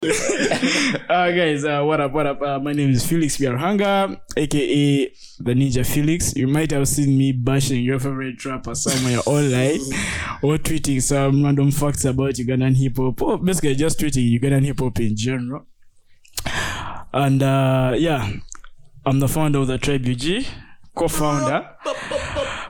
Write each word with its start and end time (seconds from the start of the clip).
uh, 0.02 1.30
guys, 1.30 1.62
uh, 1.62 1.82
what 1.82 2.00
up? 2.00 2.10
What 2.10 2.26
up? 2.26 2.40
Uh, 2.40 2.58
my 2.58 2.72
name 2.72 2.88
is 2.88 3.06
Felix 3.06 3.36
Byaruhanga, 3.36 4.18
aka 4.34 5.12
the 5.40 5.52
Ninja 5.52 5.84
Felix. 5.84 6.34
You 6.34 6.48
might 6.48 6.70
have 6.70 6.88
seen 6.88 7.18
me 7.18 7.32
bashing 7.32 7.84
your 7.84 7.98
favorite 7.98 8.42
rapper 8.46 8.74
somewhere 8.74 9.18
online 9.26 9.80
or 10.42 10.56
tweeting 10.56 11.02
some 11.02 11.44
random 11.44 11.70
facts 11.70 12.06
about 12.06 12.32
Ugandan 12.32 12.78
hip 12.78 12.96
hop, 12.96 13.20
or 13.20 13.36
basically 13.36 13.74
just 13.74 14.00
tweeting 14.00 14.40
Ugandan 14.40 14.64
hip 14.64 14.80
hop 14.80 14.98
in 15.00 15.14
general. 15.14 15.66
And 17.12 17.42
uh, 17.42 17.92
yeah, 17.94 18.26
I'm 19.04 19.20
the 19.20 19.28
founder 19.28 19.58
of 19.58 19.66
the 19.66 19.76
Tribe 19.76 20.06
UG, 20.06 20.46
co 20.94 21.08
founder. 21.08 21.76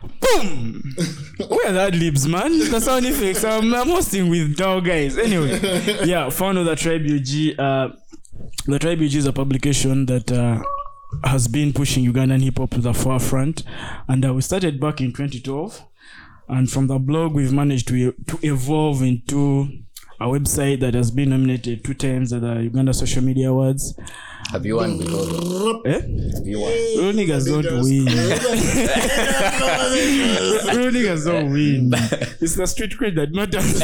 Boom! 0.02 0.82
Where 1.48 1.72
that 1.72 1.94
libs, 1.94 2.26
man? 2.26 2.58
The 2.70 2.80
sound 2.80 3.06
effects. 3.06 3.44
I'm, 3.44 3.74
I'm 3.74 3.88
hosting 3.88 4.28
with 4.30 4.56
dog 4.56 4.86
guys. 4.86 5.18
Anyway, 5.18 5.58
yeah, 6.04 6.30
founder 6.30 6.60
of 6.60 6.66
the 6.66 6.76
Tribe 6.76 7.02
UG. 7.02 7.58
Uh, 7.58 7.88
the 8.66 8.78
Tribe 8.78 8.98
UG 8.98 9.14
is 9.14 9.26
a 9.26 9.32
publication 9.32 10.06
that 10.06 10.30
uh, 10.32 10.62
has 11.24 11.48
been 11.48 11.72
pushing 11.72 12.04
Ugandan 12.10 12.42
hip 12.42 12.58
hop 12.58 12.70
to 12.70 12.80
the 12.80 12.94
forefront, 12.94 13.62
and 14.08 14.24
uh, 14.24 14.32
we 14.32 14.40
started 14.42 14.80
back 14.80 15.00
in 15.00 15.12
2012. 15.12 15.84
And 16.48 16.68
from 16.70 16.88
the 16.88 16.98
blog, 16.98 17.32
we've 17.32 17.52
managed 17.52 17.88
to 17.88 18.12
to 18.12 18.38
evolve 18.42 19.02
into 19.02 19.68
a 20.20 20.24
website 20.26 20.80
that 20.80 20.92
has 20.92 21.10
been 21.10 21.30
nominated 21.30 21.82
two 21.82 21.94
times 21.94 22.30
at 22.34 22.42
the 22.42 22.62
Uganda 22.62 22.92
Social 22.92 23.22
Media 23.22 23.50
Awards. 23.50 23.98
Have 24.52 24.66
you 24.66 24.76
won 24.76 24.98
before? 24.98 25.24
though? 25.24 25.80
Eh? 25.86 25.92
Have 25.92 26.46
you 26.46 26.60
won? 26.60 26.70
Real 26.70 27.12
niggas 27.14 27.46
don't 27.46 27.64
win. 27.82 28.04
Real 30.76 30.92
niggas 30.92 31.24
don't 31.30 31.50
win. 31.52 31.90
It's 32.40 32.54
the 32.54 32.66
street 32.66 32.92
cred 32.98 33.14
that 33.16 33.32
matters. 33.32 33.80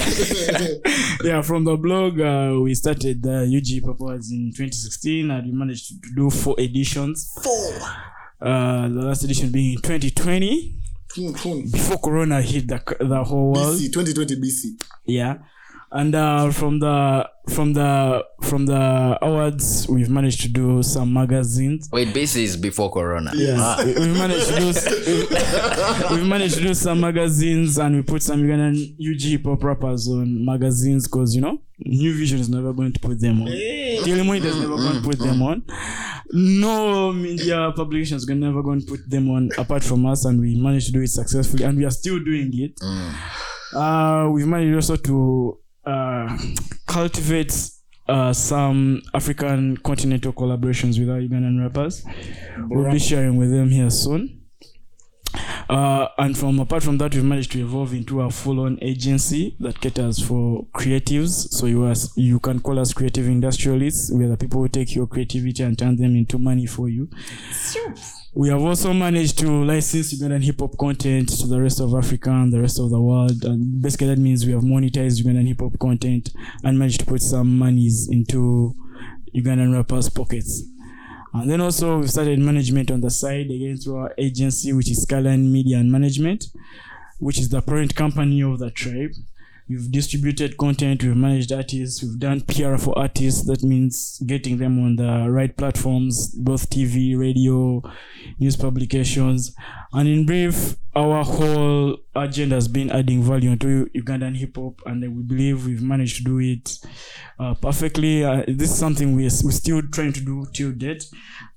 yeah, 1.24 1.40
from 1.40 1.64
the 1.64 1.76
blog, 1.76 2.20
uh, 2.20 2.60
we 2.60 2.74
started 2.74 3.22
the 3.22 3.44
UG 3.56 3.82
Pop 3.86 3.98
Awards 4.00 4.30
in 4.30 4.52
2016 4.54 5.30
and 5.30 5.46
we 5.46 5.52
managed 5.52 5.88
to 5.88 6.14
do 6.14 6.28
four 6.28 6.60
editions. 6.60 7.32
Four. 7.42 7.78
Uh, 8.42 8.88
the 8.88 9.02
last 9.06 9.24
edition 9.24 9.50
being 9.50 9.76
in 9.76 9.80
2020 9.80 10.74
before 11.72 11.96
Corona 11.96 12.42
hit 12.42 12.68
the, 12.68 12.78
the 13.00 13.24
whole 13.24 13.52
world. 13.54 13.76
BC, 13.78 13.90
2020 13.90 14.36
BC. 14.36 14.82
yeah 15.06 15.38
and 16.00 16.14
uh, 16.14 16.50
from 16.50 16.78
the 16.80 17.28
from 17.48 17.72
the 17.74 18.24
from 18.42 18.66
the 18.66 19.18
awards 19.22 19.86
we've 19.88 20.10
managed 20.10 20.40
to 20.42 20.48
do 20.48 20.82
some 20.82 21.12
magazines. 21.12 21.88
Wait, 21.92 22.08
BC 22.08 22.42
is 22.42 22.56
before 22.56 22.90
Corona. 22.90 23.30
yeah 23.34 23.56
Ah, 23.58 23.82
we- 23.84 23.94
we've 23.94 24.18
managed 24.24 24.48
to 24.48 24.56
do 24.60 24.68
s- 24.70 26.10
we've 26.10 26.26
managed 26.26 26.54
to 26.56 26.62
do 26.62 26.74
some 26.74 27.00
magazines 27.00 27.78
and 27.78 27.94
we 27.96 28.02
put 28.02 28.22
some 28.22 28.42
Ugandan 28.42 28.74
UG 29.00 29.22
hip 29.32 29.44
hop 29.46 29.62
rappers 29.64 30.08
on 30.08 30.44
magazines 30.44 31.06
because 31.08 31.34
you 31.36 31.40
know 31.40 31.58
New 31.78 32.12
Vision 32.18 32.38
is 32.40 32.48
never 32.48 32.72
going 32.72 32.92
to 32.92 33.00
put 33.00 33.20
them 33.20 33.42
on. 33.42 33.48
Daily 33.48 34.22
Monitor 34.24 34.48
is 34.48 34.56
never 34.56 34.76
going 34.76 34.96
to 35.02 35.08
put 35.08 35.18
them 35.18 35.42
on. 35.42 35.62
No 36.32 37.12
media 37.12 37.72
publications 37.76 38.28
are 38.28 38.34
never 38.34 38.62
going 38.62 38.80
to 38.80 38.86
put 38.86 39.08
them 39.08 39.30
on 39.30 39.50
apart 39.58 39.84
from 39.84 40.06
us 40.06 40.24
and 40.24 40.40
we 40.40 40.56
managed 40.60 40.86
to 40.86 40.92
do 40.92 41.02
it 41.02 41.08
successfully 41.10 41.64
and 41.64 41.76
we 41.78 41.84
are 41.84 41.90
still 41.90 42.18
doing 42.18 42.50
it. 42.54 42.72
Uh, 43.74 44.28
we've 44.32 44.46
managed 44.46 44.74
also 44.74 44.96
to 44.96 45.58
uh, 45.86 46.36
cultivate 46.86 47.70
uh, 48.08 48.32
some 48.32 49.02
African 49.14 49.76
continental 49.78 50.32
collaborations 50.32 50.98
with 50.98 51.10
our 51.10 51.18
Ugandan 51.18 51.60
rappers. 51.62 52.04
We'll 52.68 52.90
be 52.90 52.98
sharing 52.98 53.36
with 53.36 53.50
them 53.50 53.70
here 53.70 53.90
soon. 53.90 54.35
Uh, 55.68 56.08
and 56.18 56.36
from 56.36 56.58
apart 56.60 56.82
from 56.82 56.98
that, 56.98 57.14
we've 57.14 57.24
managed 57.24 57.52
to 57.52 57.60
evolve 57.60 57.92
into 57.92 58.20
a 58.22 58.30
full-on 58.30 58.78
agency 58.82 59.56
that 59.60 59.80
caters 59.80 60.24
for 60.24 60.66
creatives. 60.74 61.48
So 61.50 61.66
you 61.66 61.84
are, 61.84 61.94
you 62.14 62.38
can 62.40 62.60
call 62.60 62.78
us 62.78 62.92
creative 62.92 63.26
industrialists. 63.26 64.12
We 64.12 64.24
are 64.24 64.28
the 64.28 64.36
people 64.36 64.60
who 64.60 64.68
take 64.68 64.94
your 64.94 65.06
creativity 65.06 65.62
and 65.62 65.78
turn 65.78 65.96
them 65.96 66.16
into 66.16 66.38
money 66.38 66.66
for 66.66 66.88
you. 66.88 67.08
Sure. 67.52 67.94
We 68.34 68.50
have 68.50 68.60
also 68.60 68.92
managed 68.92 69.38
to 69.38 69.64
license 69.64 70.12
Ugandan 70.12 70.44
hip 70.44 70.60
hop 70.60 70.76
content 70.76 71.30
to 71.40 71.46
the 71.46 71.58
rest 71.58 71.80
of 71.80 71.94
Africa 71.94 72.30
and 72.30 72.52
the 72.52 72.60
rest 72.60 72.78
of 72.78 72.90
the 72.90 73.00
world. 73.00 73.44
And 73.44 73.80
basically, 73.80 74.08
that 74.08 74.18
means 74.18 74.44
we 74.44 74.52
have 74.52 74.62
monetized 74.62 75.22
Ugandan 75.22 75.48
hip 75.48 75.60
hop 75.60 75.78
content 75.78 76.30
and 76.62 76.78
managed 76.78 77.00
to 77.00 77.06
put 77.06 77.22
some 77.22 77.58
monies 77.58 78.08
into 78.10 78.74
Ugandan 79.34 79.72
rappers' 79.72 80.10
pockets. 80.10 80.64
And 81.40 81.50
then 81.50 81.60
also, 81.60 81.98
we've 81.98 82.10
started 82.10 82.38
management 82.38 82.90
on 82.90 83.00
the 83.00 83.10
side 83.10 83.46
again 83.46 83.76
through 83.76 83.96
our 83.96 84.14
agency, 84.16 84.72
which 84.72 84.90
is 84.90 85.02
Skyline 85.02 85.52
Media 85.52 85.78
and 85.78 85.92
Management, 85.92 86.46
which 87.18 87.38
is 87.38 87.48
the 87.48 87.60
parent 87.60 87.94
company 87.94 88.42
of 88.42 88.58
the 88.58 88.70
tribe. 88.70 89.12
We've 89.68 89.90
distributed 89.90 90.56
content, 90.56 91.02
we've 91.02 91.16
managed 91.16 91.50
artists, 91.52 92.00
we've 92.02 92.18
done 92.18 92.40
PR 92.42 92.76
for 92.76 92.96
artists. 92.96 93.44
That 93.46 93.64
means 93.64 94.22
getting 94.24 94.58
them 94.58 94.78
on 94.78 94.96
the 94.96 95.28
right 95.28 95.56
platforms, 95.56 96.28
both 96.28 96.70
TV, 96.70 97.18
radio, 97.18 97.82
news 98.38 98.56
publications. 98.56 99.56
And 99.92 100.08
in 100.08 100.26
brief, 100.26 100.76
our 100.96 101.22
whole 101.24 101.98
agenda 102.14 102.54
has 102.54 102.68
been 102.68 102.90
adding 102.90 103.22
value 103.22 103.54
to 103.56 103.86
Ugandan 103.94 104.36
hip 104.36 104.56
hop, 104.56 104.80
and 104.86 105.02
we 105.02 105.22
believe 105.22 105.66
we've 105.66 105.82
managed 105.82 106.16
to 106.18 106.24
do 106.24 106.38
it 106.38 106.78
uh, 107.38 107.54
perfectly. 107.54 108.24
Uh, 108.24 108.44
this 108.48 108.70
is 108.70 108.78
something 108.78 109.14
we 109.14 109.24
are, 109.24 109.36
we're 109.44 109.50
still 109.50 109.82
trying 109.92 110.14
to 110.14 110.20
do 110.20 110.46
till 110.54 110.72
date. 110.72 111.04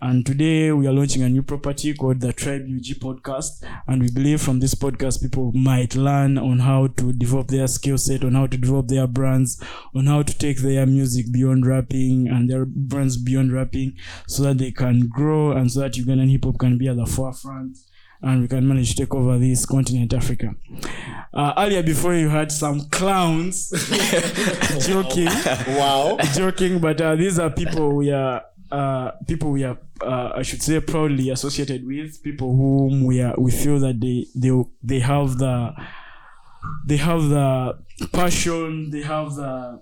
And 0.01 0.25
today 0.25 0.73
we 0.73 0.87
are 0.87 0.91
launching 0.91 1.23
a 1.23 1.29
new 1.29 1.41
property 1.41 1.93
called 1.93 2.19
the 2.19 2.33
Tribe 2.33 2.63
UG 2.63 2.99
Podcast. 2.99 3.63
And 3.87 4.01
we 4.01 4.11
believe 4.11 4.41
from 4.41 4.59
this 4.59 4.75
podcast, 4.75 5.21
people 5.21 5.53
might 5.53 5.95
learn 5.95 6.37
on 6.37 6.59
how 6.59 6.87
to 6.87 7.13
develop 7.13 7.47
their 7.47 7.67
skill 7.67 7.97
set, 7.97 8.25
on 8.25 8.33
how 8.33 8.47
to 8.47 8.57
develop 8.57 8.89
their 8.89 9.07
brands, 9.07 9.63
on 9.95 10.07
how 10.07 10.21
to 10.21 10.37
take 10.37 10.57
their 10.57 10.85
music 10.85 11.31
beyond 11.31 11.65
rapping 11.65 12.27
and 12.27 12.49
their 12.49 12.65
brands 12.65 13.15
beyond 13.15 13.53
rapping 13.53 13.95
so 14.27 14.43
that 14.43 14.57
they 14.57 14.71
can 14.71 15.07
grow 15.07 15.53
and 15.53 15.71
so 15.71 15.79
that 15.79 15.93
Ugandan 15.93 16.29
hip 16.29 16.43
hop 16.43 16.59
can 16.59 16.77
be 16.77 16.89
at 16.89 16.97
the 16.97 17.05
forefront 17.05 17.77
and 18.21 18.41
we 18.41 18.47
can 18.47 18.67
manage 18.67 18.89
to 18.95 18.95
take 19.05 19.13
over 19.15 19.37
this 19.37 19.65
continent, 19.65 20.13
Africa. 20.13 20.53
Uh, 21.33 21.53
earlier, 21.57 21.83
before 21.83 22.13
you 22.15 22.29
had 22.29 22.51
some 22.51 22.81
clowns 22.89 23.69
joking, 24.87 25.25
Wow. 25.77 26.17
joking, 26.33 26.79
but 26.79 26.99
uh, 27.01 27.15
these 27.15 27.39
are 27.39 27.49
people 27.49 27.95
we 27.95 28.11
are. 28.11 28.43
Uh, 28.71 29.11
people 29.27 29.49
we 29.49 29.63
are, 29.63 29.79
uh, 30.01 30.31
I 30.35 30.43
should 30.43 30.61
say, 30.61 30.79
proudly 30.79 31.31
associated 31.31 31.83
with 31.87 32.21
people 32.21 32.55
whom 32.55 33.03
we 33.03 33.19
are. 33.21 33.33
We 33.37 33.49
feel 33.51 33.79
that 33.79 33.99
they 33.99 34.27
they 34.35 34.51
they 34.83 34.99
have 34.99 35.37
the 35.39 35.73
they 36.85 36.97
have 36.97 37.23
the 37.29 37.79
passion, 38.13 38.91
they 38.91 39.01
have 39.01 39.33
the 39.35 39.81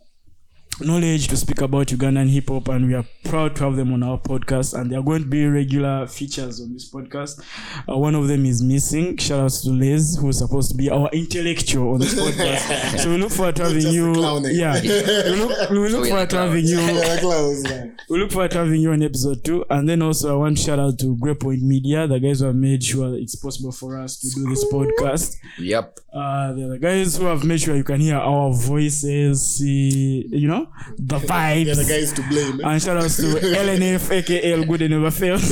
knowledge 0.79 1.27
to 1.29 1.37
speak 1.37 1.61
about 1.61 1.87
Ugandan 1.87 2.29
hip 2.29 2.49
hop, 2.49 2.67
and 2.69 2.87
we 2.87 2.93
are 2.93 3.05
proud 3.23 3.55
to 3.55 3.63
have 3.63 3.75
them 3.75 3.93
on 3.93 4.03
our 4.03 4.17
podcast. 4.17 4.79
And 4.79 4.91
they 4.91 4.95
are 4.95 5.01
going 5.01 5.23
to 5.23 5.27
be 5.27 5.45
regular 5.47 6.07
features 6.07 6.61
on 6.61 6.73
this 6.73 6.91
podcast. 6.91 7.41
Uh, 7.89 7.97
one 7.97 8.15
of 8.15 8.27
them 8.27 8.45
is 8.45 8.61
missing. 8.61 9.17
Shout 9.17 9.39
out 9.39 9.51
to 9.51 9.69
Liz, 9.69 10.17
who's 10.19 10.39
supposed 10.39 10.71
to 10.71 10.77
be 10.77 10.89
our 10.89 11.09
intellectual 11.11 11.93
on 11.93 11.99
this 11.99 12.13
podcast. 12.13 12.99
so 12.99 13.09
we 13.09 13.17
look 13.17 13.31
forward 13.31 13.55
to 13.57 13.63
having 13.63 13.87
you. 13.87 14.13
Yeah, 14.51 14.81
we 14.81 14.89
look, 15.35 15.69
we 15.69 15.89
look 15.89 16.07
forward 16.09 16.29
to 16.29 16.37
having 16.37 16.65
you. 16.65 16.77
We 18.09 18.19
look 18.19 18.31
forward 18.31 18.51
to 18.51 18.57
having 18.57 18.81
you 18.81 18.91
on 18.91 19.01
episode 19.01 19.43
two. 19.43 19.65
And 19.69 19.89
then 19.89 20.01
also, 20.01 20.35
I 20.35 20.37
want 20.37 20.57
to 20.57 20.63
shout 20.63 20.79
out 20.79 20.99
to 20.99 21.15
Great 21.17 21.39
Point 21.39 21.61
Media, 21.61 22.07
the 22.07 22.19
guys 22.19 22.39
who 22.39 22.47
have 22.47 22.55
made 22.55 22.83
sure 22.83 23.15
it's 23.15 23.35
possible 23.35 23.71
for 23.71 23.99
us 23.99 24.19
to 24.19 24.29
do 24.29 24.49
this 24.49 24.63
podcast. 24.71 25.37
Yep. 25.59 25.99
Uh, 26.13 26.53
they're 26.53 26.69
the 26.69 26.79
guys 26.79 27.17
who 27.17 27.25
have 27.25 27.43
made 27.43 27.61
sure 27.61 27.75
you 27.75 27.83
can 27.83 27.99
hear 27.99 28.17
our 28.17 28.51
voices, 28.53 29.55
see, 29.55 30.27
you 30.29 30.47
know, 30.47 30.66
the 30.97 31.19
vibes. 31.19 31.65
Yeah, 31.65 31.73
the 31.75 31.85
guys 31.85 32.13
to 32.13 32.21
blame. 32.29 32.59
and 32.63 32.81
shout 32.81 32.97
outs 32.97 33.17
to 33.17 33.23
LNF, 33.23 34.11
aka 34.11 34.53
El 34.53 34.65
Good 34.65 34.81
and 34.83 34.91
Never 34.91 35.11
Fails. 35.11 35.47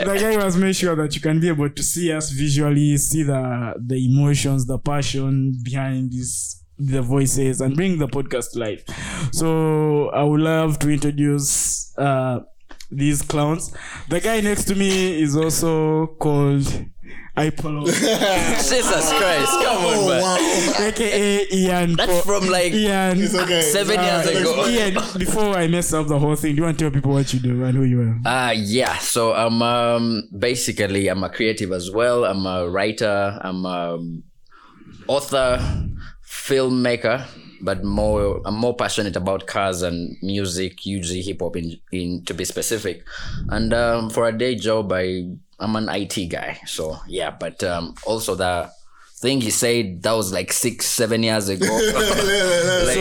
the 0.00 0.18
guy 0.20 0.32
has 0.42 0.56
made 0.56 0.76
sure 0.76 0.94
that 0.96 1.14
you 1.14 1.20
can 1.20 1.40
be 1.40 1.48
able 1.48 1.70
to 1.70 1.82
see 1.82 2.12
us 2.12 2.30
visually, 2.30 2.96
see 2.96 3.22
the 3.22 3.74
the 3.84 3.96
emotions, 4.06 4.66
the 4.66 4.78
passion 4.78 5.54
behind 5.62 6.12
this 6.12 6.62
the 6.78 7.02
voices 7.02 7.60
and 7.60 7.74
bring 7.74 7.98
the 7.98 8.06
podcast 8.06 8.52
to 8.52 8.60
life. 8.60 8.84
So 9.32 10.10
I 10.10 10.22
would 10.22 10.40
love 10.40 10.78
to 10.80 10.90
introduce 10.90 11.92
uh 11.98 12.40
these 12.90 13.20
clowns. 13.22 13.74
The 14.08 14.20
guy 14.20 14.40
next 14.40 14.64
to 14.64 14.74
me 14.74 15.20
is 15.20 15.36
also 15.36 16.06
called 16.18 16.64
Ipolo, 17.38 17.84
Jesus 18.70 19.12
Christ, 19.12 19.52
come 19.62 19.84
on, 19.84 19.94
Oh, 19.94 20.08
man. 20.08 20.22
wow. 20.22 20.86
aka 20.86 21.46
Ian. 21.52 21.94
That's 21.96 22.10
Po- 22.10 22.20
from 22.40 22.48
like 22.48 22.72
Ian. 22.72 23.20
It's 23.20 23.34
okay. 23.34 23.62
seven 23.62 23.98
Uh, 23.98 24.02
years 24.02 24.26
ago. 24.40 24.66
Ian, 24.68 24.94
before 25.18 25.56
I 25.56 25.68
mess 25.68 25.92
up 25.92 26.08
the 26.08 26.18
whole 26.18 26.34
thing, 26.36 26.52
do 26.54 26.58
you 26.58 26.64
want 26.64 26.78
to 26.78 26.84
tell 26.84 26.90
people 26.90 27.12
what 27.12 27.32
you 27.32 27.40
do 27.40 27.64
and 27.64 27.76
who 27.76 27.84
you 27.84 28.00
are? 28.02 28.16
Uh 28.26 28.52
yeah. 28.52 28.98
So 28.98 29.32
I'm 29.34 29.62
um 29.62 30.28
basically 30.36 31.08
I'm 31.08 31.22
a 31.22 31.28
creative 31.30 31.70
as 31.72 31.90
well. 31.90 32.24
I'm 32.24 32.44
a 32.46 32.68
writer. 32.68 33.38
I'm 33.40 33.64
a 33.64 33.98
author, 35.06 35.58
filmmaker, 36.26 37.24
but 37.60 37.84
more 37.84 38.40
I'm 38.44 38.56
more 38.56 38.74
passionate 38.76 39.16
about 39.16 39.46
cars 39.46 39.82
and 39.82 40.16
music, 40.22 40.84
usually 40.86 41.22
hip 41.22 41.40
hop 41.40 41.56
in, 41.56 41.78
in 41.92 42.24
to 42.26 42.34
be 42.34 42.44
specific. 42.44 43.04
And 43.48 43.72
um, 43.72 44.10
for 44.10 44.26
a 44.28 44.32
day 44.36 44.54
job, 44.56 44.92
I 44.92 45.36
I'm 45.58 45.76
an 45.76 45.88
IT 45.88 46.26
guy. 46.30 46.60
So 46.66 46.98
yeah, 47.06 47.30
but 47.30 47.62
um, 47.64 47.94
also 48.06 48.34
the 48.34 48.70
think 49.20 49.42
he 49.42 49.50
said 49.50 50.02
that 50.02 50.12
was 50.12 50.32
like 50.32 50.52
six, 50.52 50.86
seven 50.86 51.22
years 51.22 51.48
ago. 51.48 51.66
Like- 52.88 52.98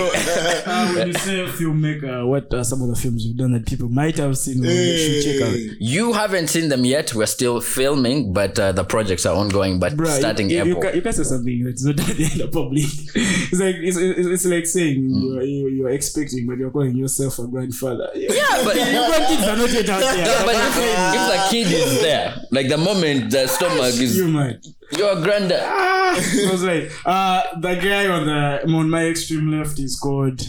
Uh, 0.67 0.91
when 0.95 1.07
you 1.07 1.13
say 1.13 1.45
filmmaker, 1.45 2.27
what 2.27 2.53
are 2.53 2.63
some 2.63 2.81
of 2.81 2.89
the 2.89 2.95
films 2.95 3.25
you've 3.25 3.37
done 3.37 3.51
that 3.53 3.65
people 3.65 3.87
might 3.89 4.17
have 4.17 4.37
seen 4.37 4.63
or 4.63 4.67
they 4.67 4.97
should 4.97 5.23
check 5.23 5.47
out? 5.47 5.55
you 5.79 6.13
haven't 6.13 6.47
seen 6.47 6.69
them 6.69 6.83
yet. 6.85 7.13
We're 7.13 7.25
still 7.25 7.61
filming, 7.61 8.33
but 8.33 8.57
uh, 8.59 8.71
the 8.73 8.83
projects 8.83 9.25
are 9.25 9.35
ongoing. 9.35 9.79
But 9.79 9.93
Bruh, 9.93 10.17
starting 10.17 10.49
you, 10.49 10.57
you, 10.57 10.63
you, 10.65 10.69
April. 10.71 10.81
can, 10.83 10.95
you 10.95 11.01
can 11.01 11.13
say 11.13 11.23
something 11.23 11.63
that's 11.63 11.83
not 11.83 11.99
at 11.99 12.05
the 12.17 12.49
public. 12.51 12.83
It's 13.15 13.59
like 13.59 13.75
it's, 13.77 13.97
it's, 13.97 14.27
it's 14.27 14.45
like 14.45 14.65
saying 14.65 14.97
you're, 15.09 15.43
you- 15.43 15.67
you're 15.69 15.89
expecting, 15.89 16.45
but 16.47 16.57
you're 16.57 16.71
calling 16.71 16.95
yourself 16.95 17.39
a 17.39 17.47
grandfather. 17.47 18.09
yeah, 18.15 18.61
but 18.63 18.75
your 18.75 18.85
grandkids 18.85 19.47
are 19.53 19.57
not 19.57 19.71
yet 19.71 19.89
out 19.89 19.99
there. 20.01 20.17
Yeah, 20.17 20.45
but 20.45 20.55
if, 20.55 20.77
if 21.17 21.23
the 21.31 21.47
kid 21.51 21.67
is 21.71 22.01
there, 22.01 22.35
like 22.51 22.67
the 22.67 22.77
moment 22.77 23.31
the 23.31 23.47
stomach 23.47 23.93
is, 24.01 24.17
you 24.17 24.27
man. 24.27 24.59
Your 24.91 25.15
granddad. 25.21 25.61
I 25.63 26.47
was 26.51 26.63
like, 26.63 26.91
uh, 27.05 27.41
the 27.59 27.75
guy 27.75 28.07
on 28.07 28.25
the 28.25 28.63
on 28.73 28.89
my 28.89 29.05
extreme 29.07 29.51
left 29.51 29.79
is 29.79 29.99
called 29.99 30.41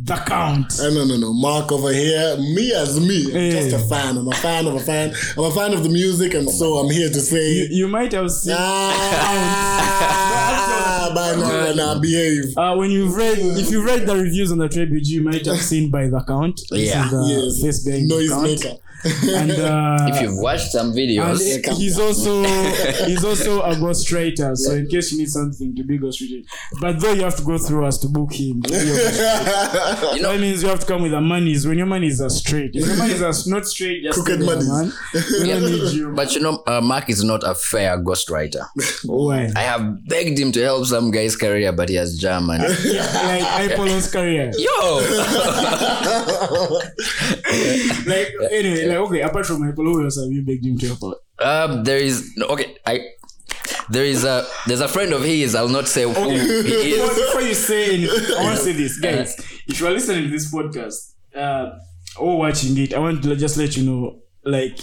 the 0.00 0.14
Count. 0.14 0.78
Uh, 0.78 0.90
no, 0.90 1.04
no, 1.04 1.16
no. 1.16 1.32
Mark 1.32 1.72
over 1.72 1.92
here. 1.92 2.36
Me 2.36 2.72
as 2.72 3.00
me. 3.00 3.24
I'm 3.34 3.34
Yeah. 3.34 3.50
just 3.68 3.72
a 3.74 3.78
fan. 3.88 4.16
I'm 4.16 4.28
a 4.28 4.32
fan 4.34 4.66
of 4.68 4.74
a 4.76 4.80
fan. 4.80 5.12
I'm 5.36 5.44
a 5.44 5.50
fan 5.50 5.72
of 5.72 5.82
the 5.82 5.88
music, 5.88 6.34
and 6.34 6.48
so 6.48 6.76
I'm 6.78 6.88
here 6.90 7.08
to 7.08 7.20
say. 7.20 7.66
you 7.70 7.88
might 7.88 8.12
have 8.12 8.30
seen 8.30 8.54
Ah, 9.50 11.10
by 11.14 11.34
now, 11.40 11.72
now, 11.74 11.98
behave. 11.98 12.44
uh, 12.56 12.74
when 12.76 12.90
you've 12.92 13.14
read 13.16 13.38
if 13.38 13.70
you 13.70 13.84
read 13.84 14.06
the 14.06 14.14
reviews 14.16 14.52
on 14.52 14.58
the 14.58 14.68
Tribute, 14.68 15.06
you 15.06 15.22
might 15.22 15.44
have 15.46 15.60
seen 15.60 15.90
by 15.90 16.06
the 16.08 16.22
count. 16.28 16.60
This 16.70 16.88
Yeah. 16.90 17.04
is 17.06 17.10
the 17.10 17.66
Yes. 17.66 17.82
face 17.84 17.86
Noise 18.06 18.28
count. 18.30 18.42
maker. 18.44 18.74
And 19.04 19.50
uh, 19.70 20.06
If 20.10 20.20
you've 20.22 20.36
watched 20.38 20.72
some 20.72 20.92
videos, 20.92 21.38
he's 21.76 21.98
also 21.98 22.42
he's 23.06 23.24
also 23.24 23.62
a 23.62 23.74
ghostwriter, 23.74 24.56
so 24.56 24.72
in 24.72 24.88
case 24.88 25.12
you 25.12 25.18
need 25.18 25.28
something 25.28 25.74
to 25.76 25.84
be 25.84 25.98
ghostwritten. 25.98 26.44
But 26.80 27.00
though 27.00 27.12
you 27.12 27.22
have 27.22 27.36
to 27.36 27.44
go 27.44 27.58
through 27.58 27.86
us 27.86 27.98
to 27.98 28.08
book 28.08 28.32
him. 28.32 28.62
to 28.62 28.70
be 28.70 28.76
a 28.76 28.80
ghostwriter. 28.80 30.14
you 30.16 30.22
know, 30.22 30.32
that 30.32 30.40
means 30.40 30.62
you 30.62 30.68
have 30.68 30.80
to 30.80 30.86
come 30.86 31.02
with 31.02 31.12
the 31.12 31.20
monies. 31.20 31.66
When 31.66 31.78
your 31.78 31.86
monies 31.86 32.20
are 32.20 32.30
straight, 32.30 32.70
if 32.74 32.86
your 32.86 32.96
monies 32.96 33.22
are 33.22 33.32
not 33.50 33.66
straight, 33.66 34.02
just 34.02 34.14
Crooked 34.18 34.40
tell 34.44 34.58
them, 34.58 34.66
monies. 34.68 34.92
man. 35.14 35.62
We 35.62 35.70
need 35.70 35.92
you. 35.92 36.12
but 36.14 36.34
you 36.34 36.40
know, 36.40 36.62
uh, 36.66 36.80
Mark 36.80 37.08
is 37.08 37.22
not 37.22 37.42
a 37.44 37.54
fair 37.54 37.98
ghostwriter. 38.02 38.66
Why? 39.04 39.50
I 39.54 39.60
have 39.60 40.06
begged 40.08 40.38
him 40.38 40.50
to 40.52 40.60
help 40.62 40.86
some 40.86 41.10
guy's 41.10 41.36
career, 41.36 41.72
but 41.72 41.88
he 41.88 41.94
has 41.94 42.18
German. 42.18 42.60
like 42.62 43.70
Apollo's 43.70 44.10
career. 44.10 44.50
Yo, 44.56 45.00
Like 48.06 48.28
anyway, 48.50 48.86
like 48.88 48.98
okay, 48.98 49.20
apart 49.22 49.46
from 49.46 49.62
who 49.62 50.04
else 50.04 50.20
have 50.20 50.30
you 50.32 50.42
begged 50.42 50.64
him 50.66 50.78
to 50.78 50.86
help 50.88 51.04
out? 51.04 51.16
um, 51.46 51.84
there 51.84 51.98
is 51.98 52.32
okay. 52.50 52.76
I 52.86 53.00
there 53.90 54.04
is 54.04 54.24
a 54.24 54.46
there's 54.66 54.80
a 54.80 54.88
friend 54.88 55.12
of 55.12 55.22
his. 55.22 55.54
I'll 55.54 55.68
not 55.68 55.88
say 55.88 56.02
who 56.02 56.30
he 56.30 56.38
Before, 56.62 57.10
is. 57.10 57.18
before 57.26 57.40
you 57.42 57.54
say 57.54 57.94
anything, 57.94 58.34
I 58.36 58.42
want 58.44 58.58
to 58.58 58.64
say 58.64 58.72
this, 58.72 58.98
guys. 58.98 59.38
If 59.66 59.80
you 59.80 59.86
are 59.86 59.90
listening 59.92 60.24
to 60.24 60.30
this 60.30 60.52
podcast 60.52 61.14
uh, 61.34 61.78
or 62.18 62.38
watching 62.38 62.76
it, 62.78 62.94
I 62.94 62.98
want 62.98 63.22
to 63.22 63.36
just 63.36 63.56
let 63.56 63.76
you 63.76 63.84
know, 63.84 64.20
like, 64.44 64.78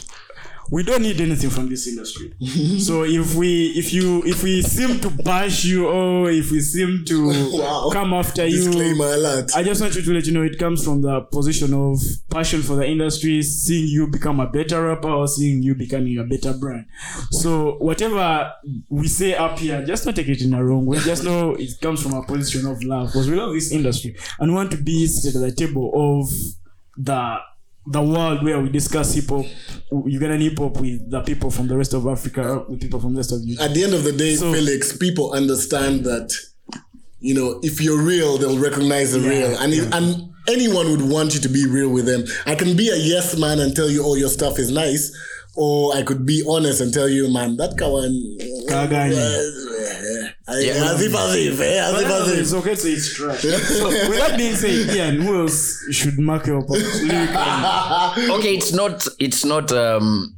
we 0.71 0.83
don't 0.83 1.01
need 1.03 1.21
anything 1.21 1.50
from 1.50 1.69
this 1.69 1.88
industry. 1.88 2.33
so 2.79 3.03
if 3.03 3.35
we, 3.35 3.67
if 3.77 3.94
you, 3.94 4.23
if 4.25 4.41
we 4.44 4.62
seem 4.62 5.00
to 5.00 5.09
bash 5.09 5.63
you 5.65 5.88
or 5.88 6.29
if 6.31 6.51
we 6.51 6.59
seem 6.59 7.03
to 7.06 7.27
Wow. 7.53 7.89
come 7.94 8.13
after 8.13 8.45
you, 8.45 8.71
alert. 8.71 9.51
I 9.56 9.63
just 9.63 9.81
want 9.81 9.95
you 9.95 10.01
to 10.01 10.13
let 10.13 10.25
you 10.25 10.33
know 10.33 10.41
it 10.44 10.57
comes 10.57 10.83
from 10.83 11.01
the 11.01 11.21
position 11.21 11.73
of 11.73 12.00
passion 12.29 12.62
for 12.62 12.75
the 12.75 12.85
industry, 12.88 13.41
seeing 13.44 13.88
you 13.88 14.07
become 14.07 14.39
a 14.39 14.47
better 14.47 14.81
rapper 14.83 15.09
or 15.09 15.27
seeing 15.27 15.62
you 15.62 15.75
becoming 15.75 16.17
a 16.17 16.23
better 16.23 16.53
brand. 16.53 16.85
So 17.31 17.75
whatever 17.79 18.51
we 18.89 19.07
say 19.07 19.35
up 19.35 19.59
here, 19.59 19.85
just 19.85 20.03
don't 20.06 20.15
take 20.15 20.27
it 20.29 20.41
in 20.41 20.53
a 20.53 20.63
wrong 20.65 20.85
way. 20.85 20.97
Just 21.00 21.23
know 21.23 21.53
it 21.56 21.79
comes 21.81 22.01
from 22.01 22.13
a 22.13 22.23
position 22.25 22.65
of 22.65 22.83
love 22.83 23.07
because 23.07 23.29
we 23.29 23.35
love 23.35 23.53
this 23.53 23.71
industry 23.71 24.15
and 24.39 24.53
want 24.53 24.71
to 24.71 24.77
be 24.77 25.06
seated 25.07 25.35
at 25.41 25.41
the 25.50 25.56
table 25.56 25.91
of 25.94 26.29
the 26.97 27.38
the 27.87 28.01
world 28.01 28.43
where 28.43 28.59
we 28.59 28.69
discuss 28.69 29.13
hip 29.13 29.29
hop, 29.29 29.45
Ugandan 29.91 30.41
hip 30.41 30.57
hop 30.57 30.79
with 30.79 31.09
the 31.09 31.21
people 31.21 31.51
from 31.51 31.67
the 31.67 31.77
rest 31.77 31.93
of 31.93 32.07
Africa, 32.07 32.65
with 32.67 32.81
people 32.81 32.99
from 32.99 33.13
the 33.13 33.17
rest 33.19 33.31
of 33.31 33.41
you. 33.43 33.57
At 33.59 33.73
the 33.73 33.83
end 33.83 33.93
of 33.93 34.03
the 34.03 34.11
day, 34.11 34.35
So- 34.35 34.51
Felix, 34.53 34.97
people 34.97 35.33
understand 35.33 36.03
that, 36.05 36.33
you 37.19 37.33
know, 37.33 37.59
if 37.63 37.81
you're 37.81 38.01
real, 38.01 38.37
they'll 38.37 38.57
recognize 38.59 39.13
the 39.13 39.19
real. 39.19 39.55
And, 39.59 39.73
if, 39.73 39.91
and 39.93 40.29
anyone 40.47 40.89
would 40.91 41.01
want 41.09 41.33
you 41.35 41.39
to 41.41 41.49
be 41.49 41.65
real 41.67 41.89
with 41.89 42.05
them. 42.05 42.23
I 42.45 42.55
can 42.55 42.75
be 42.75 42.89
a 42.89 42.95
yes 42.97 43.37
man 43.37 43.59
and 43.59 43.75
tell 43.75 43.89
you, 43.89 44.03
oh, 44.05 44.15
your 44.15 44.29
stuff 44.29 44.57
is 44.59 44.71
nice. 44.71 45.11
Or 45.56 45.96
I 45.96 46.04
could 46.04 46.25
be 46.25 46.44
honest 46.48 46.81
and 46.81 46.94
tell 46.94 47.07
you, 47.07 47.31
man, 47.31 47.56
that 47.57 47.72
kawan. 47.78 48.12
Kagani. 48.68 49.62
Yeah. 50.48 50.92
As 50.94 51.02
if 51.02 51.16
as 51.16 51.36
if, 51.36 51.60
eh, 51.60 51.80
as 51.80 52.02
if 52.02 52.07
as 52.07 52.31
if. 52.31 52.40
It's 52.40 52.54
okay 52.54 52.69
to 52.72 52.75
say 52.75 52.90
it's 52.92 53.13
trash. 53.16 53.42
so, 53.42 53.88
with 54.10 54.19
that 54.19 54.38
being 54.38 54.56
said, 54.56 54.96
Ian, 54.96 55.22
who 55.22 55.42
else 55.42 55.84
should 55.92 56.19
mark 56.19 56.46
your 56.46 56.62
lyrically? 56.62 58.30
Okay, 58.36 58.56
it's 58.56 58.72
not 58.74 59.07
it's 59.19 59.44
not 59.44 59.72
um 59.72 60.36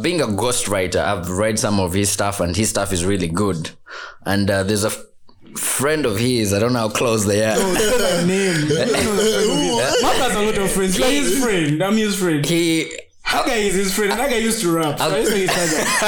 being 0.00 0.20
a 0.20 0.26
ghostwriter. 0.26 1.02
I've 1.02 1.28
read 1.30 1.58
some 1.58 1.80
of 1.80 1.92
his 1.92 2.10
stuff, 2.10 2.38
and 2.40 2.54
his 2.56 2.68
stuff 2.70 2.92
is 2.92 3.04
really 3.04 3.28
good. 3.28 3.70
And 4.24 4.48
uh, 4.50 4.62
there's 4.62 4.84
a 4.84 4.88
f- 4.88 5.02
friend 5.56 6.06
of 6.06 6.18
his. 6.18 6.52
I 6.54 6.58
don't 6.60 6.72
know 6.72 6.80
how 6.80 6.88
close 6.90 7.24
they 7.26 7.44
are. 7.44 7.56
Tell 7.56 8.22
a 8.22 8.26
name. 8.26 8.68
Mark 10.02 10.16
has 10.16 10.36
a 10.36 10.42
lot 10.42 10.58
of 10.58 10.70
friends. 10.70 10.98
You're 10.98 11.08
his 11.10 11.42
friend. 11.42 11.82
I'm 11.82 11.96
his 11.96 12.16
friend. 12.16 12.44
He 12.46 12.90
That 13.32 13.46
guy 13.46 13.54
is 13.56 13.74
his 13.74 13.94
friend. 13.94 14.10
That 14.12 14.28
guy 14.30 14.36
used 14.38 14.60
to 14.62 14.72
rap. 14.76 14.98
So 14.98 15.04
I 15.04 15.18
used 15.18 15.30
to 15.32 15.38
his 15.38 15.50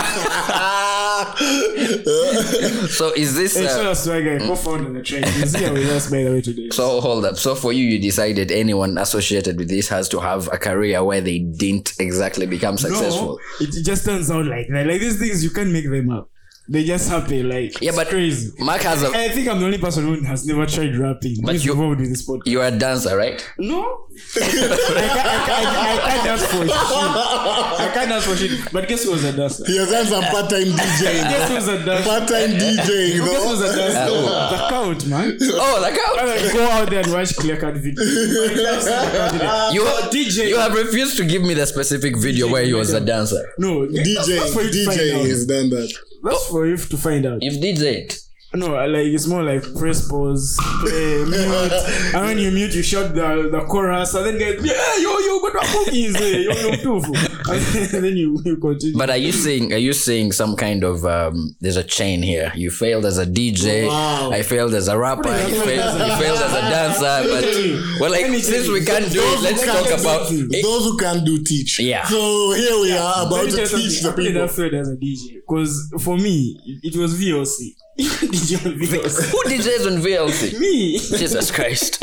father. 2.73 2.89
so 2.89 3.13
is 3.15 3.35
this 3.37 3.57
Hey, 3.57 3.67
shout 3.67 3.87
uh, 3.87 3.91
out 3.91 3.97
to 3.97 4.09
that 4.09 4.39
guy, 4.41 4.47
co-founder 4.47 4.93
the 4.93 5.03
train. 5.03 5.23
He's 5.25 5.55
here 5.55 5.73
with 5.73 5.89
us, 5.89 6.11
by 6.11 6.25
the 6.25 6.31
way, 6.33 6.41
today. 6.41 6.69
so 6.71 7.01
hold 7.01 7.25
up. 7.25 7.37
So 7.37 7.55
for 7.55 7.73
you, 7.73 7.85
you 7.85 8.01
decided 8.01 8.51
anyone 8.51 8.99
associated 8.99 9.57
with 9.57 9.69
this 9.69 9.89
has 9.89 10.09
to 10.11 10.19
have 10.21 10.49
a 10.53 10.59
career 10.59 11.05
where 11.05 11.21
they 11.21 11.39
didn't 11.39 11.93
exactly 12.01 12.47
become 12.47 12.77
successful. 12.77 13.39
No, 13.61 13.67
it 13.67 13.85
just 13.85 14.05
turns 14.05 14.31
out 14.31 14.47
like 14.47 14.67
that. 14.69 14.87
Like 14.87 15.01
these 15.01 15.19
things, 15.19 15.45
you 15.45 15.51
can't 15.51 15.71
make 15.71 15.89
them 15.89 16.11
up. 16.11 16.29
They 16.69 16.85
just 16.85 17.09
happen. 17.11 17.49
Like 17.49 17.81
Yeah, 17.82 17.91
but 17.94 18.06
crazy. 18.09 18.53
Mark 18.64 18.82
has 18.82 19.03
a 19.03 19.09
I 19.09 19.29
think 19.31 19.49
I'm 19.49 19.59
the 19.59 19.67
only 19.67 19.79
person 19.79 20.05
who 20.06 20.23
has 20.25 20.47
never 20.47 20.64
tried 20.64 20.97
rapping. 20.97 21.37
But 21.43 21.53
Who's 21.53 21.64
you- 21.67 21.73
involved 21.73 22.00
with 22.00 22.09
this 22.11 22.25
podcast. 22.26 22.47
you're 22.47 22.64
a 22.64 22.70
dancer, 22.70 23.17
right? 23.17 23.44
No, 23.59 24.06
I 24.37 24.41
can't, 24.41 24.55
I, 24.55 25.44
can't, 25.44 25.67
I, 25.67 25.99
can't, 26.06 26.25
dance 26.25 26.44
for 26.47 26.62
shit. 26.62 26.70
I 26.70 27.91
can't 27.93 28.09
dance 28.11 28.25
for 28.25 28.37
shit. 28.37 28.73
But 28.73 28.87
guess 28.88 29.03
who 29.05 29.11
was 29.11 29.25
a 29.25 29.32
dancer? 29.32 29.64
He 29.67 29.76
has 29.76 29.91
done 29.91 30.06
some 30.06 30.23
part 30.25 30.49
time 30.50 30.62
DJing. 30.79 31.31
Guess 31.31 31.49
who 31.49 31.55
was 31.56 31.69
a 31.69 31.85
dancer? 31.85 32.09
Part 32.09 32.29
time 32.29 32.50
DJing, 32.50 33.25
Guess 33.25 33.43
who 33.43 33.50
was 33.50 33.61
a 33.61 33.76
dancer? 33.76 33.99
Uh, 33.99 34.50
the 34.50 34.69
count, 34.70 35.06
man. 35.06 35.38
Oh, 35.43 35.79
like 35.82 35.99
how 35.99 36.26
Like, 36.26 36.53
go 36.53 36.69
out 36.70 36.88
there 36.91 37.00
and 37.03 37.12
watch 37.12 37.35
clear 37.37 37.56
cut 37.56 37.75
video. 37.75 38.03
you 38.03 39.82
DJ. 40.13 40.48
you 40.48 40.56
have 40.58 40.75
refused 40.75 41.17
to 41.17 41.25
give 41.25 41.43
me 41.43 41.55
the 41.55 41.67
specific 41.67 42.17
video 42.17 42.48
where 42.48 42.63
he 42.65 42.72
was 42.72 42.93
a 42.93 43.01
dancer. 43.01 43.43
No, 43.58 43.87
that's, 43.87 44.27
that's 44.29 44.53
for 44.55 44.60
DJing, 44.60 44.75
you 44.75 44.84
to 44.84 44.84
find 44.87 45.01
out. 45.01 45.06
DJing 45.06 45.29
has 45.29 45.46
done 45.46 45.70
that. 45.70 45.93
That's 46.22 46.48
oh. 46.48 46.50
for 46.50 46.67
you 46.67 46.76
to 46.76 46.96
find 46.96 47.26
out. 47.26 47.43
You've 47.43 47.60
did 47.60 47.81
it. 47.82 48.19
No, 48.55 48.67
like 48.87 49.06
it's 49.06 49.27
more 49.27 49.43
like 49.43 49.63
press 49.79 50.06
pause, 50.09 50.59
play, 50.82 51.25
mute, 51.25 51.73
and 52.15 52.25
when 52.27 52.37
you 52.39 52.51
mute, 52.51 52.75
you 52.75 52.82
shut 52.82 53.15
the 53.15 53.49
the 53.51 53.61
chorus, 53.65 54.13
and 54.13 54.27
then 54.27 54.37
get 54.37 54.61
yeah, 54.63 54.97
yo 55.01 55.19
yo, 55.21 55.41
but 55.41 55.55
what 55.55 55.67
cookies, 55.87 56.15
eh, 56.21 56.39
yo 56.44 56.53
yo 56.53 56.71
tufu, 56.77 57.15
and 57.94 58.05
then 58.05 58.15
you 58.15 58.39
you 58.44 58.59
continue. 58.59 58.94
But 58.99 59.09
are 59.09 59.17
you 59.17 59.32
saying 59.32 59.73
are 59.73 59.79
you 59.79 59.94
saying 59.94 60.32
some 60.32 60.55
kind 60.55 60.85
of 60.85 61.03
um 61.06 61.56
there's 61.63 61.79
a 61.79 61.82
chain 61.85 62.23
here? 62.23 62.53
You 62.55 62.71
failed 62.71 63.06
as 63.06 63.17
a 63.17 63.25
DJ, 63.25 63.89
Wow. 63.89 64.31
I 64.31 64.43
failed 64.43 64.75
as 64.75 64.87
a 64.89 64.99
rapper, 64.99 65.31
you 65.49 65.55
failed, 65.65 65.94
you 65.99 66.17
failed 66.17 66.39
as 66.43 66.53
a 66.53 66.61
dancer, 66.69 67.29
but 67.32 68.01
well 68.01 68.11
like 68.11 68.27
since 68.43 68.69
we 68.69 68.85
can't 68.85 69.11
do 69.11 69.21
it, 69.23 69.41
let's 69.43 69.65
talk 69.65 69.87
about 69.99 70.31
it. 70.31 70.63
Those 70.63 70.85
who 70.85 70.99
can 70.99 71.25
do 71.25 71.43
teach. 71.43 71.81
Yeah. 71.81 72.05
So 72.05 72.53
here 72.53 72.79
we 72.82 72.93
are 72.93 73.25
Let 73.25 73.27
about 73.29 73.44
me 73.47 73.51
to 73.53 73.67
teach 73.67 74.03
the 74.03 74.11
I 74.11 74.13
played 74.13 74.27
people. 74.27 74.43
that 74.43 74.51
field 74.51 74.75
as 74.75 74.89
a 74.91 74.97
DJ 74.97 75.37
because 75.37 75.91
for 76.05 76.19
me 76.19 76.61
it 76.82 76.94
was 76.97 77.19
VLC. 77.19 77.71
DJ 77.99 78.67
on 78.67 78.72
VLC. 78.79 79.31
Who 79.31 79.43
DJs 79.51 79.87
on 79.87 80.03
VLC? 80.03 80.58
me 80.58 80.99
Jesus 80.99 81.51
Christ. 81.51 82.03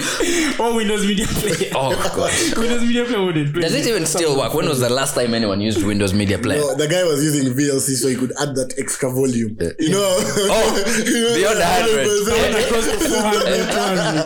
or 0.60 0.74
Windows 0.76 1.04
Media 1.04 1.26
Player. 1.26 1.72
Oh 1.74 1.90
god. 2.16 2.32
Windows 2.58 2.82
Media 2.82 3.04
Player 3.04 3.24
wouldn't 3.24 3.52
play. 3.52 3.62
Does 3.62 3.74
it 3.74 3.86
even 3.88 4.06
still 4.06 4.38
work? 4.38 4.54
When 4.54 4.68
was 4.68 4.80
the 4.80 4.88
last 4.88 5.14
time 5.14 5.34
anyone 5.34 5.60
used 5.60 5.84
Windows 5.84 6.14
Media 6.14 6.38
Player? 6.38 6.60
No, 6.60 6.74
the 6.76 6.86
guy 6.86 7.02
was 7.04 7.22
using 7.22 7.52
VLC 7.52 7.96
so 7.96 8.08
he 8.08 8.14
could 8.16 8.32
add 8.40 8.54
that 8.54 8.74
extra 8.78 9.10
volume. 9.10 9.56
You 9.78 9.90
know? 9.90 10.16
Oh, 10.52 10.84
You 11.04 11.20
know, 11.20 11.34
beyond 11.34 11.58
100. 11.58 12.06
100%. 12.06 12.66
Across 12.66 12.86
the 12.86 13.08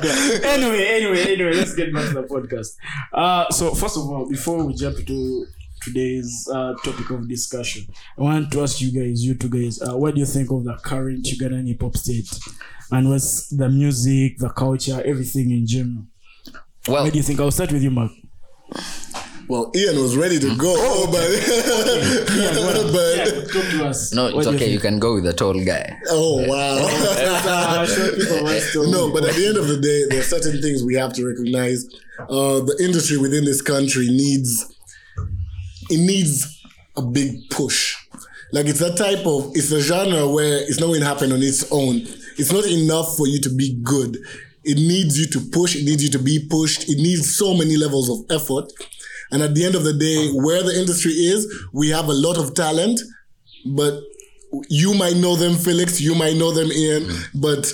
400 0.03 0.45
anyway, 0.45 0.87
anyway, 0.87 1.33
anyway, 1.33 1.55
let's 1.55 1.75
get 1.75 1.93
back 1.93 2.09
to 2.09 2.15
the 2.15 2.23
podcast. 2.25 2.77
Uh, 3.13 3.51
so 3.51 3.75
first 3.75 3.97
of 3.97 4.03
all, 4.05 4.29
before 4.29 4.65
we 4.65 4.75
jump 4.75 4.97
to 5.07 5.47
today's 5.85 6.49
uh, 6.53 6.75
topic 6.85 7.11
of 7.11 7.29
discussion, 7.29 7.87
I 8.19 8.23
want 8.23 8.51
to 8.53 8.63
ask 8.63 8.81
you 8.81 8.91
guys, 8.93 9.23
you 9.25 9.35
two 9.35 9.49
guys, 9.49 9.81
uh, 9.83 9.97
what 9.97 10.15
do 10.15 10.21
you 10.21 10.27
think 10.27 10.51
of 10.51 10.65
the 10.65 10.75
current 10.83 11.25
Ugandan 11.27 11.67
hip 11.69 11.83
hop 11.83 11.97
state, 11.97 12.29
and 12.91 13.09
what's 13.11 13.49
the 13.49 13.69
music, 13.69 14.39
the 14.39 14.49
culture, 14.51 15.03
everything 15.05 15.51
in 15.51 15.67
general? 15.67 16.05
Well, 16.89 17.05
What 17.05 17.13
do 17.13 17.19
you 17.19 17.23
think? 17.23 17.41
I'll 17.41 17.51
start 17.51 17.73
with 17.73 17.83
you, 17.83 17.91
Mark. 17.91 18.13
Well, 19.47 19.71
Ian 19.77 19.97
was 20.01 20.17
ready 20.17 20.39
to 20.39 20.57
go, 20.57 20.73
Oh, 20.77 21.07
but 21.13 21.21
but 22.93 23.17
Yeah, 23.17 23.45
talk 23.53 23.71
to 23.73 23.87
us. 23.87 24.13
No, 24.15 24.27
it's 24.29 24.47
do 24.47 24.51
you 24.53 24.57
okay. 24.57 24.71
You 24.73 24.81
can 24.81 24.99
go 24.99 25.15
with 25.15 25.25
the 25.25 25.33
tall 25.35 25.53
guy. 25.65 25.99
oh 26.09 26.47
wow. 26.49 26.79
Uh, 26.81 27.87
show 27.87 28.11
people 28.17 28.43
what's 28.45 28.71
still- 28.71 28.91
no, 28.91 29.13
but 29.13 29.25
at 29.25 29.35
the 29.35 29.47
end 29.47 29.57
of 29.59 29.69
the 29.69 29.79
day, 29.79 30.05
there 30.09 30.21
are 30.21 30.23
certain 30.23 30.61
things 30.63 30.83
we 30.83 30.95
have 30.95 31.13
to 31.15 31.27
recognize. 31.27 31.85
Uh, 32.21 32.61
the 32.61 32.77
industry 32.83 33.19
within 33.19 33.45
this 33.45 33.61
country 33.61 34.07
needs 34.09 34.74
it 35.91 35.99
needs 35.99 36.63
a 36.97 37.03
big 37.03 37.49
push. 37.51 37.97
Like 38.53 38.67
it's 38.67 38.81
a 38.81 38.95
type 38.95 39.27
of 39.27 39.53
it's 39.55 39.73
a 39.73 39.81
genre 39.81 40.29
where 40.29 40.59
it's 40.59 40.79
not 40.79 40.87
going 40.87 41.01
to 41.01 41.07
happen 41.07 41.33
on 41.33 41.43
its 41.43 41.71
own. 41.73 41.97
It's 42.37 42.53
not 42.53 42.67
enough 42.67 43.17
for 43.17 43.27
you 43.27 43.41
to 43.41 43.51
be 43.51 43.79
good. 43.83 44.17
It 44.65 44.77
needs 44.77 45.19
you 45.19 45.27
to 45.27 45.41
push. 45.51 45.77
It 45.77 45.85
needs 45.85 46.03
you 46.03 46.11
to 46.11 46.19
be 46.19 46.47
pushed. 46.49 46.89
It 46.89 46.97
needs 46.97 47.37
so 47.37 47.55
many 47.55 47.77
levels 47.77 48.09
of 48.09 48.25
effort. 48.31 48.73
And 49.31 49.43
at 49.43 49.55
the 49.55 49.65
end 49.65 49.75
of 49.75 49.85
the 49.85 49.93
day, 49.93 50.31
where 50.31 50.63
the 50.63 50.79
industry 50.79 51.13
is, 51.13 51.53
we 51.73 51.89
have 51.91 52.09
a 52.09 52.13
lot 52.13 52.39
of 52.39 52.55
talent, 52.55 53.01
but 53.67 54.01
you 54.69 54.95
might 54.95 55.17
know 55.17 55.37
them, 55.37 55.57
Felix. 55.57 56.01
You 56.01 56.15
might 56.15 56.37
know 56.37 56.53
them, 56.53 56.71
Ian, 56.71 57.05
mm. 57.05 57.27
but 57.35 57.73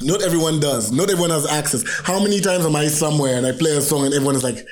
not 0.00 0.22
everyone 0.22 0.60
does. 0.60 0.90
Not 0.90 1.10
everyone 1.10 1.30
has 1.30 1.46
access. 1.46 1.84
How 2.04 2.18
many 2.22 2.40
times 2.40 2.64
am 2.64 2.76
I 2.76 2.86
somewhere 2.88 3.36
and 3.36 3.46
I 3.46 3.52
play 3.52 3.76
a 3.76 3.80
song 3.80 4.06
and 4.06 4.14
everyone 4.14 4.36
is 4.36 4.44
like, 4.44 4.64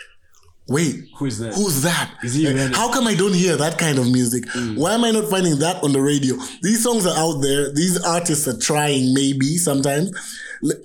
wait, 0.70 0.94
Who 1.18 1.26
is 1.26 1.38
that? 1.40 1.52
Who's 1.54 1.82
that? 1.82 2.10
Is 2.22 2.34
he 2.34 2.46
Like. 2.48 2.74
How 2.74 2.90
come 2.92 3.06
I 3.06 3.14
don't 3.14 3.34
hear 3.34 3.56
that 3.56 3.76
kind 3.76 3.98
of 3.98 4.10
music? 4.10 4.44
Mm. 4.46 4.78
Why 4.78 4.94
am 4.94 5.04
I 5.04 5.10
not 5.10 5.28
finding 5.28 5.58
that 5.58 5.82
on 5.84 5.92
the 5.92 6.00
radio? 6.00 6.36
These 6.62 6.82
songs 6.82 7.04
are 7.06 7.16
out 7.18 7.40
there. 7.42 7.72
These 7.74 8.02
artists 8.04 8.46
are 8.48 8.56
trying, 8.58 9.12
maybe 9.12 9.56
sometimes. 9.58 10.12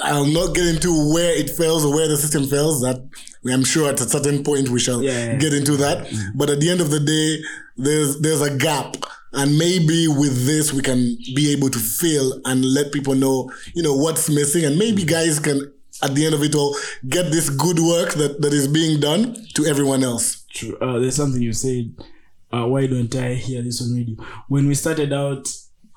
I'll 0.02 0.26
not 0.26 0.56
get 0.56 0.66
into 0.68 1.14
where 1.14 1.34
it 1.38 1.50
fails 1.50 1.86
or 1.86 1.94
where 1.94 2.08
the 2.08 2.18
system 2.18 2.46
fails. 2.48 2.82
That 2.82 2.98
I'm 3.48 3.64
sure 3.64 3.90
at 3.90 4.02
a 4.02 4.10
certain 4.10 4.44
point 4.44 4.70
we 4.70 4.80
shall 4.80 5.02
Yeah, 5.04 5.12
yeah. 5.34 5.36
get 5.36 5.54
into 5.54 5.78
that. 5.78 6.08
Mm. 6.08 6.20
But 6.36 6.50
at 6.50 6.60
the 6.60 6.70
end 6.70 6.82
of 6.82 6.90
the 6.92 7.00
day, 7.00 7.44
there's 7.78 8.20
there's 8.22 8.42
a 8.42 8.58
gap. 8.58 8.96
And 9.34 9.58
maybe 9.58 10.08
with 10.08 10.46
this 10.46 10.72
we 10.72 10.82
can 10.82 11.18
be 11.36 11.52
able 11.52 11.70
to 11.70 11.78
fill 11.80 12.40
and 12.46 12.64
let 12.64 12.94
people 12.94 13.16
know, 13.16 13.52
you 13.74 13.84
know, 13.84 13.94
what's 13.94 14.30
missing. 14.30 14.64
And 14.64 14.80
maybe 14.80 15.04
guys 15.04 15.40
can 15.42 15.72
at 16.04 16.14
the 16.16 16.26
end 16.26 16.36
of 16.36 16.44
it 16.44 16.56
all 16.56 16.76
get 17.08 17.32
this 17.32 17.50
good 17.50 17.80
work 17.80 18.14
that, 18.16 18.42
that 18.42 18.54
is 18.54 18.68
being 18.68 19.00
done 19.00 19.36
to 19.56 19.66
everyone 19.66 20.04
else. 20.04 20.44
True. 20.54 20.78
Uh, 20.80 21.00
there's 21.00 21.16
something 21.16 21.42
you 21.42 21.54
said. 21.54 21.94
Uh, 22.54 22.66
why 22.68 22.88
don't 22.88 23.14
I 23.16 23.34
hear 23.34 23.62
this 23.62 23.82
on 23.82 23.96
radio? 23.96 24.16
When 24.48 24.68
we 24.68 24.76
started 24.76 25.12
out, 25.12 25.48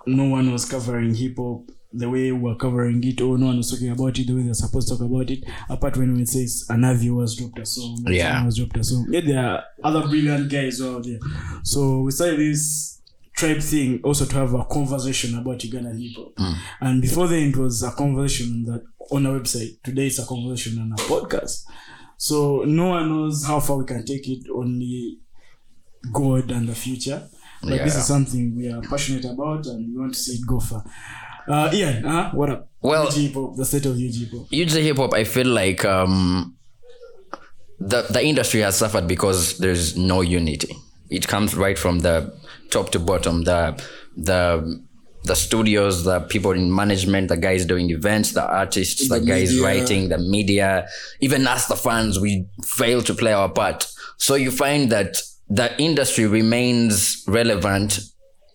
no 0.06 0.24
one 0.24 0.50
was 0.52 0.64
covering 0.64 1.14
hip 1.14 1.36
hop 1.36 1.70
the 1.92 2.08
way 2.08 2.30
we're 2.32 2.54
covering 2.54 3.02
it, 3.04 3.20
or 3.20 3.38
no 3.38 3.46
one 3.46 3.56
was 3.58 3.70
talking 3.70 3.90
about 3.90 4.18
it 4.18 4.26
the 4.26 4.34
way 4.34 4.42
they're 4.42 4.54
supposed 4.54 4.88
to 4.88 4.94
talk 4.96 5.06
about 5.06 5.30
it. 5.30 5.42
Apart 5.70 5.96
when 5.96 6.14
we 6.14 6.24
say 6.26 6.44
Anavi 6.72 7.10
was 7.14 7.34
dropped 7.36 7.58
a 7.58 7.66
song, 7.66 8.04
Yeah. 8.08 8.44
was 8.44 8.56
dropped 8.56 8.76
a 8.76 8.84
song. 8.84 9.06
Yeah, 9.10 9.20
there 9.20 9.38
are 9.46 9.64
other 9.82 10.02
brilliant 10.06 10.50
guys 10.50 10.82
out 10.82 11.04
there. 11.04 11.18
So 11.62 12.00
we 12.00 12.10
started 12.10 12.40
this 12.40 13.00
tribe 13.34 13.60
thing 13.60 14.00
also 14.04 14.26
to 14.26 14.34
have 14.34 14.52
a 14.54 14.64
conversation 14.64 15.38
about 15.38 15.58
Ugandan 15.60 15.98
hip 16.02 16.16
hop. 16.36 16.56
And 16.80 17.00
before 17.00 17.26
then, 17.28 17.50
it 17.50 17.56
was 17.56 17.82
a 17.82 17.90
conversation 17.92 18.64
that 18.64 18.82
on 19.10 19.26
our 19.26 19.40
website. 19.40 19.82
Today, 19.82 20.06
it's 20.06 20.18
a 20.18 20.26
conversation 20.26 20.78
on 20.80 20.92
a 20.92 20.96
podcast. 20.96 21.64
So 22.16 22.64
no 22.66 22.88
one 22.90 23.08
knows 23.08 23.44
how 23.46 23.60
far 23.60 23.78
we 23.78 23.84
can 23.84 24.04
take 24.04 24.28
it. 24.28 24.46
Only 24.54 25.18
God 26.12 26.50
and 26.50 26.68
the 26.68 26.74
future. 26.74 27.28
But 27.62 27.70
this 27.84 27.96
is 27.96 28.06
something 28.06 28.56
we 28.56 28.70
are 28.70 28.80
passionate 28.82 29.24
about, 29.24 29.66
and 29.66 29.92
we 29.92 30.00
want 30.00 30.14
to 30.14 30.18
see 30.20 30.34
it 30.34 30.46
go 30.46 30.60
far. 30.60 30.84
Uh, 31.48 31.70
Ian, 31.72 32.04
huh? 32.04 32.30
what 32.34 32.50
up? 32.50 32.68
Well- 32.80 33.08
UG 33.08 33.14
hip 33.14 33.34
hop, 33.34 33.56
the 33.56 33.64
state 33.64 33.86
of 33.86 33.92
UG 33.96 34.14
hip 34.14 34.30
hop. 34.30 34.46
usually 34.50 34.82
hip 34.84 34.96
hop, 34.98 35.14
I 35.14 35.24
feel 35.24 35.46
like 35.48 35.84
um, 35.84 36.56
the 37.80 38.02
the 38.02 38.22
industry 38.24 38.60
has 38.60 38.76
suffered 38.76 39.08
because 39.08 39.58
there's 39.58 39.96
no 39.96 40.20
unity. 40.20 40.76
It 41.10 41.26
comes 41.26 41.54
right 41.56 41.78
from 41.78 42.00
the 42.00 42.32
top 42.70 42.90
to 42.90 42.98
bottom. 43.00 43.42
The 43.44 43.82
the 44.16 44.82
the 45.28 45.34
studios, 45.36 46.04
the 46.04 46.20
people 46.20 46.50
in 46.52 46.74
management, 46.74 47.28
the 47.28 47.36
guys 47.36 47.64
doing 47.64 47.90
events, 47.90 48.32
the 48.32 48.44
artists, 48.44 49.08
the, 49.08 49.18
The 49.20 49.26
guys 49.26 49.50
media. 49.50 49.64
writing, 49.64 50.08
the 50.08 50.18
media, 50.18 50.88
even 51.20 51.46
us, 51.46 51.66
the 51.66 51.76
fans, 51.76 52.18
we 52.18 52.46
fail 52.64 53.00
to 53.02 53.14
play 53.14 53.32
our 53.32 53.48
part. 53.48 53.86
So 54.16 54.34
you 54.34 54.50
find 54.50 54.90
that 54.90 55.22
the 55.48 55.68
industry 55.80 56.26
remains 56.26 57.22
relevant 57.28 58.00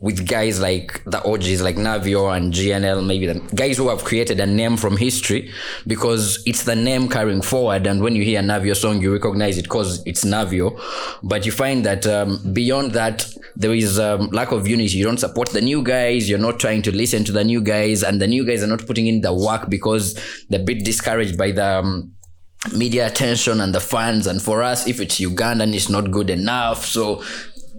with 0.03 0.27
guys 0.27 0.59
like 0.59 1.01
the 1.05 1.23
OGs 1.23 1.61
like 1.61 1.77
Navio 1.77 2.35
and 2.35 2.51
GNL, 2.51 3.07
maybe 3.07 3.25
the 3.25 3.39
guys 3.55 3.77
who 3.77 3.87
have 3.87 4.03
created 4.03 4.37
a 4.41 4.45
name 4.45 4.75
from 4.75 4.97
history 4.97 5.49
because 5.87 6.43
it's 6.45 6.63
the 6.63 6.75
name 6.75 7.07
carrying 7.07 7.41
forward. 7.41 7.87
And 7.87 8.03
when 8.03 8.13
you 8.13 8.21
hear 8.21 8.41
a 8.41 8.43
Navio 8.43 8.75
song, 8.75 9.01
you 9.01 9.13
recognize 9.13 9.57
it 9.57 9.63
because 9.63 10.03
it's 10.05 10.25
Navio. 10.25 10.77
But 11.23 11.45
you 11.45 11.53
find 11.53 11.85
that 11.85 12.05
um, 12.05 12.41
beyond 12.51 12.91
that, 12.91 13.25
there 13.55 13.73
is 13.73 13.97
um, 13.97 14.27
lack 14.31 14.51
of 14.51 14.67
unity. 14.67 14.97
You 14.97 15.05
don't 15.05 15.21
support 15.21 15.51
the 15.51 15.61
new 15.61 15.81
guys. 15.81 16.29
You're 16.29 16.37
not 16.37 16.59
trying 16.59 16.81
to 16.81 16.93
listen 16.93 17.23
to 17.23 17.31
the 17.31 17.45
new 17.45 17.61
guys, 17.61 18.03
and 18.03 18.21
the 18.21 18.27
new 18.27 18.45
guys 18.45 18.61
are 18.61 18.67
not 18.67 18.85
putting 18.85 19.07
in 19.07 19.21
the 19.21 19.33
work 19.33 19.69
because 19.69 20.19
they're 20.49 20.59
a 20.59 20.63
bit 20.63 20.83
discouraged 20.83 21.37
by 21.37 21.51
the. 21.51 21.65
Um, 21.65 22.13
media 22.71 23.07
attention 23.07 23.59
and 23.59 23.75
the 23.75 23.79
fans 23.81 24.25
and 24.25 24.41
for 24.41 24.63
us 24.63 24.87
if 24.87 25.01
it's 25.01 25.19
ugandan 25.19 25.73
it's 25.73 25.89
not 25.89 26.11
good 26.11 26.29
enough 26.29 26.85
so 26.85 27.21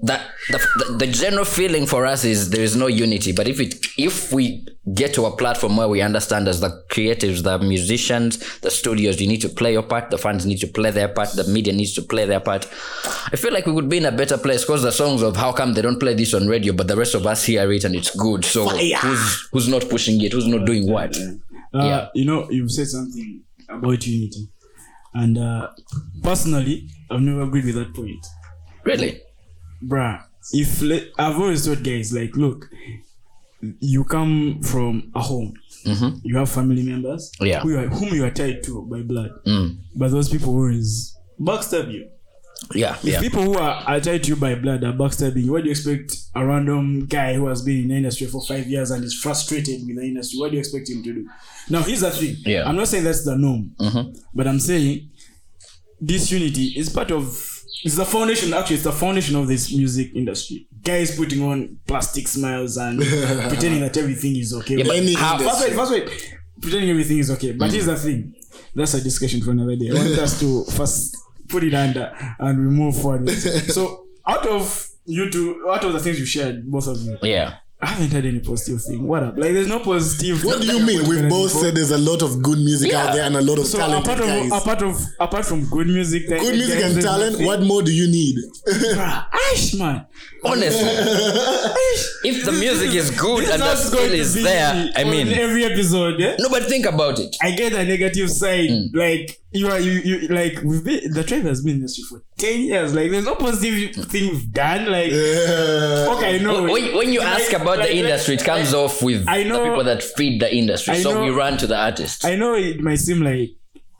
that 0.03 0.29
the, 0.51 0.59
the, 0.77 0.97
the 0.99 1.07
general 1.07 1.45
feeling 1.45 1.87
for 1.87 2.05
us 2.05 2.25
is 2.25 2.51
there 2.51 2.63
is 2.63 2.77
no 2.77 2.87
unity 2.89 3.33
but 3.33 3.49
if 3.49 3.61
it 3.61 3.87
if 3.97 4.33
we 4.33 4.67
get 4.93 5.15
to 5.15 5.25
a 5.25 5.35
platform 5.37 5.77
where 5.77 5.89
we 5.89 6.03
understand 6.03 6.47
as 6.49 6.61
the 6.61 6.85
creatives 6.91 7.43
the 7.43 7.59
musicians 7.61 8.59
the 8.61 8.71
studios 8.71 9.21
you 9.21 9.27
need 9.29 9.41
to 9.41 9.49
play 9.49 9.73
your 9.73 9.83
part 9.83 10.11
the 10.11 10.19
fans 10.19 10.45
need 10.45 10.59
to 10.59 10.67
play 10.67 10.91
their 10.91 11.09
part 11.09 11.31
the 11.33 11.45
media 11.45 11.73
needs 11.73 11.95
to 11.95 12.03
play 12.03 12.27
their 12.27 12.41
part 12.41 12.67
i 13.33 13.37
feel 13.37 13.53
like 13.53 13.65
we 13.67 13.73
would 13.73 13.89
be 13.89 13.97
in 13.97 14.05
a 14.05 14.13
better 14.13 14.37
place 14.37 14.63
because 14.63 14.83
the 14.83 14.93
songs 14.93 15.23
of 15.23 15.37
how 15.37 15.53
come 15.53 15.73
they 15.75 15.81
don't 15.83 16.01
play 16.01 16.13
this 16.15 16.35
on 16.35 16.47
radio 16.49 16.73
but 16.73 16.87
the 16.89 16.97
rest 16.97 17.15
of 17.15 17.25
us 17.27 17.45
hear 17.45 17.71
it 17.73 17.85
and 17.85 17.95
it's 17.95 18.15
good 18.17 18.45
so 18.45 18.69
who's 18.69 19.49
who's 19.53 19.69
not 19.69 19.89
pushing 19.89 20.21
it 20.23 20.33
who's 20.33 20.47
not 20.47 20.67
doing 20.67 20.91
what 20.91 21.17
Uh, 21.75 21.85
Yeah. 21.85 22.09
You 22.15 22.25
know, 22.25 22.49
you've 22.51 22.71
said 22.71 22.87
something 22.87 23.43
about 23.69 24.07
unity. 24.07 24.49
And 25.13 25.37
uh, 25.37 25.71
personally, 26.23 26.89
I've 27.11 27.21
never 27.21 27.43
agreed 27.43 27.65
with 27.65 27.75
that 27.75 27.93
point. 27.95 28.25
really 28.85 29.21
bruh. 29.83 30.23
If 30.53 30.83
le- 30.83 31.07
i've 31.19 31.39
always 31.41 31.65
told 31.65 31.83
guys 31.83 32.13
like 32.13 32.37
look 32.37 32.69
you 33.81 34.05
come 34.05 34.61
from 34.63 35.11
a 35.15 35.21
home. 35.23 35.55
You 36.23 36.37
have 36.37 36.51
family 36.51 36.83
members 36.83 37.33
Yeah. 37.41 37.61
who 37.61 37.71
you 37.71 37.79
are, 37.79 37.87
whom 37.89 38.15
you 38.15 38.25
are 38.25 38.31
tied 38.31 38.63
to 38.65 38.83
by 38.83 39.01
blood. 39.03 39.31
Mm. 39.47 39.79
but 39.95 40.11
those 40.11 40.29
people 40.29 40.51
always 40.55 41.17
backstab 41.41 41.91
you. 41.93 42.09
Yeah 42.75 42.97
if 42.97 43.05
yeah. 43.05 43.21
people 43.21 43.43
who 43.43 43.55
are, 43.55 43.83
are 43.87 44.01
tied 44.01 44.23
to 44.25 44.29
you 44.31 44.37
by 44.37 44.55
blood 44.55 44.85
are 44.85 44.93
backstabbing 44.93 45.45
you, 45.45 45.53
what 45.53 45.63
do 45.63 45.67
you 45.67 45.71
expect 45.73 46.15
a 46.35 46.45
random 46.45 47.07
guy 47.07 47.35
who 47.35 47.47
has 47.47 47.63
been 47.63 47.83
in 47.85 47.89
the 47.89 47.97
industry 47.97 48.27
for 48.27 48.43
five 48.45 48.67
years 48.67 48.91
and 48.91 49.03
is 49.05 49.15
frustrated 49.15 49.81
with 49.87 49.97
the 49.97 50.03
industry 50.03 50.39
what 50.39 50.51
do 50.51 50.55
you 50.57 50.61
expect 50.61 50.89
him 50.91 51.03
to 51.03 51.13
do? 51.13 51.29
Now 51.71 51.83
here's 51.83 52.01
the 52.01 52.11
thing. 52.11 52.37
Yeah. 52.45 52.69
i'm 52.69 52.77
not 52.77 52.89
saying 52.89 53.05
that's 53.05 53.25
the 53.25 53.37
norm 53.37 53.75
but 54.35 54.47
i'm 54.47 54.61
saying 54.61 55.11
this 56.01 56.31
unity 56.31 56.75
is 56.77 56.89
part 56.91 57.11
of 57.11 57.54
it's 57.85 57.97
the 57.97 58.05
foundation 58.05 58.53
actually 58.55 58.77
it's 58.77 58.85
the 58.85 58.93
foundation 58.93 59.37
of 59.37 59.47
this 59.47 59.73
music 59.75 60.15
industry. 60.15 60.67
Guys 60.83 61.17
putting 61.17 61.43
on 61.43 61.79
plastic 61.87 62.27
smiles 62.27 62.77
and 62.77 62.99
pretending 63.49 63.81
that 63.81 63.97
everything 63.97 64.37
is 64.37 64.53
okay. 64.55 64.83
But 64.83 64.97
Any 64.97 65.15
how- 65.15 65.39
first 65.39 65.63
wait 65.63 65.73
first 65.75 65.93
wait. 65.93 66.37
Pretending 66.61 66.91
everything 66.91 67.19
is 67.19 67.31
okay. 67.31 67.53
But 67.53 67.71
mm. 67.71 67.73
here's 67.73 67.87
the 67.87 67.97
thing. 67.97 68.35
That's 68.75 68.95
a 68.95 69.03
discussion 69.03 69.43
for 69.43 69.51
another 69.51 69.77
day. 69.77 69.91
I 69.91 69.95
want 69.95 70.19
us 70.19 70.41
to 70.41 70.65
first 70.73 71.17
put 71.49 71.63
it 71.63 71.75
under 71.75 72.13
and 72.39 72.59
we 72.59 72.75
move 72.75 73.01
forward. 73.01 73.29
So 73.31 74.07
out 74.27 74.47
of 74.47 74.89
you 75.05 75.31
two 75.31 75.69
out 75.71 75.85
of 75.85 75.93
the 75.93 76.01
things 76.01 76.19
you 76.19 76.27
shared 76.27 76.71
both 76.71 76.87
of 76.87 76.99
you 77.03 77.19
yeah 77.23 77.57
i 77.85 77.87
haven't 77.87 78.11
had 78.13 78.25
any 78.25 78.41
positive 78.41 78.81
thing 78.83 79.07
what 79.07 79.23
up 79.23 79.35
like 79.37 79.53
there's 79.53 79.69
no 79.69 79.79
positive 79.81 80.43
What 80.45 80.61
do 80.63 80.67
you 80.67 80.81
mean? 80.85 81.07
We've 81.09 81.29
both 81.29 81.51
said 81.53 81.75
there's 81.75 81.91
a 81.91 81.99
lot 82.11 82.23
of 82.23 82.43
good 82.43 82.59
music 82.59 82.91
Yeah. 82.93 83.03
out 83.05 83.13
there 83.15 83.25
and 83.25 83.37
a 83.37 83.43
lot 83.43 83.59
of 83.59 83.67
so 83.67 83.79
talented 83.79 84.13
apart 84.15 84.19
guys. 84.27 84.53
of 84.53 84.59
apart 84.63 84.83
of 84.83 84.95
apart 85.21 85.45
from 85.45 85.67
good 85.67 85.87
music 85.89 86.29
good 86.29 86.55
music 86.61 86.83
and 86.83 87.01
talent, 87.03 87.41
what 87.45 87.61
more 87.63 87.83
do 87.83 87.93
you 87.93 88.07
need? 88.11 88.37
Bruh, 88.67 89.27
Ash 89.53 89.75
man 89.75 90.07
honestly 90.45 90.95
if 92.31 92.45
the 92.45 92.53
music 92.53 92.95
is 92.95 93.11
good 93.13 93.45
and 93.45 93.61
the 93.63 93.67
not 93.67 93.79
skill 93.79 94.13
is 94.13 94.35
there 94.43 94.91
i 94.97 95.05
mean 95.05 95.29
every 95.29 95.65
episode 95.65 96.21
eh? 96.21 96.37
no 96.39 96.49
but 96.51 96.63
think 96.65 96.87
about 96.87 97.19
it 97.19 97.35
I 97.43 97.51
get 97.53 97.73
the 97.73 97.85
negative 97.85 98.31
side. 98.31 98.71
Hmm. 98.71 98.97
Like 98.97 99.39
you 99.53 99.69
are 99.69 99.79
you, 99.79 99.93
you 99.93 100.29
like 100.29 100.55
we've 100.65 100.85
been 100.85 101.13
the 101.13 101.23
tribe 101.25 101.43
has 101.45 101.63
been 101.63 101.77
in 101.77 101.83
this 101.83 101.99
for 102.09 102.23
ten 102.39 102.61
years. 102.63 102.93
Like 102.95 103.11
there's 103.11 103.25
no 103.25 103.35
positive 103.37 103.95
thing 104.07 104.31
we've 104.31 104.53
done. 104.53 104.87
Like 104.91 105.11
Yeah. 105.13 106.15
okay, 106.17 106.35
I 106.37 106.39
know. 106.39 106.63
when, 106.65 106.97
when 106.97 107.13
you 107.13 107.21
Like- 107.21 107.41
ask 107.41 107.53
about 107.53 107.74
like- 107.79 107.89
the 107.91 107.97
industry 107.97 108.35
it 108.35 108.45
comes 108.45 108.75
off 108.75 109.03
with 109.03 109.25
I 109.29 109.43
know- 109.45 109.63
the 109.63 109.69
people 109.71 109.85
that 109.85 110.03
feed 110.03 110.41
the 110.41 110.55
industry. 110.55 110.95
I 110.95 111.03
so 111.03 111.15
know- 111.15 111.23
we 111.25 111.31
run 111.31 111.57
to 111.59 111.67
the 111.67 111.77
artists. 111.77 112.25
I 112.25 112.37
know 112.37 112.55
it 112.55 112.81
might 112.81 112.99
seem 113.01 113.23
like 113.23 113.51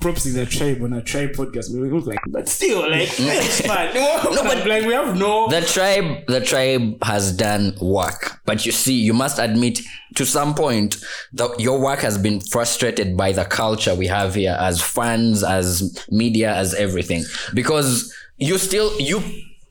props 0.01 0.27
in 0.27 0.35
the 0.35 0.45
tribe 0.45 0.83
on 0.83 0.93
a 0.93 1.01
tribe 1.01 1.31
podcast, 1.33 1.73
but 1.73 1.81
we 1.81 1.89
look 1.89 2.07
like, 2.07 2.19
but 2.29 2.47
still, 2.47 2.81
like, 2.83 3.09
it's 3.19 3.61
fun. 3.63 3.95
No, 3.95 4.21
but- 4.43 4.67
like 4.67 4.85
we 4.85 4.93
have 4.93 5.17
no. 5.19 5.49
the 5.49 5.63
tribe 5.63 6.27
the 6.27 6.41
tribe 6.43 7.03
has 7.03 7.33
done 7.35 7.75
work. 7.81 8.39
But 8.45 8.67
you 8.67 8.73
see 8.73 8.95
you 8.95 9.15
must 9.15 9.39
admit 9.39 9.81
to 10.17 10.27
some 10.27 10.55
point 10.55 10.97
that 11.33 11.59
your 11.59 11.81
work 11.81 12.01
has 12.01 12.19
been 12.19 12.41
frustrated 12.41 13.17
by 13.17 13.33
the 13.33 13.45
culture 13.47 13.95
we 13.95 14.07
have 14.09 14.35
here 14.35 14.57
as 14.61 14.83
fans 14.83 15.43
as 15.43 16.05
media 16.11 16.55
as 16.55 16.75
everything. 16.75 17.25
Because 17.55 18.13
you 18.37 18.59
still 18.59 19.01
you 19.01 19.23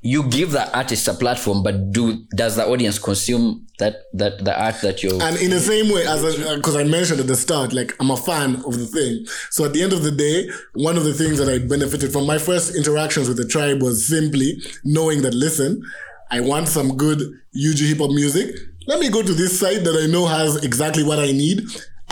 you 0.06 0.24
give 0.24 0.52
the 0.52 0.78
artist 0.78 1.08
a 1.08 1.14
platform, 1.14 1.64
but 1.64 1.92
do 1.94 2.26
does 2.36 2.58
the 2.58 2.68
audience 2.68 3.00
consume 3.00 3.66
that 3.80 4.04
that 4.14 4.44
the 4.44 4.54
art 4.62 4.76
that 4.82 5.02
you're? 5.02 5.22
And 5.24 5.38
in 5.38 5.50
the 5.50 5.62
same 5.62 5.90
way 5.92 6.06
as 6.06 6.24
uh, 6.24 6.58
because 6.58 6.76
I 6.76 6.84
mentioned 6.84 7.22
at 7.22 7.28
the 7.28 7.38
start, 7.38 7.72
like 7.72 7.96
I'm 8.02 8.12
a 8.12 8.18
fan 8.18 8.58
of 8.66 8.78
the 8.78 8.86
thing. 8.86 9.26
So 9.50 9.64
at 9.64 9.72
the 9.72 9.82
end 9.82 9.94
of 9.94 10.04
the 10.04 10.12
day, 10.12 10.50
one 10.74 10.98
of 10.98 11.06
the 11.06 11.14
things 11.14 11.38
that 11.38 11.48
I 11.48 11.58
benefited 11.66 12.12
from 12.12 12.28
my 12.28 12.38
first 12.38 12.76
interactions 12.76 13.30
with 13.30 13.38
the 13.38 13.48
tribe 13.48 13.82
was 13.82 14.06
simply 14.06 14.62
knowing 14.84 15.22
that 15.22 15.34
listen, 15.34 15.82
I 16.30 16.42
want 16.42 16.68
some 16.68 16.98
good 16.98 17.22
UG 17.56 17.80
hip 17.80 18.00
hop 18.00 18.12
music. 18.12 18.54
Let 18.86 19.00
me 19.00 19.10
go 19.10 19.22
to 19.24 19.34
this 19.34 19.58
site 19.58 19.86
that 19.86 19.96
I 20.04 20.12
know 20.12 20.26
has 20.26 20.66
exactly 20.66 21.06
what 21.06 21.18
I 21.18 21.32
need. 21.32 21.62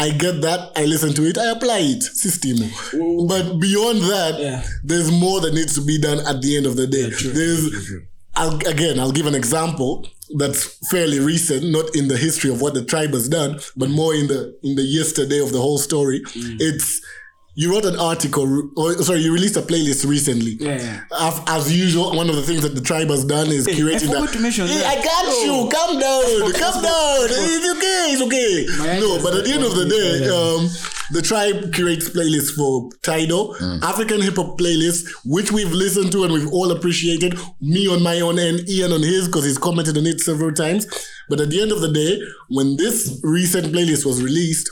I 0.05 0.09
get 0.23 0.41
that, 0.41 0.71
I 0.75 0.85
listen 0.85 1.13
to 1.13 1.23
it, 1.29 1.37
I 1.37 1.51
apply 1.51 1.79
it, 1.93 2.01
system. 2.03 2.57
But 3.27 3.59
beyond 3.59 3.99
that, 4.13 4.33
Yeah. 4.39 4.63
there's 4.83 5.11
more 5.11 5.39
that 5.41 5.53
needs 5.53 5.73
to 5.75 5.81
be 5.81 5.97
done 5.99 6.19
at 6.31 6.41
the 6.41 6.57
end 6.57 6.65
of 6.65 6.75
the 6.75 6.87
day. 6.87 7.07
There's 7.37 7.63
I'll, 8.35 8.55
again, 8.67 8.99
I'll 8.99 9.11
give 9.11 9.27
an 9.27 9.35
example 9.35 10.07
that's 10.37 10.63
fairly 10.89 11.19
recent, 11.19 11.69
not 11.77 11.93
in 11.95 12.07
the 12.07 12.17
history 12.17 12.49
of 12.49 12.61
what 12.61 12.73
the 12.73 12.83
tribe 12.83 13.11
has 13.13 13.27
done, 13.27 13.59
but 13.75 13.89
more 13.89 14.13
in 14.15 14.27
the 14.27 14.41
in 14.63 14.75
the 14.75 14.83
yesterday 14.99 15.39
of 15.39 15.51
the 15.51 15.59
whole 15.65 15.77
story. 15.77 16.21
Mm. 16.21 16.55
It's 16.59 16.87
you 17.55 17.71
wrote 17.71 17.85
an 17.85 17.97
article, 17.99 18.69
or 18.77 18.93
sorry, 19.03 19.19
you 19.19 19.33
released 19.33 19.57
a 19.57 19.61
playlist 19.61 20.07
recently. 20.07 20.51
Yeah, 20.59 20.77
yeah. 20.77 21.01
As, 21.19 21.41
as 21.47 21.77
usual, 21.77 22.15
one 22.15 22.29
of 22.29 22.35
the 22.35 22.41
things 22.43 22.61
that 22.61 22.75
the 22.75 22.81
tribe 22.81 23.09
has 23.09 23.25
done 23.25 23.47
is 23.47 23.65
Hey, 23.65 23.73
I 23.73 23.75
curating 23.75 24.07
forgot 24.07 24.21
that. 24.27 24.33
to 24.33 24.39
mention 24.39 24.67
Hey, 24.67 24.75
that. 24.79 24.85
I 24.85 24.95
got 25.03 25.23
Oh. 25.25 25.43
you. 25.45 25.69
Calm 25.69 25.99
down. 25.99 26.53
Calm 26.61 26.83
down. 26.83 27.27
It's 27.29 27.69
okay. 27.77 28.05
It's 28.13 28.21
okay. 28.21 28.65
My 28.79 28.99
No, 28.99 29.21
but 29.21 29.35
at 29.35 29.43
the 29.45 29.51
end 29.51 29.63
of 29.63 29.75
the 29.75 29.85
day, 29.85 30.27
um, 30.29 30.69
the 31.11 31.21
tribe 31.21 31.73
curates 31.73 32.09
playlists 32.09 32.51
for 32.55 32.89
Tidal, 33.03 33.55
African 33.83 34.21
hip 34.21 34.37
hop 34.37 34.57
playlists, 34.57 35.03
which 35.25 35.51
we've 35.51 35.71
listened 35.73 36.11
to 36.13 36.23
and 36.23 36.31
we've 36.31 36.47
all 36.53 36.71
appreciated. 36.71 37.37
Me 37.59 37.85
on 37.87 38.01
my 38.01 38.21
own 38.21 38.39
end, 38.39 38.69
Ian 38.69 38.93
on 38.93 39.01
his, 39.03 39.27
because 39.27 39.43
he's 39.43 39.57
commented 39.57 39.97
on 39.97 40.05
it 40.05 40.21
several 40.21 40.53
times. 40.53 40.87
But 41.27 41.41
at 41.41 41.49
the 41.49 41.61
end 41.61 41.73
of 41.73 41.81
the 41.81 41.91
day, 41.91 42.21
when 42.47 42.77
this 42.77 43.19
recent 43.23 43.67
playlist 43.73 44.05
was 44.05 44.23
released, 44.23 44.69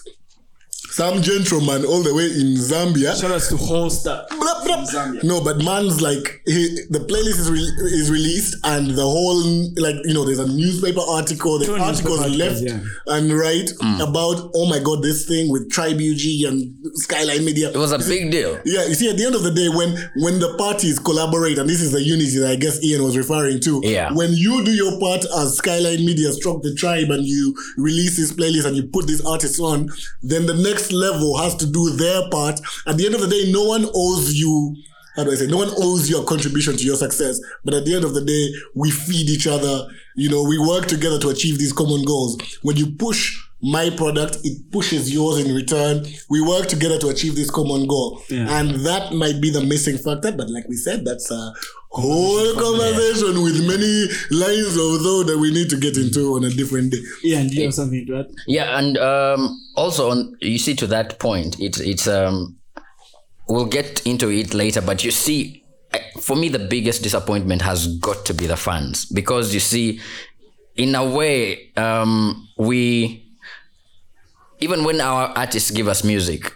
some 0.91 1.21
gentleman 1.21 1.85
all 1.85 2.01
the 2.03 2.13
way 2.13 2.25
in 2.25 2.55
Zambia 2.57 3.19
Shout 3.19 3.31
outs 3.31 3.49
to 3.49 3.57
Holster. 3.57 4.25
Blah, 4.29 4.63
blah. 4.63 4.85
Zambia. 4.85 5.23
No, 5.23 5.43
but 5.43 5.57
man's 5.57 6.01
like 6.01 6.41
he, 6.45 6.85
the 6.89 6.99
playlist 6.99 7.39
is 7.39 7.51
re- 7.51 7.87
is 7.93 8.09
released 8.11 8.55
and 8.63 8.91
the 8.91 9.03
whole 9.03 9.43
like 9.77 9.95
you 10.05 10.13
know 10.13 10.25
there's 10.25 10.39
a 10.39 10.47
newspaper 10.47 11.01
article, 11.07 11.59
the 11.59 11.65
Two 11.65 11.75
articles 11.75 12.27
left 12.35 12.61
yeah. 12.61 12.79
and 13.07 13.33
right 13.33 13.69
hmm. 13.81 14.01
about 14.01 14.51
oh 14.55 14.67
my 14.69 14.79
god 14.79 15.03
this 15.03 15.27
thing 15.27 15.51
with 15.51 15.69
Tribe 15.71 15.97
UG 15.97 16.47
and 16.47 16.75
Skyline 16.93 17.45
Media. 17.45 17.69
it 17.69 17.77
was 17.77 17.91
a 17.91 17.99
big 17.99 18.31
deal. 18.31 18.59
Yeah, 18.65 18.85
you 18.85 18.95
see, 18.95 19.09
at 19.09 19.17
the 19.17 19.25
end 19.25 19.35
of 19.35 19.43
the 19.43 19.51
day, 19.51 19.69
when 19.69 19.95
when 20.17 20.39
the 20.39 20.55
parties 20.57 20.99
collaborate, 20.99 21.57
and 21.57 21.69
this 21.69 21.81
is 21.81 21.91
the 21.91 22.01
unity 22.01 22.37
that 22.39 22.51
I 22.51 22.55
guess 22.55 22.83
Ian 22.83 23.03
was 23.03 23.17
referring 23.17 23.59
to. 23.61 23.81
Yeah. 23.83 24.11
When 24.13 24.33
you 24.33 24.63
do 24.63 24.71
your 24.71 24.99
part 24.99 25.25
as 25.37 25.57
Skyline 25.57 26.05
Media, 26.05 26.31
struck 26.31 26.61
the 26.61 26.73
tribe, 26.75 27.09
and 27.11 27.25
you 27.25 27.55
release 27.77 28.17
this 28.17 28.31
playlist 28.31 28.65
and 28.65 28.75
you 28.75 28.83
put 28.83 29.07
these 29.07 29.25
artists 29.25 29.59
on, 29.59 29.89
then 30.21 30.45
the 30.45 30.53
next 30.53 30.78
level 30.91 31.37
has 31.37 31.55
to 31.55 31.65
do 31.65 31.91
their 31.91 32.29
part. 32.29 32.59
At 32.87 32.97
the 32.97 33.05
end 33.05 33.15
of 33.15 33.21
the 33.21 33.27
day, 33.27 33.51
no 33.51 33.65
one 33.65 33.85
owes 33.93 34.33
you. 34.33 34.75
How 35.15 35.23
do 35.23 35.31
I 35.31 35.35
say? 35.35 35.47
No 35.47 35.57
one 35.57 35.71
owes 35.77 36.09
you 36.09 36.21
a 36.21 36.25
contribution 36.25 36.77
to 36.77 36.83
your 36.83 36.95
success. 36.95 37.39
But 37.65 37.73
at 37.73 37.85
the 37.85 37.95
end 37.95 38.05
of 38.05 38.13
the 38.13 38.23
day, 38.23 38.49
we 38.75 38.91
feed 38.91 39.29
each 39.29 39.47
other. 39.47 39.87
You 40.15 40.29
know, 40.29 40.43
we 40.43 40.57
work 40.57 40.85
together 40.85 41.19
to 41.19 41.29
achieve 41.29 41.57
these 41.57 41.73
common 41.73 42.03
goals. 42.05 42.37
When 42.61 42.77
you 42.77 42.91
push 42.91 43.37
my 43.61 43.89
product, 43.89 44.37
it 44.43 44.71
pushes 44.71 45.13
yours 45.13 45.45
in 45.45 45.53
return. 45.53 46.05
We 46.29 46.41
work 46.41 46.67
together 46.67 46.97
to 46.99 47.09
achieve 47.09 47.35
this 47.35 47.51
common 47.51 47.87
goal. 47.87 48.21
Yeah. 48.29 48.47
And 48.59 48.85
that 48.85 49.13
might 49.13 49.41
be 49.41 49.49
the 49.49 49.61
missing 49.61 49.97
factor. 49.97 50.31
But 50.31 50.49
like 50.49 50.67
we 50.69 50.75
said, 50.75 51.03
that's 51.03 51.29
a 51.31 51.53
whole 51.91 52.53
conversation 52.53 53.41
with 53.41 53.65
many 53.67 54.07
lines 54.31 54.75
of 54.77 55.01
thought 55.01 55.25
that 55.27 55.37
we 55.39 55.51
need 55.51 55.69
to 55.69 55.77
get 55.77 55.97
into 55.97 56.35
on 56.35 56.43
a 56.43 56.49
different 56.49 56.91
day. 56.91 56.99
Yeah, 57.23 57.39
and 57.39 57.51
you 57.51 57.63
have 57.63 57.73
something 57.73 58.05
to 58.07 58.19
add? 58.19 58.27
Yeah, 58.47 58.77
and 58.77 58.97
um, 58.97 59.59
also 59.75 60.11
on 60.11 60.37
you 60.41 60.59
see 60.59 60.75
to 60.75 60.87
that 60.87 61.19
point, 61.19 61.59
it's 61.59 61.79
it's 61.79 62.07
um, 62.07 62.57
we'll 63.47 63.65
get 63.65 64.05
into 64.05 64.29
it 64.29 64.53
later, 64.53 64.81
but 64.81 65.03
you 65.03 65.11
see, 65.11 65.63
for 66.21 66.35
me, 66.35 66.49
the 66.49 66.59
biggest 66.59 67.01
disappointment 67.03 67.61
has 67.63 67.97
got 67.97 68.25
to 68.27 68.33
be 68.33 68.45
the 68.45 68.57
fans 68.57 69.05
because 69.05 69.53
you 69.53 69.59
see, 69.59 69.99
in 70.75 70.95
a 70.95 71.09
way, 71.09 71.71
um, 71.75 72.47
we 72.57 73.25
even 74.59 74.83
when 74.83 75.01
our 75.01 75.29
artists 75.37 75.71
give 75.71 75.87
us 75.87 76.03
music, 76.03 76.53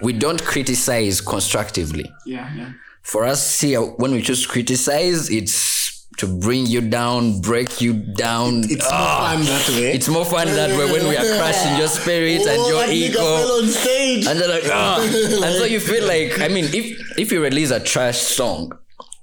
we 0.00 0.12
don't 0.12 0.42
criticize 0.42 1.20
constructively. 1.20 2.10
Yeah, 2.26 2.52
yeah. 2.56 2.72
For 3.02 3.24
us 3.24 3.60
here, 3.60 3.80
when 3.80 4.12
we 4.12 4.22
choose 4.22 4.42
to 4.42 4.48
criticize, 4.48 5.28
it's 5.30 6.06
to 6.18 6.26
bring 6.26 6.66
you 6.66 6.80
down, 6.80 7.40
break 7.40 7.80
you 7.80 7.94
down. 7.94 8.62
It's 8.64 8.84
more 8.84 8.92
Ah, 8.92 9.32
fun 9.34 9.44
that 9.44 9.68
way. 9.70 9.92
It's 9.92 10.08
more 10.08 10.24
fun 10.24 10.46
that 10.48 10.70
way 10.78 10.92
when 10.92 11.08
we 11.08 11.16
are 11.16 11.36
crushing 11.38 11.76
your 11.78 11.88
spirit 11.88 12.42
and 12.42 12.60
Oh, 12.60 12.68
your 12.68 12.86
that 12.86 12.92
ego. 12.92 13.18
fell 13.18 13.52
on 13.62 13.68
stage. 13.68 14.26
And 14.26 14.38
they're 14.38 14.48
like, 14.48 14.64
ah. 14.70 15.00
and 15.44 15.54
so 15.56 15.64
you 15.64 15.80
feel 15.80 16.06
like, 16.06 16.38
I 16.40 16.48
mean, 16.48 16.66
if 16.66 17.18
if 17.18 17.32
you 17.32 17.42
release 17.42 17.70
a 17.70 17.80
trash 17.80 18.18
song 18.20 18.72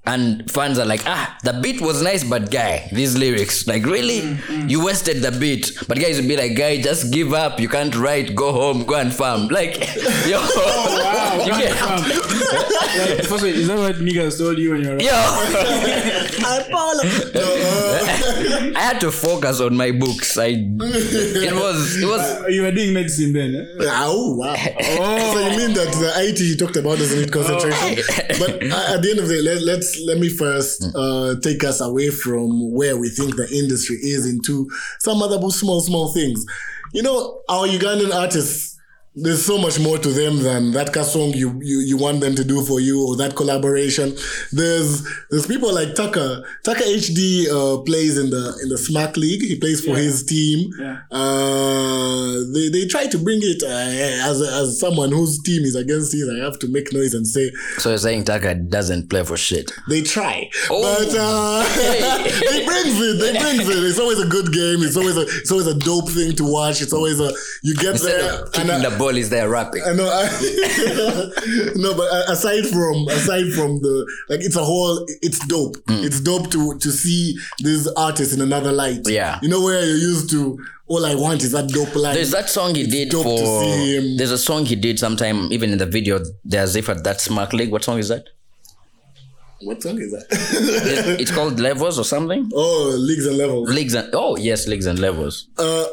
and 0.06 0.50
fans 0.50 0.80
are 0.80 0.86
like, 0.86 1.02
ah, 1.06 1.38
the 1.44 1.54
beat 1.62 1.82
was 1.82 2.02
nice, 2.02 2.24
but 2.24 2.50
guy, 2.50 2.90
these 2.92 3.16
lyrics, 3.18 3.68
like 3.68 3.86
really, 3.86 4.38
you 4.68 4.84
wasted 4.84 5.22
the 5.22 5.32
beat. 5.32 5.72
But 5.88 6.00
guys 6.00 6.18
would 6.20 6.28
be 6.28 6.36
like, 6.36 6.56
guy, 6.56 6.82
just 6.82 7.12
give 7.14 7.34
up. 7.34 7.60
You 7.60 7.70
can't 7.70 7.96
write. 7.96 8.34
Go 8.34 8.52
home. 8.52 8.86
Go 8.86 8.96
and 8.96 9.14
farm. 9.14 9.48
Like, 9.60 9.78
yo, 10.26 10.40
Wow, 10.40 11.42
you 11.46 11.52
wow, 11.52 11.60
get, 11.60 11.74
fam. 11.74 12.00
Like, 12.00 13.26
first 13.26 13.44
of 13.44 13.50
is 13.50 13.68
that 13.68 13.78
what 13.78 13.96
niggas 13.98 14.38
told 14.38 14.58
you 14.58 14.72
when 14.72 14.84
you 14.84 14.90
were 14.90 15.00
yo. 15.00 15.10
I 15.14 16.64
apologize. 16.66 17.36
Uh, 17.36 18.72
I 18.76 18.82
had 18.82 19.02
to 19.02 19.12
focus 19.12 19.60
on 19.60 19.76
my 19.76 19.92
books. 19.92 20.38
I, 20.38 20.56
it 20.56 21.54
was, 21.54 22.02
it 22.02 22.06
was. 22.08 22.46
You 22.48 22.62
were 22.62 22.72
doing 22.72 22.94
medicine 22.94 23.34
then, 23.34 23.56
eh? 23.56 23.86
Oh 23.92 24.36
wow! 24.36 24.56
Oh. 24.58 25.34
So 25.34 25.40
you 25.50 25.58
mean 25.58 25.74
that 25.76 25.92
the 25.94 26.12
IT 26.16 26.40
you 26.40 26.56
talked 26.56 26.78
about 26.78 26.98
doesn't 26.98 27.20
need 27.20 27.32
concentration? 27.32 28.04
But 28.40 28.64
uh, 28.64 28.94
at 28.96 29.02
the 29.02 29.10
end 29.12 29.20
of 29.20 29.28
the 29.28 29.36
day, 29.36 29.42
let, 29.42 29.62
let's 29.64 29.89
let 30.06 30.18
me 30.18 30.30
first 30.30 30.84
uh, 30.96 31.36
take 31.42 31.64
us 31.64 31.82
away 31.82 32.10
from 32.10 32.72
where 32.74 32.98
we 32.98 33.10
think 33.10 33.36
the 33.36 33.50
industry 33.52 33.98
is 33.98 34.26
into 34.26 34.70
some 35.00 35.22
other 35.22 35.40
small 35.50 35.82
small 35.82 36.14
things. 36.14 36.46
You 36.94 37.04
know, 37.04 37.42
our 37.50 37.68
Ugandan 37.68 38.14
artists. 38.14 38.79
There's 39.22 39.46
so 39.46 39.58
much 39.58 39.80
more 39.80 39.98
to 39.98 40.10
them 40.10 40.42
than 40.44 40.72
that 40.72 40.94
ka 40.94 41.04
song 41.04 41.34
you, 41.34 41.60
you 41.62 41.80
you 41.80 41.98
want 41.98 42.20
them 42.22 42.36
to 42.36 42.44
do 42.44 42.64
for 42.64 42.80
you 42.80 43.06
or 43.08 43.16
that 43.18 43.36
collaboration. 43.36 44.16
There's 44.52 45.04
there's 45.30 45.46
people 45.48 45.74
like 45.74 45.96
Tucker. 45.96 46.44
Tucker 46.64 46.84
HD 46.84 47.48
uh, 47.50 47.82
plays 47.84 48.18
in 48.18 48.30
the 48.30 48.58
in 48.64 48.70
the 48.70 48.78
Smack 48.78 49.18
League. 49.18 49.42
He 49.42 49.60
plays 49.60 49.82
for 49.84 49.92
Yeah. 49.98 50.04
his 50.04 50.24
team. 50.26 50.72
Yeah. 50.80 50.98
Uh, 51.12 52.34
they, 52.54 52.70
they 52.70 52.86
try 52.88 53.08
to 53.08 53.18
bring 53.18 53.40
it 53.42 53.62
uh, 53.64 54.30
as, 54.30 54.42
as 54.42 54.80
someone 54.80 55.12
whose 55.12 55.42
team 55.42 55.64
is 55.64 55.76
against 55.76 56.14
his. 56.14 56.30
I 56.30 56.44
have 56.44 56.60
to 56.60 56.68
make 56.68 56.92
noise 56.94 57.14
and 57.14 57.28
say 57.28 57.52
So 57.78 57.90
you're 57.90 57.98
saying 57.98 58.26
Tucker 58.26 58.54
doesn't 58.56 59.10
play 59.10 59.24
for 59.24 59.38
shit. 59.38 59.72
they 59.90 60.02
try, 60.02 60.50
Oh. 60.70 60.82
but 60.82 61.16
uh, 61.18 61.64
they 62.52 62.66
brings 62.70 62.96
it. 63.00 63.20
They 63.20 63.40
brings 63.40 63.68
it. 63.70 63.84
It's 63.84 64.00
always 64.00 64.20
a 64.20 64.28
good 64.28 64.52
game. 64.54 64.80
It's 64.82 64.98
always 64.98 65.18
a 65.18 65.22
it's 65.22 65.52
always 65.52 65.68
a 65.68 65.78
dope 65.78 66.10
thing 66.10 66.36
to 66.38 66.44
watch. 66.44 66.82
It's 66.82 66.94
always 66.94 67.20
a 67.20 67.32
you 67.64 67.76
get 67.76 67.94
Instead 67.94 68.22
there. 68.22 68.44
of 68.44 68.52
kicking 68.52 68.70
is 69.18 69.30
there 69.30 69.50
rapping? 69.50 69.82
I 69.86 69.94
know. 69.94 70.08
I, 70.08 71.72
no, 71.76 71.96
but 71.96 72.08
aside 72.30 72.66
from 72.68 73.08
aside 73.10 73.52
from 73.54 73.80
the 73.82 74.06
like, 74.30 74.42
it's 74.42 74.56
a 74.56 74.64
whole. 74.64 75.06
It's 75.22 75.40
dope. 75.48 75.76
Mm. 75.88 76.04
It's 76.06 76.20
dope 76.22 76.50
to 76.52 76.78
to 76.78 76.92
see 76.92 77.38
these 77.60 77.88
artists 77.96 78.34
in 78.34 78.42
another 78.42 78.72
light. 78.72 79.02
Yeah. 79.08 79.40
you 79.42 79.50
know 79.50 79.62
where 79.62 79.84
you're 79.86 79.96
used 79.98 80.30
to. 80.32 80.60
All 80.88 81.06
I 81.06 81.14
want 81.14 81.44
is 81.44 81.52
that 81.52 81.70
dope 81.70 81.96
line. 81.96 82.16
There's 82.16 82.32
that 82.32 82.50
song 82.50 82.74
he 82.74 82.88
did 82.88 83.10
dope 83.10 83.24
to 83.24 83.38
for. 83.46 83.64
There's 84.18 84.32
a 84.32 84.40
song 84.40 84.66
he 84.66 84.76
did 84.76 84.98
sometime, 84.98 85.52
even 85.54 85.72
in 85.72 85.78
the 85.78 85.86
video. 85.86 86.20
There's 86.44 86.76
if 86.76 86.90
at 86.90 87.04
that 87.04 87.22
Smack 87.22 87.54
League. 87.54 87.72
What 87.72 87.84
song 87.84 88.00
is 88.00 88.08
that? 88.10 88.24
What 89.62 89.84
song 89.84 90.00
is 90.00 90.12
that? 90.12 90.26
It- 90.32 91.22
it's 91.22 91.32
called 91.32 91.60
Levels 91.60 92.00
or 92.00 92.06
something. 92.06 92.50
oh, 92.56 92.96
leagues 92.98 93.26
and 93.28 93.38
levels. 93.38 93.70
Leagues 93.70 93.94
and 93.94 94.10
oh 94.14 94.36
yes, 94.38 94.68
leagues 94.68 94.86
and 94.88 94.98
levels. 95.00 95.48
Uh, 95.58 95.86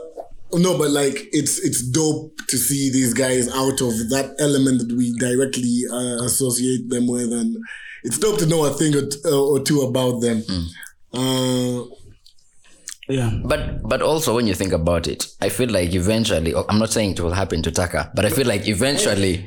no, 0.52 0.78
but 0.78 0.90
like 0.90 1.28
it's 1.32 1.58
it's 1.58 1.82
dope 1.82 2.36
to 2.48 2.56
see 2.56 2.90
these 2.90 3.12
guys 3.14 3.48
out 3.48 3.80
of 3.80 3.92
that 4.10 4.34
element 4.38 4.78
that 4.88 4.96
we 4.96 5.12
directly 5.18 5.82
uh, 5.90 6.24
associate 6.24 6.88
them 6.88 7.06
with, 7.08 7.32
and 7.32 7.56
it's 8.04 8.18
dope 8.18 8.38
to 8.38 8.46
know 8.46 8.64
a 8.64 8.70
thing 8.74 8.94
or, 8.94 9.06
t- 9.06 9.18
uh, 9.24 9.40
or 9.42 9.60
two 9.60 9.80
about 9.82 10.20
them. 10.20 10.42
Uh, 11.12 11.84
Yeah. 13.08 13.30
But 13.44 13.86
but 13.88 14.02
also 14.02 14.34
when 14.34 14.46
you 14.48 14.54
think 14.54 14.72
about 14.72 15.06
it, 15.06 15.26
I 15.40 15.48
feel 15.48 15.70
like 15.70 15.94
eventually 15.94 16.52
I'm 16.68 16.78
not 16.78 16.90
saying 16.90 17.12
it 17.12 17.20
will 17.20 17.34
happen 17.34 17.62
to 17.62 17.70
Tucker, 17.70 18.10
but 18.14 18.24
I 18.24 18.30
feel 18.30 18.46
like 18.48 18.66
eventually 18.66 19.46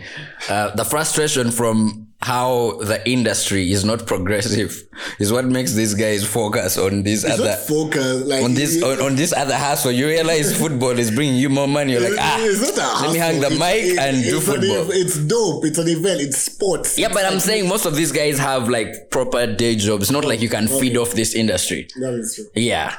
uh, 0.50 0.72
the 0.76 0.86
frustration 0.86 1.52
from 1.52 2.08
how 2.22 2.74
the 2.84 3.00
industry 3.10 3.72
is 3.72 3.86
not 3.86 4.06
progressive 4.06 4.84
is 5.20 5.32
what 5.32 5.46
makes 5.46 5.74
these 5.74 5.94
guys 5.94 6.26
focus 6.26 6.78
on 6.78 7.02
this 7.04 7.24
It's 7.24 7.40
other 7.40 7.54
focus 7.56 8.26
like 8.28 8.44
on 8.44 8.54
this 8.54 8.84
on, 8.84 9.00
on 9.02 9.16
this 9.16 9.32
other 9.34 9.56
hustle. 9.56 9.92
You 9.92 10.08
realize 10.08 10.56
football 10.58 11.00
is 11.00 11.12
bringing 11.12 11.36
you 11.36 11.50
more 11.50 11.68
money. 11.68 11.94
You're 11.94 12.02
like, 12.10 12.20
ah, 12.20 12.38
it's 12.42 12.60
not 12.76 12.78
a 12.78 13.04
let 13.06 13.14
me 13.14 13.20
hang 13.20 13.40
the 13.40 13.48
hustle. 13.50 13.60
mic 13.60 13.84
It's- 13.86 13.98
and 14.06 14.24
do 14.24 14.38
it's 14.38 14.48
an 14.48 14.54
football. 14.54 14.78
ev- 14.78 14.90
it's 14.92 15.18
dope. 15.18 15.66
It's 15.66 15.78
an 15.78 15.88
event. 15.88 16.22
It's 16.22 16.38
sports. 16.38 16.98
Yeah, 17.00 17.08
but 17.14 17.24
I'm 17.26 17.40
saying 17.40 17.68
most 17.70 17.86
of 17.86 17.96
these 17.96 18.12
guys 18.12 18.38
have 18.38 18.68
like 18.68 19.10
proper 19.12 19.48
day 19.48 19.76
jobs. 19.76 20.12
Not 20.12 20.26
like 20.26 20.42
you 20.42 20.50
can 20.50 20.68
feed 20.68 20.98
off 20.98 21.12
this 21.14 21.34
industry. 21.34 21.88
That 22.02 22.14
is 22.16 22.36
true. 22.36 22.46
Yeah. 22.62 22.96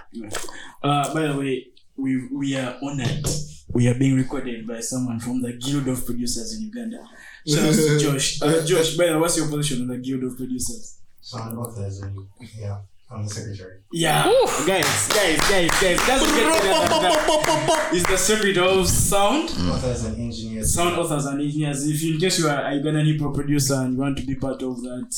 Uh, 0.83 1.12
by 1.14 1.26
the 1.26 1.37
way, 1.37 1.66
we 1.96 2.26
we 2.33 2.56
are 2.56 2.76
honored. 2.83 3.26
We 3.72 3.87
are 3.88 3.94
being 3.94 4.16
recorded 4.16 4.66
by 4.66 4.80
someone 4.80 5.20
from 5.20 5.42
the 5.42 5.52
Guild 5.52 5.87
of 5.88 6.04
Producers 6.04 6.54
in 6.56 6.62
Uganda. 6.64 7.06
Shout 7.46 7.64
out 7.68 7.74
to 7.74 7.98
Josh. 8.05 8.42
Uh, 8.42 8.64
Josh, 8.66 8.96
by 8.96 9.07
the 9.07 9.12
way, 9.14 9.20
what's 9.20 9.37
your 9.37 9.48
position 9.48 9.83
in 9.83 9.88
the 9.88 9.98
Guild 9.98 10.24
of 10.24 10.37
Producers? 10.37 10.98
Sound 11.20 11.59
authors 11.59 12.00
and 12.00 12.16
yeah, 12.59 12.79
I'm 13.11 13.24
the 13.24 13.31
secretary. 13.31 13.81
Yeah, 13.92 14.24
guys, 14.66 15.09
guys, 15.09 15.38
guys, 15.48 15.70
guys. 15.81 16.07
Doesn't 16.07 16.29
get 16.37 16.62
better 16.62 17.00
that. 17.00 17.90
Is 17.92 18.05
the 18.05 18.16
secret 18.16 18.57
of 18.59 18.87
sound, 18.88 19.50
Authors 19.68 20.05
and 20.05 20.16
engineers. 20.18 20.72
sound 20.74 20.96
authors 20.96 21.26
and 21.26 21.40
engineers. 21.40 21.87
If 21.87 22.03
you, 22.03 22.14
in 22.14 22.20
case 22.20 22.38
you 22.38 22.48
are 22.48 22.64
a 22.66 22.70
Ugandan 22.81 23.07
hip 23.07 23.20
hop 23.20 23.35
producer 23.35 23.74
and 23.74 23.94
you 23.94 23.98
want 24.00 24.16
to 24.18 24.24
be 24.26 24.37
part 24.37 24.62
of 24.62 24.81
that 24.83 25.12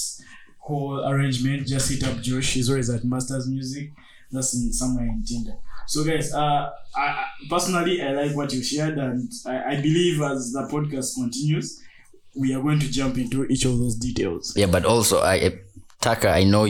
whole 0.58 1.06
arrangement, 1.06 1.66
just 1.66 1.90
hit 1.90 2.04
up 2.08 2.20
Josh. 2.20 2.54
He's 2.54 2.70
always 2.70 2.88
at 2.90 3.04
Masters 3.04 3.46
Music. 3.48 3.92
That's 4.30 4.54
in 4.54 4.72
somewhere 4.72 5.04
in 5.04 5.22
Ntinda. 5.22 5.56
So 5.86 6.02
guys, 6.04 6.32
uh, 6.32 6.70
I, 6.96 7.00
I 7.00 7.24
personally 7.50 8.00
I 8.00 8.12
like 8.12 8.34
what 8.34 8.52
you 8.54 8.62
shared, 8.62 8.96
and 8.98 9.30
I, 9.46 9.72
I 9.72 9.76
believe 9.82 10.20
as 10.22 10.52
the 10.52 10.62
podcast 10.70 11.14
continues, 11.16 11.80
we 12.34 12.54
are 12.54 12.60
going 12.62 12.80
to 12.80 12.90
jump 12.90 13.18
into 13.18 13.44
each 13.46 13.64
of 13.64 13.78
those 13.78 13.94
details. 13.96 14.54
Yeah, 14.56 14.66
but 14.66 14.84
also 14.84 15.20
I 15.22 15.60
Tucker, 16.00 16.28
I 16.28 16.44
know 16.44 16.66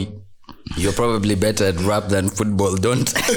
you're 0.77 0.93
probably 0.93 1.35
better 1.35 1.65
at 1.65 1.79
rap 1.81 2.07
than 2.07 2.29
football, 2.29 2.75
don't 2.75 3.11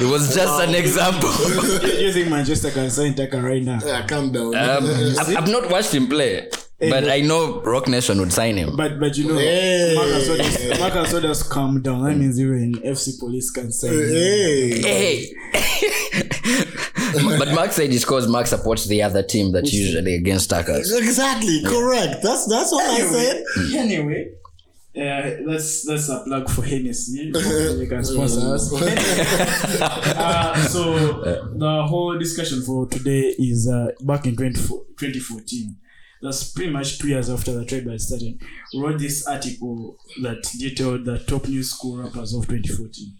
it 0.00 0.10
was 0.10 0.34
just 0.34 0.62
an 0.62 0.74
example. 0.74 1.30
Do 1.80 1.88
you 1.88 2.12
think 2.12 2.28
Manchester 2.28 2.70
can 2.70 2.90
sign 2.90 3.14
Tucker 3.14 3.40
right 3.40 3.62
now? 3.62 3.78
Yeah, 3.84 4.06
calm 4.06 4.32
down. 4.32 4.54
Um, 4.54 4.84
I've, 5.18 5.36
I've 5.36 5.48
not 5.50 5.70
watched 5.70 5.92
him 5.94 6.06
play, 6.08 6.48
but 6.78 7.08
I 7.08 7.20
know 7.20 7.60
Roc 7.62 7.88
Nation 7.88 8.18
would 8.20 8.32
sign 8.32 8.56
him. 8.56 8.76
But 8.76 8.98
but 9.00 9.16
you 9.16 9.28
know, 9.28 9.38
Hey. 9.38 9.94
Marcus 9.96 10.28
Odas, 10.28 10.80
Marcus 10.80 11.12
Odas 11.12 11.48
calm 11.48 11.80
down. 11.82 12.04
That 12.04 12.16
means 12.16 12.40
even 12.40 12.74
FC 12.82 13.18
police 13.18 13.50
can 13.50 13.70
sign. 13.72 13.92
him. 13.92 14.82
hey. 14.82 15.32
Hey. 17.16 17.38
but 17.38 17.52
Mark 17.54 17.72
said 17.72 17.90
it's 17.90 18.04
because 18.04 18.28
Mark 18.28 18.46
supports 18.46 18.86
the 18.86 19.02
other 19.02 19.22
team 19.22 19.52
that's 19.52 19.72
usually 19.72 20.14
against 20.14 20.50
Tucker's. 20.50 20.92
Exactly, 20.92 21.62
correct. 21.62 22.22
That's 22.22 22.46
that's 22.46 22.72
what 22.72 22.84
I 22.84 23.00
said. 23.06 23.44
Anyway, 23.74 24.32
uh, 24.96 25.42
that's 25.46 25.84
that's 25.84 26.08
a 26.08 26.20
plug 26.24 26.48
for 26.48 26.62
Hennessy. 26.62 27.30
Hopefully 27.34 27.78
they 27.78 27.86
can 27.86 28.04
sponsor 28.04 28.54
us. 28.54 28.72
uh, 29.82 30.56
so 30.68 31.20
the 31.56 31.84
whole 31.88 32.16
discussion 32.18 32.62
for 32.62 32.86
today 32.86 33.34
is 33.38 33.68
uh, 33.68 33.88
back 34.02 34.26
in 34.26 34.36
20, 34.36 34.54
2014. 34.54 35.76
That's 36.22 36.52
pretty 36.52 36.70
much 36.70 36.98
two 36.98 37.08
years 37.08 37.28
after 37.28 37.52
the 37.52 37.66
tribe 37.66 37.86
had 37.90 38.00
started. 38.00 38.40
We 38.72 38.80
wrote 38.80 38.98
this 38.98 39.26
article 39.26 39.98
that 40.22 40.42
detailed 40.58 41.04
the 41.04 41.18
top 41.18 41.48
new 41.48 41.62
school 41.62 41.98
rappers 41.98 42.32
of 42.32 42.46
2014. 42.46 43.18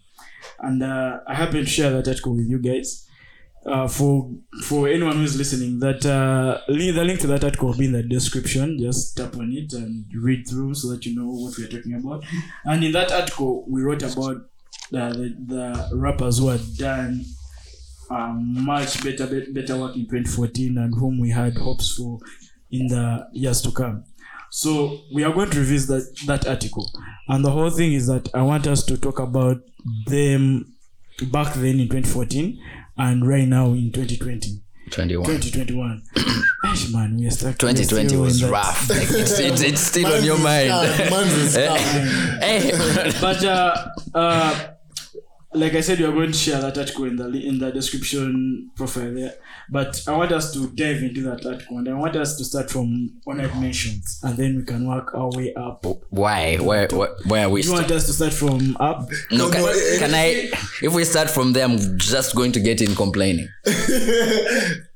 And 0.59 0.81
uh, 0.81 1.19
I 1.27 1.35
happen 1.35 1.57
to 1.57 1.65
share 1.65 1.91
that 1.91 2.07
article 2.07 2.35
with 2.35 2.47
you 2.47 2.57
guys. 2.57 3.04
Uh, 3.65 3.87
for 3.87 4.31
for 4.63 4.87
anyone 4.87 5.15
who's 5.15 5.35
listening, 5.35 5.79
that 5.79 6.05
uh, 6.05 6.61
the 6.67 7.03
link 7.03 7.19
to 7.19 7.25
that 7.25 7.43
article 7.43 7.69
will 7.69 7.77
be 7.77 7.85
in 7.85 7.93
the 7.93 8.03
description. 8.03 8.77
Just 8.79 9.17
tap 9.17 9.35
on 9.37 9.51
it 9.53 9.73
and 9.73 10.05
read 10.13 10.47
through 10.47 10.75
so 10.75 10.91
that 10.91 11.03
you 11.05 11.15
know 11.15 11.27
what 11.27 11.57
we're 11.57 11.67
talking 11.67 11.95
about. 11.95 12.23
And 12.63 12.83
in 12.83 12.91
that 12.91 13.11
article, 13.11 13.65
we 13.67 13.81
wrote 13.81 14.03
about 14.03 14.37
the, 14.91 15.35
the, 15.47 15.89
the 15.89 15.97
rappers 15.97 16.37
who 16.37 16.49
had 16.49 16.61
done 16.77 17.25
um, 18.11 18.65
much 18.65 19.03
better 19.03 19.25
be- 19.25 19.51
better 19.51 19.77
work 19.77 19.95
in 19.95 20.03
2014 20.03 20.77
and 20.77 20.93
whom 20.93 21.19
we 21.19 21.31
had 21.31 21.57
hopes 21.57 21.95
for 21.95 22.19
in 22.71 22.87
the 22.87 23.27
years 23.33 23.61
to 23.61 23.71
come. 23.71 24.03
So 24.51 25.01
we 25.13 25.23
are 25.23 25.33
going 25.33 25.49
to 25.49 25.59
revisit 25.59 25.89
that, 25.89 26.27
that 26.27 26.47
article. 26.47 26.89
And 27.27 27.43
the 27.43 27.51
whole 27.51 27.69
thing 27.69 27.93
is 27.93 28.07
that 28.07 28.29
I 28.33 28.41
want 28.43 28.67
us 28.67 28.83
to 28.85 28.97
talk 28.97 29.19
about 29.19 29.57
them 30.05 30.73
back 31.31 31.53
then 31.55 31.79
in 31.79 31.89
2014 31.89 32.61
and 32.97 33.27
right 33.27 33.47
now 33.47 33.67
in 33.73 33.91
2020. 33.91 34.61
21. 34.91 35.25
2021. 35.25 36.03
Gosh, 36.63 36.89
man, 36.91 37.17
we 37.17 37.27
are 37.27 37.31
stuck. 37.31 37.57
2020 37.57 38.17
was 38.17 38.39
that- 38.39 38.51
rough. 38.51 38.89
Like, 38.89 39.01
it's, 39.09 39.39
it's, 39.39 39.61
it's 39.61 39.81
still 39.81 40.13
on 40.13 40.23
your 40.23 40.37
mind. 40.37 40.69
man's 40.69 41.33
is 41.33 41.55
hey. 41.55 42.71
but 43.21 43.43
uh, 43.43 43.87
uh, 44.13 44.67
like 45.55 45.73
I 45.73 45.81
said, 45.81 45.99
we 45.99 46.05
are 46.05 46.11
going 46.11 46.31
to 46.31 46.37
share 46.37 46.61
that 46.61 46.77
article 46.77 47.05
in 47.05 47.15
the 47.15 47.27
in 47.27 47.59
the 47.59 47.71
description 47.71 48.71
profile 48.75 49.13
there. 49.13 49.33
But 49.69 50.01
I 50.07 50.15
want 50.15 50.31
us 50.31 50.53
to 50.53 50.67
dive 50.67 51.01
into 51.01 51.21
that 51.23 51.45
article, 51.45 51.77
and 51.77 51.87
I 51.89 51.93
want 51.93 52.15
us 52.15 52.37
to 52.37 52.45
start 52.45 52.69
from 52.69 53.21
honored 53.25 53.55
mentions, 53.55 54.19
and 54.23 54.37
then 54.37 54.57
we 54.57 54.63
can 54.63 54.87
work 54.87 55.13
our 55.15 55.29
way 55.31 55.53
up. 55.55 55.85
Why? 56.09 56.57
Where, 56.57 56.87
where, 56.91 57.15
where 57.27 57.45
are 57.45 57.49
we? 57.49 57.63
You 57.63 57.71
want 57.73 57.91
us 57.91 58.05
to 58.07 58.13
start 58.13 58.33
from 58.33 58.77
up? 58.79 59.09
No, 59.31 59.49
can, 59.49 59.63
eh, 59.63 59.73
eh. 59.73 59.99
can 59.99 60.13
I? 60.13 60.51
If 60.81 60.93
we 60.93 61.03
start 61.03 61.29
from 61.29 61.53
there, 61.53 61.65
I'm 61.65 61.97
just 61.97 62.35
going 62.35 62.51
to 62.53 62.59
get 62.59 62.81
in 62.81 62.95
complaining. 62.95 63.47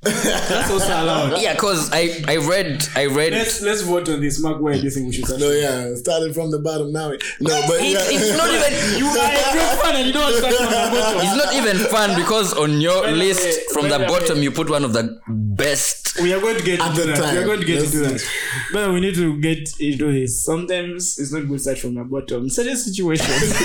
That's 0.01 0.71
also 0.71 0.87
allowed. 0.87 1.41
Yeah, 1.41 1.55
cause 1.55 1.89
I 1.91 2.23
I 2.25 2.37
read 2.37 2.87
I 2.95 3.07
read. 3.07 3.33
Let's 3.33 3.61
let's 3.61 3.81
vote 3.81 4.07
on 4.07 4.21
this. 4.21 4.39
Mark, 4.41 4.61
where 4.61 4.73
do 4.73 4.79
you 4.81 4.89
think 4.89 5.07
we 5.07 5.11
should 5.13 5.25
start? 5.25 5.41
No, 5.41 5.51
yeah, 5.51 5.93
started 5.95 6.33
from 6.33 6.51
the 6.51 6.59
bottom 6.59 6.93
now. 6.93 7.09
No, 7.09 7.61
but 7.67 7.81
It, 7.81 7.91
yeah. 7.91 7.99
it's 8.07 8.37
not 8.37 8.47
even. 8.47 8.97
You 8.97 9.07
are 9.07 9.13
a 9.13 9.77
fan, 9.83 9.95
and 9.97 10.07
you 10.07 10.13
don't 10.13 10.33
start 10.35 10.53
from 10.55 10.65
the 10.67 10.71
bottom. 10.71 11.19
It's 11.21 11.35
not 11.35 11.53
even 11.53 11.77
fun 11.89 12.15
because 12.15 12.53
on 12.53 12.79
your 12.79 13.03
By 13.03 13.11
list 13.11 13.43
way, 13.43 13.59
from 13.73 13.83
by 13.83 13.89
the 13.89 13.97
the 13.99 14.05
bottom 14.07 14.37
way. 14.37 14.43
you 14.43 14.51
put 14.51 14.69
one 14.69 14.85
of 14.85 14.93
the 14.93 15.19
best. 15.27 16.17
We 16.21 16.33
are 16.33 16.39
going 16.39 16.55
to 16.57 16.63
get 16.63 16.79
At 16.79 16.91
into 16.91 17.01
the 17.01 17.07
that. 17.13 17.33
We 17.33 17.39
are 17.39 17.45
going 17.45 17.59
to 17.59 17.65
get 17.65 17.79
Let's 17.81 17.93
into 17.93 18.07
do 18.07 18.13
that. 18.13 18.23
But 18.71 18.91
we 18.93 19.01
need 19.01 19.15
to 19.15 19.37
get 19.41 19.69
into 19.81 20.11
this. 20.13 20.43
Sometimes 20.45 21.17
it's 21.19 21.31
not 21.33 21.41
good 21.41 21.57
to 21.57 21.59
start 21.59 21.77
from 21.79 21.95
the 21.95 22.05
bottom. 22.05 22.49
Certain 22.49 22.77
situations. 22.77 23.27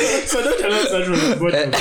so 0.30 0.42
don't 0.42 0.64
allow 0.64 0.82
start 0.84 1.04
from 1.04 1.14
the 1.14 1.36
bottom. 1.40 1.72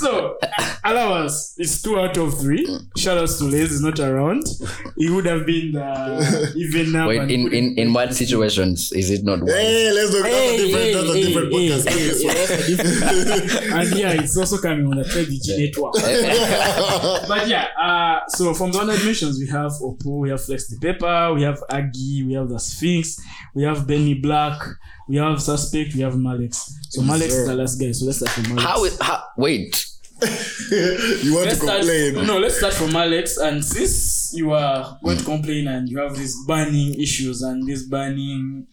So 0.00 0.38
allow 0.84 1.12
us. 1.24 1.54
It's 1.58 1.80
two 1.82 1.98
out 1.98 2.16
of 2.16 2.38
three. 2.40 2.66
Shout 2.96 3.18
outs 3.18 3.38
to 3.38 3.44
Les 3.44 3.70
is 3.70 3.80
not 3.82 3.98
around. 4.00 4.44
He 4.96 5.08
would 5.10 5.26
have 5.26 5.46
been 5.46 5.72
the 5.72 6.52
even 6.56 6.92
now. 6.92 7.08
Wait, 7.08 7.30
in, 7.30 7.52
in, 7.52 7.74
in 7.78 7.92
what 7.92 8.14
situations 8.14 8.90
is 8.92 9.10
it 9.10 9.24
not? 9.24 9.40
wise? 9.40 9.52
Hey, 9.52 9.92
let's 9.92 10.12
look. 10.12 10.22
That's 10.24 10.34
a 10.34 10.38
Hey, 10.38 10.56
different. 10.56 10.84
hey, 10.84 10.92
That's 10.94 11.08
a 11.08 11.12
hey, 11.12 11.22
different 11.22 11.52
hey, 11.52 11.68
podcast. 11.68 11.88
hey, 11.88 11.98
hey, 11.98 12.34
that's 12.34 12.50
a 12.50 12.76
different- 12.76 13.72
and 13.90 13.98
yeah, 13.98 14.12
it's 14.22 14.36
also 14.36 14.58
coming 14.58 14.86
on 14.86 14.96
the 14.96 15.04
Tribe 15.04 15.26
UG 15.28 15.58
network. 15.58 15.94
but 17.28 17.48
yeah, 17.48 17.66
uh, 17.80 18.20
so 18.28 18.54
from 18.54 18.72
the 18.72 18.78
honored 18.80 19.04
mentions, 19.04 19.38
we 19.38 19.46
have 19.48 19.72
Oppo, 19.72 20.20
we 20.20 20.30
have 20.30 20.42
Flex 20.42 20.68
the 20.68 20.78
Paper, 20.78 21.34
we 21.34 21.42
have 21.42 21.62
Aggie, 21.70 22.24
we 22.24 22.34
have 22.34 22.48
the 22.48 22.58
Sphinx, 22.58 23.20
we 23.54 23.62
have 23.64 23.86
Benny 23.86 24.14
Black, 24.14 24.60
we 25.08 25.16
have 25.16 25.40
Suspect, 25.40 25.94
we 25.94 26.00
have 26.00 26.14
Malex. 26.14 26.70
So 26.90 27.02
Malex 27.02 27.26
is 27.28 27.46
the 27.46 27.54
last 27.54 27.76
guy, 27.76 27.92
so 27.92 28.06
let's 28.06 28.18
start 28.18 28.32
from 28.32 28.44
Malex. 28.56 28.62
How 28.64 28.84
is 28.84 28.98
how? 29.00 29.24
Wait. 29.36 29.84
You 30.22 31.34
want 31.34 31.46
Let's 31.46 31.58
to 31.60 31.64
start, 31.66 31.78
complain? 31.80 32.26
no, 32.26 32.38
let's 32.38 32.56
start 32.58 32.74
from 32.74 32.94
Alex. 32.96 33.36
And 33.36 33.64
since 33.64 34.32
you 34.34 34.52
are 34.52 34.98
going 35.04 35.18
to 35.18 35.24
complain 35.24 35.68
and 35.68 35.88
you 35.88 35.98
have 35.98 36.16
these 36.16 36.36
burning 36.46 36.94
issues 37.00 37.42
and 37.42 37.66
these 37.66 37.86
burning 37.86 38.66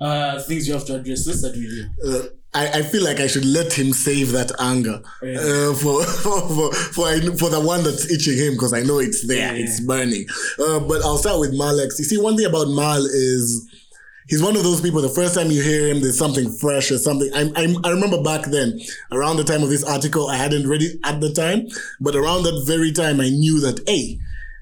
uh, 0.00 0.40
things 0.42 0.66
you 0.68 0.74
have 0.74 0.84
to 0.86 0.96
address, 0.96 1.26
let's 1.26 1.40
start 1.40 1.54
with 1.54 1.62
you. 1.62 1.86
Uh, 2.06 2.22
I, 2.56 2.68
I 2.78 2.82
feel 2.82 3.02
like 3.02 3.18
I 3.18 3.26
should 3.26 3.44
let 3.44 3.72
him 3.72 3.92
save 3.92 4.30
that 4.32 4.52
anger 4.60 5.02
Yeah. 5.22 5.38
uh, 5.40 5.74
for, 5.74 6.04
for 6.22 6.40
for 6.48 6.72
for 6.72 7.06
I, 7.08 7.18
for 7.36 7.50
the 7.50 7.60
one 7.60 7.82
that's 7.82 8.10
itching 8.12 8.36
him 8.36 8.52
because 8.52 8.72
I 8.72 8.82
know 8.82 9.00
it's 9.00 9.26
there, 9.26 9.54
Yeah. 9.56 9.62
it's 9.64 9.80
burning. 9.80 10.26
Uh, 10.58 10.78
but 10.80 11.02
I'll 11.02 11.18
start 11.18 11.40
with 11.40 11.52
Malex. 11.52 11.98
You 11.98 12.04
see, 12.04 12.18
one 12.18 12.36
thing 12.36 12.46
about 12.46 12.68
Mal 12.68 13.04
is 13.04 13.68
he's 14.28 14.42
one 14.42 14.56
of 14.56 14.62
those 14.62 14.80
people. 14.80 15.00
The 15.02 15.08
first 15.08 15.34
time 15.34 15.50
you 15.50 15.62
hear 15.62 15.88
him, 15.88 16.00
there's 16.00 16.18
something 16.18 16.50
fresh 16.52 16.90
or 16.90 16.98
something. 16.98 17.30
I, 17.34 17.50
I 17.56 17.74
I 17.84 17.90
remember 17.90 18.22
back 18.22 18.44
then, 18.46 18.78
around 19.12 19.36
the 19.36 19.44
time 19.44 19.62
of 19.62 19.68
this 19.70 19.84
article, 19.84 20.28
I 20.28 20.36
hadn't 20.36 20.66
read 20.68 20.82
it 20.82 20.98
at 21.04 21.20
the 21.20 21.32
time, 21.32 21.66
but 22.00 22.14
around 22.16 22.42
that 22.44 22.64
very 22.66 22.92
time, 22.92 23.20
I 23.20 23.28
knew 23.30 23.60
that 23.60 23.80
hey. 23.86 24.18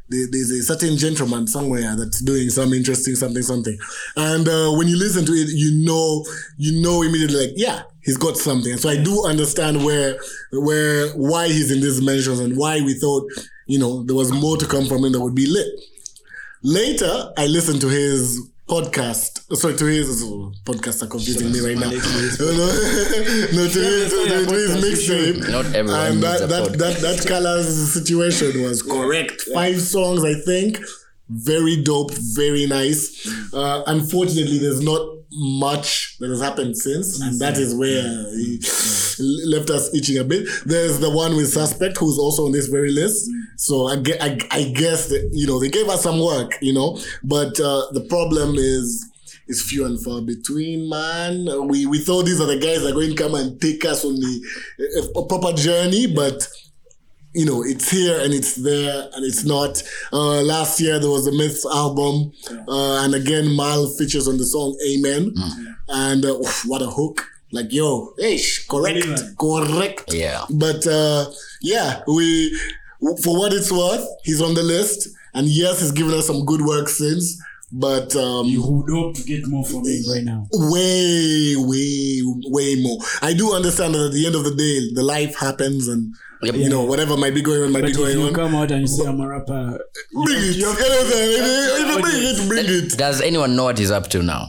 there- 0.08 0.28
There's 0.30 0.50
a 0.50 0.62
certain 0.62 0.96
gentleman 0.98 1.46
somewhere 1.46 1.96
that's 1.96 2.20
doing 2.20 2.50
some 2.50 2.72
interesting 2.74 3.14
something 3.16 3.42
something, 3.42 3.78
and 4.16 4.46
uh, 4.48 4.70
when 4.78 4.86
you 4.88 4.96
listen 4.98 5.24
to 5.26 5.32
it, 5.32 5.48
you 5.64 5.70
know 5.88 6.24
you 6.58 6.72
know 6.82 7.02
immediately 7.02 7.38
like 7.46 7.54
yeah 7.56 7.82
he's 8.04 8.18
got 8.18 8.36
something. 8.36 8.76
So 8.76 8.88
I 8.90 8.96
do 9.02 9.24
understand 9.24 9.84
where 9.86 10.18
where 10.52 11.08
why 11.30 11.46
he's 11.48 11.70
in 11.70 11.80
these 11.80 12.00
mentions 12.02 12.40
and 12.40 12.56
why 12.56 12.74
we 12.82 12.94
thought 13.02 13.24
you 13.66 13.78
know 13.78 14.02
there 14.04 14.16
was 14.22 14.30
more 14.32 14.56
to 14.58 14.66
come 14.66 14.86
from 14.86 15.04
him 15.04 15.12
that 15.12 15.20
would 15.20 15.34
be 15.44 15.46
lit. 15.46 15.68
Later, 16.62 17.32
I 17.36 17.46
listened 17.46 17.80
to 17.80 17.88
his 17.88 18.38
podcast. 18.72 19.32
Sorry, 19.56 19.76
to 19.76 19.84
his 19.84 20.24
podcasts 20.64 21.02
are 21.02 21.06
confusing 21.06 21.52
me 21.52 21.60
right 21.60 21.76
now. 21.76 21.90
no, 21.90 22.46
no, 22.60 22.66
no, 23.56 23.68
to 23.68 23.80
his, 23.80 24.10
to, 24.10 24.18
to, 24.28 24.46
to 24.46 24.54
his 24.54 24.76
mixtape. 24.84 25.50
Not 25.50 25.66
everyone 25.74 26.06
And 26.06 26.22
that 26.22 26.40
a 26.42 26.46
that, 26.46 26.68
podcast. 26.70 26.78
that 26.78 26.96
that 27.16 27.26
colors 27.28 27.92
situation 27.92 28.62
was 28.62 28.82
correct. 28.82 29.42
Five 29.52 29.80
songs, 29.80 30.24
I 30.24 30.34
think. 30.34 30.78
very 31.28 31.82
dope, 31.82 32.12
very 32.12 32.66
nice. 32.66 33.04
Uh, 33.54 33.82
unfortunately, 33.86 34.58
there's 34.58 34.80
not 34.82 35.00
much 35.34 36.16
that 36.18 36.28
has 36.28 36.40
happened 36.40 36.76
since, 36.76 37.20
and 37.20 37.40
that 37.40 37.56
is 37.58 37.74
where 37.74 38.02
he 38.36 38.60
left 39.46 39.70
us 39.70 39.94
itching 39.94 40.18
a 40.18 40.24
bit. 40.24 40.46
There's 40.66 40.98
the 41.00 41.10
one 41.10 41.36
with 41.36 41.48
Suspect, 41.48 41.96
who's 41.98 42.18
also 42.18 42.46
on 42.46 42.52
this 42.52 42.66
very 42.66 42.90
list. 42.90 43.28
So 43.56 43.88
I, 43.88 44.02
I, 44.20 44.38
I 44.50 44.64
guess 44.74 45.08
that, 45.08 45.30
you 45.32 45.46
know, 45.46 45.58
they 45.60 45.68
gave 45.68 45.88
us 45.88 46.02
some 46.02 46.20
work, 46.20 46.58
you 46.60 46.72
know, 46.72 46.98
but 47.22 47.58
uh, 47.60 47.86
the 47.92 48.06
problem 48.08 48.56
is 48.56 49.08
is 49.48 49.62
few 49.62 49.84
and 49.84 50.00
far 50.02 50.20
between, 50.20 50.88
man. 50.88 51.68
We 51.68 51.86
we 51.86 51.98
thought 51.98 52.24
these 52.24 52.40
are 52.40 52.46
the 52.46 52.58
guys 52.58 52.82
that 52.82 52.90
are 52.90 52.94
going 52.94 53.10
to 53.10 53.22
come 53.22 53.34
and 53.34 53.60
take 53.60 53.84
us 53.84 54.04
on 54.04 54.14
the 54.14 54.40
uh, 55.16 55.20
a 55.20 55.26
proper 55.26 55.52
journey, 55.52 56.06
but 56.06 56.46
you 57.34 57.46
know, 57.46 57.62
it's 57.62 57.90
here 57.90 58.20
and 58.20 58.32
it's 58.34 58.56
there 58.56 59.08
and 59.14 59.24
it's 59.24 59.44
not. 59.44 59.82
Uh, 60.12 60.42
last 60.42 60.80
year 60.80 60.98
there 60.98 61.10
was 61.10 61.26
a 61.26 61.32
Myth 61.32 61.64
album, 61.72 62.32
uh, 62.68 63.04
and 63.04 63.14
again 63.14 63.54
Mal 63.56 63.88
features 63.98 64.28
on 64.28 64.36
the 64.36 64.44
song 64.44 64.76
Amen, 64.88 65.34
and 65.88 66.24
uh, 66.24 66.38
oof, 66.38 66.62
what 66.66 66.82
a 66.82 66.86
hook! 66.86 67.26
Like 67.52 67.72
yo, 67.72 68.14
ish, 68.18 68.66
correct, 68.66 69.04
Relevant. 69.04 69.38
correct. 69.38 70.12
Yeah. 70.14 70.44
But 70.50 70.86
uh, 70.86 71.26
yeah, 71.60 72.02
we 72.06 72.58
for 73.22 73.36
what 73.38 73.52
it's 73.52 73.70
worth, 73.72 74.06
he's 74.24 74.40
on 74.40 74.54
the 74.54 74.62
list, 74.62 75.08
and 75.34 75.46
yes, 75.46 75.80
he's 75.80 75.92
given 75.92 76.14
us 76.14 76.26
some 76.26 76.44
good 76.44 76.62
work 76.62 76.88
since. 76.88 77.40
But 77.74 78.14
um, 78.16 78.46
You 78.46 78.62
would 78.66 78.90
hope 78.90 79.14
to 79.16 79.22
get 79.24 79.46
more 79.46 79.64
from 79.64 79.86
him 79.86 80.02
right 80.12 80.22
now. 80.24 80.46
way, 80.52 81.54
way, 81.56 82.20
way 82.50 82.74
more. 82.82 82.98
I 83.22 83.32
do 83.32 83.54
understand 83.54 83.94
that 83.94 84.06
at 84.06 84.12
the 84.12 84.26
end 84.26 84.34
of 84.34 84.44
the 84.44 84.54
day, 84.54 84.92
the 84.94 85.02
life 85.02 85.34
happens, 85.38 85.88
and 85.88 86.14
Yep. 86.44 86.56
you 86.56 86.68
know 86.68 86.82
whatever 86.82 87.16
might 87.16 87.34
be 87.34 87.40
going 87.40 87.62
on 87.62 87.70
might 87.70 87.82
But 87.82 87.86
be 87.86 87.92
if 87.92 87.96
going 87.98 88.18
you 88.18 88.26
on. 88.26 88.34
come 88.34 88.54
out 88.56 88.72
and 88.72 88.80
you 88.80 88.86
say 88.88 89.06
I'm 89.06 89.20
a 89.20 89.28
rapper, 89.28 89.78
Bring 90.24 90.38
it. 90.38 90.56
You 90.56 90.62
know 90.62 90.70
what 90.70 91.04
I'm 91.04 91.10
saying? 91.12 91.38
If 91.40 91.96
you 91.96 92.02
bring 92.02 92.22
it, 92.24 92.48
bring 92.48 92.66
it. 92.92 92.98
Does 92.98 93.20
anyone 93.20 93.54
know 93.54 93.62
what 93.64 93.78
he's 93.78 93.92
up 93.92 94.08
to 94.08 94.22
now? 94.24 94.48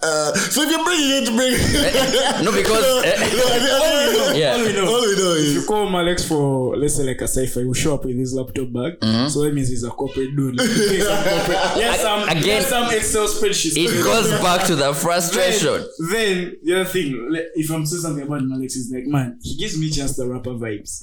Uh, 0.00 0.32
so 0.34 0.62
if 0.62 0.70
you're 0.70 0.84
bringing 0.84 1.10
it, 1.10 1.26
bring 1.34 1.52
it. 1.54 2.44
No, 2.44 2.52
because 2.52 2.82
no, 2.82 3.00
eh, 3.04 3.16
no, 3.34 4.32
yeah. 4.32 4.52
all 4.52 4.64
we 4.64 4.72
know. 4.72 4.86
All 4.86 5.00
we 5.00 5.16
know 5.16 5.32
If 5.34 5.52
you 5.54 5.58
is 5.60 5.66
call 5.66 5.88
Malex 5.88 6.26
for 6.28 6.76
let's 6.76 6.94
say 6.96 7.02
like 7.02 7.20
a 7.20 7.26
cipher, 7.26 7.60
he 7.60 7.66
will 7.66 7.74
show 7.74 7.94
up 7.94 8.04
with 8.04 8.16
his 8.16 8.32
laptop 8.32 8.72
bag. 8.72 9.00
Mm-hmm. 9.00 9.26
So 9.28 9.42
that 9.42 9.52
means 9.54 9.68
he's 9.70 9.82
a 9.82 9.90
corporate 9.90 10.36
dude. 10.36 10.56
Like, 10.56 10.68
he 10.68 10.98
has 11.00 11.08
some 11.08 11.24
corporate, 11.24 11.82
he 11.82 11.92
some, 11.98 12.28
Again, 12.28 12.62
has 12.62 12.66
some 12.68 12.90
Excel 12.94 13.26
spreadsheets. 13.26 13.74
it 13.76 14.04
goes 14.04 14.30
back 14.40 14.66
to 14.68 14.76
the 14.76 14.94
frustration. 14.94 15.84
Then, 15.98 16.12
then 16.12 16.56
the 16.62 16.74
other 16.80 16.84
thing, 16.90 17.30
if 17.56 17.68
I'm 17.70 17.84
saying 17.84 18.02
something 18.02 18.24
about 18.24 18.42
Malex, 18.42 18.76
is 18.76 18.92
like, 18.94 19.06
man, 19.06 19.38
he 19.42 19.56
gives 19.56 19.76
me 19.76 19.90
chance 19.90 20.16
the 20.16 20.28
rapper 20.28 20.50
vibes. 20.50 21.02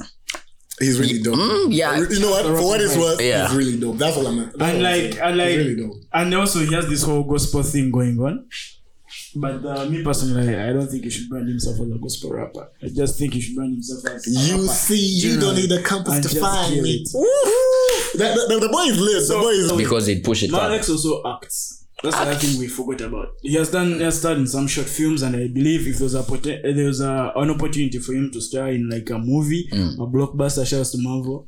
he's 0.79 0.97
really 1.01 1.21
dope. 1.21 1.35
Mm, 1.35 1.67
yeah. 1.71 1.97
You 1.99 2.19
know 2.21 2.31
what? 2.31 2.45
For 2.45 2.65
what 2.65 2.79
it's 2.79 2.95
worth, 2.95 3.19
Yeah. 3.21 3.47
he's 3.49 3.57
really 3.57 3.77
dope. 3.77 3.97
That's 3.97 4.15
all 4.15 4.27
I'm. 4.27 4.37
That's 4.37 4.53
And 4.53 4.61
all 4.61 4.69
I'm 4.69 4.81
like, 4.81 5.19
and 5.21 5.37
like, 5.37 5.49
he's 5.49 5.57
really 5.57 5.75
dope. 5.75 5.95
and 6.13 6.33
also 6.33 6.59
he 6.59 6.73
has 6.73 6.87
this 6.87 7.03
whole 7.03 7.23
gospel 7.23 7.61
thing 7.63 7.91
going 7.91 8.17
on. 8.19 8.47
But 9.35 9.65
uh, 9.65 9.85
me 9.89 10.03
personally, 10.03 10.55
I 10.55 10.71
don't 10.73 10.87
think 10.87 11.03
he 11.03 11.09
should 11.09 11.29
brand 11.29 11.47
himself 11.47 11.75
as 11.75 11.91
a 11.91 11.97
gospel 11.99 12.31
rapper. 12.33 12.69
I 12.81 12.87
just 12.87 13.19
think 13.19 13.33
he 13.33 13.41
should 13.41 13.55
brand 13.55 13.73
himself 13.73 14.05
as 14.15 14.27
a 14.27 14.29
You 14.31 14.61
rapper. 14.61 14.67
see, 14.73 15.05
you 15.23 15.39
don't 15.39 15.55
need 15.55 15.71
a 15.71 15.81
compass 15.81 16.31
to 16.31 16.39
find 16.39 16.81
me. 16.81 17.03
it. 17.03 17.09
The, 18.17 18.45
the, 18.47 18.59
the 18.61 18.69
boy 18.69 18.83
is 18.83 18.99
lit. 18.99 19.27
the 19.27 19.39
boy 19.41 19.49
is 19.49 19.71
lit. 19.71 19.77
Because 19.77 20.07
it 20.07 20.23
pushed 20.23 20.43
it 20.43 20.51
further. 20.51 20.69
Malex 20.77 20.89
also 20.89 21.21
acts. 21.35 21.81
That's 22.03 22.15
the 22.17 22.21
other 22.23 22.35
thing 22.35 22.59
we 22.59 22.67
forgot 22.67 23.01
about. 23.01 23.29
He 23.41 23.55
has 23.55 23.71
done, 23.71 23.93
he 23.95 24.03
has 24.03 24.19
starred 24.19 24.37
in 24.37 24.47
some 24.47 24.67
short 24.67 24.87
films, 24.87 25.21
and 25.21 25.35
I 25.35 25.47
believe 25.47 25.87
if 25.87 25.97
there 25.97 26.03
was 26.03 26.13
a 26.15 26.23
poten- 26.23 26.59
uh, 26.59 26.73
there 26.75 26.85
was 26.87 27.01
a, 27.01 27.31
an 27.35 27.49
opportunity 27.49 27.99
for 27.99 28.13
him 28.13 28.31
to 28.31 28.41
star 28.41 28.69
in 28.69 28.89
like 28.89 29.09
a 29.09 29.17
movie, 29.17 29.67
Mm. 29.71 29.95
a 29.95 30.05
blockbuster, 30.07 30.65
shouts 30.67 30.91
to 30.91 30.97
Marvel. 30.99 31.47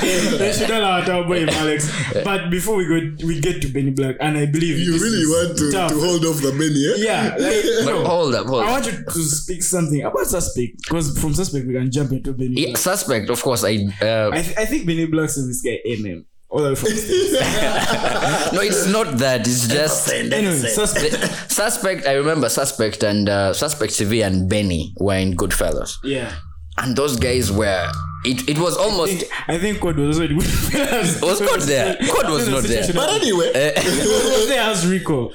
They 0.00 0.52
should 0.52 0.70
allow 0.70 1.00
our 1.00 1.24
boy 1.24 1.46
Alex. 1.46 1.90
But 2.24 2.50
before 2.50 2.76
we 2.76 2.86
go, 2.86 3.26
we 3.26 3.40
get 3.40 3.60
to 3.62 3.68
Benny 3.68 3.90
Black, 3.90 4.16
and 4.20 4.36
I 4.36 4.46
believe 4.46 4.78
You 4.78 4.92
really 4.98 5.26
want 5.26 5.58
to, 5.58 5.70
tough. 5.72 5.90
to 5.92 5.98
hold 6.00 6.24
off 6.24 6.40
the 6.42 6.50
Benny, 6.52 6.86
eh? 6.86 6.96
Yeah, 6.98 7.36
like, 7.38 7.64
no. 7.86 8.04
hold 8.04 8.34
up, 8.34 8.46
hold 8.46 8.64
I 8.64 8.70
want 8.72 8.86
you 8.86 8.92
to 9.04 9.22
speak 9.24 9.62
something 9.62 10.02
about 10.02 10.26
Suspect 10.26 10.72
because 10.82 11.18
from 11.18 11.34
Suspect 11.34 11.66
we 11.66 11.74
can 11.74 11.90
jump 11.90 12.12
into 12.12 12.32
Benny 12.32 12.54
Yeah, 12.56 12.66
Black. 12.68 12.76
suspect, 12.78 13.30
of 13.30 13.42
course. 13.42 13.64
I 13.64 13.76
uh, 14.02 14.30
I, 14.32 14.42
th- 14.42 14.56
I 14.58 14.64
think 14.64 14.86
Benny 14.86 15.06
Black 15.06 15.26
is 15.28 15.46
this 15.46 15.62
guy 15.62 15.78
MM. 15.88 16.24
All 16.50 16.62
the 16.62 16.70
way 16.70 16.74
from 16.76 16.88
no, 18.54 18.62
it's 18.62 18.86
not 18.86 19.18
that. 19.18 19.40
It's 19.42 19.68
just 19.68 20.10
anyway, 20.10 20.52
Suspect. 20.54 21.52
suspect. 21.52 22.06
I 22.06 22.14
remember 22.14 22.48
suspect 22.48 23.02
and 23.02 23.28
uh, 23.28 23.52
suspect 23.52 23.92
CV 23.92 24.24
and 24.26 24.48
Benny 24.48 24.94
were 24.98 25.14
in 25.16 25.36
Goodfellas, 25.36 25.96
Yeah. 26.02 26.34
And 26.78 26.96
those 26.96 27.16
guys 27.16 27.50
were. 27.52 27.90
It, 28.24 28.48
it 28.48 28.58
was 28.58 28.76
I 28.76 28.80
almost. 28.82 29.12
think, 29.12 29.32
I 29.48 29.58
think 29.58 29.80
Code 29.80 29.96
was 29.96 30.18
already 30.18 30.34
with 30.34 30.74
Was 31.22 31.38
Code 31.38 31.60
there? 31.62 31.94
Code 31.96 32.30
was 32.30 32.48
not 32.48 32.64
there. 32.64 32.84
But 32.92 33.10
anyway, 33.10 33.52
eh. 33.54 33.72
was 33.84 34.48
there 34.48 34.62
as 34.62 34.86
Rico. 34.86 35.30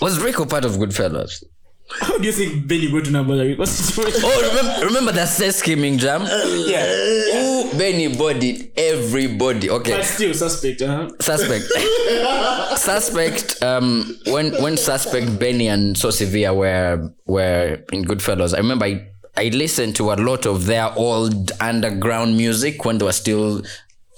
Was 0.00 0.18
Rico 0.20 0.44
part 0.46 0.64
of 0.64 0.72
Goodfellas? 0.72 1.44
How 1.88 2.18
do 2.18 2.24
you 2.24 2.32
think 2.32 2.66
Benny 2.66 2.90
got 2.90 3.04
to 3.04 3.12
know 3.12 3.20
about 3.20 3.36
the 3.36 3.44
Rico 3.46 3.64
situation? 3.64 4.20
Oh, 4.24 4.48
remember, 4.48 4.86
remember 4.86 5.12
that 5.12 5.28
sex 5.28 5.56
scheming 5.56 5.98
jam? 5.98 6.22
Uh, 6.22 6.44
yeah. 6.66 6.84
Ooh, 7.36 7.78
Benny 7.78 8.08
bodied 8.16 8.72
everybody. 8.76 9.70
Okay. 9.70 9.92
But 9.92 10.04
still 10.04 10.34
suspect, 10.34 10.80
huh? 10.80 11.08
suspect 11.20 11.64
suspect 12.76 13.62
um 13.62 14.16
when 14.26 14.52
when 14.62 14.76
suspect 14.76 15.38
benny 15.38 15.68
and 15.68 15.96
so 15.96 16.10
severe 16.10 16.52
were 16.52 17.10
were 17.26 17.78
in 17.92 18.04
goodfellas 18.04 18.54
i 18.54 18.58
remember 18.58 18.84
i 18.84 19.06
i 19.36 19.48
listened 19.48 19.94
to 19.96 20.12
a 20.12 20.16
lot 20.16 20.46
of 20.46 20.66
their 20.66 20.92
old 20.96 21.52
underground 21.60 22.36
music 22.36 22.84
when 22.84 22.98
they 22.98 23.04
were 23.04 23.12
still 23.12 23.62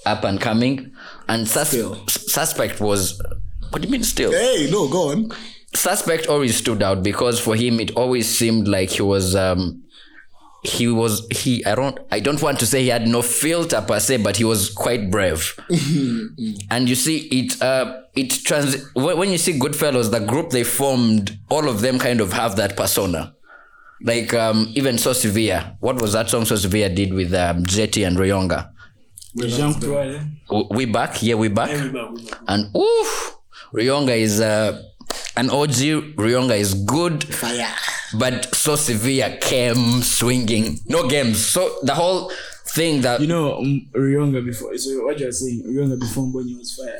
up 0.05 0.23
and 0.23 0.39
coming. 0.39 0.91
And 1.27 1.47
sus- 1.47 1.75
suspect 2.07 2.79
was 2.79 3.21
what 3.69 3.81
do 3.81 3.87
you 3.87 3.91
mean 3.91 4.03
still? 4.03 4.31
Hey, 4.31 4.67
no, 4.71 4.87
go 4.87 5.11
on. 5.11 5.31
suspect 5.75 6.27
always 6.27 6.55
stood 6.57 6.81
out 6.81 7.03
because 7.03 7.39
for 7.39 7.55
him 7.55 7.79
it 7.79 7.91
always 7.95 8.27
seemed 8.27 8.67
like 8.67 8.89
he 8.89 9.01
was 9.03 9.35
um 9.35 9.83
he 10.63 10.87
was 10.87 11.27
he 11.31 11.63
i 11.65 11.75
don't 11.75 11.99
i 12.11 12.19
don't 12.19 12.41
want 12.41 12.59
to 12.59 12.65
say 12.65 12.81
he 12.81 12.89
had 12.89 13.07
no 13.07 13.21
filter 13.21 13.79
per 13.87 13.99
se 13.99 14.17
but 14.17 14.37
he 14.37 14.43
was 14.43 14.69
quite 14.73 15.11
brave. 15.11 15.55
And 16.71 16.89
you 16.89 16.95
see 16.95 17.17
it 17.39 17.61
uh 17.61 18.01
it 18.15 18.29
trans 18.43 18.77
when 18.93 19.17
when 19.17 19.29
you 19.31 19.37
see 19.37 19.59
goodfellas 19.59 20.09
the 20.11 20.19
group 20.19 20.49
they 20.49 20.63
formed 20.63 21.37
all 21.49 21.69
of 21.69 21.81
them 21.81 21.99
kind 21.99 22.19
of 22.21 22.33
have 22.33 22.55
that 22.55 22.75
persona 22.75 23.33
like 24.01 24.33
um 24.33 24.67
even 24.75 24.97
so 24.97 25.13
severe. 25.13 25.75
What 25.79 26.01
was 26.01 26.13
that 26.13 26.29
song 26.29 26.45
so 26.45 26.55
severe 26.55 26.89
did 26.89 27.13
with 27.13 27.33
um 27.33 27.65
jetty 27.65 28.03
and 28.03 28.17
Claude. 29.79 30.21
W- 30.49 30.67
we 30.71 30.85
back? 30.85 31.21
Yeah 31.21 31.35
we 31.35 31.47
back? 31.49 31.69
We 31.69 31.89
back, 31.89 32.11
we 32.11 32.25
back. 32.25 32.39
and 32.47 32.75
oof! 32.75 33.37
Rayonga 33.73 34.17
is 34.17 34.41
uh 34.41 34.81
an 35.37 35.49
OG 35.49 36.15
Rayonga 36.17 36.57
is 36.57 36.73
good. 36.73 37.23
Fire. 37.23 37.67
but 38.17 38.53
so 38.55 38.75
severe 38.75 39.37
came 39.41 40.01
swinging. 40.01 40.79
No 40.87 41.07
games. 41.07 41.45
So 41.45 41.77
the 41.83 41.93
whole 41.93 42.31
thing 42.73 43.01
that 43.01 43.21
You 43.21 43.27
know, 43.27 43.57
um, 43.59 43.87
Ryonga 43.93 44.43
before, 44.45 44.75
so 44.77 45.05
what 45.05 45.19
you're 45.19 45.31
saying, 45.31 45.63
Ryonga 45.67 45.99
before 45.99 46.25
Mbonyi 46.25 46.57
was 46.57 46.73
fire. 46.75 46.99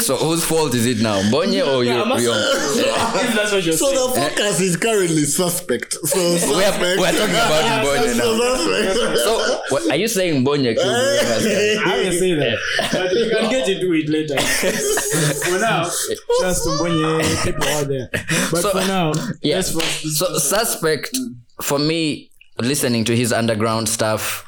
So 0.00 0.16
whose 0.16 0.44
fault 0.44 0.74
is 0.74 0.86
it 0.86 0.98
now 1.00 1.20
Bonye 1.30 1.62
or 1.66 1.84
you 1.84 1.92
I'm 1.92 2.08
that's 3.34 3.52
what 3.52 3.64
you're 3.64 3.74
So 3.76 3.86
saying. 3.92 4.14
the 4.14 4.30
focus 4.36 4.60
is 4.60 4.76
currently 4.76 5.24
suspect. 5.24 5.92
So 5.94 6.18
we 6.18 6.64
are, 6.64 6.78
we 6.78 7.04
are 7.04 7.12
talking 7.12 7.34
about 7.34 7.84
Bonye 7.84 8.16
now 8.16 8.56
Suspect. 8.56 9.18
so 9.18 9.60
what, 9.70 9.90
are 9.90 9.96
you 9.96 10.08
saying 10.08 10.44
Bonye 10.44 10.74
killed 10.74 10.86
Rayonga's 10.86 11.46
guy? 11.46 11.92
I 11.92 12.04
will 12.04 12.12
say 12.12 12.34
that. 12.34 12.58
But 12.92 13.10
we 13.12 13.30
can 13.30 13.50
get 13.50 13.68
into 13.68 13.92
it 13.94 14.08
later. 14.08 14.36
for 15.44 15.58
now, 15.58 15.84
just 15.84 16.64
to 16.64 16.70
Mbonyi 16.70 17.44
people 17.44 17.68
out 17.68 17.88
there. 17.88 18.08
But 18.50 18.60
So- 18.62 18.70
for 18.72 18.86
now, 18.86 19.12
yeah 19.42 19.56
let's 19.56 19.72
first 19.72 20.18
so 20.18 20.38
suspect 20.38 21.16
for 21.62 21.78
me 21.78 22.30
listening 22.60 23.04
to 23.04 23.16
his 23.16 23.32
underground 23.32 23.88
stuff 23.88 24.44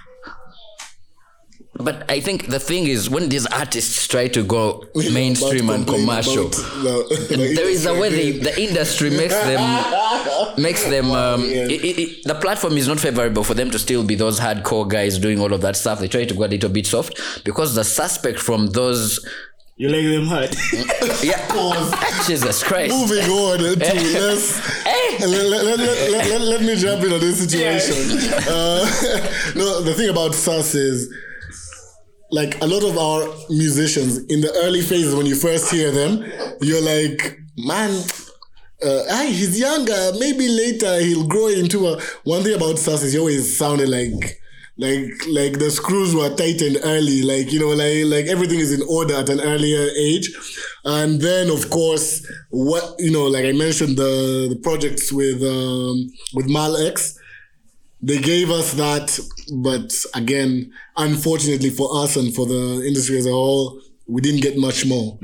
but 1.77 2.09
I 2.11 2.21
think 2.21 2.47
the 2.49 2.61
thing 2.61 2.87
is 2.87 3.11
when 3.11 3.29
these 3.29 3.47
artists 3.47 4.07
try 4.07 4.29
to 4.29 4.43
go 4.45 4.85
mainstream 5.13 5.71
and 5.71 5.87
commercial, 5.87 6.47
about 6.47 6.55
the- 7.09 7.27
the 7.37 7.55
there 7.57 7.69
is 7.69 7.85
a 7.87 7.95
way 7.95 8.11
they, 8.11 8.31
the 8.39 8.61
industry 8.63 9.11
makes 9.11 9.35
them 9.35 9.61
makes 10.59 10.85
them 10.85 11.11
um, 11.11 11.43
it, 11.45 11.83
it, 11.85 11.99
it- 11.99 12.25
the 12.25 12.35
platform 12.37 12.75
is 12.75 12.87
not 12.89 13.01
favorable 13.01 13.43
for 13.45 13.55
them 13.55 13.71
to 13.71 13.79
still 13.79 14.05
be 14.05 14.15
those 14.15 14.39
hardcore 14.41 14.89
guys 14.89 15.19
doing 15.19 15.41
all 15.41 15.53
of 15.53 15.61
that 15.63 15.77
stuff. 15.77 15.99
They 16.01 16.09
try 16.09 16.25
to 16.25 16.35
go 16.35 16.45
a 16.45 16.47
little 16.47 16.71
bit 16.71 16.87
soft 16.87 17.45
because 17.45 17.75
the 17.75 17.85
suspect 17.85 18.39
from 18.39 18.69
those 18.69 19.19
you 19.77 19.89
like 19.89 20.05
them 20.05 20.27
hard. 20.27 20.55
yeah 21.25 21.43
Jesus 22.25 22.63
Christ. 22.63 22.95
Moving 22.95 23.29
on 23.29 23.59
to 23.59 23.65
let's 23.65 24.61
let, 25.21 25.29
let, 25.29 25.47
let, 25.51 25.65
let, 25.65 25.79
let, 25.79 26.29
let, 26.29 26.41
let 26.41 26.63
me 26.63 26.77
jump 26.77 27.03
into 27.03 27.19
this 27.19 27.41
situation. 27.43 27.97
Uh, 28.49 28.85
no, 29.57 29.81
the 29.83 29.93
thing 29.97 30.11
about 30.11 30.33
Sus 30.35 30.75
is 30.77 31.13
like 32.35 32.61
a 32.61 32.67
lot 32.67 32.83
of 32.83 32.99
our 32.99 33.33
musicians 33.49 34.19
in 34.27 34.41
the 34.41 34.53
early 34.65 34.81
phases 34.83 35.15
when 35.15 35.25
you 35.25 35.37
first 35.37 35.71
hear 35.71 35.93
them, 35.93 36.25
you're 36.61 36.83
like, 36.83 37.39
man, 37.57 37.91
uh, 38.85 39.03
ah, 39.09 39.25
he's 39.29 39.59
younger. 39.59 40.11
Maybe 40.19 40.49
later 40.49 41.01
he'll 41.01 41.29
grow 41.29 41.47
into 41.47 41.87
a. 41.87 42.01
One 42.25 42.43
thing 42.43 42.55
about 42.57 42.79
Sus 42.79 43.05
is 43.05 43.13
he 43.13 43.19
always 43.21 43.57
sounded 43.57 43.89
like 43.89 44.41
like 44.77 45.07
like 45.29 45.59
the 45.61 45.71
screws 45.71 46.13
were 46.17 46.35
tightened 46.35 46.79
early 46.83 47.23
like 47.23 47.53
you 47.53 47.61
know 47.61 47.69
like 47.69 48.05
like 48.07 48.27
everything 48.27 48.59
is 48.59 48.73
in 48.73 48.83
order 48.89 49.15
at 49.15 49.29
an 49.29 49.41
earlier 49.41 49.89
age 49.97 50.29
and 50.85 51.21
then 51.21 51.49
of 51.49 51.71
course 51.71 52.27
what 52.51 52.97
you 52.99 53.13
know 53.13 53.23
like 53.23 53.45
i 53.45 53.53
mentioned 53.53 53.97
the 53.97 54.49
the 54.51 54.59
projects 54.65 55.13
with 55.13 55.41
um 55.45 56.11
with 56.35 56.47
Malex 56.49 57.17
they 58.09 58.19
gave 58.19 58.51
us 58.51 58.69
that 58.75 59.07
but 59.69 59.93
again 60.15 60.51
unfortunately 60.97 61.71
for 61.71 61.89
us 62.03 62.17
and 62.17 62.35
for 62.35 62.47
the 62.47 62.63
industry 62.87 63.17
as 63.19 63.27
a 63.27 63.31
whole 63.31 63.81
we 64.07 64.21
didn't 64.21 64.43
get 64.43 64.57
much 64.59 64.85
more 64.87 65.19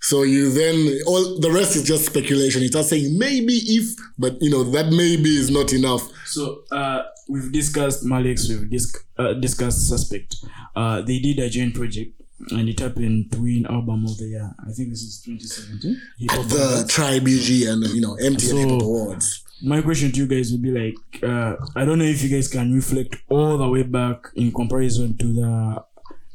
so 0.00 0.22
you 0.22 0.50
then 0.52 0.76
all 1.06 1.38
the 1.40 1.50
rest 1.50 1.76
is 1.76 1.84
just 1.92 2.04
speculation 2.06 2.62
it's 2.62 2.72
just 2.72 2.90
saying 2.90 3.16
maybe 3.18 3.54
if 3.78 3.84
but 4.18 4.36
you 4.42 4.50
know 4.50 4.62
that 4.64 4.86
maybe 4.92 5.30
is 5.42 5.50
not 5.50 5.72
enough 5.72 6.02
So 6.26 6.42
uh, 6.70 7.00
we've 7.32 7.50
discussed 7.52 8.04
Malex, 8.04 8.48
we've 8.48 8.68
dis- 8.68 8.94
uh, 9.18 9.32
discussed 9.46 9.88
Suspect. 9.88 10.36
Uh, 10.74 11.00
they 11.08 11.18
did 11.26 11.38
a 11.38 11.48
joint 11.48 11.74
project 11.74 12.10
and 12.50 12.68
it 12.68 12.78
happened 12.78 13.32
to 13.32 13.38
win 13.40 13.64
album 13.76 14.04
of 14.04 14.18
the 14.18 14.26
year. 14.34 14.48
I 14.60 14.70
think 14.76 14.90
this 14.90 15.02
is 15.08 15.22
2017. 15.24 16.00
Hip 16.18 16.30
Hop 16.32 16.46
the 16.48 16.64
Awards. 16.74 16.92
tribe 16.94 17.22
UG 17.22 17.48
and 17.72 17.80
you 17.96 18.02
know 18.04 18.14
MTN 18.20 18.40
So- 18.50 18.56
Hip 18.56 18.68
Hop 18.68 18.82
Awards 18.82 19.42
My 19.62 19.80
question 19.80 20.12
to 20.12 20.18
you 20.20 20.26
guys 20.26 20.52
would 20.52 20.62
be 20.62 20.70
like, 20.70 21.22
uh, 21.22 21.56
I 21.74 21.84
don't 21.84 21.98
know 21.98 22.04
if 22.04 22.22
you 22.22 22.28
guys 22.28 22.48
can 22.48 22.72
reflect 22.74 23.16
all 23.28 23.56
the 23.56 23.68
way 23.68 23.82
back 23.84 24.26
in 24.34 24.52
comparison 24.52 25.16
to 25.18 25.26
the 25.32 25.84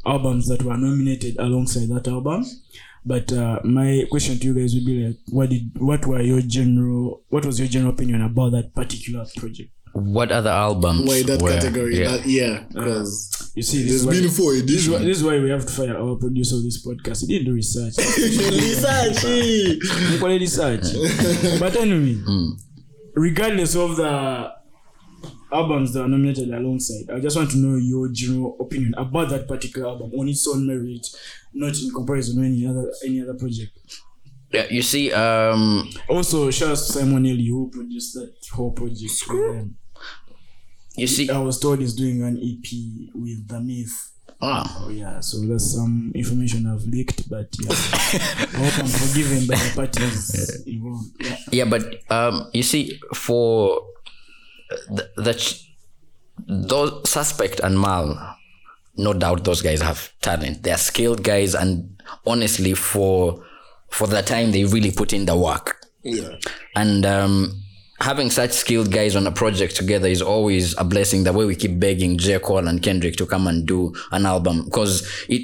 albums 0.06 0.48
that 0.48 0.64
were 0.64 0.76
nominated 0.78 1.38
alongside 1.38 1.90
that 1.90 2.08
album. 2.08 2.46
But 3.06 3.32
uh, 3.34 3.60
my 3.64 4.06
question 4.10 4.40
to 4.40 4.46
you 4.48 4.54
guys 4.54 4.74
would 4.76 4.86
be 4.86 5.06
like, 5.08 5.18
what 5.30 5.50
did, 5.50 5.72
what 5.80 6.06
were 6.06 6.22
your 6.22 6.42
general, 6.42 7.24
what 7.30 7.46
was 7.46 7.60
your 7.60 7.68
general 7.68 7.94
opinion 7.94 8.22
about 8.22 8.52
that 8.54 8.74
particular 8.76 9.26
project? 9.38 9.72
What 9.94 10.32
other 10.32 10.50
albums? 10.52 11.08
why 11.08 11.22
that 11.24 11.42
were- 11.42 11.50
category 11.52 12.00
Yeah. 12.00 12.12
That- 12.18 12.26
yeah 12.26 12.64
because 12.74 13.52
You 13.56 13.62
see, 13.64 13.84
this 13.84 13.88
there's 13.88 14.02
is 14.02 14.06
why, 14.08 14.12
been 14.14 14.30
four 14.30 14.54
this, 14.54 14.72
is 14.84 14.90
why, 14.90 14.96
editions 14.98 15.06
this 15.06 15.18
is 15.18 15.24
why 15.24 15.40
we 15.40 15.50
have 15.50 15.66
to 15.66 15.72
fire 15.74 15.98
our 15.98 16.16
producer 16.16 16.56
of 16.56 16.64
this 16.64 16.86
podcast. 16.86 17.22
He 17.22 17.28
didn't 17.28 17.46
do 17.48 17.54
research. 17.54 17.98
research. 17.98 19.26
Equally 20.16 20.40
research. 20.40 20.86
but 21.60 21.76
anyway, 21.76 22.16
regardless 23.16 23.76
of 23.76 23.96
the 23.98 24.54
albums 25.54 25.94
that 25.94 26.04
are 26.04 26.08
nominated 26.08 26.50
alongside, 26.54 27.10
I 27.14 27.20
just 27.20 27.36
want 27.36 27.52
to 27.52 27.58
know 27.58 27.78
your 27.78 28.10
general 28.12 28.56
opinion 28.60 28.94
about 28.98 29.30
that 29.30 29.48
particular 29.48 29.88
album 29.88 30.12
on 30.18 30.28
its 30.30 30.48
own 30.48 30.66
merit, 30.68 31.06
not 31.54 31.78
in 31.78 31.92
comparison 31.94 32.38
to 32.42 32.46
any 32.48 32.66
other 32.66 32.92
any 33.06 33.22
other 33.22 33.34
project. 33.34 33.78
Yeah, 34.52 34.66
you 34.70 34.82
see, 34.82 35.14
um, 35.14 35.90
Also, 36.10 36.52
shout 36.52 36.70
out 36.72 36.78
to 36.78 36.84
Simon 36.84 37.26
Ellie 37.26 37.48
who 37.48 37.70
produced 37.72 38.14
that 38.16 38.34
whole 38.52 38.72
project. 38.72 39.24
with 39.30 39.56
them. 39.56 39.78
you 40.98 41.08
see, 41.08 41.30
I 41.30 41.38
was 41.38 41.58
told 41.60 41.80
he's 41.80 41.94
doing 41.94 42.22
an 42.22 42.36
EP 42.38 42.68
with 43.16 43.48
the 43.48 43.62
Mith. 43.62 44.12
Ah, 44.42 44.84
Oh 44.86 44.90
yeah, 44.90 45.20
so 45.20 45.40
that's 45.46 45.74
some 45.74 46.12
information 46.16 46.66
I've 46.68 46.84
leaked, 46.84 47.30
but 47.30 47.48
yeah, 47.60 47.72
I 47.72 48.58
hope 48.58 48.80
I'm 48.80 48.88
forgiven 48.88 49.48
by 49.48 49.56
the 49.56 49.72
parties 49.76 50.64
involved. 50.68 51.10
Yeah. 51.20 51.38
yeah, 51.52 51.66
but 51.66 51.84
um, 52.12 52.50
you 52.54 52.64
see, 52.64 53.00
for 53.14 53.82
the, 54.90 55.10
the 55.18 55.34
ch- 55.34 55.68
those 56.48 57.10
suspect 57.10 57.60
and 57.60 57.80
Mal, 57.80 58.38
no 58.98 59.14
doubt 59.14 59.44
those 59.44 59.62
guys 59.62 59.82
have 59.82 60.12
talent. 60.22 60.64
They're 60.64 60.78
skilled 60.78 61.24
guys, 61.24 61.54
and 61.56 62.02
honestly, 62.26 62.74
for 62.74 63.44
for 63.90 64.08
the 64.08 64.22
time 64.22 64.52
they 64.52 64.64
really 64.66 64.92
put 64.92 65.14
in 65.14 65.26
the 65.26 65.36
work. 65.36 65.78
yeah 66.04 66.36
and 66.76 67.06
um, 67.06 67.61
having 68.02 68.30
such 68.30 68.52
skilled 68.52 68.92
guys 68.92 69.16
on 69.16 69.26
a 69.28 69.32
project 69.32 69.76
together 69.76 70.08
is 70.08 70.22
always 70.22 70.76
a 70.78 70.84
blessing. 70.84 71.24
The 71.24 71.32
way 71.34 71.46
we 71.46 71.56
keep 71.56 71.80
begging 71.80 72.18
J. 72.18 72.40
Cole 72.40 72.68
and 72.68 72.82
Kendrick 72.84 73.16
to 73.18 73.26
come 73.26 73.48
and 73.48 73.66
do 73.66 73.94
an 74.12 74.26
album 74.26 74.66
because 74.66 75.08
it. 75.30 75.44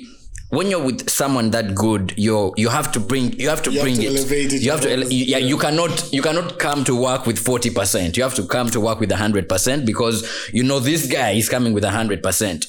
When 0.50 0.70
you're 0.70 0.82
with 0.82 1.10
someone 1.10 1.52
that 1.52 1.76
good, 1.76 2.14
you 2.16 2.54
you 2.56 2.70
have 2.70 2.94
to 2.94 3.02
bring 3.02 3.34
you 3.38 3.50
have 3.50 3.62
to 3.64 3.70
You 3.70 3.80
have 3.80 3.84
bring 3.86 3.96
to 3.98 4.04
it. 4.04 4.16
elevate 4.16 4.54
it 4.54 4.62
You 4.62 4.72
have 4.72 4.80
to 4.80 4.90
ele- 4.90 5.00
almost, 5.00 5.12
you, 5.12 5.26
yeah, 5.26 5.40
you 5.40 5.58
cannot 5.58 6.14
you 6.14 6.22
cannot 6.22 6.58
come 6.58 6.86
to 6.86 6.96
work 6.96 7.26
with 7.26 7.38
forty 7.38 7.70
percent. 7.70 8.16
You 8.16 8.24
have 8.24 8.34
to 8.36 8.46
come 8.48 8.70
to 8.70 8.80
work 8.80 9.02
with 9.02 9.12
hundred 9.12 9.50
percent 9.50 9.86
because 9.86 10.24
you 10.54 10.64
know 10.64 10.80
this 10.80 11.06
guy 11.12 11.32
is 11.32 11.50
coming 11.50 11.74
with 11.74 11.84
hundred 11.84 12.24
percent. 12.24 12.66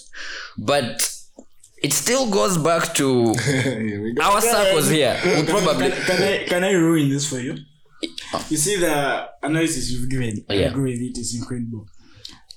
But 0.59 1.09
it 1.81 1.93
still 1.93 2.29
goes 2.29 2.59
back 2.59 2.95
to 2.95 3.33
Here 3.45 4.03
we 4.03 4.13
go. 4.13 4.23
our 4.25 4.41
circles 4.41 4.89
here. 4.89 5.17
We 5.25 5.45
probably 5.45 5.91
can, 5.91 6.03
can 6.05 6.23
I 6.25 6.45
can 6.49 6.65
I 6.65 6.73
ruin 6.73 7.09
this 7.11 7.29
for 7.29 7.39
you? 7.39 7.59
You 8.49 8.57
see 8.57 8.77
the 8.77 9.29
analysis 9.43 9.91
you've 9.91 10.09
given. 10.09 10.45
I 10.49 10.55
Yeah. 10.55 10.69
agree 10.69 10.93
with 10.93 11.01
it. 11.01 11.19
It's 11.19 11.35
incredible. 11.35 11.87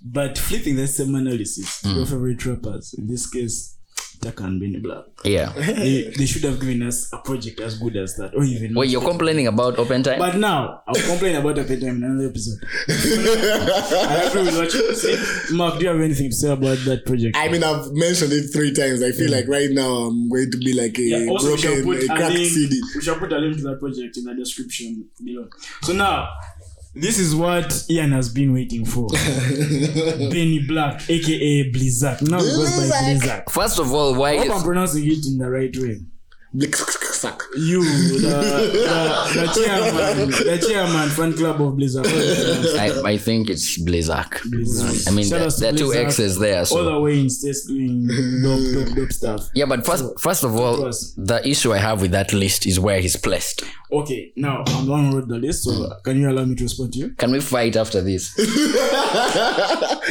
But 0.04 0.38
flipping 0.38 0.75
the 0.75 0.88
same 0.88 1.13
analysis 1.15 1.84
your 1.84 2.06
mm. 2.06 2.10
favorite 2.10 2.45
rappers, 2.45 2.95
in 2.97 3.08
this 3.08 3.30
case, 3.30 3.77
Tucker 4.21 4.45
and 4.45 4.60
Benny 4.60 4.79
Black, 4.79 5.05
yeah. 5.25 5.51
they, 5.55 6.13
they 6.17 6.25
should 6.25 6.43
have 6.43 6.60
given 6.60 6.84
us 6.84 7.12
a 7.12 7.17
project 7.17 7.60
as 7.60 7.77
good 7.77 7.95
as 7.97 8.15
that, 8.15 8.36
or 8.36 8.43
even. 8.43 8.75
Wait, 8.75 8.89
you're 8.89 9.01
complaining 9.01 9.47
about 9.47 9.77
open 9.79 10.03
time? 10.03 10.19
But 10.19 10.38
now 10.38 10.84
I'll 10.88 10.95
complain 10.95 11.36
about 11.36 11.57
open 11.60 11.79
time 11.79 11.97
in 11.97 12.03
another 12.03 12.29
episode. 12.29 12.60
I 12.88 14.27
agree 14.29 14.43
with 14.43 14.57
what 14.57 14.73
you 14.73 14.95
say. 14.95 15.53
Mark, 15.55 15.75
do 15.79 15.81
you 15.86 15.89
have 15.89 15.99
anything 16.01 16.29
to 16.29 16.36
say 16.36 16.51
about 16.51 16.77
that 16.86 17.05
project? 17.05 17.36
I 17.38 17.47
mean, 17.49 17.63
I've 17.63 17.91
mentioned 17.93 18.31
it 18.34 18.47
three 18.53 18.73
times. 18.73 19.01
I 19.03 19.12
feel 19.12 19.31
like 19.31 19.47
right 19.47 19.69
now 19.71 19.89
I'm 20.07 20.29
going 20.29 20.51
to 20.51 20.57
be 20.57 20.73
like 20.73 20.97
a 20.97 21.01
Yeah, 21.01 21.29
also 21.29 21.51
we 21.51 21.57
shall 21.57 21.84
broken, 21.84 22.07
put 22.07 22.10
a 22.10 22.13
a 22.13 22.15
cracked 22.17 22.34
link, 22.36 22.49
CD. 22.51 22.81
we 22.95 23.01
shall 23.01 23.15
put 23.19 23.34
a 23.34 23.38
link 23.38 23.57
to 23.57 23.63
that 23.63 23.79
project 23.79 24.17
in 24.17 24.23
the 24.25 24.36
description 24.36 25.07
below. 25.23 25.47
So 25.84 25.93
now, 25.93 26.29
this 26.93 27.17
is 27.17 27.34
what 27.36 27.86
Ian 27.89 28.12
has 28.12 28.30
been 28.30 28.54
waiting 28.54 28.86
for. 28.86 29.08
Benny 30.30 30.65
Black, 30.67 31.10
aka 31.10 31.69
Blizzard. 31.71 32.21
Now 32.30 32.38
it 32.38 32.41
goes 32.41 32.69
by 32.71 32.77
Blizzard. 32.77 33.06
Blizzard. 33.06 33.43
First 33.49 33.80
of 33.80 33.93
all, 33.93 34.15
why 34.15 34.32
I 34.32 34.38
hope 34.38 34.45
is 34.47 34.51
I'm 34.51 34.63
pronouncing 34.63 35.08
it 35.08 35.25
in 35.25 35.38
the 35.38 35.49
right 35.49 35.75
way. 35.77 36.01
Suck. 37.21 37.45
You, 37.55 37.84
the, 37.84 38.17
the, 38.19 39.41
the 39.41 39.47
chairman, 39.65 40.31
the 40.31 40.67
chairman 40.67 41.10
fan 41.10 41.34
club 41.34 41.62
of 41.62 41.75
Blizzard. 41.75 42.03
What 42.03 42.15
is 42.15 42.39
it 42.39 42.75
pronounced? 42.75 43.05
I, 43.05 43.12
I 43.12 43.17
think 43.17 43.49
it's. 43.51 43.77
Blizzard. 43.79 44.25
I 45.07 45.12
mean, 45.12 45.29
there, 45.29 45.47
there 45.47 45.71
are 45.71 45.77
two 45.77 45.93
X's 45.93 46.39
there. 46.39 46.65
So. 46.65 46.79
All 46.79 46.86
the 46.86 46.99
way 46.99 47.19
in 47.19 47.27
doing 47.67 48.07
dope, 48.41 48.88
dope, 48.88 48.95
dope 48.95 49.12
stuff. 49.12 49.49
yeah, 49.53 49.65
but 49.65 49.86
first, 49.86 50.19
first 50.19 50.43
of 50.43 50.55
all, 50.55 50.77
the 51.15 51.41
issue 51.45 51.71
I 51.73 51.77
have 51.77 52.01
with 52.01 52.10
that 52.12 52.34
list 52.34 52.65
is 52.65 52.79
where 52.79 52.99
he's 52.99 53.17
placed. 53.17 53.63
Okay, 53.91 54.31
now 54.36 54.63
I'm 54.65 54.86
the 54.86 54.91
one 54.91 55.12
who 55.12 55.17
wrote 55.17 55.27
the 55.27 55.38
list, 55.38 55.65
so 55.65 55.73
hmm. 55.73 55.91
can 56.03 56.19
you 56.19 56.27
allow 56.27 56.45
me 56.45 56.55
to 56.55 56.63
respond 56.63 56.93
to 56.93 56.99
you? 56.99 57.10
Can 57.15 57.31
we 57.31 57.39
fight 57.39 57.75
after 57.75 58.01
this? 58.01 58.34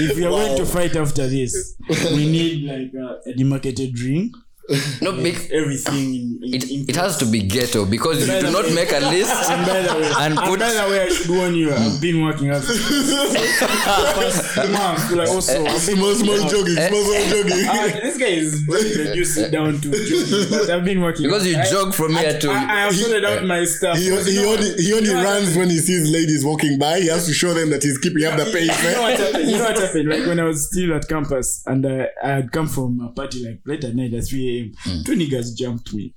If 0.02 0.16
we 0.16 0.24
are 0.24 0.30
going 0.30 0.56
to 0.56 0.64
fight 0.64 0.94
after 0.96 1.26
this, 1.26 1.76
we 1.88 2.30
need 2.30 2.64
like 2.64 2.94
a, 2.94 3.30
a 3.30 3.34
demarcated 3.34 3.98
ring, 3.98 4.32
No, 5.02 5.12
bec- 5.12 5.50
everything 5.50 6.14
in, 6.14 6.38
in, 6.42 6.54
it, 6.54 6.70
in 6.70 6.84
it 6.88 6.96
has 6.96 7.16
to 7.18 7.26
be 7.26 7.42
ghetto 7.42 7.84
because 7.84 8.20
you 8.20 8.40
do 8.40 8.50
not 8.52 8.70
make 8.72 8.92
a 8.92 9.00
list 9.00 9.34
And 9.50 9.66
by 9.66 9.82
the 9.82 9.94
way, 9.98 10.12
and 10.18 10.30
and 10.30 10.38
put. 10.38 10.60
by 10.60 10.72
the 10.72 10.86
way, 10.90 11.02
I 11.02 11.08
should 11.08 11.30
warn 11.30 11.54
you, 11.54 11.72
I've 11.72 12.00
been 12.00 12.22
working 12.22 12.50
out. 12.50 12.62
Past 12.62 14.56
month, 14.70 15.10
like 15.12 15.28
also, 15.28 15.64
Small, 15.78 16.14
small 16.14 16.48
jogging, 16.48 16.76
small, 16.76 17.04
small 17.04 17.24
jogging. 17.30 17.66
This 18.02 18.18
guy 18.18 18.26
is 18.26 18.64
just 18.66 18.96
reduced 18.98 19.38
it 19.38 19.50
down 19.50 19.80
to 19.80 19.90
jogging, 19.90 20.50
but 20.50 20.70
I've 20.70 20.84
been 20.84 21.00
working. 21.00 21.26
Because 21.26 21.46
you 21.46 21.56
I, 21.58 21.64
jog 21.68 21.94
from 21.94 22.14
here 22.14 22.38
to. 22.38 22.50
I, 22.50 22.54
I 22.54 22.80
have 22.84 22.94
sorted 22.94 23.24
out 23.24 23.44
my 23.44 23.64
stuff. 23.64 23.96
He, 23.96 24.04
he 24.04 24.44
only, 24.44 24.72
he 24.74 24.94
only 24.94 25.12
runs 25.12 25.56
when 25.56 25.68
he 25.68 25.78
sees 25.78 26.08
ladies 26.10 26.44
walking 26.44 26.78
by. 26.78 27.00
He 27.00 27.08
has 27.08 27.26
to 27.26 27.32
show 27.32 27.54
them 27.54 27.70
that 27.70 27.82
he's 27.82 27.98
keeping 27.98 28.24
up 28.24 28.38
the 28.38 28.44
pace. 28.44 28.70
You 28.84 28.90
know 28.90 28.98
eh? 28.98 29.10
what 29.10 29.18
happened? 29.18 29.50
You 29.50 29.58
know 29.58 29.64
what 29.64 29.78
happened? 29.78 30.08
Like 30.08 30.26
when 30.26 30.38
I 30.40 30.44
was 30.44 30.68
still 30.68 30.94
at 30.94 31.08
campus 31.08 31.62
and 31.66 31.84
uh, 31.84 32.06
I 32.22 32.28
had 32.28 32.52
come 32.52 32.68
from 32.68 33.00
a 33.00 33.08
party 33.08 33.44
like 33.46 33.60
late 33.64 33.84
at 33.84 33.94
night 33.94 34.14
at 34.14 34.24
3 34.68 34.92
a.m. 34.92 35.04
Two 35.04 35.12
niggas 35.16 35.56
jumped 35.56 35.92
me 35.94 36.14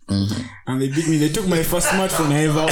and 0.68 0.82
they 0.82 0.90
beat 0.90 1.08
me. 1.08 1.18
They 1.18 1.30
took 1.30 1.48
my 1.48 1.64
first 1.64 1.88
smartphone 1.88 2.32
I 2.32 2.44
ever 2.44 2.60
owned. 2.60 2.72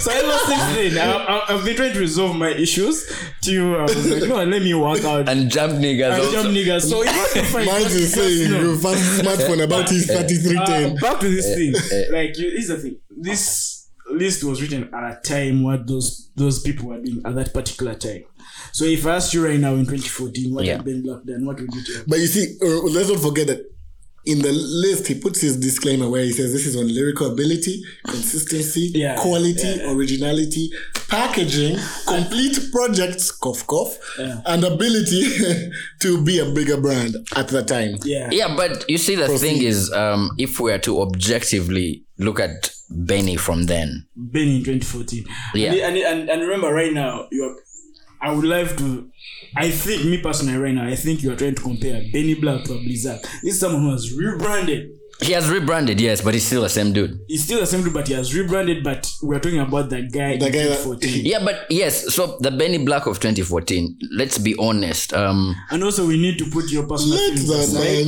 So 0.00 0.10
ever 0.12 0.38
since 0.46 0.94
then, 0.94 0.98
I, 0.98 1.12
I, 1.12 1.54
I've 1.54 1.64
been 1.64 1.76
trying 1.76 1.92
to 1.94 1.98
resolve 2.00 2.36
my 2.36 2.50
issues 2.50 3.10
till 3.42 3.76
I 3.76 3.82
was 3.82 4.10
like, 4.10 4.28
no, 4.28 4.44
let 4.44 4.62
me 4.62 4.74
work 4.74 5.04
out. 5.04 5.28
and 5.28 5.50
jump 5.50 5.74
niggas 5.74 6.10
I 6.12 6.18
also. 6.18 6.32
jump 6.32 6.48
niggas. 6.56 6.82
So 6.88 7.02
it 7.02 7.06
was 7.06 7.36
a 7.36 7.44
fight. 7.44 7.66
Mine's 7.66 7.94
is 7.94 8.12
saying 8.12 8.50
No. 8.52 8.60
your 8.60 8.76
first 8.76 9.20
smartphone 9.22 9.62
about 9.64 9.88
his 9.90 10.08
Uh, 10.10 10.22
3310. 10.22 10.96
back 11.00 11.20
to 11.20 11.28
this 11.28 11.54
thing. 11.54 11.72
like, 12.12 12.36
you, 12.38 12.50
here's 12.50 12.68
the 12.68 12.76
thing. 12.78 12.98
This 13.10 13.88
list 14.10 14.44
was 14.44 14.62
written 14.62 14.84
at 14.94 15.18
a 15.18 15.20
time 15.22 15.64
what 15.64 15.84
those 15.86 16.30
those 16.36 16.60
people 16.60 16.88
were 16.90 16.98
doing 17.02 17.20
at 17.24 17.34
that 17.34 17.52
particular 17.52 17.94
time. 17.94 18.22
So 18.72 18.84
if 18.84 19.04
I 19.06 19.16
asked 19.16 19.32
you 19.34 19.44
right 19.44 19.58
now 19.58 19.72
in 19.74 19.80
2014, 19.86 20.54
what 20.54 20.64
Yeah. 20.64 20.76
had 20.76 20.84
Ben 20.84 21.02
Black 21.02 21.24
done? 21.24 21.44
What 21.46 21.58
would 21.60 21.74
you 21.74 21.82
tell? 21.82 22.04
But 22.06 22.18
you 22.20 22.26
see, 22.26 22.56
uh, 22.62 22.82
let's 22.90 23.08
not 23.08 23.20
forget 23.20 23.46
that 23.48 23.64
in 24.26 24.40
the 24.40 24.52
list, 24.52 25.06
he 25.06 25.14
puts 25.18 25.40
his 25.40 25.56
disclaimer 25.56 26.08
where 26.08 26.22
he 26.22 26.32
says 26.32 26.52
this 26.52 26.66
is 26.66 26.76
on 26.76 26.92
lyrical 26.92 27.30
ability, 27.32 27.82
consistency, 28.04 28.90
Yeah, 28.94 29.16
quality, 29.16 29.62
yeah, 29.66 29.74
yeah. 29.76 29.92
originality, 29.92 30.70
packaging, 31.08 31.78
complete 32.06 32.58
projects, 32.72 33.30
cough, 33.30 33.66
cough, 33.66 33.96
Yeah. 34.18 34.40
and 34.46 34.64
ability 34.64 35.70
to 36.00 36.22
be 36.24 36.38
a 36.40 36.46
bigger 36.46 36.80
brand 36.80 37.14
at 37.36 37.48
the 37.48 37.62
time. 37.62 37.96
Yeah. 38.04 38.28
Yeah, 38.32 38.54
but 38.56 38.84
you 38.90 38.98
see, 38.98 39.14
the 39.14 39.28
thing 39.38 39.62
is, 39.62 39.92
um, 39.92 40.30
if 40.38 40.58
we 40.60 40.72
are 40.72 40.78
to 40.80 41.00
objectively 41.02 42.04
look 42.18 42.40
at 42.40 42.70
Benny 42.90 43.36
from 43.36 43.64
then, 43.64 44.06
Ben 44.16 44.48
in 44.48 44.64
2014. 44.64 45.24
Yeah. 45.54 45.72
And, 45.72 45.96
and, 45.96 45.96
and, 46.20 46.28
and 46.30 46.42
remember, 46.42 46.72
right 46.72 46.92
now, 46.92 47.26
you're 47.32 47.56
I 48.20 48.32
would 48.32 48.44
like 48.44 48.76
to. 48.78 49.08
I 49.56 49.70
think 49.70 50.04
me 50.04 50.18
personally 50.22 50.56
right 50.58 50.74
now, 50.74 50.86
I 50.86 50.96
think 50.96 51.22
you 51.22 51.32
are 51.32 51.36
trying 51.36 51.54
to 51.54 51.62
compare 51.62 52.02
Benny 52.12 52.34
Black 52.34 52.64
to 52.64 52.74
a 52.74 52.78
Blizzard. 52.78 53.20
This 53.42 53.54
is 53.54 53.60
someone 53.60 53.82
who 53.82 53.92
has 53.92 54.12
rebranded. 54.14 54.90
He 55.22 55.32
has 55.32 55.48
rebranded, 55.48 55.98
yes, 55.98 56.20
but 56.20 56.34
he's 56.34 56.44
still 56.46 56.60
the 56.60 56.68
same 56.68 56.92
dude. 56.92 57.18
He's 57.26 57.42
still 57.44 57.58
the 57.60 57.66
same 57.66 57.82
dude, 57.82 57.94
but 57.94 58.06
he 58.06 58.12
has 58.12 58.34
rebranded. 58.34 58.84
But 58.84 59.10
we're 59.22 59.38
talking 59.40 59.60
about 59.60 59.88
that 59.88 60.12
guy. 60.12 60.36
The 60.36 60.46
in 60.46 60.52
guy 60.52 60.64
that- 60.64 60.82
2014. 60.84 61.24
Yeah, 61.32 61.42
but 61.42 61.64
yes, 61.70 62.14
so 62.14 62.36
the 62.40 62.50
Benny 62.50 62.76
Black 62.84 63.06
of 63.06 63.18
2014, 63.18 63.96
let's 64.12 64.36
be 64.36 64.54
honest. 64.58 65.14
Um, 65.14 65.56
And 65.70 65.82
also, 65.82 66.06
we 66.06 66.20
need 66.20 66.36
to 66.38 66.50
put 66.50 66.70
your 66.70 66.86
personal 66.86 67.16
Let 67.16 67.38
feelings 67.38 67.48
the 67.48 67.78
aside. 67.78 68.06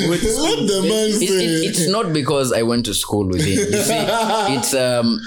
man. 0.00 0.08
With 0.10 0.22
his 0.22 0.38
Let 0.40 0.66
the 0.68 0.80
man 0.82 1.08
it, 1.10 1.28
say. 1.28 1.44
it, 1.44 1.70
it's 1.70 1.88
not 1.90 2.14
because 2.14 2.50
I 2.50 2.62
went 2.62 2.86
to 2.86 2.94
school 2.94 3.28
with 3.28 3.44
him. 3.44 3.58
You 3.58 3.82
see, 3.82 4.04
it's 4.56 4.72
um, 4.72 5.20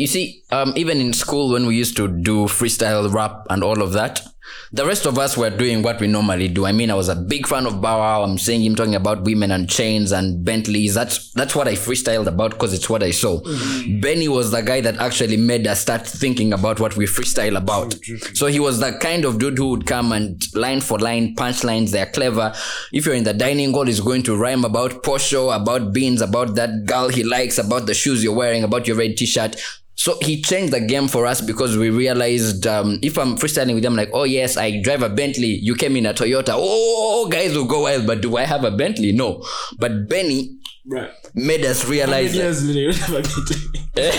you 0.00 0.06
see, 0.06 0.42
um, 0.50 0.72
even 0.76 1.00
in 1.00 1.12
school 1.12 1.52
when 1.52 1.66
we 1.66 1.76
used 1.76 1.96
to 1.96 2.08
do 2.08 2.46
freestyle 2.46 3.12
rap 3.12 3.46
and 3.50 3.62
all 3.62 3.82
of 3.82 3.92
that, 3.92 4.22
the 4.72 4.86
rest 4.86 5.06
of 5.06 5.18
us 5.18 5.36
were 5.36 5.50
doing 5.50 5.82
what 5.82 6.00
we 6.00 6.06
normally 6.06 6.48
do. 6.48 6.64
I 6.64 6.72
mean, 6.72 6.90
I 6.90 6.94
was 6.94 7.08
a 7.08 7.16
big 7.16 7.46
fan 7.46 7.66
of 7.66 7.80
Bow 7.80 7.98
Wow. 7.98 8.22
I'm 8.22 8.38
seeing 8.38 8.62
him 8.62 8.74
talking 8.74 8.94
about 8.94 9.22
women 9.22 9.50
and 9.50 9.68
chains 9.68 10.12
and 10.12 10.44
Bentleys. 10.44 10.94
That's 10.94 11.32
that's 11.32 11.54
what 11.54 11.68
I 11.68 11.74
freestyled 11.74 12.26
about 12.26 12.52
because 12.52 12.72
it's 12.72 12.88
what 12.88 13.02
I 13.02 13.10
saw. 13.10 13.40
Benny 14.00 14.28
was 14.28 14.50
the 14.50 14.62
guy 14.62 14.80
that 14.80 14.96
actually 14.98 15.36
made 15.36 15.66
us 15.66 15.80
start 15.80 16.06
thinking 16.06 16.52
about 16.52 16.80
what 16.80 16.96
we 16.96 17.06
freestyle 17.06 17.56
about. 17.56 17.94
So 18.34 18.46
he 18.46 18.60
was 18.60 18.80
the 18.80 18.92
kind 18.92 19.24
of 19.24 19.38
dude 19.38 19.58
who 19.58 19.70
would 19.70 19.86
come 19.86 20.12
and 20.12 20.42
line 20.54 20.80
for 20.80 20.98
line, 20.98 21.34
punchlines. 21.34 21.90
They're 21.90 22.06
clever. 22.06 22.52
If 22.92 23.06
you're 23.06 23.14
in 23.14 23.24
the 23.24 23.34
dining 23.34 23.72
hall, 23.72 23.86
he's 23.86 24.00
going 24.00 24.22
to 24.24 24.36
rhyme 24.36 24.64
about 24.64 25.02
Posho, 25.02 25.54
about 25.54 25.92
beans, 25.92 26.22
about 26.22 26.54
that 26.54 26.86
girl 26.86 27.08
he 27.08 27.24
likes, 27.24 27.58
about 27.58 27.86
the 27.86 27.94
shoes 27.94 28.24
you're 28.24 28.34
wearing, 28.34 28.64
about 28.64 28.86
your 28.86 28.96
red 28.96 29.16
t-shirt. 29.16 29.56
So 29.96 30.16
he 30.22 30.40
changed 30.40 30.72
the 30.72 30.80
game 30.80 31.08
for 31.08 31.26
us 31.26 31.42
because 31.42 31.76
we 31.76 31.90
realized 31.90 32.66
um, 32.66 32.98
if 33.02 33.18
I'm 33.18 33.36
freestyling 33.36 33.74
with 33.74 33.82
them, 33.82 33.96
like, 33.96 34.08
oh 34.14 34.24
yes, 34.24 34.56
I 34.56 34.80
drive 34.80 35.02
a 35.02 35.10
Bentley. 35.10 35.58
You 35.60 35.74
came 35.74 35.94
in 35.96 36.06
a 36.06 36.14
Toyota. 36.14 36.54
Oh, 36.56 37.28
guys 37.30 37.54
will 37.54 37.66
go 37.66 37.82
wild, 37.82 38.06
but 38.06 38.22
do 38.22 38.38
I 38.38 38.44
have 38.44 38.64
a 38.64 38.70
Bentley? 38.70 39.12
No. 39.12 39.44
But 39.78 40.08
Benny 40.08 40.56
Right. 40.86 41.10
made 41.34 41.64
us 41.66 41.84
realize. 41.86 42.32
that- 42.32 42.38
years 42.38 42.64
later, 42.64 42.80
you 42.80 42.92
never 42.92 43.20
get 43.20 43.56
it. 43.96 44.14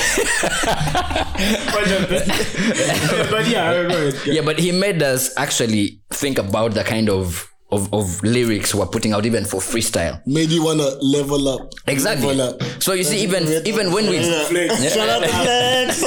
but, 3.32 3.48
yeah, 3.48 4.12
yeah, 4.26 4.42
but 4.42 4.60
he 4.60 4.72
made 4.72 5.02
us 5.02 5.32
actually 5.38 6.00
think 6.12 6.38
about 6.38 6.74
the 6.74 6.84
kind 6.84 7.10
of 7.10 7.51
of, 7.72 7.94
of 7.94 8.22
lyrics 8.24 8.76
we're 8.76 8.86
putting 8.86 9.14
out 9.14 9.26
even 9.26 9.46
for 9.46 9.60
freestyle. 9.62 10.22
Made 10.28 10.50
you 10.50 10.64
wanna 10.64 10.90
level 11.02 11.48
up. 11.48 11.74
Exactly. 11.88 12.36
Level 12.36 12.56
up. 12.56 12.82
So 12.82 12.94
you 12.94 13.04
see, 13.04 13.22
even 13.24 13.44
even 13.66 13.92
when 13.92 14.10
we 14.10 14.22
Shout 14.24 15.10
out 15.10 15.24
to 15.24 15.30
Flex. 15.30 16.04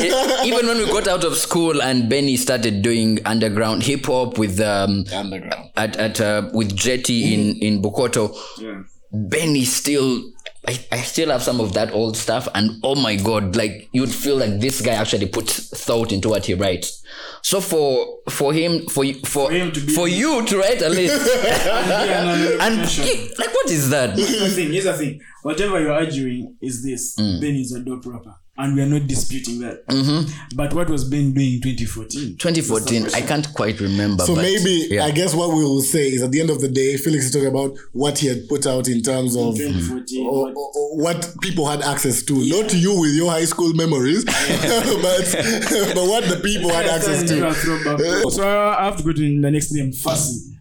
even 0.46 0.66
when 0.66 0.78
we 0.78 0.86
got 0.86 1.08
out 1.08 1.24
of 1.24 1.36
school 1.36 1.82
and 1.82 2.08
Benny 2.08 2.36
started 2.36 2.82
doing 2.82 3.18
underground 3.24 3.82
hip 3.82 4.06
hop 4.06 4.38
with 4.38 4.60
um 4.60 5.04
Underground. 5.12 5.70
at 5.76 5.96
at 5.96 6.20
uh, 6.20 6.50
with 6.52 6.74
Jetty 6.76 7.34
in 7.34 7.56
in 7.56 7.82
Bukoto, 7.82 8.34
Benny 9.12 9.64
still. 9.64 10.22
I, 10.68 10.78
I 10.90 10.98
still 11.02 11.30
have 11.30 11.42
some 11.42 11.60
of 11.60 11.74
that 11.74 11.92
old 11.92 12.16
stuff, 12.16 12.48
and 12.54 12.80
oh 12.82 12.94
my 12.96 13.14
god, 13.16 13.54
like 13.54 13.88
you'd 13.92 14.12
feel 14.12 14.36
like 14.36 14.58
this 14.60 14.80
guy 14.80 14.94
actually 14.94 15.26
puts 15.26 15.68
thought 15.84 16.10
into 16.12 16.28
what 16.28 16.46
he 16.46 16.54
writes. 16.54 17.02
So 17.42 17.60
for 17.60 18.18
for 18.28 18.52
him 18.52 18.86
for 18.88 19.04
you- 19.04 19.20
for 19.24 19.50
him 19.52 19.70
to 19.72 19.80
be- 19.80 19.92
for 19.92 20.08
you 20.08 20.44
to 20.44 20.58
write 20.58 20.82
a 20.82 20.88
list, 20.88 21.14
and 21.66 22.80
yeah, 22.80 23.28
like 23.38 23.54
what 23.54 23.70
is 23.70 23.90
that? 23.90 24.16
Here's 24.16 24.40
the 24.40 24.48
thing. 24.50 24.72
Here's 24.72 24.84
the 24.84 24.94
thing. 24.94 25.20
Whatever 25.42 25.80
you're 25.80 25.92
arguing 25.92 26.56
is 26.60 26.82
this. 26.82 27.14
Mm. 27.16 27.40
Ben 27.40 27.54
is 27.54 27.72
a 27.72 27.80
dope 27.80 28.04
rapper, 28.06 28.34
and 28.58 28.74
we 28.74 28.82
are 28.82 28.86
not 28.86 29.06
disputing 29.06 29.60
that. 29.60 29.86
Mm-hmm. 29.86 30.56
But 30.56 30.72
what 30.74 30.88
was 30.88 31.04
Ben 31.04 31.32
doing 31.32 31.54
in 31.54 31.60
2014? 31.60 32.36
2014, 32.38 33.14
I 33.14 33.20
can't 33.26 33.52
quite 33.54 33.80
remember. 33.80 34.24
So 34.24 34.34
but, 34.34 34.42
maybe 34.42 34.88
yeah. 34.90 35.04
I 35.04 35.10
guess 35.10 35.34
what 35.34 35.50
we 35.50 35.62
will 35.62 35.82
say 35.82 36.08
is 36.08 36.22
at 36.22 36.32
the 36.32 36.40
end 36.40 36.50
of 36.50 36.60
the 36.60 36.68
day, 36.68 36.96
Felix 36.96 37.26
is 37.26 37.32
talking 37.32 37.48
about 37.48 37.76
what 37.92 38.18
he 38.18 38.28
had 38.28 38.48
put 38.48 38.66
out 38.66 38.88
in 38.88 39.02
terms 39.02 39.36
of 39.36 39.56
2014. 39.56 40.26
or, 40.26 40.48
or- 40.50 40.70
or 40.76 40.96
what 41.02 41.34
people 41.42 41.66
had 41.68 41.82
access 41.82 42.22
to. 42.22 42.34
Not 42.34 42.72
you 42.74 43.00
with 43.00 43.14
your 43.14 43.30
high 43.30 43.44
school 43.44 43.72
memories, 43.74 44.24
but 44.24 44.32
but 45.94 46.06
what 46.08 46.24
the 46.24 46.40
people 46.42 46.70
had 46.70 46.86
access 46.86 47.28
to. 47.28 48.30
So 48.30 48.48
I 48.48 48.84
have 48.84 48.96
to 48.96 49.02
go 49.02 49.12
to 49.12 49.20
the 49.20 49.50
next 49.50 49.72
name, 49.72 49.92
Fussy. 49.92 50.56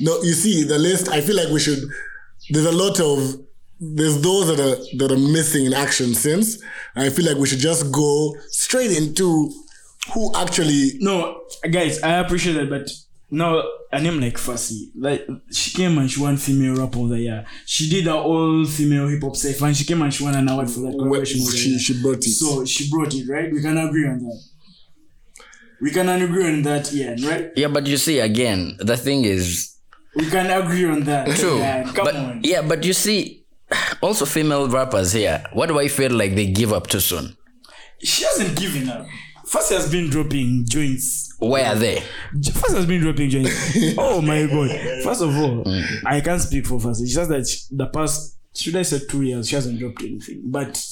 No, 0.00 0.22
you 0.22 0.32
see 0.32 0.64
the 0.64 0.78
list. 0.78 1.08
I 1.08 1.20
feel 1.20 1.36
like 1.36 1.48
we 1.48 1.60
should. 1.60 1.78
There's 2.50 2.66
a 2.66 2.72
lot 2.72 3.00
of 3.00 3.45
there's 3.80 4.20
those 4.22 4.46
that 4.48 4.60
are 4.60 4.76
that 4.98 5.12
are 5.12 5.18
missing 5.18 5.66
in 5.66 5.74
action 5.74 6.14
since. 6.14 6.62
And 6.94 7.04
I 7.04 7.10
feel 7.10 7.26
like 7.26 7.36
we 7.36 7.46
should 7.46 7.58
just 7.58 7.90
go 7.92 8.36
straight 8.48 8.96
into 8.96 9.50
who 10.12 10.34
actually. 10.36 10.92
No, 11.00 11.42
guys, 11.70 12.02
I 12.02 12.14
appreciate 12.20 12.54
that, 12.54 12.70
but 12.70 12.90
now 13.30 13.62
a 13.92 14.00
name 14.00 14.20
like 14.20 14.38
Fussy, 14.38 14.90
like 14.96 15.26
she 15.52 15.70
came 15.76 15.98
and 15.98 16.10
she 16.10 16.20
won 16.20 16.36
female 16.36 16.76
rap 16.76 16.94
of 16.96 17.08
the 17.08 17.18
year. 17.18 17.46
She 17.66 17.88
did 17.90 18.04
her 18.06 18.12
all 18.12 18.64
female 18.66 19.08
hip 19.08 19.22
hop 19.22 19.36
safe, 19.36 19.60
and 19.62 19.76
she 19.76 19.84
came 19.84 20.00
and 20.02 20.12
she 20.14 20.24
won 20.24 20.34
an 20.34 20.48
award 20.48 20.70
for 20.70 20.80
that 20.80 20.92
collaboration. 20.92 21.40
of 21.40 21.50
the 21.50 21.56
she 21.56 21.78
she 21.78 22.00
brought 22.00 22.18
it. 22.18 22.22
So 22.22 22.64
she 22.64 22.88
brought 22.90 23.12
it, 23.14 23.28
right? 23.28 23.52
We 23.52 23.60
can 23.60 23.76
agree 23.76 24.06
on 24.08 24.18
that. 24.20 24.42
We 25.80 25.90
can 25.90 26.08
agree 26.08 26.46
on 26.48 26.62
that, 26.62 26.90
yeah, 26.92 27.16
right? 27.28 27.50
yeah, 27.54 27.68
but 27.68 27.86
you 27.86 27.98
see, 27.98 28.18
again, 28.20 28.76
the 28.78 28.96
thing 28.96 29.24
is, 29.24 29.76
We 30.14 30.24
can 30.30 30.46
agree 30.50 30.86
on 30.86 31.00
that. 31.04 31.28
True. 31.36 31.58
Ian. 31.58 31.92
Come 31.92 32.04
but 32.06 32.16
on. 32.16 32.40
yeah, 32.42 32.62
but 32.62 32.82
you 32.84 32.94
see, 32.94 33.44
also 34.02 34.24
female 34.24 34.68
rappers 34.68 35.12
here. 35.12 35.44
What 35.52 35.66
do 35.66 35.78
I 35.78 35.88
feel 35.88 36.12
like 36.12 36.34
they 36.34 36.46
give 36.46 36.72
up 36.72 36.86
too 36.86 37.00
soon? 37.00 37.36
She 38.02 38.24
hasn't 38.24 38.58
given 38.58 38.88
up. 38.88 39.06
Fussy 39.46 39.74
has 39.76 39.90
been 39.90 40.10
dropping 40.10 40.64
joints. 40.66 41.34
Where 41.38 41.66
are 41.66 41.74
they? 41.76 42.00
First 42.52 42.74
has 42.74 42.86
been 42.86 43.00
dropping 43.00 43.30
joints. 43.30 43.76
oh 43.98 44.20
my 44.20 44.44
god! 44.46 44.70
First 45.04 45.22
of 45.22 45.36
all, 45.36 45.64
Mm. 45.64 46.02
I 46.04 46.20
can't 46.20 46.40
speak 46.40 46.66
for 46.66 46.80
First. 46.80 47.00
It's 47.02 47.14
just 47.14 47.28
that 47.30 47.46
the 47.70 47.86
past, 47.86 48.38
should 48.54 48.74
I 48.76 48.82
say, 48.82 49.00
two 49.08 49.22
years, 49.22 49.48
she 49.48 49.54
hasn't 49.54 49.78
dropped 49.78 50.02
anything. 50.02 50.42
But, 50.46 50.84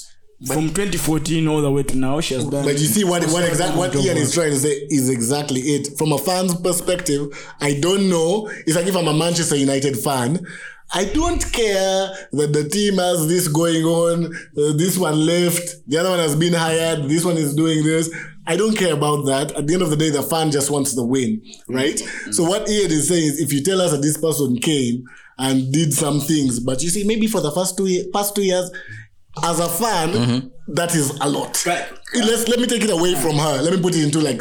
from 0.46 0.68
2014 0.68 1.48
all 1.48 1.62
the 1.62 1.70
way 1.70 1.82
to 1.84 1.96
now, 1.96 2.20
she 2.20 2.34
has 2.34 2.44
done. 2.44 2.64
But 2.64 2.72
you 2.74 2.86
see 2.86 3.02
what 3.04 3.24
what 3.30 3.44
exact 3.48 3.76
what 3.76 3.92
Dope 3.92 4.04
Ian 4.04 4.18
is 4.18 4.32
trying 4.34 4.50
to 4.50 4.58
say 4.58 4.86
is 4.88 5.08
exactly 5.08 5.60
it. 5.60 5.96
From 5.98 6.12
a 6.12 6.18
fan's 6.18 6.54
perspective, 6.60 7.28
I 7.60 7.74
don't 7.80 8.08
know. 8.08 8.48
It's 8.66 8.76
like 8.76 8.86
if 8.86 8.94
I'm 8.96 9.08
a 9.08 9.14
Manchester 9.14 9.56
United 9.56 9.96
fan, 9.98 10.46
I 10.92 11.04
don't 11.06 11.40
care 11.52 12.08
that 12.32 12.52
the 12.52 12.68
team 12.68 12.98
has 12.98 13.26
this 13.26 13.48
going 13.48 13.84
on. 13.84 14.26
uh, 14.26 14.72
this 14.76 14.96
one 14.96 15.26
left, 15.26 15.76
the 15.88 15.98
other 15.98 16.10
one 16.10 16.18
has 16.20 16.36
been 16.36 16.52
hired. 16.52 17.08
This 17.08 17.24
one 17.24 17.36
is 17.36 17.54
doing 17.54 17.82
this. 17.84 18.08
I 18.46 18.56
don't 18.56 18.76
care 18.76 18.92
about 18.92 19.24
that. 19.26 19.52
At 19.52 19.66
the 19.66 19.74
end 19.74 19.82
of 19.82 19.90
the 19.90 19.96
day, 19.96 20.10
the 20.10 20.22
fan 20.22 20.50
just 20.50 20.70
wants 20.70 20.94
the 20.94 21.04
win, 21.04 21.42
right? 21.68 21.98
So 22.30 22.44
what 22.44 22.68
Ian 22.68 22.90
is 22.92 23.08
saying 23.08 23.24
is, 23.24 23.40
if 23.40 23.52
you 23.52 23.62
tell 23.62 23.80
us 23.80 23.90
that 23.92 24.02
this 24.02 24.18
person 24.18 24.58
came 24.58 25.04
and 25.38 25.72
did 25.72 25.92
some 25.94 26.20
things, 26.20 26.60
but 26.60 26.82
you 26.82 26.90
see, 26.90 27.04
maybe 27.04 27.26
for 27.26 27.40
the 27.40 27.50
first 27.50 27.76
two 27.76 27.86
ye- 27.86 28.08
past 28.12 28.36
two 28.36 28.42
years, 28.44 28.70
as 29.42 29.58
a 29.58 29.68
fan, 29.68 30.52
that 30.68 30.94
is 30.94 31.10
a 31.20 31.28
lot. 31.28 31.64
Right. 31.66 31.86
Let's 32.14 32.46
let 32.46 32.60
me 32.60 32.66
take 32.66 32.84
it 32.84 32.90
away 32.90 33.14
from 33.16 33.36
her. 33.36 33.62
Let 33.62 33.72
me 33.72 33.80
put 33.80 33.96
it 33.96 34.04
into 34.04 34.20
like 34.20 34.40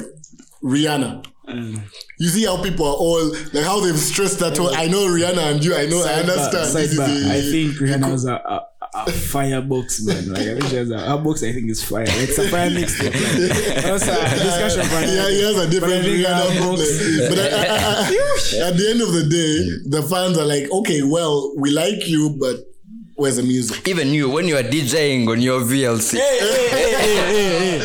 Rihanna. 0.64 1.26
You 1.48 2.30
see 2.30 2.46
how 2.46 2.62
people 2.64 2.86
are 2.86 2.96
all 2.96 3.32
like 3.54 3.66
how 3.66 3.80
they've 3.82 3.98
stressed 3.98 4.40
that 4.40 4.58
whole. 4.58 4.74
I 4.74 4.88
know 4.88 5.08
Rihanna 5.08 5.52
and 5.54 5.64
you. 5.66 5.76
I 5.76 5.86
know. 5.88 6.04
I 6.06 6.14
understand. 6.22 6.68
Sidebar, 6.76 7.08
a- 7.08 7.38
I 7.38 7.42
think 7.42 7.74
Rihanna 7.76 8.06
has 8.10 8.26
a, 8.26 8.34
a, 8.34 8.68
a 8.96 9.12
firebox, 9.12 10.06
man. 10.06 10.30
Like, 10.32 10.42
I 10.42 10.54
think 10.56 10.66
she 10.68 10.76
has 10.78 10.90
a, 10.92 11.00
her 11.00 11.18
box, 11.18 11.44
I 11.44 11.52
think, 11.52 11.70
is 11.70 11.84
fire. 11.84 12.06
Like, 12.06 12.16
it's 12.30 12.38
a 12.38 12.48
fire 12.50 12.70
mixtape. 12.70 13.14
Like, 13.14 13.84
that's 13.84 14.08
a 14.08 14.44
discussion 14.44 14.84
for 14.86 15.02
yeah, 15.02 15.30
he 15.30 15.42
has 15.44 15.58
a 15.58 15.70
different 15.70 16.06
Rihanna 16.06 16.60
box- 16.60 17.30
But 17.30 17.40
I- 17.40 17.68
I- 17.68 17.78
I- 17.78 18.68
at 18.70 18.78
the 18.78 18.88
end 18.90 19.02
of 19.02 19.12
the 19.12 19.26
day, 19.30 19.90
the 19.90 20.02
fans 20.08 20.38
are 20.38 20.46
like, 20.46 20.72
okay, 20.72 21.04
well, 21.04 21.54
we 21.58 21.72
like 21.72 22.08
you, 22.08 22.38
but 22.40 22.56
where's 23.16 23.36
the 23.38 23.44
music? 23.44 23.88
Even 23.88 24.10
you, 24.10 24.30
when 24.30 24.48
you 24.48 24.56
are 24.58 24.64
DJing 24.64 25.28
on 25.30 25.42
your 25.42 25.62
VLC, 25.62 26.14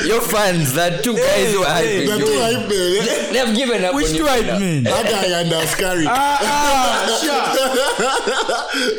your 0.06 0.20
fans, 0.20 0.72
that 0.74 1.02
two 1.04 1.14
guys 1.16 1.52
who 1.52 1.62
are 1.62 1.66
hyping 1.66 2.06
The 2.06 2.18
you, 2.18 2.26
two 2.26 2.38
hype 2.40 2.68
men, 2.68 2.92
yeah. 2.96 3.32
they 3.32 3.38
have 3.38 3.54
given 3.56 3.84
up 3.84 3.94
Which 3.94 4.06
on 4.06 4.12
two 4.12 4.16
you. 4.18 4.26
hype 4.28 4.46
now. 4.46 4.58
men? 4.58 4.82
That 4.84 5.04
guy 5.04 5.40
and 5.40 5.52
Askari. 5.52 6.04
Ah, 6.08 6.38
ah, 6.42 7.88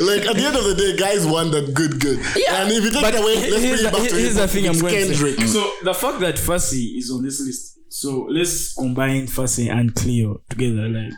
like 0.00 0.26
at 0.26 0.36
the 0.36 0.44
end 0.44 0.56
of 0.56 0.64
the 0.64 0.74
day, 0.74 0.96
guys 0.96 1.26
want 1.26 1.52
that 1.52 1.72
good, 1.74 2.00
good. 2.00 2.18
Yeah, 2.36 2.62
and 2.62 2.72
if 2.72 2.84
you 2.84 2.90
take 2.90 3.02
But 3.02 3.14
it 3.14 3.20
away, 3.20 3.34
let's 3.50 3.62
bring 3.62 3.74
it 3.86 3.92
back 3.92 4.08
to 4.08 4.16
here's 4.16 4.34
the 4.36 4.48
thing 4.48 4.64
I'm 4.66 4.72
It's 4.72 4.82
going 4.82 4.94
to 4.94 5.00
Kendrick. 5.06 5.36
say. 5.40 5.46
So 5.46 5.70
the 5.82 5.94
fact 5.94 6.20
that 6.20 6.38
Fussy 6.38 6.96
is 6.98 7.10
on 7.10 7.22
this 7.22 7.40
list, 7.40 7.78
so 7.88 8.26
let's 8.30 8.74
combine 8.74 9.26
Fussy 9.26 9.68
and 9.68 9.94
Cleo 9.94 10.40
together, 10.48 10.88
like, 10.88 11.12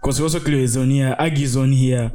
because 0.00 0.20
also 0.20 0.40
Cleo 0.40 0.58
is 0.58 0.76
on 0.76 0.90
here, 0.90 1.16
Aggie 1.18 1.44
is 1.44 1.56
on 1.56 1.72
here. 1.72 2.12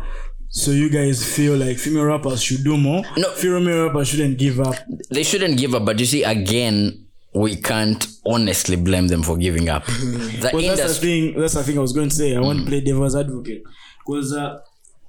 So 0.56 0.70
you 0.70 0.88
guys 0.88 1.26
feel 1.26 1.58
like 1.58 1.80
female 1.80 2.06
rappers 2.06 2.44
should 2.44 2.64
do 2.64 2.78
more? 2.78 3.02
No. 3.18 3.32
female 3.32 3.88
rappers 3.88 4.10
shouldn't 4.10 4.38
give 4.38 4.60
up. 4.60 4.76
They 5.10 5.24
shouldn't 5.24 5.58
give 5.58 5.74
up, 5.74 5.84
but 5.84 5.98
you 5.98 6.06
see, 6.06 6.24
again, 6.24 7.08
we 7.34 7.56
can't 7.56 8.06
honestly 8.24 8.76
blame 8.76 9.08
them 9.08 9.24
for 9.24 9.36
giving 9.36 9.68
up. 9.68 9.84
The 9.88 10.52
Well, 10.54 10.76
that's 10.76 11.00
the 11.00 11.02
thing. 11.02 11.40
That's 11.40 11.56
the 11.56 11.64
thing 11.64 11.78
I 11.80 11.82
was 11.82 11.92
going 11.92 12.10
to 12.10 12.16
say. 12.16 12.36
I 12.36 12.40
want 12.40 12.60
to 12.60 12.66
play 12.68 12.82
devil's 12.82 13.16
advocate 13.16 13.64
because 14.06 14.32
uh, 14.32 14.60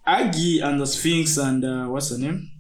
Aggie 0.06 0.60
and 0.60 0.80
the 0.80 0.86
Sphinx 0.86 1.36
and 1.36 1.62
uh, 1.62 1.86
what's 1.88 2.08
her 2.10 2.16
name? 2.18 2.50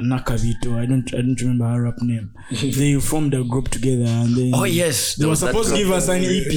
Nakavito. 0.00 0.76
I 0.78 0.86
don't 0.86 1.12
I 1.14 1.18
don't 1.18 1.40
remember 1.40 1.66
her 1.68 1.82
rap 1.82 1.98
name. 2.00 2.32
they 2.50 2.98
formed 3.00 3.34
a 3.34 3.42
group 3.44 3.68
together 3.68 4.04
and 4.06 4.34
then 4.36 4.50
Oh, 4.54 4.64
yes. 4.64 5.14
they 5.16 5.26
were 5.26 5.36
supposed 5.36 5.70
to 5.70 5.76
give 5.76 5.90
us 5.90 6.08
an 6.08 6.22
EP 6.24 6.52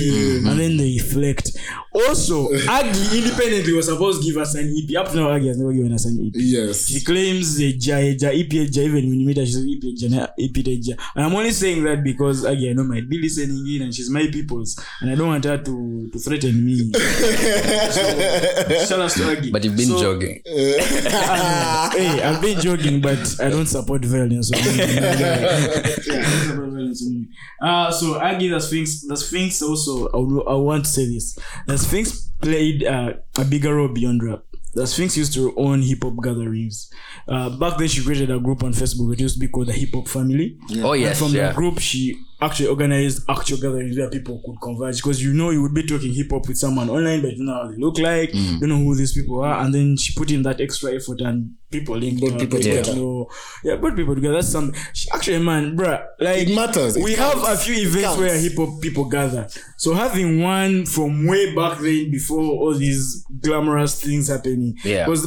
and 0.46 0.60
then 0.60 0.78
they 0.78 0.98
flaked. 0.98 1.52
Also, 1.94 2.54
Aggie 2.70 3.18
independently 3.24 3.74
was 3.74 3.88
supposed 3.88 4.22
to 4.22 4.28
give 4.28 4.38
us 4.38 4.54
an 4.56 4.68
EP. 4.78 4.96
Up 4.98 5.10
to 5.12 5.16
now, 5.18 5.32
Aggie 5.32 5.48
has 5.48 5.58
never 5.58 5.74
given 5.74 5.94
us 5.94 6.06
an 6.06 6.20
EP. 6.28 6.34
Yes. 6.36 6.88
She 6.88 7.04
claims 7.04 7.56
the 7.58 7.76
ja, 7.80 7.98
ja, 7.98 8.30
EP, 8.30 8.54
ja, 8.54 8.84
even 8.84 9.10
when 9.10 9.20
you 9.20 9.26
meet 9.26 9.38
her, 9.38 9.46
she 9.46 9.54
says 9.54 9.66
EP, 9.66 9.82
ja, 9.98 10.28
EP, 10.38 10.58
ja. 10.84 10.96
And 11.16 11.26
I'm 11.26 11.34
only 11.36 11.52
saying 11.52 11.84
that 11.86 12.04
because, 12.04 12.44
again, 12.44 12.72
I 12.72 12.74
know 12.74 12.84
might 12.84 13.10
be 13.10 13.20
listening 13.20 13.66
in 13.68 13.82
and 13.82 13.94
she's 13.96 14.10
my 14.12 14.28
people's 14.28 14.78
and 15.02 15.10
I 15.10 15.16
don't 15.16 15.28
want 15.28 15.44
her 15.46 15.58
to, 15.58 16.10
to 16.14 16.20
threaten 16.20 16.64
me. 16.64 16.92
so, 16.94 18.86
shout 18.86 19.00
out 19.00 19.10
to 19.12 19.32
Aggie. 19.32 19.52
But 19.52 19.64
you've 19.64 19.76
been 19.78 19.88
So, 19.88 20.00
jogging. 20.00 20.42
hey, 20.46 22.22
I've 22.24 22.42
been 22.42 22.60
joking, 22.60 23.02
but 23.02 23.18
I 23.18 23.27
don't 23.36 23.66
support 23.68 24.04
violence. 24.06 24.52
Yeah, 24.54 24.62
I 24.62 26.02
don't 26.06 26.26
support 26.48 26.70
violence 26.70 27.04
on 27.06 27.14
me. 27.14 27.28
Uh, 27.62 27.92
so 27.92 28.20
Aggie, 28.22 28.50
the 28.50 28.60
Sphinx, 28.60 29.02
the 29.08 29.18
Sphinx 29.18 29.62
also, 29.62 30.08
I, 30.10 30.18
would, 30.18 30.48
I 30.48 30.54
want 30.56 30.86
to 30.86 30.90
say 30.92 31.06
this. 31.06 31.38
The 31.68 31.78
Sphinx 31.78 32.32
played 32.42 32.84
uh, 32.84 33.14
a 33.38 33.46
bigger 33.46 33.76
role 33.76 33.88
beyond 33.90 34.24
rap. 34.24 34.44
The 34.74 34.86
Sphinx 34.86 35.18
used 35.18 35.34
to 35.34 35.56
own 35.58 35.82
hip 35.82 36.04
hop 36.04 36.14
gatherings. 36.24 36.92
Uh, 37.28 37.50
back 37.58 37.78
then, 37.80 37.88
she 37.88 38.04
created 38.04 38.30
a 38.30 38.40
group 38.40 38.64
on 38.64 38.74
Facebook. 38.74 39.12
It 39.14 39.20
used 39.20 39.36
to 39.36 39.40
be 39.40 39.48
called 39.48 39.68
the 39.68 39.74
Hip 39.74 39.90
Hop 39.96 40.08
Family. 40.08 40.58
Oh, 40.84 40.92
And 40.94 41.02
yes. 41.02 41.18
from 41.20 41.32
Yeah. 41.34 41.50
the 41.50 41.56
group, 41.56 41.80
she 41.80 42.20
actually 42.40 42.68
organized 42.68 43.24
actual 43.28 43.58
gatherings 43.58 43.98
where 43.98 44.10
people 44.12 44.40
could 44.46 44.56
converge 44.62 44.98
because 44.98 45.24
you 45.24 45.34
know 45.34 45.50
you 45.50 45.62
would 45.62 45.74
be 45.74 45.82
talking 45.84 46.14
hip 46.14 46.28
hop 46.30 46.48
with 46.48 46.58
someone 46.58 46.90
online, 46.90 47.22
but 47.22 47.36
you 47.36 47.44
know 47.44 47.54
how 47.54 47.68
they 47.68 47.78
look 47.78 47.98
like, 47.98 48.32
Mm. 48.32 48.62
you 48.62 48.68
know 48.68 48.78
who 48.78 48.96
these 48.96 49.14
people 49.14 49.42
are, 49.44 49.64
and 49.64 49.74
then 49.74 49.98
she 49.98 50.14
put 50.14 50.30
in 50.30 50.44
that 50.44 50.62
extra 50.62 50.94
effort 50.94 51.20
and 51.22 51.52
people 51.72 51.98
linked 51.98 52.22
Brought 52.22 52.40
people 52.40 52.60
together. 52.60 52.84
to 52.92 52.96
know- 52.96 53.30
yeah, 53.64 53.76
brought 53.78 53.96
people 53.96 54.14
together. 54.16 54.36
That's 54.36 54.50
something. 54.50 54.80
She, 54.94 55.10
actually, 55.12 55.40
man, 55.40 55.76
bruh, 55.76 56.04
like 56.20 56.48
It 56.48 56.56
matters. 56.56 56.96
It 56.96 57.04
we 57.04 57.14
have 57.16 57.44
a 57.44 57.58
few 57.58 57.74
events 57.76 58.18
where 58.20 58.38
hip 58.38 58.56
hop 58.56 58.82
people 58.82 59.06
gather. 59.06 59.48
So 59.78 59.94
having 59.96 60.40
one 60.42 60.86
from 60.86 61.26
way 61.26 61.56
back 61.56 61.80
then, 61.80 62.12
before 62.12 62.40
all 62.44 62.74
these 62.76 63.26
glamorous 63.42 64.00
things 64.00 64.28
happening, 64.28 64.76
Yeah. 64.86 65.08
was 65.08 65.26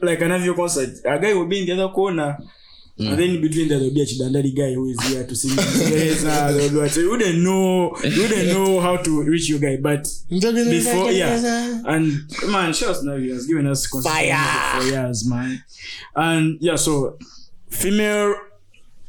like 0.00 0.20
an 0.20 0.32
Avio 0.32 0.56
concert. 0.56 0.90
A 1.04 1.20
guy 1.20 1.34
will 1.34 1.46
be 1.46 1.60
in 1.60 1.66
the 1.66 1.72
other 1.84 1.92
corner. 1.94 2.36
And 2.98 3.18
then 3.18 3.40
between 3.40 3.68
there, 3.68 3.78
there'll 3.78 3.94
be 3.94 4.02
a 4.02 4.06
Chidandari 4.06 4.54
guy 4.56 4.74
who 4.74 4.86
is 4.90 5.00
here 5.08 5.26
to 5.26 5.34
sing. 5.34 5.50
Yes, 5.92 6.22
they'll. 6.22 6.88
So 6.88 7.00
you 7.00 7.10
wouldn't 7.10 7.38
know, 7.38 7.96
you 8.04 8.22
wouldn't 8.22 8.48
know 8.48 8.80
how 8.80 8.96
to 8.98 9.22
reach 9.24 9.48
your 9.48 9.58
guy. 9.58 9.76
But 9.80 10.06
before, 10.30 11.10
yeah. 11.10 11.82
And 11.86 12.20
man, 12.48 12.72
shout 12.72 12.90
out 12.90 12.96
to 12.96 13.06
Navi. 13.08 13.24
He 13.24 13.30
has 13.30 13.46
given 13.46 13.66
us 13.66 13.86
consistent 13.86 14.24
music 14.28 14.72
for 14.76 14.82
years, 14.84 15.28
man. 15.28 15.64
And 16.14 16.58
yeah, 16.60 16.76
so 16.76 17.18
female 17.70 18.34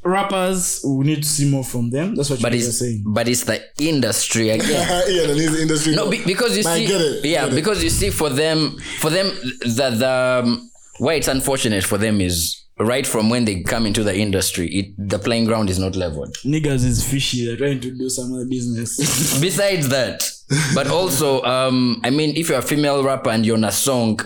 rappers, 0.03 0.83
we 0.85 1.05
need 1.05 1.23
to 1.23 1.29
see 1.29 1.49
more 1.49 1.63
from 1.63 1.89
them. 1.89 2.15
That's 2.15 2.29
what 2.29 2.41
But 2.41 2.53
you 2.53 2.59
were 2.59 2.65
it's 2.67 2.79
saying. 2.79 3.03
but 3.05 3.27
it's 3.27 3.43
the 3.43 3.61
industry 3.79 4.49
again. 4.49 4.69
yeah, 5.07 5.27
the 5.27 5.59
industry. 5.61 5.95
No, 5.95 6.09
be, 6.09 6.23
because 6.25 6.57
you 6.57 6.63
I 6.69 6.77
see, 6.79 6.87
get 6.87 7.01
it, 7.01 7.25
yeah, 7.25 7.43
get 7.45 7.53
it. 7.53 7.55
because 7.55 7.83
you 7.83 7.89
see, 7.89 8.09
for 8.09 8.29
them, 8.29 8.77
for 8.99 9.09
them, 9.09 9.27
the 9.61 9.89
the 9.97 10.41
um, 10.45 10.69
why 10.99 11.13
it's 11.15 11.27
unfortunate 11.27 11.83
for 11.83 11.97
them 11.97 12.21
is 12.21 12.62
right 12.83 13.05
from 13.05 13.29
when 13.29 13.45
they 13.45 13.61
come 13.63 13.85
into 13.85 14.03
the 14.03 14.15
industry, 14.15 14.67
it 14.69 15.09
the 15.09 15.19
playing 15.19 15.45
ground 15.45 15.69
is 15.69 15.79
not 15.79 15.95
leveled. 15.95 16.35
Niggas 16.43 16.83
is 16.85 17.03
fishy. 17.09 17.45
They're 17.45 17.57
trying 17.57 17.79
to 17.81 17.91
do 17.91 18.09
some 18.09 18.33
other 18.33 18.45
business. 18.45 18.97
Besides 19.41 19.89
that, 19.89 20.29
but 20.75 20.87
also, 20.87 21.41
um, 21.43 22.01
I 22.03 22.09
mean, 22.09 22.35
if 22.35 22.49
you're 22.49 22.59
a 22.59 22.63
female 22.63 23.03
rapper 23.03 23.29
and 23.29 23.45
you're 23.45 23.57
on 23.57 23.63
a 23.63 23.71
song, 23.71 24.19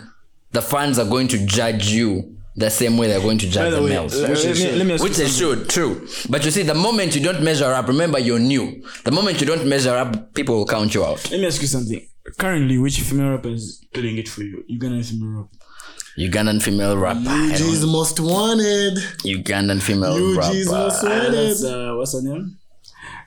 the 0.51 0.61
fans 0.61 0.97
are 0.99 1.05
going 1.05 1.27
to 1.29 1.45
judge 1.45 1.89
you 1.89 2.37
the 2.55 2.69
same 2.71 2.97
way 2.97 3.07
they're 3.07 3.21
going 3.21 3.37
to 3.37 3.47
judge 3.47 3.69
the 3.69 3.77
the 3.77 3.83
way, 3.83 3.89
males. 3.89 4.19
let, 4.19 4.31
let 4.31 4.57
me, 4.57 4.71
let 4.71 4.85
me 4.87 4.93
ask 4.95 5.03
Which 5.03 5.17
you 5.19 5.25
they 5.25 5.29
something. 5.29 5.59
should, 5.59 5.69
true. 5.69 6.07
But 6.27 6.43
you 6.43 6.49
see, 6.49 6.63
the 6.63 6.73
moment 6.73 7.15
you 7.15 7.21
don't 7.21 7.43
measure 7.43 7.65
up, 7.71 7.87
remember 7.87 8.17
you're 8.17 8.39
new. 8.39 8.81
The 9.03 9.11
moment 9.11 9.39
you 9.39 9.45
don't 9.45 9.67
measure 9.67 9.95
up, 9.95 10.33
people 10.33 10.55
will 10.55 10.65
count 10.65 10.95
you 10.95 11.05
out. 11.05 11.29
Let 11.29 11.39
me 11.39 11.45
ask 11.45 11.61
you 11.61 11.67
something. 11.67 12.01
Currently, 12.37 12.77
which 12.79 12.99
female 13.01 13.29
rapper 13.31 13.49
is 13.49 13.85
doing 13.93 14.17
it 14.17 14.27
for 14.27 14.41
you? 14.41 14.63
Ugandan 14.71 15.05
female 15.05 15.43
rapper. 15.43 15.57
Ugandan 16.17 16.61
female 16.61 16.97
rapper. 16.97 17.29
I 17.29 17.51
don't- 17.57 17.69
UG's 17.69 17.85
most 17.85 18.19
wanted. 18.19 18.97
Ugandan 19.23 19.81
female 19.81 20.13
UG's 20.13 20.65
most 20.67 21.03
rapper. 21.03 21.25
wanted. 21.25 21.63
Uh, 21.63 21.95
what's 21.97 22.13
her 22.13 22.21
name? 22.21 22.57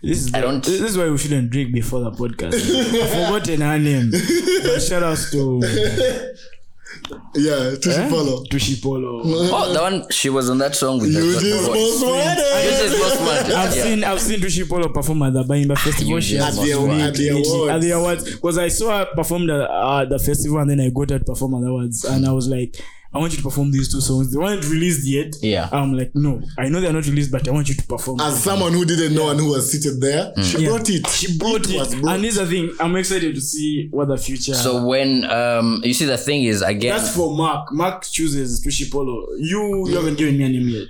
This 0.03 0.19
is 0.27 0.35
I 0.35 0.41
the- 0.41 0.47
don't- 0.47 0.65
This 0.65 0.81
is 0.81 0.99
why 0.99 1.09
we 1.09 1.19
shouldn't 1.19 1.51
drink 1.51 1.73
before 1.73 2.01
the 2.01 2.11
podcast. 2.11 2.55
I've 3.03 3.11
forgotten 3.11 3.61
her 3.61 3.79
name. 3.79 4.11
But 4.11 4.81
shout 4.83 5.03
outs 5.03 5.31
to 5.33 5.61
Yeah, 7.35 7.77
Tushi 7.79 7.99
eh? 7.99 8.09
Polo. 8.09 8.45
Tushi 8.45 8.83
Polo. 8.83 9.23
Oh, 9.25 9.73
the 9.73 9.81
one 9.81 10.11
she 10.11 10.29
was 10.31 10.51
on 10.51 10.59
that 10.59 10.75
song 10.75 10.99
with 11.01 11.13
the, 11.15 11.21
UG's 11.21 11.43
the 11.43 11.67
voice. 11.67 11.67
most 11.67 12.05
wanted. 12.05 12.39
UG's 12.39 12.99
most 12.99 13.21
wanted. 13.21 13.53
I've 13.53 13.77
yeah. 13.77 13.83
seen 13.83 14.05
I've 14.05 14.21
seen 14.21 14.41
Tushi 14.41 14.69
Polo 14.69 14.89
perform 14.89 15.23
at 15.23 15.33
the 15.33 15.45
Bayimba 15.45 15.79
Festival. 15.79 16.15
You 16.15 16.21
She 16.21 16.35
just 16.35 16.47
has 16.47 16.57
must 16.57 16.69
been 16.71 16.89
watch. 16.89 17.01
At 17.01 17.15
the 17.15 17.29
awards. 17.29 17.71
At 17.71 17.81
the 17.81 17.91
awards, 17.93 18.35
because 18.35 18.59
I 18.59 18.69
saw 18.69 18.99
her 18.99 19.07
perform 19.15 19.47
the 19.47 19.71
uh, 19.71 20.05
the 20.05 20.19
festival 20.19 20.59
and 20.59 20.71
then 20.71 20.81
I 20.81 20.91
got 20.91 21.11
her 21.11 21.19
to 21.19 21.25
perform 21.25 21.55
at 21.55 21.61
the 21.63 21.69
awards, 21.69 22.05
and 22.05 22.27
I 22.27 22.33
was 22.33 22.49
like, 22.49 22.77
I 23.13 23.19
want 23.19 23.33
you 23.33 23.39
to 23.39 23.43
perform 23.43 23.73
these 23.73 23.93
two 23.93 24.01
songs. 24.01 24.31
They 24.33 24.39
weren't 24.39 24.65
released 24.69 25.05
yet. 25.07 25.35
Yeah. 25.43 25.69
I'm 25.73 25.93
like, 25.97 26.13
no, 26.15 26.41
I 26.57 26.69
know 26.69 26.81
they're 26.81 26.93
not 26.93 27.07
released, 27.07 27.33
but 27.33 27.47
I 27.49 27.51
want 27.51 27.69
you 27.69 27.75
to 27.75 27.83
perform. 27.87 28.21
As 28.21 28.41
someone 28.43 28.73
who 28.73 28.85
didn't 28.85 29.15
know 29.15 29.31
and 29.31 29.41
who 29.41 29.51
was 29.51 29.73
seated 29.73 30.01
there, 30.01 30.33
she 30.45 30.59
Yeah. 30.63 30.69
brought 30.69 30.89
it. 30.89 31.07
She 31.09 31.37
brought 31.37 31.69
it, 31.69 31.77
was 31.77 31.95
brought. 31.97 32.15
and 32.15 32.25
this 32.25 32.37
is 32.37 32.39
the 32.39 32.47
thing. 32.47 32.71
I'm 32.79 32.95
excited 32.95 33.35
to 33.35 33.41
see 33.41 33.89
what 33.91 34.09
the 34.09 34.17
future. 34.17 34.55
So 34.55 34.85
when 34.87 35.25
um 35.31 35.81
you 35.85 35.93
see 35.93 36.05
the 36.05 36.19
thing 36.19 36.45
is 36.45 36.63
again 36.63 36.97
That's 36.97 37.15
for 37.17 37.37
Mark. 37.37 37.73
Mark 37.73 38.05
chooses 38.05 38.65
Tushi 38.65 38.91
Polo. 38.91 39.27
You 39.39 39.89
you 39.89 39.97
haven't 39.97 40.17
given 40.17 40.39
me 40.39 40.45
a 40.45 40.49
name 40.49 40.69
yet. 40.69 40.89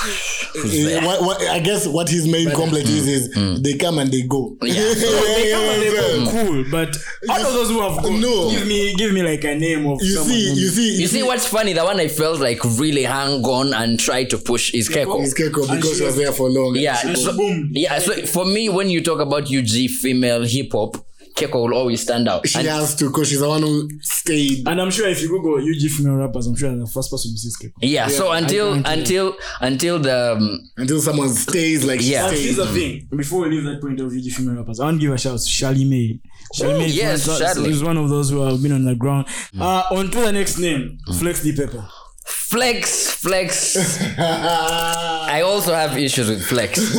Eh, 0.00 1.04
what, 1.04 1.20
what, 1.22 1.42
I 1.42 1.58
guess 1.60 1.86
what 1.86 2.08
his 2.08 2.26
main 2.26 2.50
complaint 2.50 2.88
is 2.88 3.06
is 3.06 3.28
Mm. 3.36 3.62
they 3.62 3.76
come 3.76 3.98
and 3.98 4.10
they 4.10 4.22
go. 4.22 4.56
Yeah. 4.62 4.72
They 4.94 5.50
come 5.52 5.64
and 5.64 5.82
they 5.82 5.92
yeah. 5.94 6.24
go, 6.24 6.30
cool, 6.30 6.64
but 6.70 6.96
all 7.28 7.46
of 7.46 7.52
those 7.52 7.68
who 7.68 7.80
have 7.80 8.02
gone, 8.02 8.20
No. 8.20 8.50
give 8.50 8.66
me 8.66 8.94
give 8.94 9.12
me 9.12 9.22
like 9.22 9.44
a 9.44 9.54
name 9.54 9.86
of 9.86 10.00
You 10.02 10.14
someone. 10.14 10.30
see, 10.32 10.48
who- 10.48 10.60
you 10.60 10.68
see, 10.68 11.00
you 11.00 11.06
see 11.06 11.22
what's 11.22 11.46
funny, 11.46 11.72
the 11.72 11.84
one 11.84 12.00
I 12.00 12.08
felt 12.08 12.40
like 12.40 12.62
really 12.78 13.02
hang 13.04 13.42
on 13.44 13.74
and 13.74 13.98
try 14.00 14.24
to 14.24 14.38
push 14.38 14.72
is 14.74 14.88
Keko. 14.88 15.22
It's 15.22 15.34
Keko 15.34 15.62
because 15.68 15.90
she 15.90 15.96
she 15.98 16.04
was 16.04 16.14
was- 16.14 16.16
there 16.16 16.32
for 16.32 16.48
long. 16.50 16.74
Yeah, 16.76 16.94
so, 16.96 17.32
she 17.32 17.68
yeah. 17.72 17.98
So 17.98 18.14
for 18.26 18.44
me, 18.44 18.68
when 18.68 18.88
you 18.90 19.02
talk 19.02 19.20
about 19.20 19.50
UG 19.52 19.88
female 20.00 20.44
hip 20.44 20.72
hop, 20.72 20.96
Keko 21.38 21.54
will 21.68 21.74
always 21.74 22.00
stand 22.02 22.28
out. 22.28 22.46
She 22.48 22.58
And 22.58 22.68
has 22.68 22.94
to 22.96 23.06
because 23.08 23.28
she's 23.28 23.40
the 23.40 23.48
one 23.48 23.62
who 23.62 23.88
stayed. 24.00 24.66
And 24.68 24.80
I'm 24.80 24.90
sure 24.90 25.08
if 25.08 25.22
you 25.22 25.28
Google 25.28 25.54
UG 25.58 25.90
female 25.90 26.14
rappers, 26.16 26.46
I'm 26.46 26.56
sure 26.56 26.74
the 26.74 26.86
first 26.86 27.10
person 27.10 27.30
you 27.32 27.36
see 27.36 27.48
is 27.48 27.56
Keko. 27.56 27.72
yeah, 27.80 28.08
so 28.08 28.32
until 28.32 28.74
until 28.86 29.36
until 29.60 29.98
the 29.98 30.36
um, 30.36 30.70
Until 30.76 31.00
someone 31.00 31.28
stays 31.30 31.84
like 31.84 32.00
Yeah. 32.02 32.22
But 32.22 32.28
stayed. 32.30 32.42
here's 32.44 32.56
the 32.56 32.66
thing. 32.66 33.08
Before 33.16 33.42
we 33.42 33.50
leave 33.50 33.64
that 33.64 33.80
point 33.80 34.00
of 34.00 34.06
UG 34.12 34.30
female 34.32 34.56
rappers, 34.56 34.80
I 34.80 34.84
want 34.86 35.00
to 35.00 35.06
give 35.06 35.14
a 35.14 35.18
shout 35.18 35.34
out 35.34 35.40
to 35.40 35.48
Charlie 35.48 35.84
May. 35.84 36.20
Charlie 36.54 36.78
May 36.78 36.86
is 36.86 36.96
yes, 36.96 37.28
one, 37.28 37.38
Charlie. 37.38 37.70
is 37.70 37.82
one 37.84 37.96
of 37.98 38.08
those 38.08 38.30
who 38.30 38.40
have 38.40 38.62
been 38.62 38.72
on 38.72 38.84
the 38.84 38.94
ground. 38.94 39.26
Uh, 39.58 39.84
on 39.90 40.10
to 40.10 40.20
the 40.20 40.32
next 40.32 40.58
name, 40.58 40.98
Flex 41.18 41.42
D'Paper. 41.42 41.86
Flex 42.28 43.10
flex. 43.10 43.76
I 44.18 45.42
also 45.44 45.74
have 45.74 45.96
issues 45.98 46.28
with 46.28 46.44
flex. 46.44 46.78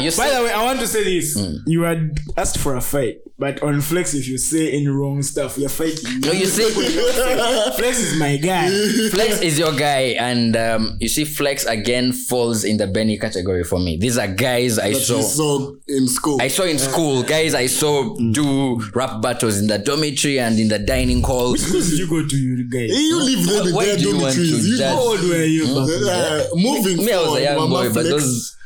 you 0.00 0.10
see, 0.10 0.20
By 0.20 0.30
the 0.30 0.42
way, 0.44 0.52
I 0.52 0.64
want 0.64 0.80
to 0.80 0.86
say 0.86 1.04
this. 1.04 1.36
You 1.66 1.82
had 1.82 2.18
asked 2.36 2.58
for 2.58 2.74
a 2.76 2.80
fight, 2.80 3.18
but 3.38 3.62
on 3.62 3.80
Flex, 3.80 4.14
if 4.14 4.28
you 4.28 4.38
say 4.38 4.70
any 4.72 4.88
wrong 4.88 5.22
stuff, 5.22 5.56
you're 5.58 5.68
fighting. 5.68 6.20
no, 6.20 6.32
you 6.32 6.46
see, 6.46 6.68
Flex 7.76 7.98
is 7.98 8.18
my 8.18 8.36
guy. 8.36 8.68
Flex 9.10 9.40
is 9.40 9.58
your 9.58 9.72
guy, 9.74 10.14
and 10.18 10.56
um, 10.56 10.96
you 11.00 11.08
see, 11.08 11.24
Flex 11.24 11.64
again 11.64 12.12
falls 12.12 12.64
in 12.64 12.76
the 12.76 12.86
Benny 12.86 13.18
category 13.18 13.64
for 13.64 13.78
me. 13.78 13.96
These 13.96 14.18
are 14.18 14.28
guys 14.28 14.78
I 14.78 14.90
That 14.92 15.00
saw. 15.00 15.16
she 15.16 15.22
saw 15.22 15.72
in 15.88 16.08
school. 16.08 16.42
I 16.42 16.48
saw 16.48 16.64
in 16.64 16.78
school, 16.78 17.22
guys 17.22 17.54
I 17.54 17.66
saw 17.66 18.14
do 18.32 18.80
rap 18.94 19.22
battles 19.22 19.58
in 19.58 19.66
the 19.66 19.78
dormitory 19.78 20.38
and 20.38 20.58
in 20.58 20.68
the 20.68 20.78
dining 20.78 21.22
hall. 21.22 21.54
Who 21.54 21.80
did 21.80 21.98
you 21.98 22.08
go 22.08 22.26
to, 22.26 22.36
you 22.36 22.68
guy? 22.70 22.92
you 22.92 23.22
live 23.22 23.46
there 23.46 23.68
in 23.68 23.74
Why 23.82 23.86
their 23.86 23.96
do 23.96 24.02
you 24.02 24.08
want 24.18 24.34
dormitories. 24.34 24.50
to 24.64 24.70
You 24.70 24.78
judge? 24.78 24.94
How 24.94 25.00
old 25.02 25.20
were 25.20 25.44
you? 25.44 25.64
back 25.66 25.86
then? 25.86 26.02
uh, 26.08 26.44
moving 26.54 26.96
Me, 27.04 27.12
I 27.12 27.16
was 27.16 27.24
forward, 27.26 27.38
a 27.38 27.42
young 27.42 27.56
Mama 27.56 27.74
boy, 27.74 27.92
but 27.92 28.06
Flex. 28.06 28.10
those 28.22 28.56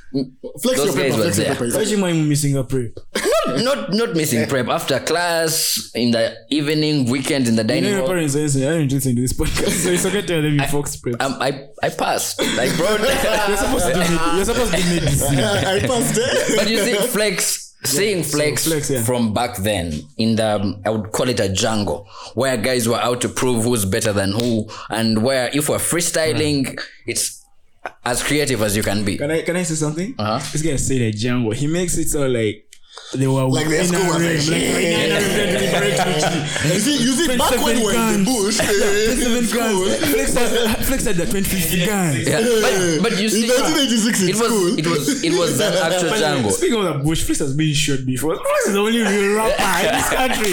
flex 0.63 0.79
those 0.79 0.87
your 0.87 0.95
paper, 0.97 1.17
were 1.17 1.23
flex 1.25 1.37
your 1.39 1.47
there. 1.47 1.55
paper. 1.57 1.77
Why 1.77 1.85
do 1.85 1.91
you 1.91 1.99
mind 1.99 2.29
missing 2.29 2.57
a 2.57 2.65
prep? 2.65 2.93
not 3.47 3.63
not 3.63 3.93
not 3.95 4.11
missing 4.17 4.47
prep 4.49 4.69
after 4.69 4.99
class 5.01 5.91
in 5.95 6.11
the 6.11 6.35
evening, 6.51 7.11
weekend 7.11 7.47
in 7.49 7.57
the 7.57 7.63
You 7.63 7.69
know 7.69 7.75
dining 7.75 7.91
your 7.91 7.99
hall. 8.01 8.09
parents 8.09 8.35
are 8.37 8.49
saying, 8.49 8.67
I 8.69 8.79
don't 8.79 8.93
listen 8.93 9.15
to 9.17 9.23
this 9.23 9.33
podcast, 9.33 9.71
so 9.85 9.91
it's 9.91 10.05
okay 10.07 10.21
to 10.23 10.27
tell 10.27 10.43
them 10.43 10.55
you 10.59 10.67
Fox 10.67 10.97
prep. 10.97 11.21
Um, 11.21 11.37
I 11.41 11.69
I 11.83 11.89
passed, 11.91 12.41
like 12.57 12.75
bro. 12.77 12.97
You're 13.49 13.57
supposed 13.57 13.87
to 13.87 13.93
do 13.93 13.99
med- 14.01 14.37
You're 14.37 14.45
supposed 14.45 14.73
to 14.75 14.83
do 14.83 14.95
medicine. 14.95 15.39
I 15.41 15.81
passed 15.81 16.19
it. 16.19 16.57
but 16.59 16.69
you 16.71 16.79
see, 16.79 16.95
Flex. 17.09 17.66
Seeing 17.87 18.23
Flex, 18.23 18.67
Flex, 18.67 18.91
yeah. 18.91 19.03
from 19.03 19.33
back 19.33 19.57
then 19.57 19.93
in 20.19 20.37
the, 20.37 20.57
um, 20.57 20.83
I 20.85 20.91
would 20.91 21.13
call 21.13 21.29
it 21.29 21.41
a 21.41 21.49
jungle, 21.49 22.09
where 22.35 22.57
guys 22.57 22.89
were 22.89 22.97
out 23.01 23.21
to 23.23 23.29
prove 23.29 23.65
who's 23.65 23.85
better 23.85 24.13
than 24.13 24.33
who, 24.33 24.69
and 24.91 25.23
where 25.23 25.51
if 25.53 25.69
we're 25.69 25.79
freestyling, 25.79 26.79
it's 27.07 27.45
as 28.05 28.23
creative 28.23 28.63
as 28.63 28.77
you 28.77 28.83
can 28.83 29.05
be. 29.05 29.17
Can 29.17 29.31
I 29.31 29.43
can 29.43 29.57
I 29.57 29.63
say 29.63 29.75
something? 29.75 30.15
Uh-huh. 30.19 30.39
This 30.53 30.63
guy 30.63 30.77
said 30.77 31.01
a 31.01 31.13
jungle. 31.13 31.53
He 31.53 31.67
makes 31.67 31.97
it 31.97 32.09
sound 32.09 32.33
like 32.33 32.66
they 33.15 33.27
were 33.29 33.45
Like 33.45 33.69
the 33.69 33.77
Esco 33.77 34.03
was 34.09 34.19
like, 34.19 34.35
NRM, 34.35 34.51
like, 34.51 34.75
like 34.75 35.97
yeah. 35.97 36.47
You 36.75 36.81
see, 36.81 36.97
you 36.99 37.13
see, 37.15 37.37
back 37.39 37.53
when 37.63 37.77
we 37.79 37.85
were 37.85 37.95
in 37.95 38.25
the 38.25 38.31
bush, 38.31 38.57
Seven 38.61 39.47
guns. 39.47 39.97
Flex 40.11 40.35
had, 40.35 40.85
Flex 40.85 41.05
had 41.07 41.17
the 41.17 41.25
2050 41.27 41.87
guns. 41.87 42.27
Yeah, 42.29 42.41
but, 42.43 43.03
but 43.03 43.13
you 43.19 43.25
in 43.27 43.31
see, 43.31 43.47
1986 43.47 44.23
it 44.23 44.35
was 44.35 44.51
school. 44.51 44.79
it 44.79 44.87
was 44.87 45.25
it 45.25 45.33
was 45.39 45.59
that 45.59 45.75
actual 45.93 46.11
But 46.11 46.19
jungle. 46.19 46.51
speaking 46.51 46.79
of 46.83 46.85
the 46.85 46.99
bush, 47.05 47.23
Flex 47.25 47.39
has 47.39 47.55
been 47.55 47.73
shot 47.75 48.05
before. 48.05 48.35
Flex 48.37 48.67
is 48.67 48.73
the 48.75 48.81
only 48.81 48.99
real 49.01 49.37
rapper 49.39 49.87
in 49.87 49.93
this 49.95 50.09
country. 50.11 50.53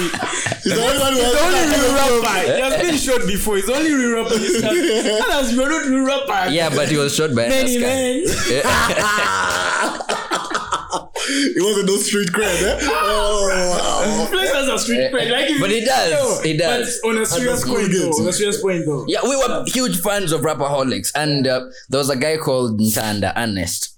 He's 0.63 0.73
the 0.77 0.81
only 0.83 0.99
one 1.01 1.13
the 1.17 1.25
only 1.43 1.63
real 1.73 2.21
kind 2.21 2.21
rapper. 2.21 2.53
He 2.53 2.61
has 2.61 2.75
been 2.81 2.97
shot 3.01 3.21
before. 3.27 3.55
He's 3.57 3.65
the 3.65 3.73
only 3.75 3.91
real 3.93 4.13
rapper 4.23 4.35
in 4.35 4.41
this 4.41 4.61
country. 4.61 4.93
Others, 5.25 5.53
you're 5.57 5.69
not 5.69 5.83
real 5.89 6.05
rapper. 6.05 6.51
Yeah, 6.53 6.69
but 6.69 6.87
he 6.87 6.97
was 6.97 7.15
shot 7.15 7.33
by 7.35 7.49
Many 7.49 7.77
men. 7.79 8.23
It 11.29 11.63
wasn't 11.63 11.87
no 11.87 11.97
street 11.97 12.29
cred, 12.29 12.61
eh? 12.63 12.79
Oh, 12.83 13.47
wow. 13.49 14.25
Flex 14.25 14.51
has 14.51 14.67
a 14.67 14.77
street 14.79 15.11
cred. 15.11 15.31
Like 15.31 15.59
But 15.59 15.69
he 15.71 15.81
does, 15.85 16.11
No, 16.11 16.41
he 16.43 16.57
does. 16.57 16.99
On 17.05 17.17
a 17.17 17.25
serious 17.25 17.61
school 17.61 17.75
point, 17.75 17.91
games. 17.91 18.17
though. 18.17 18.23
On 18.23 18.29
a 18.29 18.33
serious 18.33 18.61
point, 18.61 18.85
though. 18.85 19.05
Yeah, 19.07 19.19
we 19.23 19.35
were 19.35 19.63
huge 19.67 19.99
fans 20.01 20.31
of 20.31 20.41
Rapperholics, 20.41 21.11
and 21.15 21.47
uh, 21.47 21.65
there 21.89 21.99
was 21.99 22.09
a 22.09 22.15
guy 22.17 22.37
called 22.37 22.79
Ntanda 22.79 23.33
Ernest. 23.35 23.89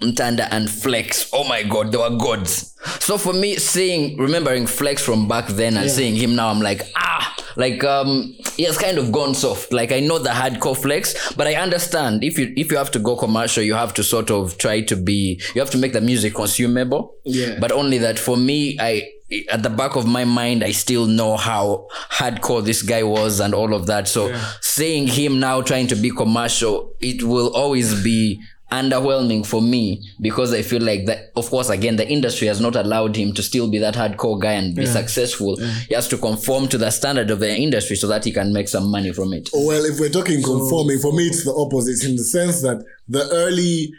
Ntanda 0.00 0.48
and 0.50 0.70
Flex. 0.70 1.28
Oh 1.32 1.44
my 1.46 1.62
god, 1.62 1.92
they 1.92 1.98
were 1.98 2.16
gods. 2.16 2.74
So 3.00 3.18
for 3.18 3.34
me, 3.34 3.56
seeing, 3.56 4.16
remembering 4.16 4.66
Flex 4.66 5.04
from 5.04 5.28
back 5.28 5.48
then 5.48 5.76
and 5.76 5.90
seeing 5.90 6.16
him 6.16 6.34
now, 6.36 6.48
I'm 6.48 6.60
like, 6.60 6.80
ah, 6.96 7.36
like 7.56 7.82
um, 7.84 8.34
he 8.56 8.64
has 8.64 8.78
kind 8.78 8.98
of 8.98 9.12
gone 9.12 9.34
soft. 9.34 9.72
Like 9.72 9.92
I 9.92 10.00
know 10.00 10.18
the 10.18 10.30
hardcore 10.30 10.76
Flex, 10.76 11.32
but 11.34 11.46
I 11.46 11.54
understand 11.54 12.24
if 12.24 12.38
you 12.38 12.52
if 12.56 12.70
you 12.70 12.76
have 12.76 12.90
to 12.92 12.98
go 12.98 13.16
commercial, 13.16 13.62
you 13.62 13.74
have 13.74 13.94
to 13.94 14.04
sort 14.04 14.30
of 14.30 14.58
try 14.58 14.80
to 14.82 14.96
be, 14.96 15.40
you 15.54 15.60
have 15.60 15.70
to 15.70 15.78
make 15.78 15.92
the 15.92 16.00
music 16.00 16.34
consumable. 16.34 17.14
Yeah. 17.24 17.58
But 17.60 17.72
only 17.72 17.98
that 17.98 18.18
for 18.18 18.36
me, 18.36 18.78
I 18.80 19.10
at 19.48 19.62
the 19.62 19.70
back 19.70 19.96
of 19.96 20.06
my 20.06 20.24
mind, 20.24 20.64
I 20.64 20.72
still 20.72 21.06
know 21.06 21.36
how 21.36 21.86
hardcore 22.10 22.64
this 22.64 22.82
guy 22.82 23.02
was 23.02 23.40
and 23.40 23.54
all 23.54 23.74
of 23.74 23.86
that. 23.86 24.08
So 24.08 24.36
seeing 24.60 25.06
him 25.06 25.38
now 25.38 25.62
trying 25.62 25.86
to 25.88 25.96
be 25.96 26.10
commercial, 26.10 26.94
it 27.00 27.22
will 27.22 27.54
always 27.54 28.02
be 28.02 28.42
underwhelming 28.70 29.44
for 29.44 29.60
me 29.60 30.08
because 30.20 30.54
I 30.54 30.62
feel 30.62 30.82
like 30.82 31.06
that 31.06 31.32
of 31.36 31.50
course 31.50 31.70
again 31.70 31.96
the 31.96 32.08
industry 32.08 32.46
has 32.46 32.60
not 32.60 32.76
allowed 32.76 33.16
him 33.16 33.32
to 33.34 33.42
still 33.42 33.68
be 33.68 33.78
that 33.78 33.94
hardcore 33.94 34.40
guy 34.40 34.52
and 34.52 34.74
be 34.74 34.86
successful. 34.86 35.56
He 35.88 35.94
has 35.94 36.08
to 36.08 36.18
conform 36.18 36.68
to 36.68 36.78
the 36.78 36.90
standard 36.90 37.30
of 37.30 37.40
the 37.40 37.54
industry 37.54 37.96
so 37.96 38.06
that 38.08 38.24
he 38.24 38.32
can 38.32 38.52
make 38.52 38.68
some 38.68 38.90
money 38.90 39.12
from 39.12 39.32
it. 39.32 39.48
Well, 39.52 39.84
if 39.84 39.98
we're 39.98 40.08
talking 40.08 40.42
conforming, 40.42 40.98
for 40.98 41.12
me 41.12 41.26
it's 41.26 41.44
the 41.44 41.54
opposite 41.54 42.08
in 42.08 42.16
the 42.16 42.24
sense 42.24 42.62
that 42.62 42.84
the 43.08 43.28
early 43.32 43.92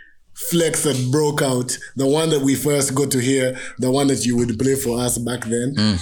flex 0.49 0.83
that 0.83 1.09
broke 1.11 1.41
out, 1.41 1.77
the 1.95 2.07
one 2.07 2.29
that 2.29 2.41
we 2.41 2.55
first 2.55 2.95
got 2.95 3.11
to 3.11 3.19
hear, 3.19 3.57
the 3.77 3.91
one 3.91 4.07
that 4.07 4.25
you 4.25 4.37
would 4.37 4.57
play 4.57 4.75
for 4.75 4.99
us 4.99 5.17
back 5.17 5.41
then. 5.41 5.75
Mm. 5.75 5.99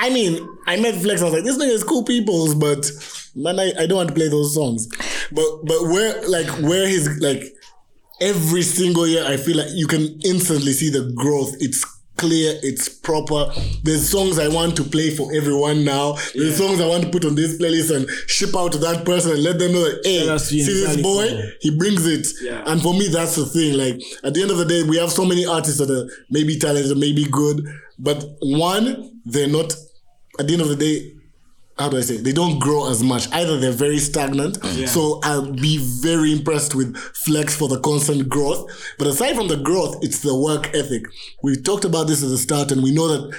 I 0.00 0.10
mean, 0.10 0.48
I 0.66 0.76
met 0.76 0.94
Flex. 0.94 1.20
I 1.20 1.24
was 1.24 1.34
like, 1.34 1.44
this 1.44 1.58
nigga 1.58 1.70
is 1.70 1.82
cool 1.82 2.04
peoples, 2.04 2.54
but 2.54 2.88
man, 3.34 3.58
I, 3.58 3.72
I 3.78 3.86
don't 3.86 3.96
want 3.96 4.08
to 4.08 4.14
play 4.14 4.28
those 4.28 4.54
songs. 4.54 4.88
But 5.32 5.64
but 5.64 5.82
where 5.84 6.26
like 6.28 6.46
where 6.62 6.86
his 6.88 7.08
like 7.20 7.42
every 8.20 8.62
single 8.62 9.06
year, 9.06 9.24
I 9.26 9.36
feel 9.36 9.56
like 9.56 9.70
you 9.72 9.86
can 9.86 10.20
instantly 10.24 10.72
see 10.72 10.90
the 10.90 11.12
growth. 11.14 11.54
It's 11.60 11.84
clear, 12.16 12.58
it's 12.64 12.88
proper. 12.88 13.46
There's 13.84 14.08
songs 14.10 14.40
I 14.40 14.48
want 14.48 14.76
to 14.78 14.82
play 14.84 15.14
for 15.14 15.32
everyone 15.32 15.84
now. 15.84 16.16
There's 16.34 16.56
songs 16.56 16.80
I 16.80 16.86
want 16.88 17.04
to 17.04 17.10
put 17.10 17.24
on 17.24 17.36
this 17.36 17.56
playlist 17.60 17.94
and 17.94 18.10
ship 18.26 18.56
out 18.56 18.72
to 18.72 18.78
that 18.78 19.04
person 19.04 19.32
and 19.32 19.42
let 19.44 19.60
them 19.60 19.72
know 19.72 19.84
that 19.88 20.00
hey, 20.04 20.18
Shout 20.20 20.28
out 20.28 20.40
to 20.40 20.44
see 20.44 20.62
this 20.64 20.96
boy, 21.00 21.28
Cole. 21.28 21.42
he 21.60 21.70
brings 21.78 22.06
it. 22.06 22.26
Yeah. 22.42 22.64
And 22.66 22.82
for 22.82 22.92
me, 22.92 23.06
that's 23.06 23.36
the 23.36 23.46
thing. 23.46 23.74
Like 23.78 24.02
at 24.24 24.34
the 24.34 24.42
end 24.42 24.50
of 24.50 24.56
the 24.58 24.64
day, 24.64 24.82
we 24.82 24.96
have 24.98 25.12
so 25.12 25.24
many 25.24 25.46
artists 25.46 25.78
that 25.78 25.90
are 25.90 26.10
maybe 26.28 26.58
talented, 26.58 26.96
maybe 26.98 27.24
good, 27.24 27.64
but 28.00 28.24
one, 28.40 29.20
they're 29.24 29.46
not. 29.48 29.72
At 30.40 30.46
the 30.46 30.52
end 30.52 30.62
of 30.62 30.68
the 30.68 30.76
day, 30.76 31.12
how 31.78 31.88
do 31.88 31.96
I 31.96 32.00
say? 32.00 32.14
it? 32.16 32.24
They 32.24 32.32
don't 32.32 32.58
grow 32.58 32.90
as 32.90 33.02
much. 33.02 33.30
Either 33.32 33.58
they're 33.58 33.70
very 33.72 33.98
stagnant. 33.98 34.58
So 34.86 35.20
I'll 35.22 35.52
be 35.52 35.78
very 35.78 36.32
impressed 36.32 36.74
with 36.74 36.96
Flex 36.96 37.54
for 37.56 37.68
the 37.68 37.80
constant 37.80 38.28
growth. 38.28 38.68
But 38.98 39.06
aside 39.06 39.36
from 39.36 39.48
the 39.48 39.56
growth, 39.56 39.96
it's 40.02 40.20
the 40.20 40.34
work 40.36 40.74
ethic. 40.74 41.04
We 41.42 41.56
talked 41.56 41.84
about 41.84 42.06
this 42.08 42.22
at 42.22 42.28
the 42.30 42.38
start, 42.38 42.72
and 42.72 42.82
we 42.82 42.90
know 42.92 43.08
that 43.08 43.36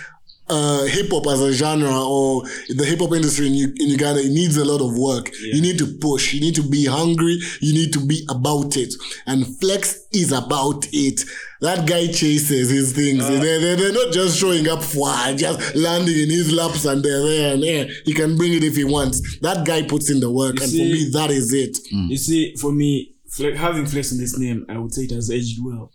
uh, 0.49 0.83
hip 0.85 1.07
hop 1.11 1.27
as 1.27 1.41
a 1.41 1.53
genre 1.53 1.89
or 2.05 2.43
the 2.69 2.85
hip 2.85 2.99
hop 2.99 3.13
industry 3.13 3.47
in, 3.47 3.53
U- 3.53 3.73
in 3.79 3.89
Uganda, 3.89 4.21
it 4.21 4.31
needs 4.31 4.57
a 4.57 4.65
lot 4.65 4.81
of 4.81 4.97
work. 4.97 5.29
You 5.41 5.61
need 5.61 5.77
to 5.79 5.87
push. 5.99 6.33
You 6.33 6.41
need 6.41 6.55
to 6.55 6.63
be 6.63 6.85
hungry. 6.85 7.37
You 7.61 7.73
need 7.73 7.93
to 7.93 7.99
be 8.05 8.25
about 8.29 8.75
it. 8.77 8.93
And 9.25 9.45
Flex 9.59 10.05
is 10.11 10.31
about 10.31 10.87
it. 10.91 11.21
That 11.61 11.87
guy 11.87 12.07
chases 12.07 12.69
his 12.69 12.93
things. 12.93 13.23
Uh. 13.23 13.31
they're, 13.39 13.59
they're, 13.59 13.75
they're 13.75 13.91
not 13.93 14.13
just 14.13 14.39
showing 14.39 14.67
up 14.69 14.81
for 14.81 15.07
ah, 15.09 15.33
just 15.35 15.75
landing 15.75 16.17
in 16.17 16.29
his 16.29 16.51
laps 16.53 16.85
and 16.85 17.03
they're 17.03 17.21
there 17.21 17.53
and 17.53 17.63
there. 17.63 17.87
He 18.05 18.13
can 18.13 18.37
bring 18.37 18.53
it 18.53 18.63
if 18.63 18.75
he 18.75 18.85
wants. 18.85 19.39
That 19.39 19.65
guy 19.67 19.83
puts 19.83 20.09
in 20.09 20.19
the 20.21 20.31
work. 20.31 20.61
and 20.61 20.69
for 20.71 20.77
me, 20.77 21.09
that 21.11 21.29
is 21.31 21.51
it. 21.53 21.77
Mm. 21.93 22.09
You 22.09 22.17
see, 22.17 22.55
for 22.55 22.71
me, 22.71 23.15
Fle- 23.29 23.55
having 23.55 23.85
Flex 23.85 24.11
in 24.11 24.17
this 24.19 24.37
name, 24.37 24.65
I 24.69 24.77
would 24.77 24.93
say 24.93 25.03
it 25.03 25.11
has 25.11 25.29
aged 25.29 25.59
well. 25.63 25.91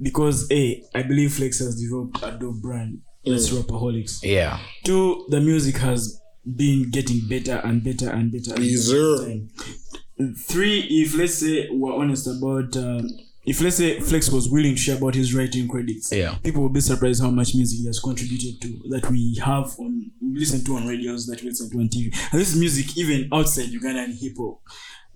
Because 0.00 0.50
A, 0.50 0.82
I 0.94 1.02
believe 1.02 1.34
Flex 1.34 1.60
has 1.60 1.80
developed 1.80 2.20
a 2.22 2.32
dope 2.36 2.60
brand. 2.60 3.00
That's 3.26 3.50
Rapperholics. 3.50 4.20
Yeah. 4.22 4.58
Two, 4.84 5.26
the 5.30 5.40
music 5.40 5.76
has 5.78 6.20
been 6.56 6.90
getting 6.90 7.26
better 7.28 7.56
and 7.64 7.82
better 7.82 8.10
and 8.10 8.30
better. 8.30 8.54
and 8.54 8.64
Yes, 8.64 8.88
better 8.90 9.16
sir. 9.16 9.24
time. 9.26 10.34
Three, 10.36 10.80
if 10.80 11.16
let's 11.16 11.34
say 11.34 11.68
we're 11.70 11.94
honest 11.94 12.26
about, 12.26 12.76
uh, 12.76 13.02
if 13.46 13.60
let's 13.60 13.76
say 13.76 13.98
Flex 14.00 14.30
was 14.30 14.48
willing 14.50 14.74
to 14.74 14.80
share 14.80 14.96
about 14.96 15.14
his 15.14 15.34
writing 15.34 15.68
credits, 15.68 16.12
Yeah. 16.12 16.36
people 16.42 16.62
will 16.62 16.68
be 16.68 16.80
surprised 16.80 17.20
how 17.22 17.30
much 17.30 17.54
music 17.54 17.80
he 17.80 17.86
has 17.86 17.98
contributed 18.00 18.60
to 18.62 18.80
that 18.90 19.10
we 19.10 19.38
have 19.44 19.74
on 19.78 20.10
listen 20.22 20.64
to 20.64 20.76
on 20.76 20.86
radios 20.86 21.26
that 21.26 21.42
we 21.42 21.48
listen 21.48 21.68
to 21.70 21.78
on 21.78 21.88
TV. 21.88 22.12
And 22.32 22.40
this 22.40 22.52
is 22.54 22.60
music 22.60 22.96
even 22.96 23.28
outside 23.32 23.70
Ugandan 23.70 24.16
hip 24.20 24.34
hop, 24.38 24.60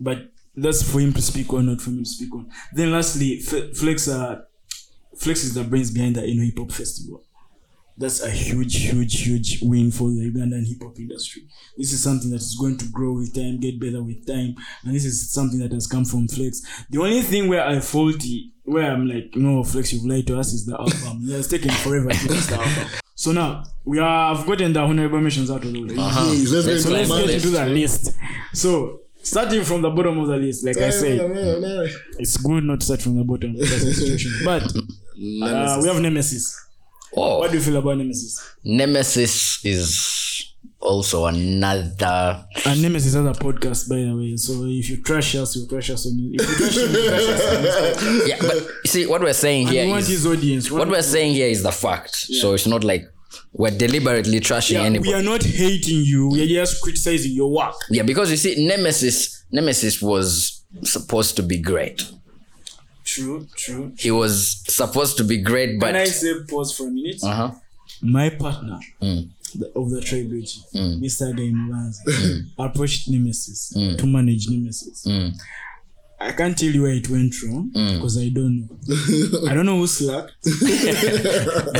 but 0.00 0.30
that's 0.56 0.82
for 0.82 0.98
him 1.00 1.12
to 1.12 1.22
speak 1.22 1.52
on, 1.52 1.66
not 1.66 1.80
for 1.80 1.90
me 1.90 2.02
to 2.02 2.08
speak 2.08 2.34
on. 2.34 2.50
Then 2.74 2.90
lastly, 2.90 3.40
F- 3.46 3.76
Flex, 3.76 4.08
uh, 4.08 4.40
Flex 5.16 5.44
is 5.44 5.54
the 5.54 5.64
brains 5.64 5.90
behind 5.90 6.16
the 6.16 6.22
Eno 6.24 6.42
Hip 6.44 6.58
Hop 6.58 6.72
Festival 6.72 7.22
that's 7.98 8.22
a 8.22 8.30
huge, 8.30 8.76
huge, 8.76 9.22
huge 9.22 9.58
win 9.62 9.90
for 9.90 10.08
the 10.10 10.30
Ugandan 10.30 10.66
hip 10.66 10.78
hop 10.82 10.98
industry. 10.98 11.42
This 11.76 11.92
is 11.92 12.02
something 12.02 12.30
that 12.30 12.36
is 12.36 12.56
going 12.58 12.78
to 12.78 12.86
grow 12.86 13.14
with 13.14 13.34
time, 13.34 13.58
get 13.58 13.80
better 13.80 14.02
with 14.02 14.24
time, 14.26 14.54
and 14.84 14.94
this 14.94 15.04
is 15.04 15.32
something 15.32 15.58
that 15.58 15.72
has 15.72 15.86
come 15.86 16.04
from 16.04 16.28
Flex. 16.28 16.62
The 16.90 17.00
only 17.00 17.22
thing 17.22 17.48
where 17.48 17.66
I 17.66 17.80
faulty, 17.80 18.52
where 18.64 18.90
I'm 18.92 19.08
like, 19.08 19.34
no, 19.34 19.64
Flex, 19.64 19.92
you've 19.92 20.04
lied 20.04 20.26
to 20.28 20.38
us, 20.38 20.52
is 20.52 20.64
the 20.64 20.74
album. 20.78 21.28
It 21.28 21.32
has 21.32 21.48
taken 21.48 21.70
forever 21.72 22.10
to 22.10 22.16
finish 22.16 22.46
the 22.46 22.56
album. 22.56 22.88
So 23.16 23.32
now 23.32 23.64
we 23.84 23.98
are, 23.98 24.32
I've 24.32 24.46
gotten 24.46 24.72
the 24.72 24.80
honorable 24.80 25.20
mentions 25.20 25.50
out 25.50 25.64
of 25.64 25.72
the 25.72 25.82
way. 25.82 25.88
Let's 25.96 26.54
Let's 26.54 26.84
So 26.84 26.90
let's 26.90 27.08
get 27.10 27.30
into 27.30 27.50
that 27.50 27.68
list. 27.68 28.14
So 28.52 29.00
starting 29.22 29.64
from 29.64 29.82
the 29.82 29.90
bottom 29.90 30.20
of 30.20 30.28
the 30.28 30.36
list, 30.36 30.64
like 30.64 30.76
I 30.76 30.90
said, 30.90 31.18
it's 32.20 32.36
good 32.36 32.62
not 32.62 32.78
to 32.78 32.86
start 32.86 33.02
from 33.02 33.16
the 33.16 33.24
bottom. 33.24 33.56
That's 33.56 33.70
the 33.84 33.92
situation. 33.92 34.32
But 34.44 34.62
uh, 35.42 35.78
we 35.82 35.88
have 35.88 36.00
Nemesis. 36.00 36.67
Oh. 37.16 37.38
What 37.38 37.50
do 37.50 37.56
you 37.56 37.62
feel 37.62 37.76
about 37.76 37.96
Nemesis? 37.98 38.54
Nemesis 38.64 39.64
is 39.64 40.54
also 40.80 41.26
another 41.26 42.44
And 42.66 42.80
Nemesis 42.82 43.14
has 43.14 43.24
a 43.26 43.32
podcast, 43.32 43.88
by 43.88 43.96
the 43.96 44.14
way. 44.16 44.36
So 44.36 44.52
if 44.66 44.88
you 44.90 45.02
trash 45.02 45.34
us, 45.36 45.56
you 45.56 45.66
trash 45.66 45.90
us 45.90 46.06
on 46.06 46.18
you. 46.18 46.30
If 46.34 46.48
you 46.48 46.56
trash 46.56 46.76
him, 46.76 46.92
you 46.94 47.08
trash 47.08 47.28
us 47.28 47.96
on 48.06 48.28
yeah 48.28 48.36
but 48.40 48.86
see 48.86 49.06
what 49.06 49.20
we're 49.20 49.32
saying 49.32 49.66
And 49.68 49.76
here 49.76 49.96
is- 49.96 50.08
his 50.08 50.26
audience. 50.26 50.70
what 50.70 50.88
we're 50.88 51.02
saying 51.02 51.34
here 51.34 51.48
is 51.48 51.62
the 51.62 51.72
fact 51.72 52.14
so 52.14 52.52
it's 52.54 52.66
not 52.66 52.84
like 52.84 53.02
we're 53.52 53.70
deliberately 53.76 54.40
trashing 54.40 54.74
yeah, 54.74 54.82
anybody 54.82 55.10
we 55.10 55.14
are 55.14 55.22
not 55.22 55.42
hating 55.42 56.02
you. 56.04 56.28
We 56.30 56.42
are 56.44 56.46
just 56.64 56.80
criticizing 56.82 57.32
your 57.32 57.50
work. 57.52 57.74
yeah 57.90 58.02
because 58.02 58.30
you 58.30 58.36
see 58.36 58.66
nemesis 58.66 59.44
nemesis 59.50 60.00
was 60.00 60.64
supposed 60.82 61.36
to 61.36 61.42
be 61.42 61.58
great 61.58 62.02
True, 63.18 63.46
true. 63.56 63.92
he 63.98 64.10
was 64.10 64.62
supposed 64.68 65.16
to 65.18 65.24
be 65.24 65.38
great 65.50 65.78
but 65.80 65.86
Can 65.88 65.96
I 65.96 66.04
say 66.04 66.32
pause 66.48 66.70
for 66.76 66.86
a 66.88 66.90
minute? 66.90 67.20
uh-huh 67.22 67.50
My 68.02 68.28
partner 68.30 68.78
Mm. 69.02 69.28
the, 69.60 69.66
of 69.80 69.90
the 69.90 70.00
trilogy, 70.00 70.60
Mr. 71.04 71.26
Guy 71.38 71.50
Mulanza, 71.58 72.02
approached 72.58 73.08
Nemesis 73.08 73.60
to 74.00 74.06
manage 74.06 74.44
Nemesis. 74.48 75.04
Mm. 75.06 75.32
I 76.20 76.32
can't 76.32 76.56
tell 76.58 76.68
you 76.76 76.82
where 76.82 76.92
it 77.00 77.08
went 77.08 77.32
wrong 77.42 77.70
because 77.72 78.18
I 78.18 78.28
don't 78.28 78.56
know. 78.68 79.48
I 79.48 79.54
don't 79.54 79.66
know 79.66 79.78
who 79.78 79.86
slacked, 79.86 80.32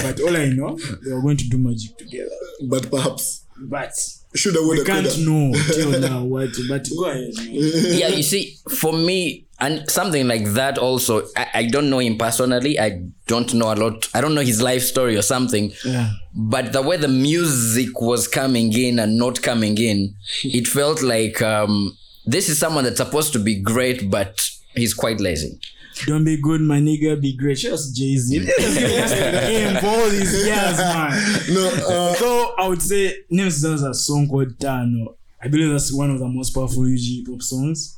but 0.05 0.21
all 0.21 0.37
I 0.37 0.47
know 0.51 0.77
they 1.05 1.13
were 1.13 1.23
going 1.23 1.37
to 1.39 1.49
do 1.49 1.59
magic 1.59 1.97
together. 1.99 2.31
But 2.69 2.89
perhaps 2.91 3.45
But 3.61 3.93
shoulda, 4.35 4.61
we 4.63 4.67
woulda, 4.69 4.85
can't 4.85 5.19
know 5.27 5.53
till 5.75 6.01
now 6.01 6.23
what. 6.25 6.51
But 6.69 6.87
go 6.97 7.05
ahead. 7.11 7.35
man. 7.37 7.49
yeah 8.01 8.09
you 8.09 8.23
see 8.23 8.57
for 8.81 8.93
me 8.93 9.48
and 9.61 9.91
something 9.91 10.29
like 10.29 10.45
that 10.55 10.79
also 10.79 11.23
I, 11.37 11.47
I 11.55 11.67
don't 11.67 11.91
know 11.91 11.99
him 11.99 12.17
personally 12.17 12.79
i 12.79 13.03
don't 13.27 13.53
know 13.55 13.73
a 13.73 13.77
lot 13.77 14.09
i 14.15 14.21
don't 14.21 14.35
know 14.35 14.41
his 14.43 14.61
life 14.63 14.83
story 14.83 15.17
or 15.17 15.23
something 15.23 15.73
Yeah. 15.85 16.11
but 16.35 16.73
the 16.73 16.83
way 16.83 16.97
the 16.97 17.09
music 17.09 18.01
was 18.01 18.29
coming 18.29 18.73
in 18.73 18.99
and 18.99 19.17
not 19.19 19.43
coming 19.43 19.77
in 19.79 20.15
it 20.45 20.67
felt 20.69 21.03
like 21.03 21.43
um, 21.43 21.97
this 22.27 22.49
is 22.49 22.59
someone 22.59 22.85
that's 22.85 22.99
supposed 22.99 23.33
to 23.33 23.39
be 23.39 23.61
great 23.61 24.11
but 24.11 24.49
he's 24.75 24.95
quite 24.95 25.21
lazy 25.21 25.59
Don't 26.07 26.23
be 26.25 26.37
good, 26.41 26.61
my 26.61 26.79
nigga. 26.79 27.21
Be 27.21 27.33
great. 27.37 27.59
Just 27.59 27.97
Jay 27.99 28.15
Z. 28.17 28.39
For 29.81 29.87
all 29.87 30.09
these 30.11 30.47
years, 30.47 30.79
man. 30.79 31.11
No, 31.51 31.69
uh, 31.89 32.15
So 32.15 32.55
I 32.57 32.69
would 32.69 32.81
say 32.81 33.17
Nemesis 33.31 33.65
has 33.65 33.83
a 33.83 33.93
song 33.95 34.29
called 34.29 34.57
Tano. 34.59 35.17
I 35.43 35.49
believe 35.49 35.71
that's 35.73 35.93
one 35.93 36.11
of 36.13 36.21
the 36.21 36.29
most 36.29 36.51
powerful 36.55 36.85
UG 36.85 37.27
pop 37.27 37.43
songs. 37.43 37.98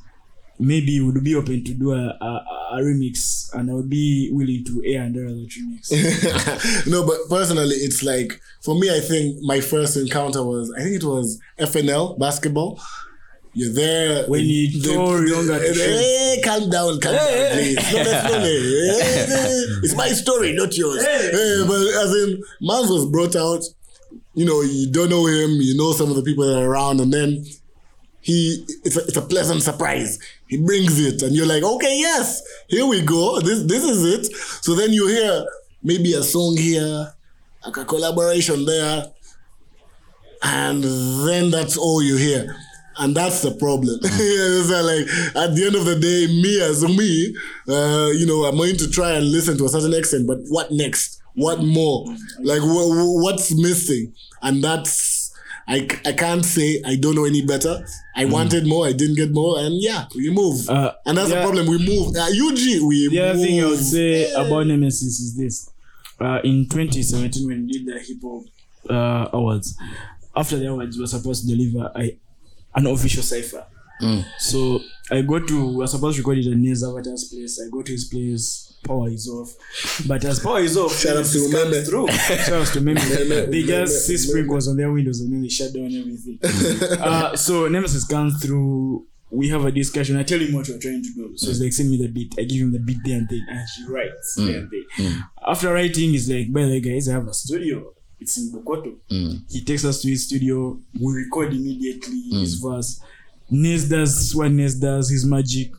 Maybe 0.61 1.01
would 1.01 1.23
be 1.23 1.35
open 1.35 1.63
to 1.63 1.73
do 1.73 1.91
a, 1.91 2.17
a, 2.21 2.45
a 2.73 2.77
remix, 2.81 3.51
and 3.53 3.69
I 3.69 3.73
would 3.73 3.89
be 3.89 4.29
willing 4.31 4.63
to 4.65 4.83
air 4.85 5.01
under 5.03 5.27
that 5.27 5.49
remix. 5.49 6.87
no, 6.87 7.05
but 7.05 7.17
personally, 7.29 7.75
it's 7.75 8.03
like 8.03 8.39
for 8.61 8.75
me. 8.75 8.95
I 8.95 8.99
think 8.99 9.41
my 9.41 9.59
first 9.59 9.97
encounter 9.97 10.43
was 10.43 10.71
I 10.77 10.83
think 10.83 11.01
it 11.01 11.03
was 11.03 11.39
FNL 11.59 12.19
basketball. 12.19 12.79
You're 13.53 13.73
there 13.73 14.29
When 14.29 14.45
you 14.45 14.69
Yonga 14.69 15.59
to 15.59 15.73
Hey, 15.73 16.41
calm 16.43 16.69
down, 16.69 17.01
calm 17.01 17.15
down, 17.15 17.51
please. 17.51 17.75
No, 17.75 18.03
that's 18.03 18.31
not 18.31 18.41
it. 18.43 19.67
It's 19.83 19.95
my 19.95 20.07
story, 20.09 20.53
not 20.53 20.75
yours. 20.77 21.03
Hey, 21.03 21.63
but 21.67 21.81
as 21.81 22.15
in, 22.15 22.41
Mans 22.61 22.89
was 22.89 23.07
brought 23.07 23.35
out. 23.35 23.61
You 24.35 24.45
know, 24.45 24.61
you 24.61 24.89
don't 24.89 25.09
know 25.09 25.25
him. 25.25 25.59
You 25.59 25.75
know 25.75 25.91
some 25.91 26.09
of 26.09 26.15
the 26.15 26.21
people 26.21 26.45
that 26.45 26.61
are 26.61 26.69
around, 26.69 27.01
and 27.01 27.11
then 27.11 27.43
he 28.21 28.65
it's 28.83 28.97
a, 28.97 29.01
it's 29.01 29.17
a 29.17 29.21
pleasant 29.21 29.63
surprise. 29.63 30.19
He 30.47 30.57
brings 30.57 30.99
it, 30.99 31.21
and 31.23 31.35
you're 31.35 31.47
like, 31.47 31.63
okay, 31.63 31.97
yes, 31.99 32.41
here 32.67 32.85
we 32.85 33.01
go. 33.01 33.39
This 33.41 33.63
this 33.63 33.83
is 33.83 34.03
it. 34.05 34.35
So 34.63 34.75
then 34.75 34.93
you 34.93 35.07
hear 35.07 35.45
maybe 35.83 36.13
a 36.13 36.23
song 36.23 36.55
here, 36.57 37.13
like 37.65 37.77
a 37.77 37.85
collaboration 37.85 38.65
there, 38.65 39.05
and 40.43 40.83
then 40.83 41.51
that's 41.51 41.77
all 41.77 42.01
you 42.01 42.17
hear. 42.17 42.55
And 42.97 43.15
that's 43.15 43.41
the 43.41 43.51
problem. 43.51 43.99
it's 44.03 44.69
like 44.69 45.43
at 45.43 45.55
the 45.55 45.65
end 45.65 45.75
of 45.75 45.85
the 45.85 45.97
day, 45.97 46.27
me 46.27 46.61
as 46.61 46.83
me, 46.83 47.35
uh, 47.67 48.09
you 48.13 48.25
know, 48.25 48.43
I'm 48.43 48.57
going 48.57 48.77
to 48.77 48.89
try 48.91 49.13
and 49.13 49.31
listen 49.31 49.57
to 49.57 49.65
a 49.65 49.69
certain 49.69 49.93
extent, 49.93 50.27
but 50.27 50.37
what 50.49 50.71
next? 50.71 51.21
What 51.33 51.63
more? 51.63 52.05
Like, 52.41 52.59
wh- 52.59 52.91
wh- 52.91 53.23
what's 53.23 53.55
missing? 53.55 54.13
And 54.41 54.61
that's 54.63 55.20
I, 55.67 55.87
I 56.05 56.11
can't 56.13 56.43
say 56.43 56.81
I 56.85 56.95
don't 56.95 57.15
know 57.15 57.25
any 57.25 57.45
better. 57.45 57.85
I 58.15 58.25
wanted 58.25 58.65
more, 58.67 58.87
I 58.87 58.93
didn't 58.93 59.15
get 59.15 59.31
more, 59.31 59.59
and 59.59 59.75
yeah, 59.81 60.05
we 60.15 60.29
move. 60.29 60.69
Uh, 60.69 60.93
and 61.05 61.17
that's 61.17 61.29
yeah. 61.29 61.35
the 61.39 61.41
problem. 61.43 61.67
We 61.67 61.77
move. 61.77 62.15
Uh, 62.15 62.23
UG, 62.25 62.83
we 62.87 63.07
The 63.09 63.19
other 63.21 63.33
move. 63.35 63.45
thing 63.45 63.61
I 63.61 63.65
would 63.67 63.79
say 63.79 64.33
about 64.33 64.67
Nemesis 64.67 65.19
is 65.19 65.37
this. 65.37 65.69
Uh, 66.19 66.39
in 66.43 66.67
2017, 66.69 67.47
when 67.47 67.65
we 67.65 67.71
did 67.71 67.85
the 67.85 67.99
hip 67.99 68.17
hop 68.21 68.43
uh, 68.89 69.29
awards, 69.37 69.77
after 70.35 70.57
the 70.57 70.67
awards, 70.67 70.97
we 70.97 71.03
were 71.03 71.07
supposed 71.07 71.47
to 71.47 71.55
deliver 71.55 71.91
a, 71.95 72.17
an 72.75 72.87
official 72.87 73.23
cipher. 73.23 73.65
So 74.39 74.79
I 75.11 75.21
go 75.21 75.39
to, 75.39 75.67
we 75.67 75.75
were 75.75 75.87
supposed 75.87 76.15
to 76.15 76.21
record 76.21 76.37
it 76.37 76.47
at 76.47 76.57
Nils 76.57 76.83
Avatar's 76.83 77.25
place. 77.25 77.61
I 77.61 77.69
go 77.69 77.81
to 77.81 77.91
his 77.91 78.05
place, 78.05 78.73
power 78.85 79.09
is 79.09 79.27
off. 79.27 79.53
But 80.07 80.23
as 80.23 80.39
power 80.39 80.59
is 80.59 80.77
off, 80.77 80.97
Shout 80.97 81.17
out 81.17 81.25
to 81.25 81.49
Nemesis 81.49 81.53
comes 81.53 81.89
through. 81.89 82.07
Shout 82.45 82.61
out 82.61 82.67
to 82.67 82.81
Meme. 82.81 82.95
they 83.51 83.63
just 83.63 84.07
see 84.07 84.13
Meme. 84.13 84.19
sprinkles 84.19 84.67
on 84.69 84.77
their 84.77 84.91
windows 84.91 85.19
and 85.19 85.33
then 85.33 85.41
they 85.41 85.49
shut 85.49 85.73
down 85.73 85.85
everything. 85.85 86.39
uh, 87.01 87.35
so 87.35 87.67
Nemesis 87.67 88.05
comes 88.05 88.43
through. 88.43 89.05
We 89.29 89.47
have 89.49 89.63
a 89.63 89.71
discussion. 89.71 90.17
I 90.17 90.23
tell 90.23 90.39
him 90.39 90.53
what 90.53 90.67
we're 90.67 90.77
trying 90.79 91.03
to 91.03 91.13
do. 91.13 91.37
So 91.37 91.47
he's 91.47 91.61
like, 91.61 91.71
send 91.71 91.89
me 91.89 91.97
the 91.97 92.07
beat. 92.07 92.35
I 92.37 92.43
give 92.43 92.61
him 92.61 92.73
the 92.73 92.79
beat 92.79 92.97
there 93.05 93.17
and 93.17 93.29
then, 93.29 93.45
and 93.49 93.67
he 93.77 93.91
writes 93.91 94.35
mm. 94.37 94.47
there 94.47 94.59
and 94.59 94.69
then. 94.71 95.05
Mm. 95.05 95.21
After 95.47 95.73
writing, 95.73 96.11
he's 96.11 96.29
like, 96.29 96.51
by 96.51 96.63
the 96.63 96.67
way, 96.67 96.81
guys, 96.81 97.07
I 97.07 97.13
have 97.13 97.27
a 97.27 97.33
studio. 97.33 97.93
It's 98.19 98.37
in 98.37 98.51
Bukoto. 98.51 98.97
Mm. 99.09 99.49
He 99.49 99.63
takes 99.63 99.85
us 99.85 100.01
to 100.01 100.09
his 100.09 100.25
studio. 100.27 100.77
We 101.01 101.13
record 101.13 101.53
immediately 101.53 102.21
his 102.31 102.55
verse. 102.55 103.01
Nes 103.51 103.87
does 103.89 104.33
what 104.33 104.51
Nez 104.51 104.79
does, 104.79 105.09
his 105.09 105.25
magic. 105.25 105.71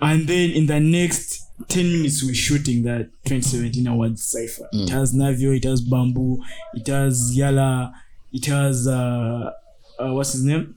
And 0.00 0.28
then 0.28 0.50
in 0.50 0.66
the 0.66 0.78
next 0.78 1.42
10 1.68 1.84
minutes, 1.84 2.22
we're 2.22 2.34
shooting 2.34 2.82
that 2.84 3.10
2017 3.24 3.86
awards 3.86 4.22
cipher. 4.22 4.68
It 4.72 4.90
has 4.90 5.12
Navio, 5.12 5.56
it 5.56 5.64
has 5.64 5.80
Bamboo, 5.80 6.42
it 6.74 6.86
has 6.86 7.36
Yala, 7.36 7.92
it 8.32 8.46
has, 8.46 8.86
uh, 8.86 9.52
uh 9.98 10.12
what's 10.12 10.32
his 10.32 10.44
name? 10.44 10.76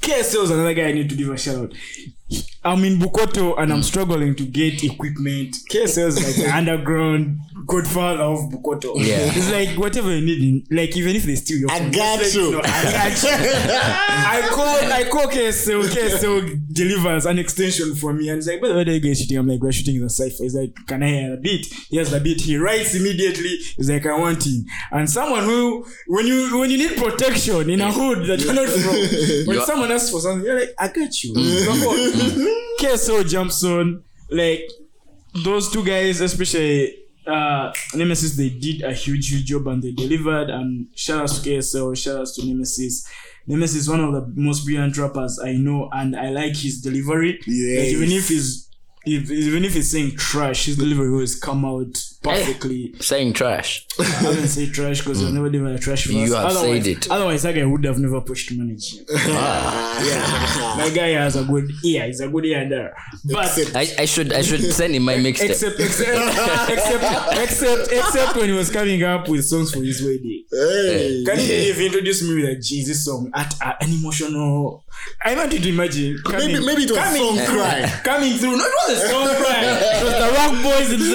KSL 0.00 0.44
is 0.44 0.50
another 0.50 0.74
guy 0.74 0.88
I 0.88 0.92
need 0.92 1.08
to 1.08 1.16
give 1.16 1.30
a 1.30 1.36
shout 1.38 1.56
out. 1.56 1.72
I'm 2.66 2.82
in 2.84 2.98
Bukoto 2.98 3.58
and 3.58 3.70
I'm 3.70 3.82
struggling 3.82 4.34
to 4.36 4.46
get 4.46 4.82
equipment. 4.82 5.54
KSL 5.70 6.06
is 6.06 6.24
like 6.24 6.34
the 6.36 6.50
underground 6.56 7.38
godfather 7.66 8.22
of 8.22 8.50
Bukoto. 8.50 8.94
Yeah. 8.96 9.30
It's 9.34 9.52
like 9.52 9.78
whatever 9.78 10.10
you 10.10 10.24
need, 10.24 10.42
in, 10.42 10.76
like 10.76 10.96
even 10.96 11.14
if 11.14 11.24
they 11.24 11.34
steal 11.34 11.58
your 11.58 11.70
I 11.70 11.80
phone, 11.80 11.90
got 11.90 12.18
just 12.20 12.34
let 12.36 12.42
you. 12.42 12.52
know, 12.52 12.60
I 12.64 12.82
got 12.84 13.22
you. 13.22 13.28
I 13.34 14.48
call 14.50 14.92
I 14.92 15.04
call 15.10 15.26
KSL, 15.26 15.82
KSL 15.84 16.72
delivers 16.72 17.26
an 17.26 17.38
extension 17.38 17.94
for 17.94 18.14
me 18.14 18.30
and 18.30 18.38
it's 18.38 18.46
like, 18.48 18.62
way, 18.62 18.74
what 18.74 18.88
are 18.88 18.92
you 18.92 19.00
guys 19.00 19.20
shooting? 19.20 19.36
I'm 19.36 19.46
like, 19.46 19.60
we're 19.60 19.72
shooting 19.72 20.00
the 20.00 20.08
cipher. 20.08 20.42
He's 20.44 20.54
like, 20.54 20.74
can 20.86 21.02
I 21.02 21.08
hear 21.08 21.34
a 21.34 21.36
beat? 21.36 21.66
He 21.90 21.98
has 21.98 22.10
the 22.10 22.20
beat. 22.20 22.40
He 22.40 22.56
writes 22.56 22.94
immediately. 22.94 23.58
He's 23.76 23.90
like, 23.90 24.06
I 24.06 24.18
want 24.18 24.46
him. 24.46 24.64
And 24.90 25.08
someone 25.08 25.44
who, 25.44 25.86
when 26.06 26.26
you 26.26 26.58
when 26.58 26.70
you 26.70 26.78
need 26.78 26.96
protection 26.96 27.68
in 27.68 27.82
a 27.82 27.92
hood 27.92 28.26
that 28.26 28.40
you're 28.40 28.54
not 28.54 28.68
from, 28.68 29.46
when 29.46 29.60
someone 29.66 29.92
asks 29.92 30.10
for 30.10 30.20
something, 30.20 30.46
you're 30.46 30.60
like, 30.60 30.74
I 30.78 30.88
got 30.88 31.22
you. 31.22 31.34
Come 31.66 32.13
on. 32.20 32.76
KSL 32.80 33.28
jumps 33.28 33.64
on. 33.64 34.04
Like, 34.30 34.68
those 35.42 35.70
two 35.70 35.84
guys, 35.84 36.20
especially 36.20 36.94
uh, 37.26 37.72
Nemesis, 37.94 38.36
they 38.36 38.50
did 38.50 38.82
a 38.82 38.92
huge, 38.92 39.30
huge 39.30 39.46
job 39.46 39.66
and 39.66 39.82
they 39.82 39.92
delivered. 39.92 40.50
And 40.50 40.88
shout 40.94 41.22
outs 41.22 41.40
to 41.40 41.48
KSL, 41.48 41.96
shout 41.96 42.20
outs 42.20 42.36
to 42.36 42.46
Nemesis. 42.46 43.08
Nemesis 43.46 43.82
is 43.82 43.88
one 43.90 44.00
of 44.00 44.12
the 44.12 44.32
most 44.40 44.64
brilliant 44.64 44.96
rappers 44.96 45.38
I 45.38 45.52
know, 45.52 45.90
and 45.92 46.16
I 46.16 46.30
like 46.30 46.56
his 46.56 46.80
delivery. 46.80 47.32
Like, 47.32 47.88
even 47.88 48.10
if 48.10 48.28
he's 48.28 48.63
if, 49.06 49.30
even 49.30 49.64
if 49.64 49.74
he's 49.74 49.90
saying 49.90 50.16
trash, 50.16 50.66
his 50.66 50.76
delivery 50.76 51.08
always 51.10 51.38
come 51.38 51.64
out 51.64 51.94
perfectly. 52.22 52.94
Saying 53.00 53.32
trash. 53.34 53.86
I 53.98 54.04
haven't 54.04 54.48
say 54.48 54.66
trash 54.70 55.00
because 55.00 55.22
I've 55.22 55.32
never 55.34 55.50
delivered 55.50 55.76
a 55.76 55.78
trash 55.78 56.04
verse. 56.06 56.14
You 56.14 56.34
have 56.34 56.46
otherwise, 56.46 56.84
said 56.84 56.86
it. 56.96 57.10
Otherwise, 57.10 57.42
that 57.42 57.54
guy 57.54 57.64
would 57.64 57.84
have 57.84 57.98
never 57.98 58.20
pushed 58.20 58.48
to 58.48 58.58
manage 58.58 58.96
him. 58.96 59.04
that 59.08 60.92
guy 60.94 61.08
has 61.08 61.36
a 61.36 61.44
good 61.44 61.70
ear. 61.84 62.06
He's 62.06 62.20
a 62.20 62.28
good 62.28 62.44
ear 62.46 62.68
there. 62.68 62.96
But 63.24 63.46
Except- 63.58 63.76
I, 63.76 64.02
I 64.02 64.04
should 64.06 64.32
I 64.32 64.42
should 64.42 64.60
send 64.72 64.94
him 64.94 65.04
my 65.04 65.14
mixtape. 65.16 65.50
except 65.50 65.80
except 65.80 66.70
except 66.70 67.38
except 67.38 67.92
except 67.92 68.36
when 68.36 68.46
he 68.48 68.52
was 68.54 68.70
coming 68.70 69.02
up 69.02 69.28
with 69.28 69.44
songs 69.44 69.72
for 69.72 69.82
his 69.82 70.02
wedding. 70.02 70.44
Hey. 70.50 71.24
Can 71.26 71.40
you 71.40 71.46
believe 71.46 71.76
he 71.76 71.86
introduced 71.86 72.22
me 72.24 72.34
with 72.42 72.44
a 72.58 72.60
Jesus 72.60 73.04
song 73.04 73.30
at 73.34 73.54
uh, 73.62 73.74
an 73.80 73.90
emotional? 73.90 74.84
I 75.24 75.34
want 75.34 75.52
you 75.52 75.58
to 75.60 75.68
imagine. 75.68 76.18
Coming, 76.24 76.52
Maybe- 76.52 76.66
maybe 76.66 76.82
it 76.84 76.90
was 76.90 76.98
coming 76.98 77.22
song 77.22 77.36
through, 77.38 77.58
cry. 77.58 78.00
Coming 78.04 78.32
through. 78.38 78.56
No, 78.56 78.64
it 78.64 78.88
was 78.88 78.93
a 78.94 79.08
song 79.08 79.28
cry. 79.36 79.60
It 79.64 80.04
was 80.04 80.14
the 80.14 80.30
Roc 80.36 80.52
Boys 80.62 80.92
in 80.92 81.00
the 81.00 81.14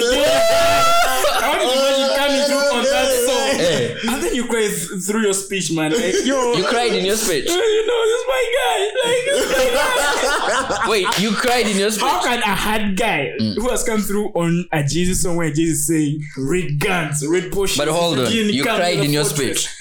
I 1.42 1.56
want 1.56 1.62
you 1.62 1.68
to 1.72 1.76
imagine 1.80 2.10
coming 2.16 2.44
through 2.44 2.78
on 2.78 2.84
that 2.84 3.08
song. 3.26 3.58
Hey. 3.60 3.96
And 4.08 4.22
then 4.22 4.34
you 4.34 4.44
cry 4.46 4.68
through 4.68 5.22
your 5.22 5.32
speech, 5.34 5.72
man. 5.72 5.92
Like, 5.92 6.14
yo, 6.24 6.52
You 6.54 6.64
cried 6.64 6.92
in 6.92 7.04
your 7.04 7.16
speech. 7.16 7.48
You 7.48 7.86
know, 7.86 8.00
this 8.06 8.20
is 8.20 8.26
my 8.28 8.44
guy. 8.60 8.78
Like, 9.04 9.24
this 9.24 9.44
is 9.44 9.50
my 9.52 10.76
guy. 10.78 10.88
Wait, 10.90 11.18
you 11.18 11.30
cried 11.32 11.66
in 11.66 11.76
your 11.78 11.90
speech. 11.90 12.02
How 12.04 12.20
speech. 12.20 12.40
can 12.42 12.42
a 12.42 12.54
hard 12.54 12.96
guy 12.96 13.32
Mm. 13.40 13.54
who 13.56 13.68
has 13.70 13.82
come 13.84 14.00
through 14.02 14.28
on 14.34 14.66
a 14.72 14.82
Jesus 14.84 15.22
song 15.22 15.36
where 15.36 15.50
Jesus 15.50 15.78
is 15.80 15.86
saying, 15.86 16.22
red 16.36 16.78
guns, 16.78 17.26
red 17.26 17.50
potions. 17.52 17.78
But 17.78 17.88
hold 17.88 18.18
on, 18.18 18.30
you 18.32 18.62
cried 18.62 18.98
in 18.98 19.10
your 19.12 19.24
fortress." 19.24 19.64
speech. 19.64 19.76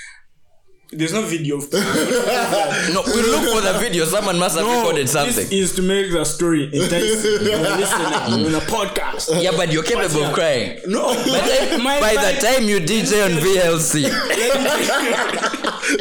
There's 0.92 1.14
no 1.14 1.22
video 1.22 1.58
of 1.58 1.72
No, 1.74 3.04
we 3.06 3.22
look 3.22 3.46
for 3.54 3.62
the 3.62 3.78
video. 3.80 4.06
Someone 4.06 4.40
must 4.40 4.58
have 4.58 4.66
recorded 4.66 5.08
something. 5.08 5.36
This 5.36 5.52
is 5.52 5.76
to 5.76 5.84
make 5.84 6.12
the 6.12 6.26
story 6.26 6.64
enticing 6.66 7.20
for 7.38 7.44
the 7.44 7.76
listener 7.78 8.06
on 8.06 8.56
a 8.56 8.60
podcast. 8.66 9.40
Yeah, 9.42 9.52
but 9.56 9.72
you're 9.72 9.84
capable 9.84 10.24
of 10.26 10.34
crying. 10.34 10.80
No, 10.88 11.14
By, 11.14 11.22
the, 11.22 11.80
my- 11.84 12.00
by 12.00 12.16
my- 12.16 12.32
the 12.34 12.42
time 12.42 12.64
you 12.64 12.80
DJ 12.80 13.24
on 13.24 13.32
VLC, 13.38 14.10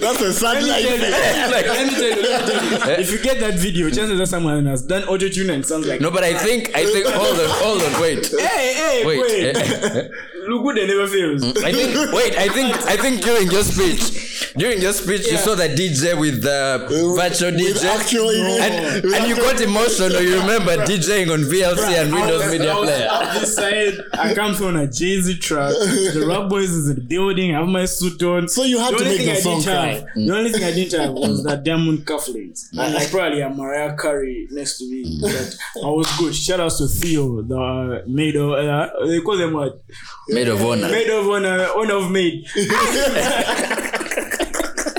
That's 0.00 0.20
a 0.22 0.32
sad 0.32 0.62
Let 0.62 0.82
me 0.82 0.88
tell 0.88 0.96
you, 0.96 1.12
life. 1.12 1.50
Like- 1.52 1.66
let 1.66 1.86
me 1.86 1.94
tell 1.94 2.08
you, 2.08 2.22
let 2.22 2.46
me 2.46 2.78
tell 2.78 2.88
you. 2.88 2.94
Eh? 2.94 3.00
If 3.00 3.12
you 3.12 3.18
get 3.18 3.40
that 3.40 3.54
video, 3.58 3.90
chances 3.90 4.18
are 4.18 4.24
someone 4.26 4.64
has 4.66 4.80
done 4.82 5.04
auto 5.04 5.28
tune 5.28 5.50
and 5.50 5.66
sounds 5.66 5.86
like. 5.86 6.00
no, 6.00 6.10
but 6.10 6.24
I 6.24 6.32
think 6.32 6.74
I 6.74 6.86
think 6.86 7.06
hold 7.06 7.38
on, 7.38 7.50
hold 7.60 7.82
on, 7.82 8.00
wait, 8.00 8.26
Hey, 8.28 8.72
hey, 8.74 9.02
wait. 9.04 9.20
wait. 9.20 9.56
eh, 9.56 10.08
Look 10.48 10.62
good, 10.64 10.76
they 10.78 10.86
never 10.86 11.06
fails. 11.06 11.42
I 11.62 11.72
think 11.72 11.94
wait, 12.12 12.34
I 12.38 12.48
think 12.48 12.72
I 12.86 12.96
think 12.96 13.20
during 13.20 13.50
your 13.50 13.62
speech, 13.62 14.47
during 14.58 14.82
your 14.82 14.92
speech, 14.92 15.30
you 15.30 15.36
saw 15.38 15.54
the 15.54 15.68
DJ 15.68 16.18
with 16.18 16.42
the 16.42 16.86
virtual 17.16 17.52
With 17.52 17.76
DJ, 17.76 17.84
actual- 17.84 18.30
and, 18.30 19.04
with 19.04 19.14
and 19.14 19.28
you 19.28 19.36
got 19.36 19.60
emotional. 19.60 20.20
You 20.20 20.40
remember 20.40 20.76
DJing 20.84 21.32
on 21.32 21.40
VLC 21.40 22.02
and 22.02 22.12
Windows 22.12 22.42
was- 22.42 22.52
Media 22.52 22.72
I 22.72 22.78
was 22.78 22.88
Player. 22.90 23.08
up 23.10 23.34
this 23.40 23.54
side. 23.54 23.94
I 24.12 24.34
come 24.34 24.54
from 24.54 24.76
a 24.76 24.86
Jay 24.86 25.20
Z 25.20 25.38
track. 25.38 25.72
The 25.72 26.24
Roc 26.26 26.50
Boys 26.50 26.70
is 26.70 26.88
in 26.90 26.96
the 26.96 27.00
building. 27.02 27.54
I 27.54 27.60
have 27.60 27.68
my 27.68 27.84
suit 27.84 28.22
on. 28.22 28.48
So 28.48 28.64
you 28.64 28.78
had 28.78 28.94
the 28.94 28.98
to 28.98 29.04
make 29.04 29.16
thing 29.18 29.26
the 29.26 29.32
I 29.32 29.40
song 29.40 29.60
didn't 29.60 29.74
cry. 29.74 29.86
have, 29.86 30.04
The 30.14 30.30
only 30.36 30.52
thing 30.52 30.64
I 30.64 30.72
didn't 30.72 31.00
have 31.00 31.12
was 31.12 31.44
that 31.44 31.60
mm. 31.60 31.64
diamond 31.64 31.98
cufflinks. 32.06 32.68
And 32.72 32.94
like 32.94 33.08
mm. 33.08 33.10
probably 33.10 33.40
a 33.40 33.50
Mariah 33.50 33.96
Carey 33.96 34.48
next 34.50 34.78
to 34.78 34.90
me. 34.90 35.18
But 35.20 35.56
I 35.84 35.88
was 35.88 36.10
good. 36.18 36.34
Shout 36.34 36.60
out 36.60 36.72
to 36.78 36.88
Theo, 36.88 37.42
the 37.42 37.58
uh, 37.58 38.02
maid 38.06 38.36
of 38.36 38.50
uh, 38.52 39.06
they 39.06 39.20
call 39.20 39.36
them 39.36 39.52
what? 39.54 39.82
Maid 40.28 40.48
of 40.48 40.60
honor. 40.64 40.88
Maid 40.88 41.08
of 41.10 41.28
honor, 41.28 41.68
honor 41.76 41.94
of 41.94 42.10
maid. 42.10 42.44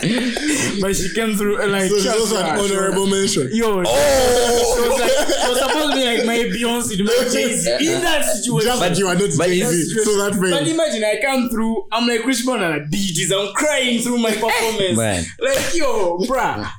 but 0.81 0.95
she 0.95 1.13
came 1.13 1.35
through 1.35 1.61
uh, 1.61 1.67
like 1.67 1.89
So 1.89 1.95
it's 1.95 2.03
just 2.05 2.19
also 2.19 2.37
an 2.37 2.45
trash. 2.45 2.59
honorable 2.71 3.07
mention. 3.07 3.49
Yo, 3.53 3.83
Oh! 3.85 4.75
she, 4.75 4.89
was 4.89 4.99
like, 4.99 5.11
she 5.11 5.49
was 5.49 5.59
supposed 5.59 5.91
to 5.91 5.97
be 5.97 6.05
like 6.05 6.25
my 6.25 6.37
Beyonce, 6.49 7.05
my 7.05 7.29
Jay 7.31 7.55
Z. 7.55 7.71
In 7.95 8.01
that 8.01 8.25
situation, 8.25 8.67
Just 8.67 8.79
that 8.81 8.97
you 8.97 9.07
are 9.07 9.15
not 9.15 9.29
but 9.37 9.47
Jay 9.47 9.61
Z, 9.63 10.03
so 10.03 10.17
that 10.17 10.35
means. 10.39 10.53
But 10.53 10.67
imagine 10.67 11.03
I 11.03 11.19
come 11.21 11.49
through, 11.49 11.87
I'm 11.91 12.07
like 12.07 12.21
Chris 12.21 12.45
Brown 12.45 12.63
and 12.63 12.73
I 12.73 12.79
beat 12.89 13.15
this, 13.15 13.31
I'm 13.31 13.53
crying 13.53 13.99
through 14.01 14.17
my 14.19 14.31
performance. 14.31 14.97
Man. 14.97 15.23
Like, 15.39 15.75
yo, 15.75 16.17
bruh. 16.19 16.69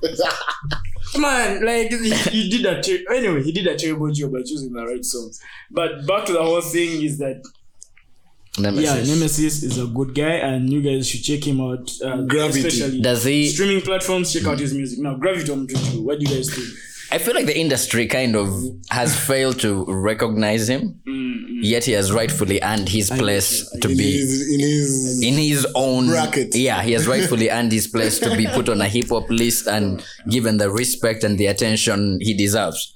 Man, 1.19 1.65
like 1.65 1.91
he, 1.91 2.11
he 2.31 2.49
did 2.51 2.63
that. 2.65 2.85
Ter- 2.85 3.13
anyway, 3.13 3.43
he 3.43 3.51
did 3.51 3.67
a 3.67 3.77
terrible 3.77 4.13
job 4.13 4.33
by 4.33 4.39
choosing 4.41 4.73
the 4.73 4.85
right 4.87 5.05
songs. 5.05 5.41
But 5.71 6.07
back 6.07 6.25
to 6.27 6.33
the 6.33 6.43
whole 6.43 6.61
thing 6.61 7.03
is 7.03 7.19
that 7.19 7.43
Nemesis. 8.59 8.85
yeah, 9.09 9.15
Nemesis 9.15 9.63
is 9.63 9.79
a 9.79 9.87
good 9.87 10.15
guy, 10.15 10.33
and 10.35 10.71
you 10.71 10.83
guys 10.83 11.09
should 11.09 11.23
check 11.23 11.47
him 11.47 11.61
out. 11.61 11.89
Uh, 12.05 12.23
Gravity. 12.23 12.67
especially 12.67 13.01
Does 13.01 13.25
he? 13.25 13.49
streaming 13.49 13.81
platforms. 13.81 14.33
Check 14.33 14.45
out 14.47 14.59
his 14.59 14.75
music 14.75 14.99
now. 14.99 15.15
Gravity, 15.15 15.53
I'm 15.53 15.67
doing 15.67 15.85
too. 15.85 16.03
What 16.03 16.19
do 16.19 16.29
you 16.29 16.37
guys 16.37 16.53
think? 16.55 16.69
I 17.13 17.19
feel 17.19 17.35
like 17.35 17.47
the 17.47 17.59
industry 17.59 18.07
kind 18.07 18.37
of 18.37 18.49
has 18.91 19.19
failed 19.19 19.59
to 19.61 19.85
recognize 19.89 20.69
him, 20.69 21.01
yet 21.61 21.85
he 21.85 21.93
has 21.93 22.13
rightfully 22.13 22.61
earned 22.63 22.89
his 22.89 23.11
place 23.11 23.69
to 23.81 23.89
In 23.91 23.97
be 23.97 24.13
his, 24.13 24.53
in 24.53 24.61
his 24.61 25.23
in 25.23 25.35
his 25.35 25.67
own 25.75 26.07
Bracket. 26.09 26.55
Yeah, 26.55 26.83
he 26.83 26.93
has 26.93 27.09
rightfully 27.09 27.51
earned 27.57 27.73
his 27.73 27.89
place 27.89 28.19
to 28.21 28.37
be 28.37 28.47
put 28.47 28.69
on 28.69 28.81
a 28.81 28.89
hip 28.89 29.09
hop 29.09 29.29
list 29.29 29.67
and 29.67 30.05
given 30.29 30.59
the 30.59 30.71
respect 30.71 31.25
and 31.25 31.37
the 31.39 31.47
attention 31.47 32.19
he 32.21 32.33
deserves. 32.35 32.95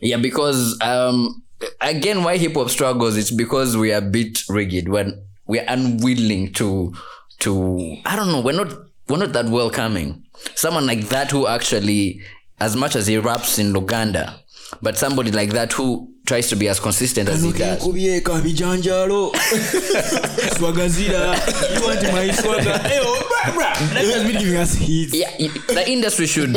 Yeah, 0.00 0.18
because 0.18 0.78
um, 0.82 1.42
again, 1.80 2.24
why 2.24 2.36
hip 2.36 2.54
hop 2.54 2.70
struggles? 2.70 3.16
It's 3.16 3.30
because 3.30 3.76
we 3.76 3.92
are 3.92 3.98
a 3.98 4.02
bit 4.02 4.40
rigid 4.48 4.88
when 4.88 5.22
we're 5.46 5.64
unwilling 5.66 6.52
to 6.54 6.94
to 7.40 7.96
I 8.04 8.16
don't 8.16 8.28
know. 8.28 8.40
We're 8.40 8.52
not 8.52 8.72
we're 9.08 9.18
not 9.18 9.32
that 9.32 9.46
welcoming. 9.46 10.24
Someone 10.54 10.86
like 10.86 11.08
that 11.08 11.30
who 11.30 11.46
actually, 11.46 12.22
as 12.60 12.76
much 12.76 12.96
as 12.96 13.06
he 13.06 13.18
raps 13.18 13.58
in 13.58 13.72
Luganda, 13.72 14.38
but 14.82 14.96
somebody 14.96 15.30
like 15.30 15.50
that 15.50 15.72
who 15.72 16.13
tries 16.24 16.48
to 16.48 16.56
be 16.56 16.68
as 16.68 16.80
consistent 16.80 17.28
as 17.28 17.42
he 17.42 17.52
does. 17.52 17.82
kubyeka 17.82 18.32
bijanjalo 18.40 19.32
swagazira 20.58 21.36
you 21.74 21.82
want 21.86 22.02
my 22.12 22.32
swagger 22.32 22.78
hey 22.88 23.00
oh, 23.02 23.20
bruh, 23.28 23.54
bruh. 23.54 23.74
that 23.94 24.04
has 24.04 24.22
been 24.24 24.38
giving 24.38 24.56
us 24.56 24.74
hits 24.74 25.14
Yeah, 25.14 25.30
the 25.68 25.84
industry 25.90 26.26
should 26.26 26.56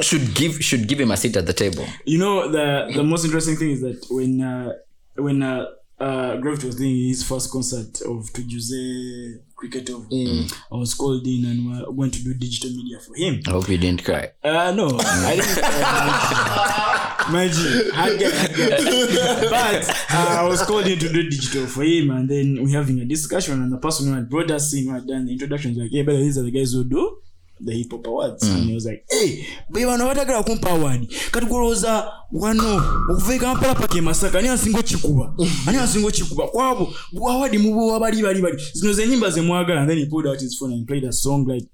should 0.00 0.34
give 0.34 0.52
should 0.64 0.86
give 0.88 1.00
him 1.00 1.10
a 1.10 1.16
seat 1.16 1.36
at 1.36 1.46
the 1.46 1.52
table. 1.52 1.86
you 2.04 2.18
know 2.18 2.50
the 2.50 2.90
the 2.94 3.02
most 3.02 3.24
interesting 3.24 3.56
thing 3.56 3.70
is 3.70 3.80
that 3.80 3.98
when 4.10 4.40
uh 4.42 4.72
when 5.16 5.42
uh 5.42 5.64
uh 6.06 6.36
Gravity 6.42 6.66
was 6.66 6.76
doing 6.76 6.96
his 7.12 7.22
first 7.30 7.46
concert 7.54 7.92
of 8.12 8.18
Tujuse 8.34 9.40
cricket 9.56 9.88
of 9.90 10.00
I 10.12 10.76
was 10.84 10.92
called 11.00 11.26
in 11.26 11.42
and 11.50 11.58
we 11.66 11.72
we're 11.86 11.96
going 12.00 12.10
to 12.10 12.22
do 12.26 12.34
digital 12.34 12.70
media 12.78 12.98
for 13.06 13.14
him 13.22 13.34
I 13.46 13.50
hope 13.56 13.68
you 13.68 13.78
didn't 13.78 14.04
cry. 14.04 14.24
Uh, 14.42 14.72
no, 14.80 14.86
I 15.00 15.36
didn't. 15.38 15.58
Uh, 15.62 16.84
imagine, 17.28 17.90
hard 17.92 18.20
guy, 18.20 18.30
hard 18.30 18.52
guy. 18.56 19.50
But 19.50 19.88
uh, 20.10 20.42
I 20.42 20.48
was 20.48 20.62
called 20.62 20.86
in 20.86 20.98
to 20.98 21.08
do 21.12 21.22
digital 21.22 21.66
for 21.66 21.82
him, 21.82 22.10
and 22.10 22.28
then 22.28 22.62
we 22.64 22.72
having 22.72 22.98
a 23.00 23.04
discussion, 23.04 23.62
and 23.62 23.72
the 23.72 23.78
person 23.78 24.08
who 24.08 24.14
had 24.14 24.28
brought 24.28 24.50
us 24.50 24.74
in, 24.74 24.84
who 24.86 24.94
had 24.94 25.06
done 25.06 25.26
the 25.26 25.32
introductions, 25.32 25.76
like, 25.78 25.92
yeah, 25.92 26.02
but 26.02 26.16
these 26.16 26.36
are 26.38 26.42
the 26.42 26.50
guys 26.50 26.72
who 26.72 26.84
do." 26.84 27.18
The 27.64 27.72
hip 27.72 27.90
hop 27.90 28.06
awards. 28.06 28.42
And 28.42 28.64
he 28.64 28.74
was 28.74 28.86
like 28.86 29.04
hey 29.10 29.46
be 29.72 29.84
bano 29.84 30.06
batagala 30.06 30.42
kumpa 30.44 30.70
award 30.70 31.08
kati 31.30 31.46
golowooza 31.46 32.12
wano 32.32 32.76
okuva 33.10 33.34
e 33.34 33.38
kampala 33.38 33.74
paka 33.74 33.98
e 33.98 34.00
masaka 34.00 34.38
ani 34.38 34.48
asinga 34.48 34.78
okikuba 34.78 35.34
ani 35.66 35.78
asinga 35.78 36.08
okikuba 36.08 36.48
kwabo 36.48 36.94
awadi 37.28 37.58
mubuwa 37.58 38.00
bali 38.00 38.22
bali 38.22 38.42
bali. 38.42 38.62
Zino 38.72 38.92
zenyimba 38.92 39.30
zemwagala 39.30 39.80
and 39.80 39.90
then 39.90 39.98
he 39.98 40.06
pulled 40.06 40.26
out 40.26 40.40
his 40.40 40.56
phone 40.58 40.72
and 40.72 40.86
played 40.86 41.04
a 41.04 41.12
song 41.12 41.44
like 41.46 41.66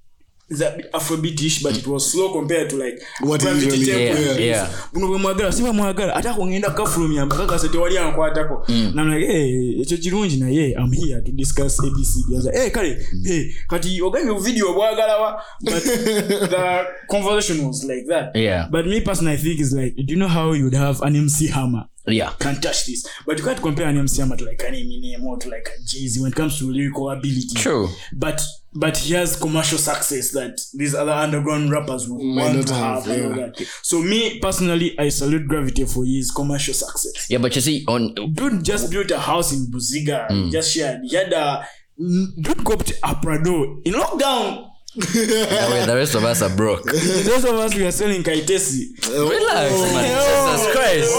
is 0.50 0.60
a 0.62 0.70
bit 0.76 0.92
Afrobeatish, 0.92 1.62
but 1.62 1.76
it 1.76 1.86
was 1.86 2.10
slow 2.12 2.32
compared 2.32 2.70
to 2.70 2.76
like 2.76 3.00
What 3.20 3.42
is 3.42 3.64
really 3.66 4.46
Yeah, 4.48 4.68
buno 4.92 5.08
bwe 5.08 5.18
mwagala 5.18 5.48
ata 5.48 5.62
bamwagala 5.62 6.14
ate 6.16 6.28
ako 6.28 6.46
ngenda 6.46 6.70
kafulumya 6.70 7.26
mpaka 7.26 7.46
kase 7.46 7.78
wali 7.78 7.98
ankwatako 7.98 8.66
na 8.94 9.04
like 9.04 9.26
hey, 9.26 9.80
ekyo 9.80 9.96
kirungi 9.98 10.36
naye 10.36 10.70
i'm 10.78 10.92
here 10.92 11.22
to 11.22 11.32
discuss 11.32 11.80
abcd 11.80 12.36
Aza, 12.38 12.52
hey, 12.52 12.70
kale 12.70 13.06
hey, 13.24 13.52
kati 13.68 14.02
ogambye 14.02 14.38
video 14.40 14.72
bwagalawa 14.72 15.42
but 15.60 15.82
the 16.50 16.84
conversation 17.08 17.66
was 17.66 17.84
like 17.84 18.06
that. 18.08 18.36
Yeah. 18.36 18.68
but 18.70 18.86
me 18.86 19.00
personally 19.00 19.34
i 19.34 19.42
think 19.42 19.60
is 19.60 19.72
like 19.72 19.94
do 19.96 20.14
you 20.14 20.16
know 20.16 20.28
how 20.28 20.52
you'd 20.52 20.74
have 20.76 21.00
an 21.02 21.16
mc 21.16 21.46
hammer? 21.48 21.84
Yeah. 22.06 22.32
can 22.38 22.60
touch 22.60 22.86
this. 22.86 23.06
But 23.26 23.38
you 23.38 23.44
can't 23.44 23.60
compare 23.62 23.86
an 23.88 23.96
mc 23.98 24.20
hammer 24.20 24.36
to 24.36 24.44
like 24.44 24.62
an 24.68 24.74
eminem 24.74 25.22
or 25.24 25.38
to 25.38 25.48
like 25.48 25.68
a 25.68 25.82
jay-z 25.84 26.20
when 26.20 26.32
it 26.32 26.36
comes 26.36 26.58
to 26.58 26.64
lyrical 26.70 27.10
ability. 27.10 27.54
True. 27.54 27.88
but 28.12 28.40
but 28.72 28.96
he 28.96 29.14
has 29.14 29.36
commercial 29.36 29.78
success 29.78 30.30
that 30.30 30.60
these 30.74 30.94
other 30.94 31.12
underground 31.12 31.70
rappers 31.70 32.08
would 32.08 32.22
Might 32.22 32.42
want 32.42 32.56
not 32.58 32.66
to 32.68 32.74
have, 32.74 33.04
have, 33.04 33.16
and 33.16 33.32
all 33.32 33.38
yeah. 33.38 33.46
that. 33.46 33.66
So 33.82 34.00
me 34.00 34.38
personally, 34.38 34.98
I 34.98 35.08
salute 35.08 35.48
Gravity 35.48 35.84
for 35.86 36.04
his 36.04 36.30
commercial 36.30 36.74
success. 36.74 37.28
Yeah, 37.28 37.38
but 37.38 37.54
you 37.54 37.60
see, 37.60 37.84
on 37.88 38.14
Dude 38.32 38.64
just 38.64 38.90
built 38.90 39.10
a 39.10 39.18
house 39.18 39.52
in 39.52 39.66
Buziga. 39.66 40.28
Mm. 40.28 40.52
just 40.52 40.72
shared. 40.72 41.00
He 41.02 41.16
had 41.16 41.32
a 41.32 41.66
dude 41.98 42.64
copped 42.64 42.92
a 43.02 43.14
Prado 43.16 43.80
in 43.84 43.94
lockdown. 43.94 44.69
The 44.96 45.84
the 45.86 45.94
rest 45.96 46.14
of 46.14 46.24
us 46.24 46.42
are 46.42 46.54
broke. 46.54 46.84
Those 46.90 47.44
of 47.44 47.54
us 47.54 47.74
we 47.74 47.86
are 47.86 47.92
selling 47.92 48.22
Kaitesi. 48.22 48.90
Relax, 49.08 49.72
man. 49.92 50.56
Jesus 50.56 50.72
Christ. 50.74 51.14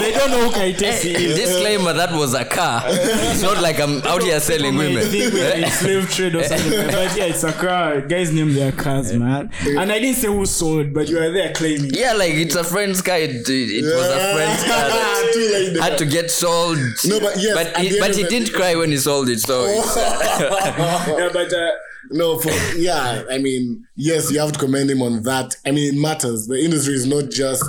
They 0.00 0.12
don't 0.12 0.30
know 0.30 0.48
who 0.48 0.50
Kaitesi 0.50 1.14
Hey, 1.14 1.24
is. 1.26 1.36
disclaimer 1.38 1.92
that 1.92 2.10
was 2.12 2.34
a 2.34 2.44
car. 2.44 2.82
It's 2.86 3.42
not 3.42 3.62
like 3.62 3.78
I'm 3.80 4.02
out 4.02 4.22
here 4.22 4.40
selling 4.40 4.74
I 4.74 4.78
women. 4.78 5.04
think 5.06 5.32
we're 5.32 5.54
in 5.54 5.70
slave 5.70 6.10
trade 6.10 6.34
or 6.34 6.42
something. 6.42 6.70
but 6.88 7.16
yeah, 7.16 7.24
it's 7.26 7.44
a 7.44 7.52
car. 7.52 8.00
Guys 8.00 8.32
name 8.32 8.52
their 8.54 8.72
cars, 8.72 9.12
man. 9.12 9.50
And 9.64 9.92
I 9.92 9.98
didn't 10.00 10.16
say 10.16 10.26
who 10.28 10.44
sold, 10.44 10.92
but 10.92 11.08
you 11.08 11.18
are 11.18 11.30
there 11.30 11.52
claiming. 11.52 11.90
Yeah, 11.94 12.14
like 12.14 12.32
it's 12.34 12.56
a 12.56 12.64
friend's 12.64 13.02
car. 13.02 13.18
It, 13.18 13.48
it 13.48 13.84
was 13.84 14.08
a 14.08 14.34
friend's 14.34 14.62
car. 14.64 14.88
that 14.88 15.78
Had 15.90 15.98
to 15.98 16.06
get 16.06 16.30
sold. 16.30 16.78
No, 17.04 17.20
but 17.20 17.36
yes, 17.38 17.54
but 17.54 17.66
at 17.68 17.78
he, 17.84 18.00
but 18.00 18.16
he 18.16 18.24
didn't 18.24 18.52
cry 18.52 18.74
when 18.74 18.90
he 18.90 18.96
sold 18.96 19.28
it. 19.28 19.38
So 19.40 19.64
yeah, 19.96 21.28
but 21.32 21.52
uh, 21.52 21.70
No, 22.10 22.38
for 22.38 22.50
yeah, 22.76 23.24
I 23.30 23.38
mean, 23.38 23.86
yes, 23.96 24.30
you 24.30 24.38
have 24.38 24.52
to 24.52 24.58
commend 24.58 24.90
him 24.90 25.02
on 25.02 25.22
that. 25.22 25.56
I 25.66 25.70
mean, 25.70 25.94
it 25.94 25.98
matters. 26.00 26.46
The 26.46 26.62
industry 26.62 26.94
is 26.94 27.06
not 27.06 27.30
just 27.30 27.64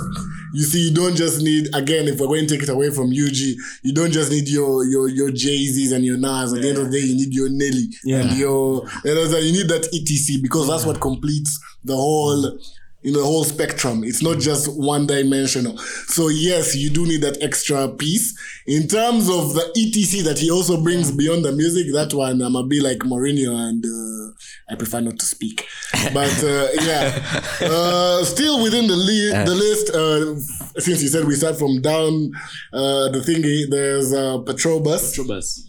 you 0.52 0.62
see, 0.62 0.88
you 0.88 0.94
don't 0.94 1.16
just 1.16 1.42
need 1.42 1.68
again, 1.74 2.08
if 2.08 2.18
we're 2.20 2.28
going 2.28 2.46
to 2.46 2.54
take 2.54 2.62
it 2.62 2.68
away 2.68 2.90
from 2.90 3.08
UG, 3.10 3.36
you 3.82 3.92
don't 3.92 4.12
just 4.12 4.30
need 4.30 4.48
your 4.48 4.84
your 4.84 5.08
your 5.08 5.30
Jay-Z's 5.30 5.92
and 5.92 6.04
your 6.04 6.16
Nas. 6.16 6.52
At 6.52 6.62
the 6.62 6.68
end 6.68 6.78
of 6.78 6.90
the 6.90 6.98
day, 7.00 7.06
you 7.06 7.14
need 7.16 7.34
your 7.34 7.48
Nelly 7.50 7.88
Yeah. 8.04 8.20
and 8.20 8.38
your 8.38 8.86
you, 9.04 9.14
know, 9.14 9.38
you 9.38 9.52
need 9.52 9.68
that 9.68 9.88
ETC 9.92 10.42
because 10.42 10.68
that's 10.68 10.86
what 10.86 11.00
completes 11.00 11.58
the 11.84 11.94
whole 11.94 12.58
you 13.02 13.12
know, 13.12 13.20
the 13.20 13.24
whole 13.24 13.44
spectrum. 13.44 14.02
It's 14.02 14.22
not 14.22 14.38
just 14.40 14.66
one 14.76 15.06
dimensional. 15.06 15.78
So 15.78 16.28
yes, 16.28 16.74
you 16.74 16.90
do 16.90 17.06
need 17.06 17.20
that 17.20 17.40
extra 17.40 17.88
piece. 17.88 18.36
In 18.66 18.88
terms 18.88 19.28
of 19.28 19.54
the 19.54 19.62
ETC 19.76 20.24
that 20.24 20.38
he 20.38 20.50
also 20.50 20.82
brings 20.82 21.12
beyond 21.12 21.44
the 21.44 21.52
music, 21.52 21.92
that 21.92 22.12
one 22.14 22.40
I'm 22.42 22.56
a 22.56 22.64
bit 22.64 22.82
like 22.82 22.98
Mourinho 22.98 23.54
and 23.68 23.84
uh, 23.84 24.15
I 24.68 24.74
prefer 24.74 25.00
not 25.00 25.18
to 25.18 25.26
speak. 25.26 25.66
But 26.12 26.34
uh, 26.42 26.68
yeah, 26.82 27.04
uh, 27.62 28.24
still 28.24 28.62
within 28.62 28.86
the 28.88 28.96
li- 28.96 29.30
the 29.44 29.54
list. 29.54 29.90
Uh, 29.94 30.80
since 30.80 31.02
you 31.02 31.08
said 31.08 31.24
we 31.24 31.34
start 31.34 31.56
from 31.58 31.80
down 31.80 32.32
uh, 32.72 33.08
the 33.14 33.20
thingy, 33.26 33.68
there's 33.70 34.12
uh, 34.12 34.38
Petrobus. 34.46 35.14
Trubas. 35.16 35.66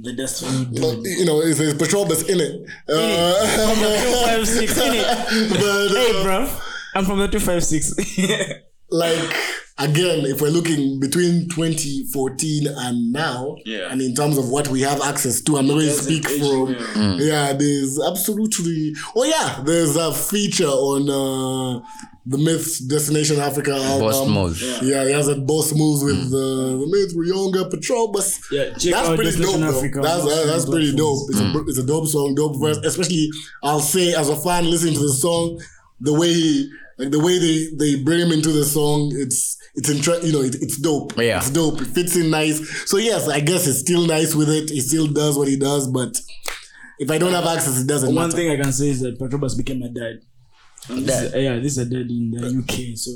The 0.00 0.12
destiny 0.14 0.64
But, 0.80 1.02
you 1.04 1.24
know, 1.26 1.40
it's, 1.42 1.60
it's 1.60 1.74
Petrobus 1.80 2.28
in 2.28 2.40
it. 2.40 2.54
Uh, 2.88 3.74
Two 4.02 4.26
five 4.26 4.48
six 4.48 4.76
in 4.86 4.92
it. 4.94 5.06
but, 5.50 5.88
Hey, 5.96 6.20
uh, 6.20 6.22
bro. 6.22 6.48
I'm 6.94 7.04
from 7.04 7.18
the 7.18 7.28
two 7.28 7.40
five 7.40 7.62
six. 7.64 7.92
like 8.92 9.34
again, 9.78 10.24
if 10.26 10.40
we're 10.40 10.50
looking 10.50 11.00
between 11.00 11.48
2014 11.48 12.66
and 12.68 13.12
now, 13.12 13.56
Yeah. 13.64 13.90
and 13.90 14.00
in 14.00 14.14
terms 14.14 14.38
of 14.38 14.48
what 14.48 14.68
we 14.68 14.80
have 14.82 15.00
access 15.02 15.40
to, 15.42 15.56
I'm 15.56 15.66
not 15.66 15.74
going 15.74 15.86
to 15.86 15.92
speak 15.92 16.24
issue, 16.26 16.74
from. 16.74 17.18
Yeah. 17.20 17.52
there's 17.52 17.98
absolutely. 18.00 18.94
Oh 19.16 19.24
yeah, 19.24 19.62
there's 19.64 19.96
a 19.96 20.12
feature 20.12 20.66
on 20.68 21.02
uh, 21.08 21.84
the 22.26 22.38
Mith 22.38 22.88
Destination 22.88 23.40
Africa 23.40 23.72
album. 23.74 24.00
Boss 24.00 24.28
moves. 24.28 24.82
Yeah, 24.82 25.04
he 25.04 25.10
has 25.12 25.26
that 25.26 25.44
boss 25.46 25.72
moves 25.74 26.04
with 26.04 26.26
uh, 26.26 26.78
the 26.82 26.86
Myth 26.88 27.16
Ruyonga 27.16 27.70
Petrobus. 27.72 28.40
Yeah, 28.52 28.70
that's 28.70 28.84
pretty 28.84 28.92
dope. 28.92 29.18
Destination 29.24 29.60
Though. 29.62 29.78
Africa 29.78 30.00
That's 30.02 30.22
both 30.24 30.46
that's 30.46 30.64
pretty 30.68 30.94
dope. 30.94 31.28
platforms. 31.30 31.56
It's 31.56 31.56
a 31.56 31.70
it's 31.70 31.78
a 31.78 31.86
dope 31.86 32.06
song, 32.08 32.34
dope 32.36 32.60
verse. 32.60 32.76
Especially, 32.78 33.28
I'll 33.62 33.80
say 33.80 34.14
as 34.14 34.28
a 34.28 34.36
fan 34.36 34.70
listening 34.70 34.94
to 34.94 35.00
the 35.00 35.12
song, 35.12 35.60
the 36.00 36.12
way 36.12 36.32
he 36.32 36.70
like 36.98 37.10
the 37.10 37.18
way 37.20 37.38
they 37.38 37.68
they 37.76 38.02
bring 38.02 38.20
him 38.20 38.32
into 38.32 38.50
the 38.52 38.64
song, 38.64 39.10
it's 39.14 39.56
it's 39.74 39.88
intre- 39.90 40.22
you 40.24 40.32
know 40.32 40.42
it, 40.42 40.54
it's 40.60 40.76
dope. 40.76 41.16
Yeah. 41.18 41.38
it's 41.38 41.50
dope. 41.50 41.80
It 41.80 41.86
fits 41.88 42.16
in 42.16 42.30
nice. 42.30 42.58
So 42.90 42.96
yes, 42.98 43.28
I 43.28 43.40
guess 43.40 43.66
it's 43.66 43.80
still 43.80 44.06
nice 44.06 44.34
with 44.34 44.48
it. 44.50 44.70
He 44.70 44.80
still 44.80 45.06
does 45.06 45.36
what 45.38 45.48
he 45.48 45.56
does, 45.56 45.88
but 45.88 46.16
if 46.98 47.10
I 47.10 47.18
don't 47.18 47.32
have 47.32 47.46
access, 47.46 47.80
it 47.80 47.86
doesn't 47.88 48.14
One 48.14 48.26
matter. 48.28 48.36
thing 48.36 48.50
I 48.50 48.56
can 48.62 48.72
say 48.72 48.88
is 48.90 49.00
that 49.00 49.18
Petrobus 49.18 49.56
became 49.56 49.82
a 49.82 49.88
dad. 49.88 50.20
And 50.88 51.06
this 51.06 51.22
is- 51.22 51.34
yeah, 51.34 51.56
this 51.58 51.72
is 51.72 51.78
a 51.78 51.84
dad 51.86 52.10
in 52.10 52.30
the 52.32 52.46
UK. 52.62 52.96
So 52.96 53.10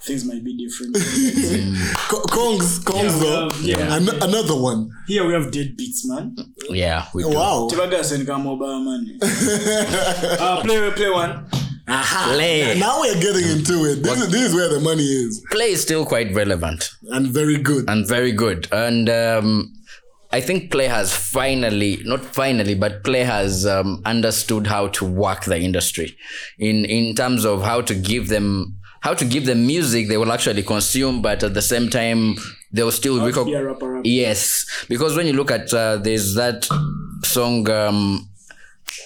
things 0.00 0.24
might 0.24 0.42
be 0.44 0.56
different. 0.56 0.94
Co- 2.08 2.22
Kongs, 2.36 2.78
Kongs 2.84 3.02
Yeah, 3.02 3.18
though. 3.18 3.50
yeah. 3.62 3.96
An- 3.96 4.22
another 4.22 4.54
one. 4.56 4.90
Here 5.08 5.26
we 5.26 5.32
have 5.34 5.50
dead 5.50 5.76
beats, 5.76 6.06
man. 6.08 6.36
Yeah, 6.70 7.06
we 7.14 7.22
do. 7.24 7.30
Wow. 7.30 7.68
Tibagas 7.70 8.12
and 8.14 8.26
Kamoba, 8.26 8.82
man. 8.84 9.18
uh, 10.40 10.62
play, 10.62 10.90
play 10.92 11.10
one. 11.10 11.46
Aha. 11.88 12.32
Play. 12.34 12.78
Now 12.78 13.00
we're 13.00 13.14
getting 13.20 13.46
into 13.48 13.84
it. 13.90 14.02
This 14.02 14.20
is, 14.20 14.30
this 14.30 14.42
is 14.50 14.54
where 14.54 14.68
the 14.68 14.80
money 14.80 15.02
is. 15.02 15.44
Play 15.50 15.70
is 15.72 15.80
still 15.82 16.04
quite 16.04 16.34
relevant 16.34 16.90
And 17.10 17.26
very 17.28 17.56
good. 17.58 17.88
and 17.88 18.06
very 18.06 18.32
good. 18.32 18.68
And 18.72 19.08
um, 19.08 19.72
I 20.30 20.40
think 20.42 20.70
Play 20.70 20.86
has 20.86 21.14
finally, 21.16 22.00
not 22.04 22.22
finally, 22.24 22.74
but 22.74 23.02
Play 23.04 23.24
has 23.24 23.66
um, 23.66 24.02
understood 24.04 24.66
how 24.66 24.88
to 24.88 25.04
work 25.06 25.44
the 25.44 25.58
industry 25.58 26.14
in 26.58 26.84
in 26.84 27.14
terms 27.14 27.44
of 27.46 27.62
how 27.62 27.80
to 27.80 27.94
give 27.94 28.28
them 28.28 28.74
how 29.00 29.14
to 29.14 29.24
give 29.24 29.46
them 29.46 29.66
music 29.66 30.08
they 30.08 30.16
will 30.18 30.32
actually 30.32 30.62
consume, 30.62 31.22
but 31.22 31.42
at 31.42 31.54
the 31.54 31.62
same 31.62 31.88
time 31.88 32.36
they 32.72 32.82
will 32.82 32.92
still 32.92 33.16
to 33.18 33.22
recog- 33.32 33.46
be 33.46 33.54
a 33.54 33.64
rapper, 33.64 33.88
rapper. 33.92 34.02
Yes, 34.06 34.66
because 34.88 35.16
when 35.16 35.26
you 35.26 35.32
look 35.32 35.50
at 35.50 35.72
uh, 35.72 35.96
there's 35.96 36.34
that 36.34 36.68
song, 37.24 37.68
um, 37.70 38.28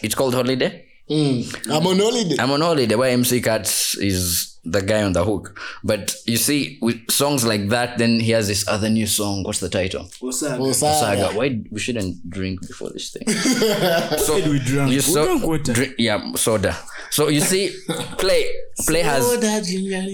it's 0.02 0.14
called 0.16 0.34
Holiday. 0.34 0.81
Mm. 1.10 1.70
I'm 1.70 1.86
on 1.86 1.98
holiday. 1.98 2.36
I'm 2.38 2.50
on 2.52 2.60
holiday 2.60 2.94
where 2.94 3.10
MC 3.10 3.40
Cats 3.42 3.96
is 3.98 4.58
the 4.64 4.80
guy 4.80 5.02
on 5.02 5.12
the 5.12 5.24
hook. 5.24 5.58
But 5.82 6.14
you 6.26 6.36
see, 6.36 6.78
with 6.80 7.10
songs 7.10 7.44
like 7.44 7.68
that, 7.70 7.98
then 7.98 8.20
he 8.20 8.30
has 8.30 8.46
this 8.46 8.66
other 8.68 8.88
new 8.88 9.06
song. 9.06 9.42
What's 9.42 9.58
the 9.58 9.68
title? 9.68 10.08
What's 10.20 10.40
that? 10.40 10.60
Osaga. 10.60 11.34
Why 11.34 11.60
we 11.70 11.80
shouldn't 11.80 12.30
drink 12.30 12.60
before 12.66 12.90
this 12.90 13.10
thing? 13.10 13.28
so 14.18 14.36
we 14.36 14.60
drank. 14.60 14.90
you 14.90 14.96
We 14.98 15.00
saw, 15.00 15.24
drank 15.24 15.44
water. 15.44 15.72
drink, 15.72 15.94
yeah, 15.98 16.32
soda. 16.34 16.76
So 17.10 17.28
you 17.28 17.40
see, 17.40 17.74
play 18.18 18.50
play 18.86 19.02
has 19.02 19.36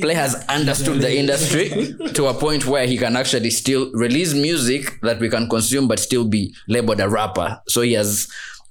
play 0.01 0.15
has 0.15 0.35
understood 0.49 1.01
the 1.01 1.17
industry 1.17 1.95
to 2.15 2.27
a 2.27 2.35
point 2.35 2.67
where 2.67 2.87
he 2.87 2.97
can 2.97 3.15
actually 3.15 3.51
still 3.51 3.91
release 3.93 4.33
music 4.35 5.01
that 5.03 5.21
we 5.21 5.29
can 5.29 5.49
consume, 5.49 5.87
but 5.87 5.99
still 6.01 6.25
be 6.27 6.55
labeled 6.67 7.01
a 7.01 7.09
rapper. 7.09 7.61
So 7.69 7.83
he 7.83 7.93
has 7.93 8.27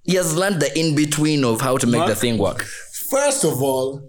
he 0.07 0.15
has 0.15 0.35
learned 0.35 0.59
the 0.61 0.69
in 0.79 0.95
between 0.95 1.43
of 1.45 1.61
how 1.61 1.77
to 1.77 1.85
make 1.85 2.07
the 2.07 2.15
thing 2.15 2.37
work. 2.39 2.63
First 3.11 3.43
of 3.43 3.61
all, 3.61 4.01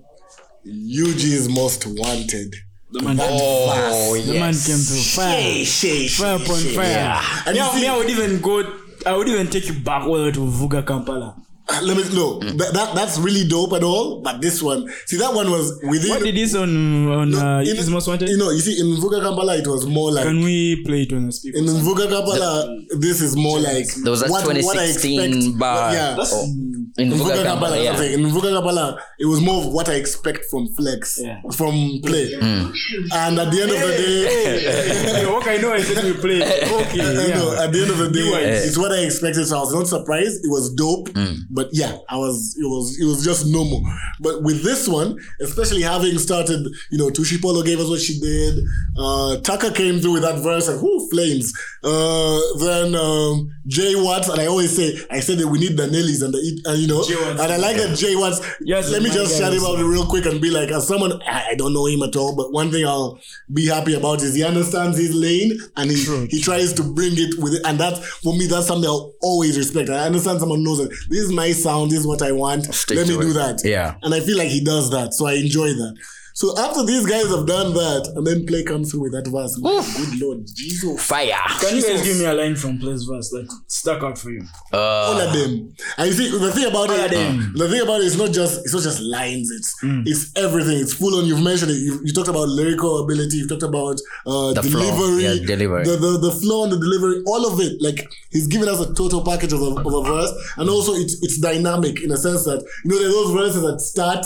UG 0.66 1.20
is 1.40 1.48
most 1.48 1.86
wanted. 1.86 2.54
The 2.90 3.02
man, 3.02 3.18
Oh, 3.20 4.16
the 4.16 4.32
man 4.32 4.54
came 4.54 4.78
through 4.78 5.02
fire. 5.16 5.40
Shay, 5.42 5.64
shay, 5.64 6.08
Fire 6.08 6.36
upon 6.36 6.56
fire. 6.74 7.20
And 7.46 7.56
you 7.56 7.62
I- 7.62 7.74
see- 7.74 7.80
me, 7.82 7.86
I 7.86 7.96
would 7.98 8.08
even 8.10 8.40
go. 8.40 8.62
I 9.04 9.14
would 9.16 9.28
even 9.28 9.48
take 9.48 9.66
you 9.68 9.74
back 9.74 10.02
all 10.04 10.16
the 10.16 10.24
way 10.24 10.32
to 10.32 10.40
Vuga 10.40 10.86
Kampala. 10.86 11.36
Let 11.82 11.96
me 11.98 12.02
no. 12.16 12.38
That, 12.40 12.70
that 12.72 12.94
that's 12.94 13.18
really 13.18 13.46
dope 13.46 13.72
and 13.72 13.84
all. 13.84 14.22
But 14.22 14.40
this 14.40 14.62
one, 14.62 14.88
see, 15.04 15.18
that 15.18 15.34
one 15.34 15.50
was 15.50 15.78
within. 15.88 16.10
What 16.10 16.22
did 16.22 16.34
this 16.34 16.54
on 16.54 17.08
on 17.08 17.34
uh, 17.34 17.60
in- 17.60 17.76
Is 17.76 17.90
Most 17.90 18.08
Wanted? 18.08 18.30
You 18.30 18.38
know, 18.38 18.50
you 18.50 18.60
see, 18.60 18.80
in 18.80 18.86
Mvuga 18.96 19.22
Kampala, 19.22 19.56
it 19.58 19.66
was 19.66 19.86
more 19.86 20.10
like. 20.10 20.24
Can 20.24 20.40
we 20.42 20.82
play 20.84 21.02
it 21.02 21.12
on 21.12 21.26
the 21.26 21.32
speaker? 21.32 21.58
in 21.58 21.64
Mvuga 21.66 22.08
Kampala, 22.08 22.74
this 22.98 23.20
is 23.20 23.36
more 23.36 23.58
like 23.60 23.86
There 24.02 24.10
was 24.10 24.20
that 24.22 24.30
what, 24.30 24.46
what 24.46 24.56
2016 24.56 25.20
expect. 25.34 25.58
bar. 25.58 25.92
yeah, 25.92 26.10
That's- 26.16 26.32
oh, 26.32 26.44
in 26.44 26.88
in 26.96 27.10
Mvuga 27.12 27.18
Vuga 27.18 27.42
Kampala, 27.44 27.44
Kampala, 27.44 27.76
yeah. 27.76 27.84
what 27.84 27.92
I'm 27.92 27.98
saying. 27.98 28.18
in 28.18 28.30
Mvuga 28.30 28.54
Kampala, 28.56 29.02
it 29.18 29.26
was 29.26 29.40
more 29.40 29.58
of 29.64 29.66
what 29.72 29.88
I 29.90 29.94
expect 29.94 30.46
from 30.50 30.68
Flex, 30.74 31.18
Yeah. 31.22 31.40
from 31.52 32.00
Play, 32.02 32.32
Hmm. 32.34 32.72
and 33.12 33.38
at 33.38 33.50
the 33.52 33.60
end 33.62 33.70
of 33.72 33.78
the 33.78 33.92
day, 33.92 34.18
Hey, 34.24 35.26
okay, 35.36 35.58
I 35.58 35.60
know 35.60 35.72
I 35.72 35.82
said 35.82 36.02
we 36.02 36.14
play. 36.14 36.40
Okay, 36.80 37.00
I 37.02 37.28
know, 37.36 37.52
yeah. 37.52 37.64
at 37.64 37.72
the 37.72 37.82
end 37.82 37.90
of 37.90 37.98
the 37.98 38.10
day, 38.10 38.24
You 38.24 38.34
it's 38.66 38.78
what 38.78 38.90
I 38.92 39.00
expected. 39.04 39.46
So 39.46 39.58
I 39.58 39.60
was 39.60 39.74
not 39.74 39.86
surprised. 39.86 40.44
It 40.44 40.48
was 40.50 40.72
dope, 40.74 41.08
Hmm. 41.14 41.34
But 41.58 41.70
yeah, 41.72 41.98
I 42.08 42.16
was. 42.16 42.56
It 42.56 42.66
was. 42.66 43.00
It 43.00 43.04
was 43.04 43.24
just 43.24 43.44
normal. 43.46 43.82
But 44.20 44.44
with 44.44 44.62
this 44.62 44.86
one, 44.86 45.18
especially 45.40 45.82
having 45.82 46.16
started, 46.18 46.60
you 46.92 46.98
know, 46.98 47.08
Tushi 47.08 47.42
Polo 47.42 47.64
gave 47.64 47.80
us 47.80 47.88
what 47.88 48.00
she 48.00 48.20
did. 48.20 48.62
Uh, 48.96 49.38
Tucker 49.40 49.72
came 49.72 49.98
through 49.98 50.12
with 50.12 50.22
that 50.22 50.38
verse, 50.38 50.68
and 50.68 50.80
whoo, 50.80 51.08
flames. 51.10 51.52
Uh, 51.82 52.38
then 52.60 52.94
um, 52.94 53.50
Jay 53.66 53.94
Watts, 53.96 54.28
and 54.28 54.40
I 54.40 54.46
always 54.46 54.76
say, 54.76 54.98
I 55.10 55.18
said 55.18 55.38
that 55.38 55.48
we 55.48 55.58
need 55.58 55.76
the 55.76 55.88
Nellies 55.88 56.22
and 56.22 56.32
the, 56.32 56.40
uh, 56.68 56.74
you 56.74 56.86
know, 56.86 57.02
and 57.30 57.40
I 57.40 57.56
like 57.56 57.76
that 57.76 57.96
Jay 57.96 58.14
Watts. 58.14 58.40
Yes, 58.60 58.90
let 58.92 59.02
me 59.02 59.10
just 59.10 59.36
shout 59.36 59.52
him 59.52 59.64
out 59.64 59.78
real 59.78 60.06
quick 60.06 60.26
and 60.26 60.40
be 60.40 60.50
like, 60.50 60.70
as 60.70 60.86
someone 60.86 61.20
I 61.22 61.48
I 61.50 61.54
don't 61.54 61.74
know 61.74 61.86
him 61.86 62.02
at 62.02 62.14
all, 62.14 62.36
but 62.36 62.52
one 62.52 62.70
thing 62.70 62.86
I'll 62.86 63.18
be 63.52 63.66
happy 63.66 63.94
about 63.94 64.22
is 64.22 64.34
he 64.34 64.44
understands 64.44 64.96
his 64.96 65.12
lane 65.12 65.58
and 65.76 65.90
he 65.90 66.04
True, 66.04 66.28
he 66.30 66.40
tries 66.40 66.72
to 66.74 66.84
bring 66.84 67.14
it 67.16 67.34
with 67.38 67.54
it, 67.54 67.62
and 67.66 67.80
that 67.80 67.98
for 68.22 68.32
me 68.36 68.46
that's 68.46 68.68
something 68.68 68.88
I'll 68.88 69.12
always 69.22 69.58
respect. 69.58 69.90
I 69.90 70.06
understand 70.06 70.38
someone 70.38 70.62
knows 70.62 70.78
that 70.78 70.90
this 71.10 71.20
is 71.20 71.32
my 71.32 71.47
sound, 71.52 71.90
this 71.90 72.00
is 72.00 72.06
what 72.06 72.22
I 72.22 72.32
want. 72.32 72.72
Stick 72.74 72.96
Let 72.96 73.08
me 73.08 73.18
do 73.18 73.32
that. 73.34 73.62
Yeah. 73.64 73.94
and 74.02 74.14
I 74.14 74.20
feel 74.20 74.38
like 74.38 74.48
he 74.48 74.62
does 74.62 74.90
that, 74.90 75.14
so 75.14 75.26
I 75.26 75.34
enjoy 75.34 75.68
that. 75.68 75.96
So 76.38 76.56
after 76.56 76.84
these 76.86 77.04
guys 77.04 77.26
have 77.34 77.46
done 77.46 77.74
that, 77.74 78.12
and 78.14 78.24
then 78.24 78.46
play 78.46 78.62
comes 78.62 78.92
through 78.92 79.02
with 79.02 79.12
that 79.12 79.26
verse. 79.26 79.58
my 79.58 79.70
Good 79.96 80.20
Lord, 80.22 80.46
Jesus. 80.54 80.94
Fire. 81.04 81.34
Can 81.60 81.74
you 81.76 81.82
guys 81.82 82.00
give 82.06 82.16
me 82.16 82.26
a 82.26 82.32
line 82.32 82.54
from 82.54 82.78
Play's 82.78 83.02
verse 83.10 83.28
that 83.30 83.46
stuck 83.66 84.04
out 84.04 84.16
for 84.18 84.30
you? 84.30 84.42
all 84.72 85.16
Uh, 85.18 85.26
of 85.26 85.32
them. 85.32 85.74
And 85.98 86.06
you 86.06 86.12
see, 86.18 86.28
the 86.30 86.52
thing 86.52 86.66
about 86.66 86.90
All 86.90 87.04
it, 87.06 87.10
them. 87.10 87.54
the 87.56 87.68
thing 87.68 87.80
about 87.80 88.02
it 88.02 88.06
is 88.06 88.16
not 88.16 88.30
just 88.30 88.60
it's 88.64 88.72
not 88.72 88.84
just 88.84 89.00
lines. 89.00 89.50
It's 89.50 89.74
Mm. 89.82 90.06
it's 90.06 90.30
everything. 90.36 90.78
It's 90.78 90.92
full 90.92 91.18
on. 91.18 91.26
You've 91.26 91.42
mentioned 91.42 91.72
it. 91.72 91.78
You, 91.86 92.00
you 92.04 92.12
talked 92.12 92.28
about 92.28 92.48
lyrical 92.48 93.02
ability. 93.02 93.38
You've 93.38 93.48
talked 93.48 93.64
about 93.74 93.98
uh, 94.24 94.52
The 94.52 94.62
flow. 94.62 94.78
delivery, 94.80 95.24
Yeah, 95.24 95.44
delivery. 95.44 95.84
The, 95.90 95.96
the 95.96 96.12
the 96.28 96.30
flow 96.40 96.62
and 96.62 96.72
the 96.72 96.78
delivery. 96.78 97.16
All 97.26 97.46
of 97.50 97.58
it. 97.66 97.82
Like 97.82 97.98
he's 98.30 98.46
given 98.46 98.68
us 98.68 98.78
a 98.78 98.94
total 98.94 99.24
package 99.24 99.52
of 99.52 99.60
a, 99.60 99.70
of 99.88 99.92
a 99.92 100.02
verse, 100.14 100.32
and 100.56 100.70
also 100.70 100.92
it's 100.94 101.14
it's 101.24 101.38
dynamic 101.40 102.00
in 102.04 102.12
a 102.12 102.16
sense 102.16 102.44
that 102.44 102.60
you 102.84 102.90
know 102.92 102.98
there 103.00 103.08
are 103.08 103.16
those 103.20 103.32
verses 103.40 103.62
that 103.62 103.80
start. 103.80 104.24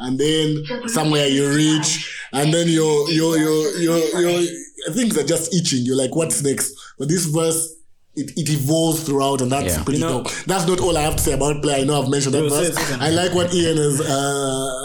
And 0.00 0.18
then 0.18 0.88
somewhere 0.88 1.26
you 1.26 1.52
reach, 1.54 1.90
and 2.32 2.52
then 2.52 2.68
you're 2.68 3.10
you're 3.10 3.36
you're 3.38 3.78
you're, 3.78 4.20
you're 4.20 4.92
things 4.94 5.16
are 5.18 5.24
just 5.26 5.54
itching. 5.54 5.80
You're 5.84 5.96
like, 5.96 6.14
what's 6.16 6.42
next? 6.42 6.74
But 6.98 7.08
this 7.08 7.26
verse, 7.26 7.74
it, 8.16 8.30
it 8.36 8.48
evolves 8.50 9.02
throughout, 9.04 9.40
and 9.42 9.52
that's 9.52 9.76
Yeah. 9.76 9.82
pretty 9.84 10.00
You 10.00 10.06
know- 10.06 10.22
dope. 10.22 10.32
That's 10.46 10.66
not 10.66 10.80
all 10.80 10.96
I 10.96 11.02
have 11.02 11.16
to 11.16 11.22
say 11.22 11.32
about 11.32 11.60
play. 11.62 11.80
I 11.82 11.84
know 11.84 12.00
I've 12.02 12.08
mentioned 12.08 12.34
that 12.34 12.48
verse. 12.48 12.68
it, 12.68 12.74
say. 12.76 12.94
I 12.98 13.10
like 13.10 13.34
what 13.34 13.52
Ian 13.54 13.76
has, 13.76 14.00
uh, 14.00 14.04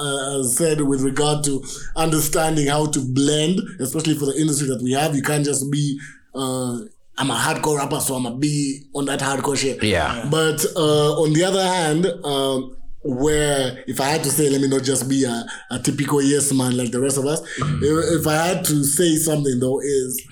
uh, 0.04 0.44
said 0.44 0.82
with 0.82 1.02
regard 1.02 1.44
to 1.46 1.64
understanding 1.96 2.68
how 2.68 2.86
to 2.88 3.00
blend, 3.00 3.60
especially 3.80 4.16
for 4.16 4.26
the 4.26 4.36
industry 4.40 4.68
that 4.68 4.82
we 4.84 4.92
have. 4.92 5.16
You 5.16 5.22
can't 5.24 5.46
just 5.46 5.72
be. 5.72 6.00
Uh, 6.34 6.80
I'm 7.18 7.32
a 7.32 7.36
hardcore 7.36 7.78
rapper, 7.78 8.02
so 8.02 8.16
I'm 8.16 8.24
gonna 8.24 8.36
be 8.36 8.84
on 8.94 9.06
that 9.06 9.22
hardcore 9.22 9.56
shit. 9.58 9.82
Yeah. 9.82 10.28
But 10.30 10.66
uh, 10.76 11.14
on 11.22 11.32
the 11.32 11.46
other 11.46 11.64
hand, 11.66 12.06
um, 12.26 12.76
where 13.08 13.84
if 13.88 14.02
I 14.02 14.06
had 14.06 14.24
to 14.24 14.32
say, 14.32 14.50
let 14.50 14.62
me 14.62 14.68
not 14.68 14.84
just 14.84 15.08
be 15.08 15.26
a, 15.26 15.46
a 15.70 15.78
typical 15.78 16.24
yes 16.24 16.52
man 16.52 16.76
like 16.76 16.92
the 16.92 17.00
rest 17.00 17.20
of 17.20 17.26
us. 17.26 17.40
Mm-hmm. 17.60 17.84
If, 17.84 18.22
if 18.22 18.28
I 18.28 18.34
had 18.34 18.66
to 18.66 18.84
say 18.84 19.16
something 19.18 19.60
though, 19.60 19.80
is 19.80 20.28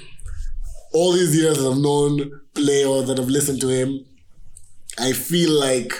all 0.91 1.11
these 1.11 1.35
years 1.39 1.59
that 1.59 1.69
I've 1.69 1.77
known 1.77 2.31
Play 2.55 2.83
or 2.83 3.03
that 3.03 3.19
I've 3.19 3.29
listened 3.29 3.61
to 3.61 3.69
him, 3.69 4.05
I 4.99 5.11
feel 5.13 5.51
like 5.59 5.93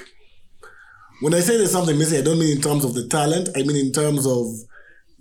when 1.22 1.34
I 1.36 1.42
say 1.42 1.58
there's 1.58 1.72
something 1.72 1.98
missing, 1.98 2.20
I 2.20 2.24
don't 2.24 2.40
mean 2.40 2.58
in 2.58 2.62
terms 2.62 2.86
of 2.86 2.96
the 2.96 3.08
talent. 3.08 3.50
I 3.56 3.62
mean 3.62 3.76
in 3.76 3.92
terms 3.92 4.26
of 4.26 4.48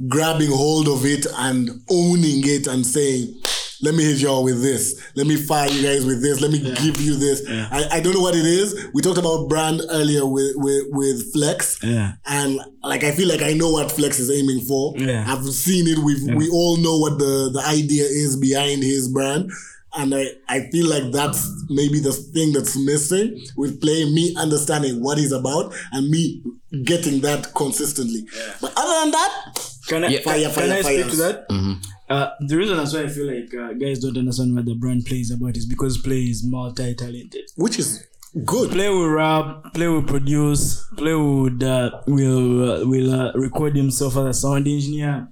grabbing 0.08 0.50
hold 0.50 0.88
of 0.88 1.04
it 1.04 1.26
and 1.36 1.68
owning 1.90 2.42
it 2.44 2.66
and 2.66 2.84
saying, 2.84 3.34
let 3.82 3.94
me 3.94 4.04
hit 4.04 4.18
y'all 4.18 4.44
with 4.44 4.62
this. 4.62 5.10
Let 5.16 5.26
me 5.26 5.36
fire 5.36 5.68
you 5.68 5.82
guys 5.82 6.06
with 6.06 6.22
this. 6.22 6.40
Let 6.40 6.52
me 6.52 6.58
give 6.60 7.00
you 7.00 7.16
this. 7.16 7.42
I, 7.48 7.96
I 7.96 8.00
don't 8.00 8.14
know 8.14 8.20
what 8.20 8.36
it 8.36 8.46
is. 8.46 8.88
We 8.94 9.02
talked 9.02 9.18
about 9.18 9.48
brand 9.48 9.82
earlier 9.90 10.24
with, 10.24 10.52
with, 10.56 10.84
with 10.90 11.32
Flex. 11.32 11.82
Yeah. 11.82 12.12
And 12.26 12.60
like 12.82 13.02
I 13.02 13.10
feel 13.10 13.28
like 13.28 13.42
I 13.42 13.54
know 13.54 13.70
what 13.70 13.90
Flex 13.90 14.18
is 14.20 14.30
aiming 14.30 14.64
for. 14.66 14.94
Yeah. 14.96 15.24
I've 15.26 15.44
seen 15.46 15.86
it. 15.88 15.98
We 15.98 16.34
we 16.34 16.48
all 16.50 16.76
know 16.76 16.96
what 16.98 17.18
the, 17.18 17.50
the 17.52 17.62
idea 17.66 18.04
is 18.04 18.36
behind 18.36 18.82
his 18.82 19.08
brand. 19.08 19.50
And 19.94 20.14
I, 20.14 20.28
I 20.48 20.70
feel 20.70 20.88
like 20.88 21.12
that's 21.12 21.46
maybe 21.68 22.00
the 22.00 22.12
thing 22.12 22.52
that's 22.52 22.78
missing 22.78 23.44
with 23.56 23.80
playing 23.80 24.14
me 24.14 24.34
understanding 24.38 25.02
what 25.02 25.18
he's 25.18 25.32
about 25.32 25.74
and 25.92 26.08
me 26.08 26.42
getting 26.84 27.20
that 27.20 27.52
consistently. 27.54 28.24
But 28.60 28.72
other 28.76 29.00
than 29.00 29.10
that, 29.10 29.71
Can 29.92 30.04
I, 30.04 30.08
Yeah. 30.08 30.20
can, 30.20 30.50
Fire, 30.50 30.50
can 30.62 30.72
I 30.72 30.80
speak 30.80 31.10
to 31.10 31.16
that? 31.24 31.48
Mm-hmm. 31.50 31.72
Uh, 32.08 32.28
the 32.48 32.56
reason 32.56 32.76
that's 32.78 32.94
why 32.94 33.02
I 33.02 33.08
feel 33.08 33.26
like 33.34 33.52
uh, 33.54 33.72
guys 33.74 33.98
don't 34.00 34.16
understand 34.16 34.54
what 34.54 34.64
the 34.64 34.74
brand 34.74 35.04
plays 35.04 35.30
about 35.30 35.54
is 35.56 35.66
because 35.66 35.98
play 35.98 36.22
is 36.34 36.42
multi-talented. 36.44 37.44
which 37.56 37.78
is 37.78 38.06
good. 38.46 38.70
Play 38.70 38.88
will 38.88 39.08
rap, 39.08 39.74
play 39.74 39.88
will 39.88 40.02
produce, 40.14 40.82
play 40.96 41.14
would 41.14 41.62
uh, 41.62 41.90
will 42.06 42.70
uh, 42.70 42.84
will 42.92 43.10
uh, 43.20 43.32
record 43.34 43.76
himself 43.76 44.16
as 44.16 44.26
a 44.26 44.34
sound 44.34 44.66
engineer. 44.66 45.28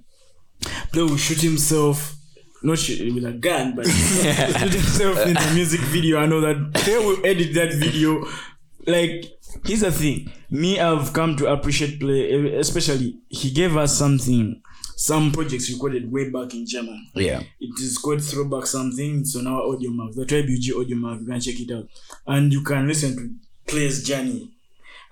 Play 0.91 1.03
will 1.03 1.17
shoot 1.17 1.41
himself, 1.41 2.15
not 2.61 2.77
shoot 2.77 3.13
with 3.15 3.25
a 3.25 3.31
gun, 3.33 3.75
but 3.75 3.85
shoot 4.59 4.73
himself 4.81 5.17
in 5.25 5.33
the 5.33 5.51
music 5.55 5.81
video. 5.95 6.19
I 6.19 6.27
know 6.27 6.41
that 6.41 6.57
Play 6.83 6.97
will 6.99 7.17
edit 7.25 7.53
that 7.55 7.73
video. 7.73 8.25
Like 8.87 9.25
here's 9.65 9.81
the 9.81 9.91
thing, 9.91 10.31
me 10.49 10.79
I've 10.79 11.13
come 11.13 11.35
to 11.37 11.47
appreciate 11.51 11.99
Play, 11.99 12.55
especially 12.57 13.19
he 13.29 13.51
gave 13.51 13.75
us 13.77 13.97
something. 13.97 14.61
Some 14.97 15.31
projects 15.31 15.71
recorded 15.71 16.11
way 16.11 16.29
back 16.29 16.53
in 16.53 16.65
German. 16.67 17.07
yeah. 17.15 17.41
It 17.59 17.79
is 17.79 17.97
called 17.97 18.23
Throwback 18.23 18.67
Something. 18.67 19.21
It's 19.21 19.35
on 19.35 19.47
our 19.47 19.61
audio 19.73 19.89
mark. 19.89 20.13
The 20.13 20.25
Tribe 20.27 20.45
UG 20.45 20.79
audio 20.79 20.95
mark. 20.95 21.21
You 21.21 21.25
can 21.25 21.39
check 21.41 21.59
it 21.59 21.71
out. 21.73 21.87
And 22.27 22.53
you 22.53 22.61
can 22.61 22.87
listen 22.87 23.15
to 23.17 23.71
Play's 23.71 24.03
journey. 24.03 24.51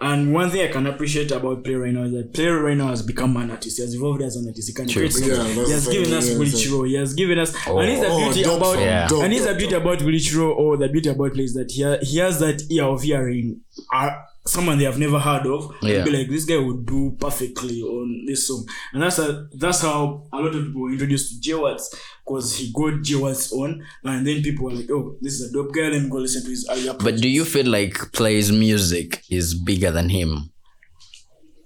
And 0.01 0.31
one 0.33 0.49
thing 0.51 0.61
I 0.61 0.71
can 0.71 0.85
appreciate 0.85 1.31
about 1.31 1.63
Play 1.63 1.73
right 1.73 1.91
now 1.91 2.03
is 2.03 2.11
that 2.13 2.33
Play 2.33 2.45
right 2.47 2.77
now 2.77 2.87
has 2.89 3.01
become 3.01 3.35
an 3.37 3.49
artist. 3.49 3.77
He 3.77 3.83
has 3.83 3.95
evolved 3.95 4.21
as 4.21 4.35
an 4.35 4.47
artist. 4.47 4.67
He 4.69 4.73
can 4.75 4.87
create. 4.87 5.11
Yeah, 5.21 5.35
that's 5.37 5.55
he 5.67 5.71
has 5.71 5.87
given 5.87 6.13
us 6.13 6.29
yeah, 6.29 6.37
Willie. 6.37 6.89
He 6.89 6.95
has 6.95 7.13
given 7.15 7.39
us, 7.39 7.49
and 7.67 7.89
it's 7.89 8.01
the 8.01 8.07
Oh, 8.09 8.19
beauty 8.25 8.43
dope 8.43 8.57
about, 8.57 8.73
song, 8.75 8.83
Yeah. 8.83 9.07
and 9.23 9.33
it's 9.33 9.43
the 9.43 9.49
dope, 9.49 9.57
beauty 9.57 9.73
about 9.75 10.01
Willie 10.03 10.19
Chiro, 10.19 10.55
or 10.55 10.77
the 10.77 10.87
beauty 10.87 11.09
about 11.09 11.33
Play 11.33 11.43
is 11.45 11.53
that 11.55 11.71
he, 11.71 11.81
ha- 11.83 11.97
he 12.01 12.19
has 12.19 12.39
that 12.39 12.61
ear 12.71 12.83
of 12.85 13.01
hearing. 13.01 13.59
Uh, 13.91 14.11
someone 14.45 14.77
they 14.77 14.85
have 14.85 14.97
never 14.97 15.19
heard 15.19 15.45
of 15.45 15.75
Yeah. 15.81 15.97
yeah. 15.97 16.03
be 16.05 16.11
like 16.11 16.29
this 16.29 16.45
guy 16.45 16.57
would 16.57 16.85
do 16.85 17.15
perfectly 17.19 17.81
on 17.81 18.23
this 18.25 18.47
song 18.47 18.65
and 18.93 19.03
that's 19.03 19.19
a, 19.19 19.47
that's 19.53 19.81
how 19.81 20.27
a 20.33 20.37
lot 20.37 20.55
of 20.55 20.65
people 20.65 20.81
were 20.81 20.91
introduced 20.91 21.33
to 21.33 21.41
J 21.41 21.53
Watts 21.55 21.93
because 22.25 22.55
he 22.57 22.71
got 22.73 23.01
J 23.03 23.15
Watts 23.15 23.51
on 23.53 23.83
and 24.03 24.25
then 24.25 24.41
people 24.41 24.65
were 24.65 24.71
like 24.71 24.89
oh 24.91 25.17
this 25.21 25.33
is 25.39 25.49
a 25.49 25.53
dope 25.53 25.73
guy 25.73 25.89
let 25.89 26.01
me 26.01 26.09
go 26.09 26.17
listen 26.17 26.43
to 26.43 26.49
his 26.49 26.67
earlier 26.71 26.93
But 26.93 27.17
do 27.17 27.29
you 27.29 27.45
feel 27.45 27.67
like 27.67 28.11
Play's 28.13 28.51
music 28.51 29.23
is 29.29 29.53
bigger 29.53 29.91
than 29.91 30.09
him? 30.09 30.49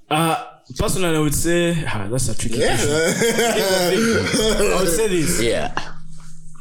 Uh, 0.10 0.44
personally, 0.78 1.16
I 1.16 1.20
would 1.20 1.34
say 1.34 1.76
ah, 1.88 2.08
that's 2.10 2.28
a 2.30 2.38
tricky 2.38 2.58
Yeah. 2.60 2.76
question. 2.78 4.72
I 4.72 4.78
would 4.82 4.90
say 4.90 5.08
this: 5.08 5.42
Yeah. 5.52 5.74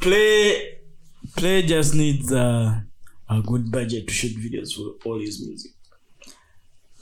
play, 0.01 0.79
play 1.35 1.61
just 1.63 1.93
needs 1.93 2.31
uh, 2.31 2.79
a 3.29 3.41
good 3.41 3.71
budget 3.71 4.07
to 4.07 4.13
shoot 4.13 4.35
videos 4.37 4.73
for 4.73 4.95
all 5.05 5.19
his 5.19 5.45
music. 5.45 5.71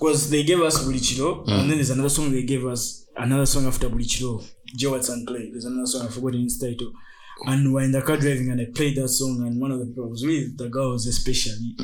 Because 0.02 0.32
they 0.32 0.42
gave 0.42 0.60
us 0.62 0.84
Bulichiro, 0.84 1.48
and 1.48 1.70
then 1.70 1.78
there's 1.78 1.92
another 1.92 2.10
song 2.10 2.32
they 2.32 2.42
gave 2.42 2.66
us 2.66 3.06
another 3.16 3.46
song 3.46 3.68
after 3.68 3.88
Bulichiro, 3.88 4.44
Jewels 4.76 5.10
and 5.10 5.28
Play. 5.28 5.52
There's 5.52 5.66
another 5.66 5.86
song 5.86 6.08
I 6.08 6.10
forgot 6.10 6.34
its 6.34 6.58
title. 6.58 6.92
And 7.48 7.74
we're 7.74 7.82
in 7.82 7.92
the 7.92 8.02
car 8.04 8.18
driving, 8.18 8.52
and 8.52 8.62
I 8.62 8.66
played 8.74 8.96
that 8.98 9.08
song, 9.10 9.44
and 9.48 9.60
one 9.60 9.72
of 9.72 9.80
the 9.80 9.86
people 9.88 10.06
I 10.06 10.08
was 10.10 10.24
with, 10.24 10.58
the 10.58 10.70
girls 10.70 11.08
especially. 11.08 11.76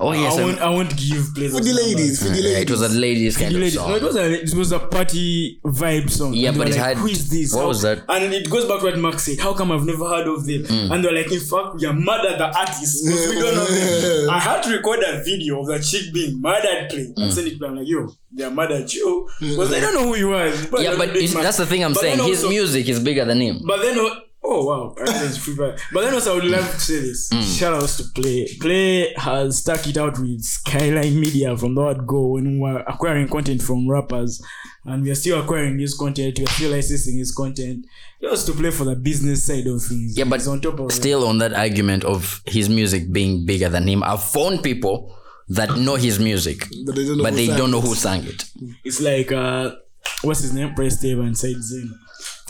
Oh 0.00 0.12
yes. 0.12 0.34
I 0.34 0.38
I'm- 0.38 0.46
want, 0.48 0.60
I 0.60 0.70
want 0.70 0.90
to 0.90 0.96
give 0.96 1.34
play 1.34 1.48
For 1.48 1.60
the 1.60 1.72
ladies, 1.72 2.20
for 2.22 2.30
the 2.30 2.40
yeah, 2.40 2.58
it 2.58 2.70
was 2.70 2.82
a 2.82 2.88
ladies 2.88 3.36
kind 3.36 3.52
The 3.52 3.56
of 3.56 3.60
ladies. 3.62 3.74
song. 3.74 3.90
No, 3.90 3.96
it 3.96 4.02
was 4.02 4.16
a 4.16 4.42
it 4.42 4.54
was 4.54 4.72
a 4.72 4.78
party 4.80 5.60
vibe 5.64 6.10
song. 6.10 6.34
Yeah, 6.34 6.50
but 6.50 6.58
were 6.58 6.64
it 6.66 6.70
like, 6.70 6.78
had- 6.80 6.96
who 6.96 7.06
is 7.06 7.28
this? 7.30 7.54
what 7.54 7.60
How- 7.62 7.68
was 7.68 7.82
that? 7.82 8.02
And 8.08 8.34
it 8.34 8.50
goes 8.50 8.64
back 8.66 8.80
to 8.80 8.86
what 8.86 8.98
Mark 8.98 9.18
said. 9.20 9.38
How 9.38 9.54
come 9.54 9.70
I've 9.72 9.84
never 9.86 10.04
heard 10.08 10.26
of 10.26 10.44
them? 10.46 10.62
Mm. 10.64 10.90
And 10.92 11.04
they're 11.04 11.12
like, 11.14 11.30
in 11.30 11.40
fact, 11.40 11.76
we 11.78 11.86
are 11.86 11.92
mad 11.92 12.24
at 12.26 12.38
the 12.38 12.46
artist 12.58 13.04
because 13.04 13.28
we 13.28 13.34
don't 13.40 13.54
know 13.54 13.64
them. 13.66 14.30
I 14.36 14.40
had 14.40 14.62
to 14.64 14.70
record 14.70 15.00
a 15.06 15.22
video 15.22 15.60
of 15.60 15.66
the 15.68 15.78
chick 15.78 16.12
being 16.12 16.40
mad 16.40 16.64
at 16.64 16.90
play 16.90 17.06
Mm. 17.16 17.22
and 17.22 17.32
send 17.32 17.46
it 17.46 17.52
to 17.52 17.58
them. 17.58 17.70
I'm 17.72 17.76
like, 17.78 17.88
yo, 17.88 18.08
they're 18.32 18.50
mad 18.50 18.72
at 18.72 18.92
you 18.94 19.28
because 19.40 19.70
they 19.70 19.80
don't 19.80 19.94
know 19.94 20.06
who 20.08 20.16
you 20.16 20.32
are. 20.34 20.50
But 20.70 20.82
yeah, 20.82 20.96
but 20.96 21.12
big 21.12 21.22
it's, 21.24 21.34
man. 21.34 21.44
that's 21.44 21.56
the 21.58 21.66
thing 21.66 21.84
I'm 21.84 21.92
But 21.92 22.00
saying. 22.02 22.18
then 22.18 22.26
His 22.28 22.42
also- 22.42 22.50
music 22.50 22.88
is 22.88 22.98
bigger 23.00 23.24
than 23.24 23.40
him. 23.40 23.62
But 23.64 23.80
then, 23.82 23.96
oh 24.50 24.64
wow, 24.64 24.94
everything's. 25.00 25.56
But 25.92 26.02
then 26.02 26.14
also, 26.14 26.32
I 26.32 26.34
would 26.36 26.44
love 26.44 26.70
to 26.72 26.80
say 26.80 27.00
this. 27.00 27.28
Mm. 27.30 27.58
Shout 27.58 27.74
outs 27.74 27.96
to 27.98 28.04
Play. 28.14 28.46
Play 28.60 29.12
has 29.16 29.58
stuck 29.58 29.86
it 29.86 29.96
out 29.96 30.18
with 30.18 30.42
Skyline 30.42 31.20
Media 31.20 31.56
from 31.56 31.74
the 31.74 31.82
word 31.82 32.06
go 32.06 32.28
when 32.28 32.54
we 32.54 32.58
were 32.60 32.80
acquiring 32.80 33.28
content 33.28 33.62
from 33.62 33.88
rappers, 33.88 34.42
and 34.84 35.02
we 35.02 35.10
are 35.10 35.14
still 35.14 35.40
acquiring 35.42 35.78
his 35.78 35.94
content. 35.94 36.38
We 36.38 36.44
are 36.46 36.48
still 36.48 36.70
licensing 36.72 37.18
his 37.18 37.32
content. 37.34 37.84
Just 38.20 38.46
to 38.46 38.52
play 38.52 38.70
for 38.72 38.84
the 38.84 38.96
business 38.96 39.44
side 39.44 39.66
of 39.66 39.80
things. 39.82 40.16
Yeah, 40.18 40.24
but 40.24 40.40
It's 40.40 40.48
on 40.48 40.60
top 40.60 40.80
of 40.80 40.86
it. 40.86 40.92
still 40.92 41.24
on 41.26 41.38
that 41.38 41.52
argument 41.52 42.02
of 42.04 42.42
his 42.46 42.68
music 42.68 43.12
being 43.12 43.46
bigger 43.46 43.68
than 43.68 43.86
him, 43.86 44.02
I've 44.02 44.24
found 44.24 44.62
people 44.64 45.14
that 45.50 45.76
know 45.78 45.94
his 45.94 46.18
music, 46.18 46.66
But 46.84 46.96
they 46.96 47.04
don't 47.06 47.18
know 47.18 47.22
but 47.22 47.30
who 47.32 47.36
they 47.36 47.46
sang 47.46 47.56
don't 47.58 47.70
know 47.70 47.78
it. 47.78 47.84
who 47.84 47.94
sang 47.94 48.24
it. 48.24 48.44
It's 48.84 49.00
like 49.00 49.30
uh, 49.30 49.72
what's 50.22 50.40
his 50.40 50.52
name? 50.52 50.74
Press 50.74 51.00
Dave 51.00 51.20
and 51.20 51.38
Said 51.38 51.62
Zen. 51.62 51.94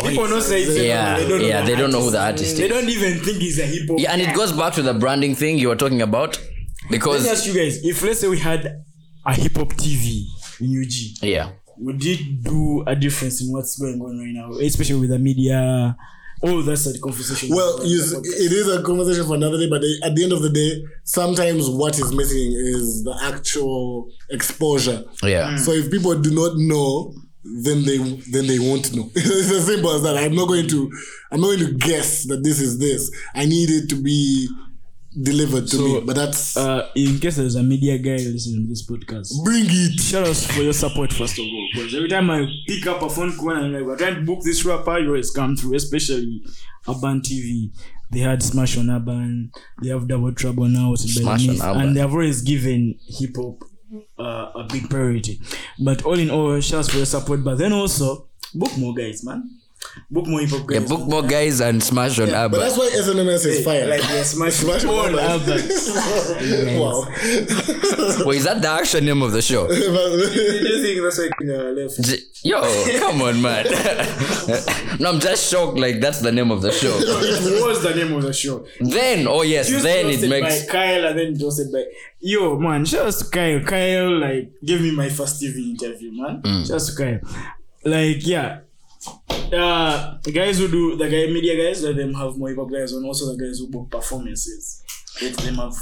People 0.00 0.28
know 0.28 0.38
Said 0.40 0.60
Yeah, 0.76 1.16
they 1.18 1.28
don't 1.28 1.40
know 1.42 1.46
yeah, 1.48 1.60
the 1.62 1.66
they 1.66 1.76
don't 1.76 1.90
know 1.90 2.00
who 2.02 2.10
the 2.10 2.20
artist. 2.20 2.52
is. 2.52 2.58
They 2.58 2.68
don't 2.68 2.88
even 2.88 3.18
think 3.18 3.38
he's 3.38 3.58
a 3.58 3.66
hip 3.66 3.88
hop. 3.88 3.98
Yeah, 3.98 4.12
and 4.12 4.22
it 4.22 4.34
goes 4.34 4.52
back 4.52 4.72
to 4.74 4.82
the 4.82 4.94
branding 4.94 5.34
thing 5.34 5.58
you 5.58 5.68
were 5.68 5.76
talking 5.76 6.02
about, 6.02 6.36
Let 6.38 6.90
because 6.90 7.24
me 7.24 7.30
ask 7.30 7.46
you 7.46 7.54
guys: 7.54 7.84
If 7.84 8.02
let's 8.02 8.20
say 8.20 8.28
we 8.28 8.38
had 8.38 8.84
a 9.26 9.34
hip 9.34 9.56
hop 9.56 9.70
TV 9.74 10.24
in 10.60 10.80
UG, 10.82 11.24
yeah, 11.28 11.50
would 11.78 12.04
it 12.04 12.42
do 12.44 12.84
a 12.86 12.94
difference 12.94 13.40
in 13.42 13.50
what's 13.52 13.76
going 13.78 14.00
on 14.00 14.18
right 14.18 14.32
now, 14.32 14.52
especially 14.64 15.00
with 15.00 15.10
the 15.10 15.18
media? 15.18 15.96
Oh, 16.40 16.62
that's 16.62 16.86
a 16.86 16.96
conversation. 17.00 17.48
Well, 17.50 17.84
you, 17.84 18.00
s- 18.00 18.12
it 18.12 18.52
is 18.52 18.68
a 18.68 18.80
conversation 18.84 19.26
for 19.26 19.34
another 19.34 19.58
day, 19.58 19.68
but 19.68 19.82
at 20.04 20.14
the 20.14 20.22
end 20.22 20.32
of 20.32 20.40
the 20.40 20.50
day, 20.50 20.84
sometimes 21.02 21.68
what 21.68 21.98
is 21.98 22.12
missing 22.14 22.52
is 22.52 23.02
the 23.02 23.18
actual 23.24 24.08
exposure. 24.30 25.02
yeah. 25.24 25.56
So 25.56 25.72
if 25.72 25.90
people 25.90 26.14
do 26.20 26.30
not 26.32 26.52
know, 26.56 27.12
then 27.44 27.84
they 27.84 27.98
then 28.30 28.46
they 28.46 28.58
won't 28.58 28.94
know. 28.94 29.10
it's 29.14 29.50
as 29.50 29.66
simple 29.66 29.90
as 29.92 30.02
that. 30.02 30.16
I'm 30.16 30.34
not 30.34 30.48
going 30.48 30.68
to 30.68 30.90
I'm 31.30 31.40
not 31.40 31.56
going 31.56 31.66
to 31.66 31.74
guess 31.74 32.24
that 32.24 32.42
this 32.42 32.60
is 32.60 32.78
this. 32.78 33.10
I 33.34 33.46
need 33.46 33.70
it 33.70 33.88
to 33.90 33.96
be 33.96 34.48
delivered 35.22 35.66
to 35.68 35.78
me. 35.78 36.00
But 36.00 36.16
that's 36.16 36.56
uh, 36.56 36.88
in 36.94 37.18
case 37.18 37.36
there's 37.36 37.54
a 37.54 37.62
media 37.62 37.98
guy 37.98 38.16
listening 38.22 38.64
to 38.64 38.68
this 38.68 38.86
podcast, 38.86 39.32
bring 39.44 39.64
it. 39.66 40.00
shout 40.00 40.26
out 40.28 40.36
for 40.36 40.62
your 40.62 40.72
support 40.72 41.12
first 41.12 41.38
of 41.38 41.44
all. 41.44 41.68
Because 41.74 41.94
every 41.94 42.08
time 42.08 42.30
I 42.30 42.46
pick 42.66 42.86
up 42.86 43.02
a 43.02 43.08
phone 43.08 43.36
call 43.36 43.50
and 43.50 43.66
I'm 43.66 43.72
like, 43.72 43.84
we're 43.84 43.96
trying 43.96 44.16
to 44.16 44.20
book 44.22 44.40
this 44.42 44.64
rapper, 44.64 44.98
you 44.98 45.08
always 45.08 45.30
come 45.30 45.56
through, 45.56 45.74
especially 45.76 46.42
Urban 46.88 47.20
TV. 47.20 47.70
They 48.10 48.20
had 48.20 48.42
Smash 48.42 48.78
on 48.78 48.88
Urban, 48.88 49.52
they 49.82 49.90
have 49.90 50.08
Double 50.08 50.32
Trouble 50.32 50.64
now, 50.66 50.94
Smash 50.94 51.46
on 51.48 51.56
Urban. 51.56 51.80
and 51.82 51.96
they 51.96 52.00
have 52.00 52.12
always 52.12 52.40
given 52.40 52.98
hip 53.06 53.36
hop 53.36 53.62
uh, 54.18 54.50
a 54.54 54.64
big 54.70 54.88
priority. 54.90 55.40
But 55.78 56.04
all 56.04 56.18
in 56.18 56.30
all, 56.30 56.60
shouts 56.60 56.88
for 56.88 56.98
your 56.98 57.06
support. 57.06 57.44
But 57.44 57.58
then 57.58 57.72
also, 57.72 58.26
book 58.54 58.76
more 58.78 58.94
guys, 58.94 59.24
man. 59.24 59.50
Book 60.10 60.26
more 60.26 60.40
hip 60.40 60.50
hop 60.50 60.66
guys. 60.66 60.80
Yeah, 60.82 60.88
book 60.88 61.08
more 61.08 61.22
guys 61.22 61.60
and 61.60 61.82
smash 61.82 62.18
on 62.18 62.26
But 62.26 62.34
Abba. 62.34 62.56
that's 62.58 62.76
why 62.76 62.90
SNMS 62.94 63.46
is 63.46 63.64
fire. 63.64 63.86
Like, 63.86 64.00
yeah, 64.02 64.22
Smash, 64.22 64.52
Smash 64.64 64.84
all 64.84 65.00
on 65.00 65.14
Urban. 65.14 65.60
Urban. 65.60 66.78
wow. 66.80 67.04
Wait, 68.26 68.36
is 68.38 68.44
that 68.44 68.58
the 68.60 68.68
actual 68.68 69.00
name 69.02 69.22
of 69.22 69.32
the 69.32 69.40
show? 69.42 69.66
Do 69.68 69.74
you 69.74 70.82
think 70.82 71.02
that's 71.02 71.18
like 71.18 71.32
left? 71.40 72.02
J- 72.02 72.24
Yo, 72.44 72.60
come 73.00 73.22
on, 73.22 73.40
man. 73.42 73.66
no, 75.00 75.10
I'm 75.10 75.20
just 75.20 75.50
shocked. 75.50 75.78
Like 75.78 76.00
that's 76.00 76.20
the 76.20 76.30
name 76.32 76.50
of 76.50 76.62
the 76.62 76.70
show. 76.70 76.96
It 76.98 77.64
was 77.66 77.82
the 77.82 77.94
name 77.94 78.12
of 78.14 78.22
the 78.22 78.32
show. 78.32 78.64
Then, 78.80 79.26
oh 79.26 79.42
yes, 79.42 79.68
Just 79.68 79.82
then 79.84 80.06
it 80.06 80.28
makes. 80.28 80.64
by 80.66 80.72
Kyle 80.72 81.06
and 81.06 81.18
then 81.18 81.34
hosted 81.36 81.72
by 81.72 81.84
yo 82.20 82.56
man. 82.58 82.84
Shout 82.84 83.06
out 83.06 83.14
to 83.14 83.24
Kyle. 83.30 83.60
Kyle 83.64 84.18
like 84.20 84.52
gave 84.64 84.80
me 84.80 84.92
my 84.92 85.08
first 85.08 85.42
TV 85.42 85.70
interview, 85.70 86.12
man. 86.12 86.42
Mm. 86.42 86.66
Shout 86.66 86.80
out 86.80 86.86
to 86.86 86.94
Kyle. 86.96 87.52
Like 87.84 88.24
yeah. 88.26 88.60
Uh 89.52 90.18
the 90.22 90.32
guys 90.32 90.58
who 90.58 90.68
do 90.68 90.96
the 90.96 91.08
guy 91.08 91.32
media 91.32 91.56
guys 91.56 91.82
let 91.82 91.96
them 91.96 92.12
have 92.14 92.36
more 92.36 92.48
hip 92.50 92.58
hop 92.58 92.70
guys 92.70 92.92
and 92.92 93.04
also 93.06 93.32
the 93.34 93.42
guys 93.42 93.58
who 93.58 93.68
book 93.68 93.90
performances. 93.90 94.82
Let 95.20 95.36
them 95.38 95.54
have 95.56 95.74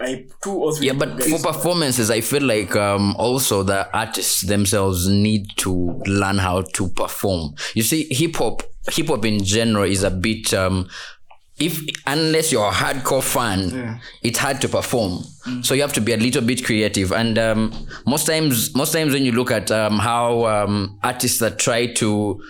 like 0.00 0.30
two 0.42 0.52
or 0.52 0.74
three. 0.74 0.88
Yeah, 0.88 0.92
but 0.92 1.22
for 1.22 1.38
performances, 1.38 2.10
I 2.10 2.20
feel 2.20 2.42
like 2.42 2.76
um, 2.76 3.16
also 3.16 3.62
the 3.62 3.88
artists 3.96 4.42
themselves 4.42 5.08
need 5.08 5.46
to 5.58 5.72
learn 6.04 6.36
how 6.38 6.62
to 6.62 6.88
perform. 6.88 7.54
You 7.74 7.84
see, 7.84 8.12
hip 8.12 8.36
hop, 8.36 8.62
hip 8.90 9.06
hop 9.06 9.24
in 9.24 9.42
general 9.44 9.84
is 9.84 10.02
a 10.02 10.10
bit. 10.10 10.52
Um, 10.52 10.88
if 11.58 11.80
unless 12.06 12.50
you're 12.50 12.66
a 12.66 12.72
hardcore 12.72 13.22
fan, 13.22 14.00
it's 14.22 14.38
hard 14.38 14.60
to 14.62 14.68
perform. 14.68 15.22
So 15.62 15.74
you 15.74 15.82
have 15.82 15.92
to 15.94 16.00
be 16.00 16.12
a 16.12 16.16
little 16.16 16.42
bit 16.42 16.64
creative. 16.64 17.12
And 17.12 17.38
um, 17.38 17.72
most 18.06 18.26
times, 18.26 18.74
most 18.74 18.92
times 18.92 19.12
when 19.12 19.24
you 19.24 19.32
look 19.32 19.50
at 19.50 19.70
um, 19.70 19.98
how 19.98 20.44
um, 20.46 20.98
artists 21.02 21.38
that 21.38 21.58
try 21.58 21.86
to 21.94 22.42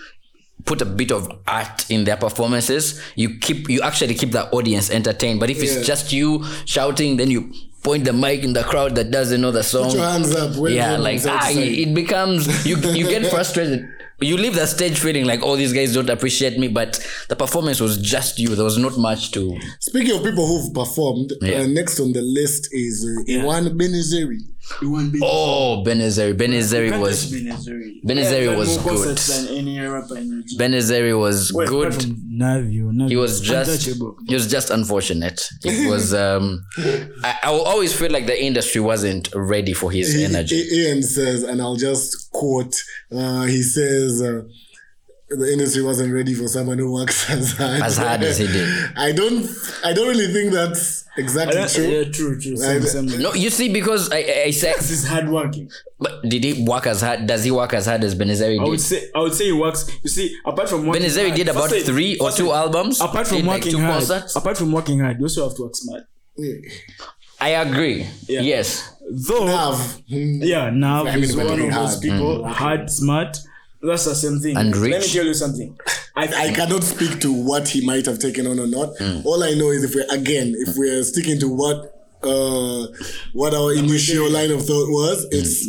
put 0.65 0.81
a 0.81 0.85
bit 0.85 1.11
of 1.11 1.29
art 1.47 1.89
in 1.89 2.05
their 2.05 2.15
performances 2.15 3.01
you 3.15 3.37
keep 3.39 3.69
you 3.69 3.81
actually 3.81 4.13
keep 4.13 4.31
the 4.31 4.49
audience 4.51 4.89
entertained 4.89 5.39
but 5.39 5.49
if 5.49 5.57
Yeah. 5.57 5.63
it's 5.65 5.85
just 5.87 6.13
you 6.13 6.43
shouting 6.65 7.17
then 7.17 7.29
you 7.29 7.51
point 7.83 8.05
the 8.05 8.13
mic 8.13 8.43
in 8.43 8.53
the 8.53 8.63
crowd 8.63 8.95
that 8.95 9.11
doesn't 9.11 9.41
know 9.41 9.51
the 9.51 9.61
song 9.63 9.89
Put 9.89 9.95
your 9.95 10.05
hands 10.05 10.33
up. 10.35 10.55
wave 10.55 10.73
yeah 10.75 10.95
like 10.97 11.19
ah, 11.27 11.49
it 11.51 11.93
becomes 11.93 12.65
you 12.65 12.77
you 12.77 13.05
get 13.09 13.25
frustrated 13.33 13.85
you 14.21 14.37
leave 14.37 14.53
the 14.55 14.65
stage 14.65 14.97
feeling 14.97 15.25
like 15.25 15.41
oh 15.43 15.57
these 15.57 15.73
guys 15.73 15.93
don't 15.93 16.09
appreciate 16.09 16.57
me 16.57 16.69
but 16.69 17.05
the 17.27 17.35
performance 17.35 17.81
was 17.81 17.97
just 17.97 18.39
you 18.39 18.55
there 18.55 18.63
was 18.63 18.77
not 18.77 18.97
much 18.97 19.31
to 19.31 19.59
Speaking 19.81 20.15
of 20.15 20.23
people 20.23 20.47
who've 20.47 20.73
performed, 20.73 21.33
Yeah. 21.41 21.63
uh, 21.63 21.67
next 21.67 21.99
on 21.99 22.13
the 22.13 22.21
list 22.21 22.69
is 22.71 23.05
uh, 23.05 23.33
Iwan 23.41 23.77
Benezeri. 23.77 24.39
You 24.81 24.91
want 24.91 25.11
big 25.11 25.21
oh 25.23 25.83
Benezeri 25.85 26.33
Benezeri 26.37 26.89
Can't 26.89 27.01
was 27.01 27.29
touch 27.29 27.39
Benezeri. 27.41 28.03
Benezeri 28.03 28.45
Yeah, 28.45 28.55
was 28.57 28.69
more 28.79 28.83
good. 28.93 29.05
concerts 29.07 29.45
Than 29.47 29.57
any 29.57 29.79
rapper 29.79 30.17
in 30.17 30.39
UG. 30.39 30.57
Benezeri 30.57 31.19
was 31.19 31.51
Wait, 31.53 31.67
good 31.67 31.93
from 31.93 32.15
Navio, 32.41 32.91
Navio. 32.91 33.09
he 33.09 33.15
was 33.17 33.41
just 33.41 33.85
he 34.27 34.33
was 34.33 34.47
just 34.47 34.69
unfortunate 34.69 35.47
it 35.65 35.89
was 35.89 36.13
um 36.25 36.63
I, 37.23 37.39
I 37.43 37.51
will 37.51 37.63
always 37.63 37.93
feel 37.97 38.09
like 38.11 38.25
the 38.25 38.41
industry 38.41 38.79
wasn't 38.81 39.29
ready 39.35 39.73
for 39.73 39.91
his 39.91 40.15
energy 40.15 40.63
Ian 40.71 41.03
says, 41.03 41.43
and 41.43 41.61
I'll 41.61 41.75
just 41.75 42.31
quote. 42.31 42.73
Uh, 43.11 43.43
he 43.43 43.61
says. 43.61 44.21
Uh, 44.21 44.43
the 45.37 45.51
industry 45.51 45.81
wasn't 45.83 46.13
ready 46.13 46.33
for 46.33 46.47
someone 46.47 46.77
who 46.77 46.91
works 46.93 47.29
as 47.37 47.53
hard 47.53 47.81
As 47.81 47.97
hard 47.97 48.23
as 48.23 48.37
he 48.37 48.47
did. 48.47 48.67
I 48.95 49.11
don't. 49.11 49.45
I 49.83 49.93
don't 49.93 50.07
really 50.07 50.31
think 50.33 50.53
that's 50.53 51.05
exactly 51.17 51.57
Yeah, 51.59 51.67
true. 51.67 51.83
yeah, 51.85 52.03
true, 52.11 52.39
true. 52.39 52.57
Same, 52.57 52.81
I- 52.81 52.85
same. 52.85 53.05
no 53.21 53.33
you 53.33 53.49
see 53.49 53.71
because 53.71 54.11
i 54.11 54.17
i, 54.17 54.43
I 54.47 54.51
said 54.51 54.75
This 54.77 54.91
is 54.91 55.07
hard 55.07 55.29
working. 55.29 55.69
but 55.99 56.21
did 56.27 56.43
he 56.43 56.63
work 56.65 56.87
as 56.87 57.01
hard 57.01 57.27
does 57.27 57.43
he 57.43 57.51
work 57.51 57.73
as 57.73 57.85
hard 57.85 58.03
as 58.03 58.15
benezeri 58.15 58.59
I 58.59 58.63
would 58.63 58.81
say 58.81 59.09
I 59.15 59.19
would 59.19 59.33
say 59.33 59.49
it 59.49 59.53
works. 59.65 59.89
You 60.03 60.09
see, 60.09 60.37
apart 60.45 60.69
from 60.69 60.87
working 60.87 61.03
benezeri 61.03 61.27
hard, 61.27 61.35
did 61.37 61.47
about 61.49 61.69
firstly- 61.69 61.81
three 61.93 62.17
or 62.19 62.27
firstly, 62.29 62.45
two 62.45 62.51
albums 62.53 63.01
Apart 63.01 63.27
from 63.27 63.37
did 63.37 63.45
like 63.45 63.63
working 63.65 63.79
hard, 63.81 63.93
concerts 63.93 64.35
apart 64.35 64.57
from 64.57 64.71
working 64.71 64.99
hard, 64.99 65.17
you 65.19 65.25
also 65.25 65.47
have 65.47 65.55
to 65.57 65.63
work 65.63 65.75
smart. 65.75 66.03
Yeah. 66.35 66.55
I 67.39 67.49
agree. 67.49 68.07
Yeah. 68.27 68.41
Yes. 68.41 68.89
Though, 69.11 69.45
Nav. 69.45 70.01
yeah, 70.07 70.69
Nav 70.69 71.07
I 71.07 71.15
mean, 71.15 71.23
is 71.25 71.35
one 71.35 71.47
of 71.47 71.57
those 71.59 71.73
hard. 71.73 72.01
people, 72.01 72.39
mm. 72.39 72.51
hard, 72.51 72.89
smart. 72.89 73.37
That's 73.83 74.05
the 74.05 74.15
same 74.15 74.39
thing. 74.39 74.55
And 74.57 74.71
Let 74.75 75.01
me 75.01 75.07
tell 75.07 75.25
you 75.25 75.33
something. 75.33 75.77
I, 76.15 76.27
I 76.49 76.53
cannot 76.53 76.83
speak 76.83 77.19
to 77.21 77.33
what 77.33 77.67
he 77.67 77.85
might 77.85 78.05
have 78.05 78.19
taken 78.19 78.47
on 78.47 78.59
or 78.59 78.67
not. 78.67 78.95
Mm. 78.97 79.25
All 79.25 79.43
I 79.43 79.51
know 79.55 79.69
is 79.71 79.83
if 79.83 79.93
we're 79.95 80.07
again, 80.09 80.53
if 80.57 80.75
we're 80.77 81.03
sticking 81.03 81.39
to 81.39 81.47
what 81.49 81.89
uh 82.23 82.87
what 83.33 83.53
our 83.53 83.73
initial 83.73 84.29
line 84.29 84.51
of 84.51 84.65
thought 84.65 84.87
was, 84.89 85.25
Mm. 85.25 85.29
it's 85.33 85.67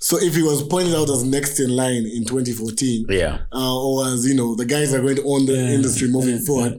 so 0.00 0.16
if 0.20 0.34
he 0.34 0.42
was 0.42 0.62
pointed 0.62 0.94
out 0.94 1.08
as 1.10 1.24
next 1.24 1.58
in 1.60 1.70
line 1.74 2.04
in 2.06 2.24
2014, 2.24 3.06
Yeah. 3.08 3.38
uh, 3.52 3.82
or 3.84 4.06
as 4.06 4.26
you 4.26 4.34
know, 4.34 4.54
the 4.54 4.64
guys 4.64 4.92
are 4.94 5.00
going 5.00 5.16
to 5.16 5.24
own 5.24 5.46
the 5.46 5.58
industry 5.58 6.08
moving 6.08 6.38
forward. 6.40 6.78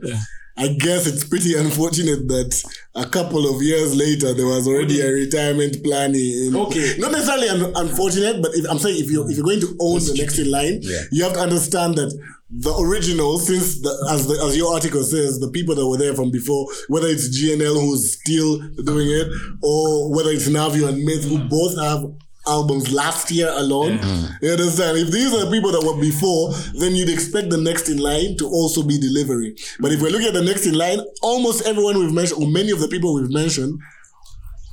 I 0.60 0.68
guess 0.77 1.07
it's 1.07 1.23
pretty 1.23 1.56
unfortunate 1.56 2.27
that 2.27 2.52
a 2.94 3.06
couple 3.06 3.49
of 3.49 3.61
years 3.61 3.95
later 3.95 4.34
there 4.34 4.45
was 4.45 4.68
already 4.68 4.99
a 4.99 5.10
retirement 5.10 5.81
plan. 5.84 6.14
In, 6.14 6.53
Okay. 6.53 6.95
not 6.99 7.14
necessarily 7.14 7.48
un- 7.48 7.72
unfortunate, 7.76 8.41
but 8.41 8.52
if, 8.53 8.69
I'm 8.69 8.77
saying 8.77 8.99
if 8.99 9.10
you 9.10 9.26
if 9.30 9.38
you're 9.38 9.45
going 9.45 9.61
to 9.61 9.77
own 9.80 9.99
the 9.99 10.15
next 10.18 10.38
in 10.38 10.52
line, 10.52 10.80
Yeah. 10.81 11.03
you 11.11 11.23
have 11.23 11.34
to 11.34 11.40
understand 11.40 11.95
that 11.95 12.11
the 12.52 12.76
original, 12.77 13.40
since 13.40 13.80
the, 13.81 13.94
as 14.11 14.27
the, 14.27 14.34
as 14.44 14.57
your 14.57 14.73
article 14.73 15.03
says, 15.03 15.40
the 15.40 15.49
people 15.52 15.76
that 15.76 15.88
were 15.88 15.98
there 15.98 16.15
from 16.15 16.30
before, 16.31 16.68
whether 16.90 17.07
it's 17.07 17.30
GNL 17.30 17.80
who's 17.80 18.19
still 18.19 18.60
doing 18.84 19.07
it, 19.10 19.27
or 19.61 20.14
whether 20.14 20.31
it's 20.31 20.49
Navio 20.49 20.90
and 20.90 21.06
Mith 21.06 21.23
who 21.23 21.38
hmm. 21.38 21.48
both 21.48 21.77
have 21.80 22.03
albums 22.49 22.91
last 22.91 23.30
year 23.31 23.49
alone. 23.55 23.99
You 24.41 24.51
understand? 24.51 24.97
If 24.97 25.11
these 25.11 25.34
are 25.34 25.45
the 25.45 25.51
people 25.51 25.71
that 25.71 25.84
were 25.85 25.99
before, 26.01 26.51
then 26.81 26.95
you'd 26.95 27.09
expect 27.09 27.49
the 27.49 27.57
next 27.57 27.88
in 27.89 27.97
line 27.99 28.35
to 28.38 28.45
also 28.47 28.84
be 28.84 28.97
delivery. 28.99 29.55
But 29.80 29.91
if 29.91 30.01
we're 30.01 30.09
looking 30.11 30.27
at 30.27 30.34
the 30.34 30.43
next 30.43 30.65
in 30.65 30.73
line, 30.76 30.99
almost 31.21 31.65
everyone 31.67 31.97
we've 31.99 32.13
mentioned, 32.13 32.41
or 32.43 32.49
many 32.49 32.71
of 32.71 32.80
the 32.80 32.88
people 32.88 33.13
we've 33.13 33.31
mentioned, 33.31 33.80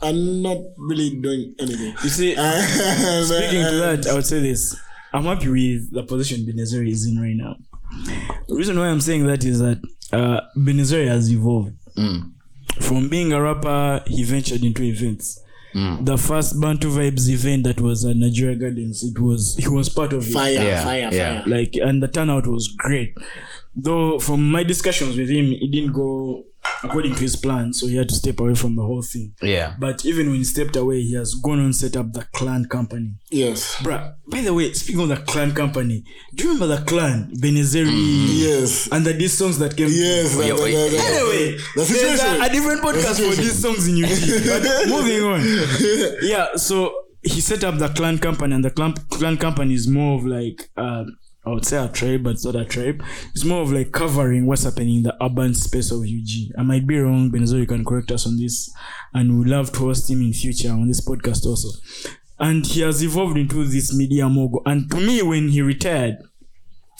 are 0.03 0.13
not 0.13 0.59
really 0.77 1.11
doing 1.21 1.55
anything. 1.59 1.95
you 2.03 2.09
see, 2.11 2.35
And, 2.39 3.27
Speaking 3.27 3.65
to 3.65 3.77
that, 3.85 4.07
I 4.11 4.15
would 4.15 4.27
say 4.27 4.41
this. 4.41 4.77
I'm 5.13 5.25
happy 5.25 5.49
with 5.49 5.93
the 5.93 6.03
position 6.03 6.45
Benezeri 6.45 6.91
is 6.91 7.07
in 7.07 7.19
right 7.21 7.35
now. 7.35 7.57
The 8.49 8.55
reason 8.55 8.79
why 8.79 8.89
I'm 8.89 9.01
saying 9.01 9.27
that 9.27 9.45
is 9.45 9.61
that 9.61 9.81
uh, 10.13 10.41
Benezeri 10.57 11.07
has 11.09 11.33
evolved. 11.33 11.73
From 12.81 13.09
being 13.09 13.33
a 13.33 13.41
rapper, 13.41 14.03
he 14.07 14.23
ventured 14.25 14.63
into 14.63 14.83
events. 14.83 15.41
Mm. 15.77 16.07
The 16.07 16.17
first 16.17 16.59
Bantu 16.61 16.89
Vibes 16.89 17.29
event 17.29 17.65
that 17.65 17.81
was 17.83 18.05
at 18.05 18.17
Nigeria 18.17 18.57
Gardens, 18.57 19.03
it 19.05 19.19
was 19.19 19.57
he 19.57 19.69
was 19.69 19.89
part 19.91 20.13
of 20.15 20.27
it. 20.27 20.33
Fire, 20.33 20.53
Yeah, 20.53 20.83
fire, 20.85 21.09
yeah. 21.13 21.43
fire. 21.43 21.43
Like 21.47 21.75
and 21.75 22.03
the 22.03 22.09
turnout 22.09 22.47
was 22.47 22.69
great. 22.69 23.15
Though 23.75 24.19
from 24.19 24.51
my 24.51 24.63
discussions 24.63 25.19
with 25.19 25.29
him, 25.29 25.53
it 25.53 25.71
didn't 25.71 25.93
go 25.93 26.45
according 26.83 27.15
to 27.15 27.21
his 27.21 27.37
plan, 27.37 27.73
so 27.73 27.87
he 27.87 27.97
had 27.97 28.09
to 28.09 28.15
step 28.15 28.39
away 28.41 28.55
from 28.55 28.77
the 28.77 28.83
whole 28.83 29.03
thing. 29.03 29.35
Yeah. 29.43 29.75
But 29.79 30.05
even 30.05 30.27
when 30.29 30.37
he 30.37 30.45
stepped 30.45 30.77
away, 30.77 31.03
he 31.03 31.15
has 31.15 31.35
gone 31.35 31.59
on 31.61 31.73
set 31.73 31.97
up 31.97 32.13
the 32.13 32.27
clan 32.33 32.67
company. 32.67 33.15
Yes. 33.31 33.77
Bruh, 33.77 34.15
by 34.29 34.41
the 34.43 34.53
way, 34.55 34.73
speaking 34.73 35.03
of 35.03 35.09
the 35.09 35.17
clan 35.17 35.53
company, 35.55 36.05
do 36.35 36.45
you 36.45 36.53
remember 36.55 36.77
the 36.77 36.83
clan? 36.85 37.33
Benezeri 37.41 37.91
Yes. 38.39 38.89
and 38.93 39.05
the 39.07 39.13
these 39.13 39.33
songs 39.37 39.59
that 39.59 39.77
came 39.77 39.89
Yes. 39.91 40.37
Wait, 40.37 40.49
the- 40.49 40.55
wait, 40.63 40.73
the- 40.75 40.97
the- 40.97 41.03
Anyway, 41.03 41.57
The 41.57 41.63
there's 41.77 41.89
situation. 41.89 42.43
a, 42.43 42.47
a 42.47 42.49
different 42.51 42.81
podcast 42.83 43.17
for 43.29 43.35
these 43.43 43.59
songs 43.59 43.89
in 43.89 44.05
UT. 44.05 44.11
But 44.47 44.89
moving 44.89 45.23
on. 45.23 45.41
Yeah, 46.23 46.57
so 46.57 46.95
he 47.23 47.41
set 47.41 47.65
up 47.65 47.79
the 47.79 47.89
clan 47.89 48.19
company, 48.19 48.55
and 48.55 48.65
the 48.65 48.71
clan, 48.71 48.93
clan 49.11 49.37
company 49.37 49.75
is 49.75 49.89
more 49.89 50.19
of 50.19 50.25
like, 50.27 50.69
uh, 50.77 51.05
I 51.47 51.51
would 51.51 51.65
say 51.65 51.83
a 51.83 51.89
tribe, 51.89 52.25
but 52.25 52.31
it's 52.31 52.45
not 52.45 52.57
a 52.57 52.65
tribe. 52.65 53.05
It's 53.31 53.45
more 53.45 53.63
of 53.63 53.73
like 53.73 53.93
covering 53.93 54.47
what's 54.47 54.65
happening 54.65 54.97
in 54.97 55.03
the 55.05 55.17
urban 55.23 55.55
space 55.55 55.93
of 55.93 56.01
UG. 56.01 56.59
I 56.59 56.63
might 56.65 56.87
be 56.89 56.99
wrong, 56.99 57.31
Benzo, 57.31 57.59
you 57.59 57.67
can 57.67 57.85
correct 57.85 58.11
us 58.11 58.27
on 58.27 58.37
this. 58.37 58.75
And 59.15 59.39
we'd 59.39 59.49
love 59.49 59.71
to 59.73 59.79
host 59.79 60.11
him 60.11 60.23
in 60.23 60.33
future 60.33 60.71
on 60.71 60.89
this 60.89 61.07
podcast 61.07 61.47
also. 61.47 61.69
And 62.41 62.67
he 62.67 62.81
has 62.81 63.03
evolved 63.03 63.39
into 63.39 63.65
this 63.65 63.95
media 63.95 64.29
mogul. 64.29 64.63
And 64.67 64.91
to 64.91 64.97
me, 64.97 65.23
when 65.23 65.49
he 65.49 65.63
retired, 65.63 66.17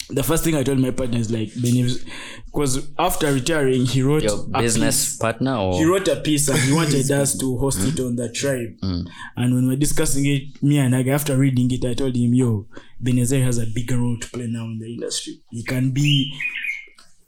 the 0.09 0.23
first 0.23 0.43
thing 0.43 0.55
I 0.55 0.63
told 0.63 0.79
my 0.79 0.91
partner 0.91 1.17
is 1.19 1.29
like, 1.31 1.49
because 1.53 2.89
after 2.97 3.31
retiring, 3.33 3.85
he 3.85 4.01
wrote 4.01 4.23
Your 4.23 4.45
a 4.53 4.59
business 4.61 5.09
piece. 5.09 5.17
partner 5.17 5.55
or 5.57 5.73
He 5.77 5.85
wrote 5.85 6.07
a 6.07 6.15
piece 6.17 6.47
and 6.47 6.57
he 6.59 6.71
wanted 6.73 7.11
us 7.21 7.37
to 7.37 7.57
host 7.57 7.79
it 7.81 7.99
on 7.99 8.15
the 8.15 8.29
tribe. 8.31 8.77
Mm. 8.81 9.03
Mm. 9.03 9.07
And 9.35 9.53
when 9.55 9.63
we 9.67 9.73
we're 9.73 9.79
discussing 9.79 10.25
it, 10.25 10.63
me 10.63 10.79
and 10.79 10.95
Aga, 10.95 11.11
after 11.11 11.35
reading 11.37 11.69
it, 11.71 11.83
I 11.85 11.93
told 11.93 12.15
him, 12.15 12.33
yo, 12.33 12.67
Benezer 13.03 13.43
has 13.43 13.57
a 13.57 13.65
bigger 13.65 13.97
role 13.97 14.17
to 14.17 14.29
play 14.29 14.47
now 14.47 14.63
in 14.65 14.79
the 14.79 14.87
industry. 14.93 15.41
He 15.51 15.63
can 15.63 15.91
be, 15.91 16.33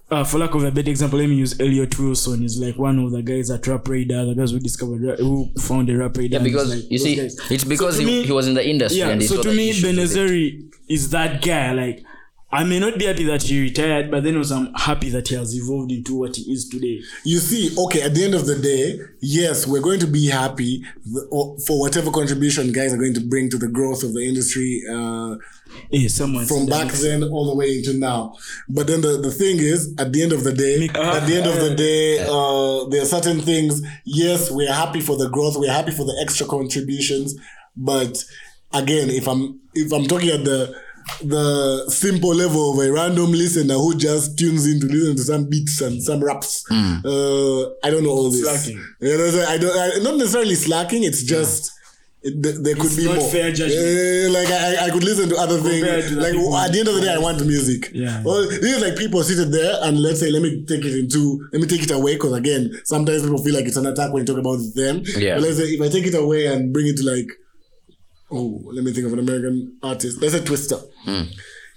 uh, 0.10 0.24
for 0.24 0.40
lack 0.40 0.56
of 0.56 0.64
a 0.64 0.72
better 0.72 0.90
example, 0.90 1.20
let 1.20 1.28
me 1.30 1.36
use 1.36 1.60
Elliott 1.60 2.00
Wilson. 2.00 2.42
He's 2.42 2.58
like 2.58 2.78
one 2.78 2.98
of 3.00 3.12
the 3.12 3.22
guys 3.22 3.52
at 3.52 3.68
Rap 3.68 3.88
Radar, 3.88 4.26
the 4.26 4.36
guys 4.36 4.52
who 4.52 4.60
discovered, 4.60 5.04
Ra- 5.04 5.16
who 5.18 5.52
founded 5.60 5.98
Rap 5.98 6.16
Radar. 6.18 6.40
yeah, 6.40 6.44
because 6.44 6.70
like 6.74 6.90
you 6.90 6.98
see, 6.98 7.16
guys. 7.18 7.38
it's 7.52 7.64
because 7.66 7.98
to 7.98 8.04
he, 8.04 8.08
me- 8.08 8.26
he 8.26 8.32
was 8.32 8.48
in 8.48 8.54
the 8.56 8.68
industry 8.68 9.00
yeah, 9.02 9.20
so 9.20 9.42
to 9.44 9.50
me, 9.54 9.70
issues 9.70 9.84
with 9.84 10.00
it. 10.00 10.18
Benezeri 10.18 10.72
is 10.90 11.10
that 11.12 11.44
guy. 11.44 11.74
Like, 11.74 12.04
I 12.52 12.64
may 12.64 12.80
not 12.80 12.98
be 12.98 13.06
happy 13.06 13.26
that 13.26 13.44
he 13.44 13.62
retired, 13.62 14.10
but 14.10 14.24
then 14.24 14.36
also 14.36 14.56
I'm 14.56 14.74
happy 14.74 15.10
that 15.12 15.28
he 15.28 15.36
has 15.36 15.56
evolved 15.56 15.92
into 15.92 16.16
what 16.16 16.36
he 16.36 16.52
is 16.52 16.68
today. 16.68 17.00
You 17.24 17.38
see, 17.38 17.76
okay, 17.86 18.02
at 18.02 18.16
the 18.16 18.24
end 18.24 18.34
of 18.34 18.48
the 18.48 18.58
day, 18.58 19.00
yes, 19.22 19.68
we're 19.68 19.82
going 19.82 20.00
to 20.00 20.08
be 20.08 20.28
happy 20.28 20.84
for 21.68 21.80
whatever 21.80 22.10
contribution 22.10 22.72
guys 22.72 22.92
are 22.92 22.98
going 22.98 23.14
to 23.14 23.22
bring 23.22 23.52
to 23.52 23.58
the 23.60 23.68
growth 23.68 24.02
of 24.04 24.14
the 24.16 24.28
industry 24.28 24.82
uh, 24.92 25.36
someone 26.08 26.48
from 26.48 26.66
back 26.66 26.92
then 26.94 27.24
all 27.24 27.46
the 27.46 27.56
way 27.56 27.78
into 27.78 27.94
now. 27.94 28.34
But 28.68 28.88
then 28.88 29.02
the, 29.02 29.18
the 29.22 29.32
thing 29.32 29.58
is, 29.60 29.94
at 30.00 30.12
the 30.12 30.24
end 30.24 30.32
of 30.32 30.44
the 30.44 30.54
day, 30.54 30.88
at 30.88 31.28
the 31.28 31.36
end 31.36 31.46
of 31.46 31.60
the 31.60 31.76
day, 31.76 32.20
uh, 32.22 32.90
there 32.90 33.04
are 33.04 33.06
certain 33.06 33.42
things. 33.42 33.82
Yes, 34.06 34.50
we're 34.50 34.74
happy 34.74 35.02
for 35.02 35.18
the 35.18 35.30
growth. 35.30 35.56
We're 35.56 35.72
happy 35.72 35.92
for 35.92 36.04
the 36.04 36.18
extra 36.20 36.48
contributions. 36.48 37.36
But 37.78 38.24
again, 38.74 39.12
if 39.12 39.28
I'm 39.28 39.60
if 39.76 39.92
I'm 39.94 40.06
talking 40.06 40.30
at 40.30 40.44
the 40.46 40.76
the 41.24 41.90
simple 41.90 42.34
level 42.34 42.74
of 42.74 42.80
a 42.88 42.92
random 42.92 43.32
listener 43.32 43.76
who 43.76 43.96
just 43.98 44.38
tunes 44.38 44.66
in 44.68 44.80
to 44.80 44.88
listen 44.88 45.16
to 45.16 45.24
some 45.24 45.50
beats 45.50 45.82
and 45.82 46.02
some 46.02 46.24
raps, 46.24 46.64
uh, 46.72 47.70
I 47.84 47.90
don't 47.90 48.04
know 48.04 48.12
all 48.12 48.30
this. 48.32 48.44
Slacking. 48.44 48.84
You 49.02 49.18
know, 49.18 49.46
I 49.48 49.58
don't. 49.58 49.78
I, 49.78 50.04
not 50.04 50.18
necessarily 50.18 50.56
slacking. 50.56 51.04
It's 51.04 51.24
just. 51.24 51.72
It, 52.22 52.44
th- 52.44 52.56
there 52.66 52.76
could 52.76 52.88
It's 52.92 52.98
be 52.98 53.06
not 53.06 53.16
more. 53.16 53.30
fair 53.30 53.50
judgment. 53.54 53.80
Eh, 53.80 54.28
like 54.30 54.50
I, 54.50 54.88
I 54.88 54.90
could 54.90 55.06
listen 55.06 55.30
to 55.30 55.38
other 55.38 55.56
Compared 55.58 56.04
things. 56.04 56.16
to 56.16 56.20
Like 56.22 56.34
people 56.34 56.58
at 56.58 56.72
the 56.74 56.80
end 56.80 56.88
of 56.90 56.96
the 56.96 57.02
day, 57.02 57.14
I 57.14 57.18
want 57.18 57.40
music. 57.48 57.92
Yeah. 57.94 58.22
Well, 58.26 58.44
this 58.46 58.60
is 58.62 58.82
like 58.82 58.98
people 58.98 59.24
seated 59.24 59.54
there 59.54 59.78
and 59.84 59.98
let's 60.02 60.20
say, 60.20 60.30
let 60.30 60.42
me 60.42 60.66
take 60.66 60.84
it 60.84 61.00
into, 61.00 61.48
let 61.54 61.62
me 61.62 61.68
take 61.68 61.82
it 61.84 61.92
away 61.92 62.16
because 62.16 62.34
again, 62.34 62.74
sometimes 62.84 63.22
people 63.24 63.38
feel 63.42 63.56
like 63.56 63.64
it's 63.68 63.78
an 63.78 63.86
attack 63.86 64.12
when 64.12 64.24
you 64.24 64.28
talk 64.28 64.38
about 64.38 64.60
them. 64.76 65.02
Yeah. 65.16 65.36
But 65.36 65.44
let's 65.44 65.58
say 65.60 65.64
if 65.72 65.82
I 65.82 65.88
take 65.88 66.08
it 66.08 66.14
away 66.14 66.48
and 66.48 66.74
bring 66.74 66.88
it 66.88 66.98
to 66.98 67.04
like, 67.10 67.30
oh, 68.32 68.62
let 68.66 68.84
me 68.84 68.92
think 68.94 69.08
of 69.08 69.14
an 69.14 69.20
American 69.20 69.78
artist. 69.82 70.22
Let's 70.22 70.34
say 70.34 70.42
Twista. 70.42 70.84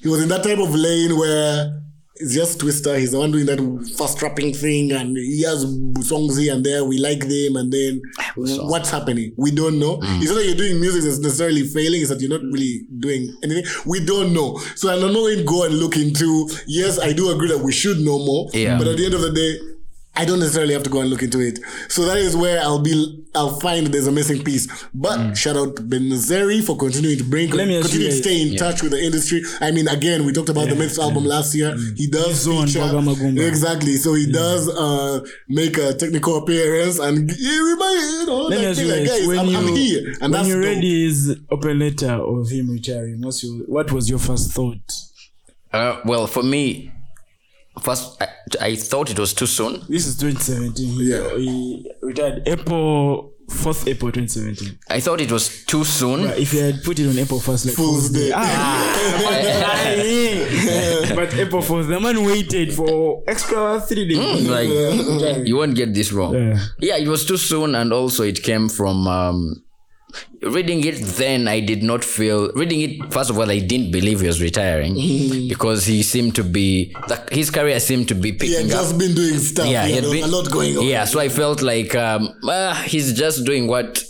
He 0.01 0.09
was 0.09 0.23
in 0.23 0.29
that 0.31 0.43
type 0.43 0.59
of 0.59 0.75
lane 0.75 1.17
where 1.17 1.79
it's 2.17 2.35
just 2.35 2.59
Twista. 2.59 2.99
He's 2.99 3.13
the 3.13 3.19
one 3.19 3.31
doing 3.31 3.47
that 3.47 3.95
fast 3.97 4.21
rapping 4.21 4.53
thing, 4.53 4.93
and 4.93 5.17
he 5.17 5.43
has 5.43 5.63
songs 6.07 6.37
here 6.37 6.55
and 6.55 6.65
there. 6.65 6.85
We 6.85 6.99
like 6.99 7.21
them, 7.21 7.57
and 7.57 7.73
then 7.73 8.03
what's 8.35 8.91
happening? 8.91 9.33
We 9.37 9.51
don't 9.51 9.79
know. 9.79 9.99
It's 10.03 10.29
not 10.29 10.37
that 10.37 10.47
you're 10.47 10.57
doing 10.57 10.81
music 10.81 11.05
that's 11.05 11.19
necessarily 11.19 11.63
failing. 11.65 12.01
It's 12.01 12.11
that 12.11 12.21
you're 12.21 12.31
not 12.31 12.43
really 12.43 12.83
doing 12.99 13.35
anything. 13.43 13.65
We 13.87 14.05
don't 14.05 14.33
know. 14.35 14.59
So 14.75 14.93
I'm 14.93 15.01
not 15.01 15.13
going 15.13 15.39
to 15.39 15.45
go 15.45 15.65
and 15.65 15.75
look 15.79 15.97
into. 15.97 16.49
Yes, 16.67 16.99
I 16.99 17.13
do 17.13 17.31
agree 17.31 17.49
that 17.49 17.59
we 17.59 17.73
should 17.73 17.99
know 17.99 18.19
more. 18.19 18.49
Yeah. 18.53 18.77
But 18.79 18.89
at 18.89 18.97
the 18.99 19.05
end 19.05 19.15
of 19.15 19.21
the 19.21 19.33
day. 19.33 19.59
I 20.15 20.27
don't 20.27 20.41
necessarily 20.41 20.75
have 20.75 20.83
to 20.83 20.91
go 20.91 21.01
and 21.01 21.09
look 21.09 21.23
into 21.23 21.41
it. 21.41 21.59
So 21.89 22.05
that 22.05 22.19
is 22.19 22.37
where 22.37 22.61
I'll 22.61 22.83
be, 22.83 23.25
I'll 23.35 23.59
find 23.61 23.87
there's 23.87 24.07
a 24.07 24.13
missing 24.13 24.45
piece. 24.45 24.69
But 24.93 25.35
shout 25.35 25.57
out 25.57 25.77
to 25.77 25.83
Benezeri 25.83 26.63
for 26.63 26.77
continuing 26.77 27.17
to 27.17 27.25
bring, 27.25 27.51
Let 27.51 27.67
me 27.67 27.81
continue 27.81 28.09
to 28.09 28.13
stay 28.13 28.43
in 28.43 28.57
touch 28.57 28.83
with 28.83 28.93
the 28.93 29.03
industry. 29.03 29.43
I 29.61 29.71
mean, 29.71 29.89
again, 29.89 30.27
we 30.27 30.33
talked 30.35 30.51
about 30.51 30.69
the 30.69 30.75
Mith's 30.75 30.99
album 30.99 31.25
last 31.25 31.55
year. 31.55 31.75
He 31.97 32.09
does 32.09 32.45
He's 32.45 32.75
feature, 32.75 32.83
exactly. 33.41 33.97
So 33.97 34.13
he 34.13 34.31
does 34.31 34.69
uh, 34.69 35.25
make 35.49 35.79
a 35.79 35.95
technical 35.95 36.37
appearance 36.37 36.99
and 36.99 37.31
he 37.31 37.61
reminds 37.61 38.13
you 38.13 38.27
know, 38.27 38.43
Let 38.43 38.51
me 38.51 38.57
like, 38.57 38.67
ask 38.67 38.81
you 38.83 38.89
like, 38.89 39.07
guys, 39.07 39.19
guys, 39.19 39.29
when 39.29 39.39
I'm, 39.39 39.47
you 39.47 39.57
I'm 39.59 39.67
here, 39.69 40.09
and 40.09 40.21
when 40.21 40.31
that's 40.33 40.49
you 40.49 40.55
dope. 40.57 40.65
read 40.65 40.85
his 40.85 41.39
open 41.51 41.79
letter 41.79 42.13
of 42.13 42.51
him 42.51 42.71
retiring, 42.71 43.23
what's 43.23 43.43
your 43.43 43.55
what 43.65 43.91
was 43.91 44.11
your 44.11 44.19
first 44.19 44.53
thought? 44.53 44.93
Uh, 45.73 46.01
well, 46.05 46.27
for 46.27 46.43
me, 46.43 46.93
first 47.81 48.21
I, 48.21 48.29
I 48.61 48.77
thought 48.77 49.11
it 49.11 49.19
was 49.19 49.33
too 49.35 49.47
soon. 49.47 49.83
This 49.89 50.07
is 50.07 50.17
2017. 50.19 50.87
He, 50.89 51.11
Yeah. 51.11 51.37
he 51.37 51.91
retired 52.03 52.43
April 52.47 53.33
4th 53.49 53.87
April 53.89 54.11
2017. 54.13 54.79
I 54.89 55.01
thought 55.01 55.21
it 55.21 55.31
was 55.33 55.65
too 55.65 55.85
soon. 55.85 56.25
Right, 56.25 56.39
if 56.39 56.53
you 56.55 56.61
had 56.63 56.83
put 56.85 56.99
it 56.99 57.09
on 57.09 57.19
April 57.19 57.41
1st, 57.41 57.67
like 57.67 57.75
Fool's 57.75 58.11
Day. 58.11 58.31
Ah, 58.35 58.99
but 61.15 61.35
April 61.35 61.63
4th, 61.63 61.89
the 61.89 62.01
man 62.01 62.25
waited 62.25 62.73
for 62.73 63.23
extra 63.27 63.81
three 63.81 64.09
days. 64.09 64.49
like 64.49 65.47
you 65.47 65.57
won't 65.57 65.75
get 65.75 65.93
this 65.95 66.13
wrong. 66.13 66.35
Yeah. 66.35 66.59
Yeah, 66.81 66.97
it 66.99 67.09
was 67.09 67.25
too 67.27 67.37
soon, 67.37 67.75
and 67.75 67.93
also 67.93 68.23
it 68.23 68.43
came 68.43 68.69
from 68.69 69.07
um, 69.07 69.63
reading 70.43 70.85
it 70.85 70.97
then 71.17 71.49
I 71.49 71.61
did 71.61 71.83
not 71.83 72.03
feel 72.05 72.51
reading 72.55 72.81
it 72.81 73.13
first 73.13 73.31
of 73.31 73.39
all 73.39 73.51
I 73.51 73.59
didn't 73.61 73.91
believe 73.93 74.21
he 74.21 74.27
was 74.27 74.41
retiring 74.43 74.95
because 75.49 75.87
he 75.87 76.03
seemed 76.03 76.35
to 76.37 76.45
be 76.45 76.93
the, 77.09 77.17
his 77.31 77.51
career 77.51 77.79
seemed 77.81 78.09
to 78.09 78.15
be 78.15 78.33
picking 78.33 78.49
He 78.49 78.55
had 78.55 78.65
up 78.67 78.71
just 78.83 78.99
been 78.99 79.15
doing 79.15 79.39
stuff. 79.39 79.67
yeah, 79.69 79.85
he 79.85 79.91
he 79.91 79.95
had 79.97 80.05
had 80.05 80.13
a 80.13 80.21
been, 80.23 80.31
lot 80.31 80.51
going 80.51 80.77
on. 80.77 80.85
Yeah, 80.85 81.05
so 81.05 81.21
I 81.21 81.29
felt 81.29 81.63
like 81.63 81.95
um, 81.95 82.29
ah, 82.45 82.83
he's 82.87 83.13
just 83.15 83.45
doing 83.45 83.67
what 83.69 84.05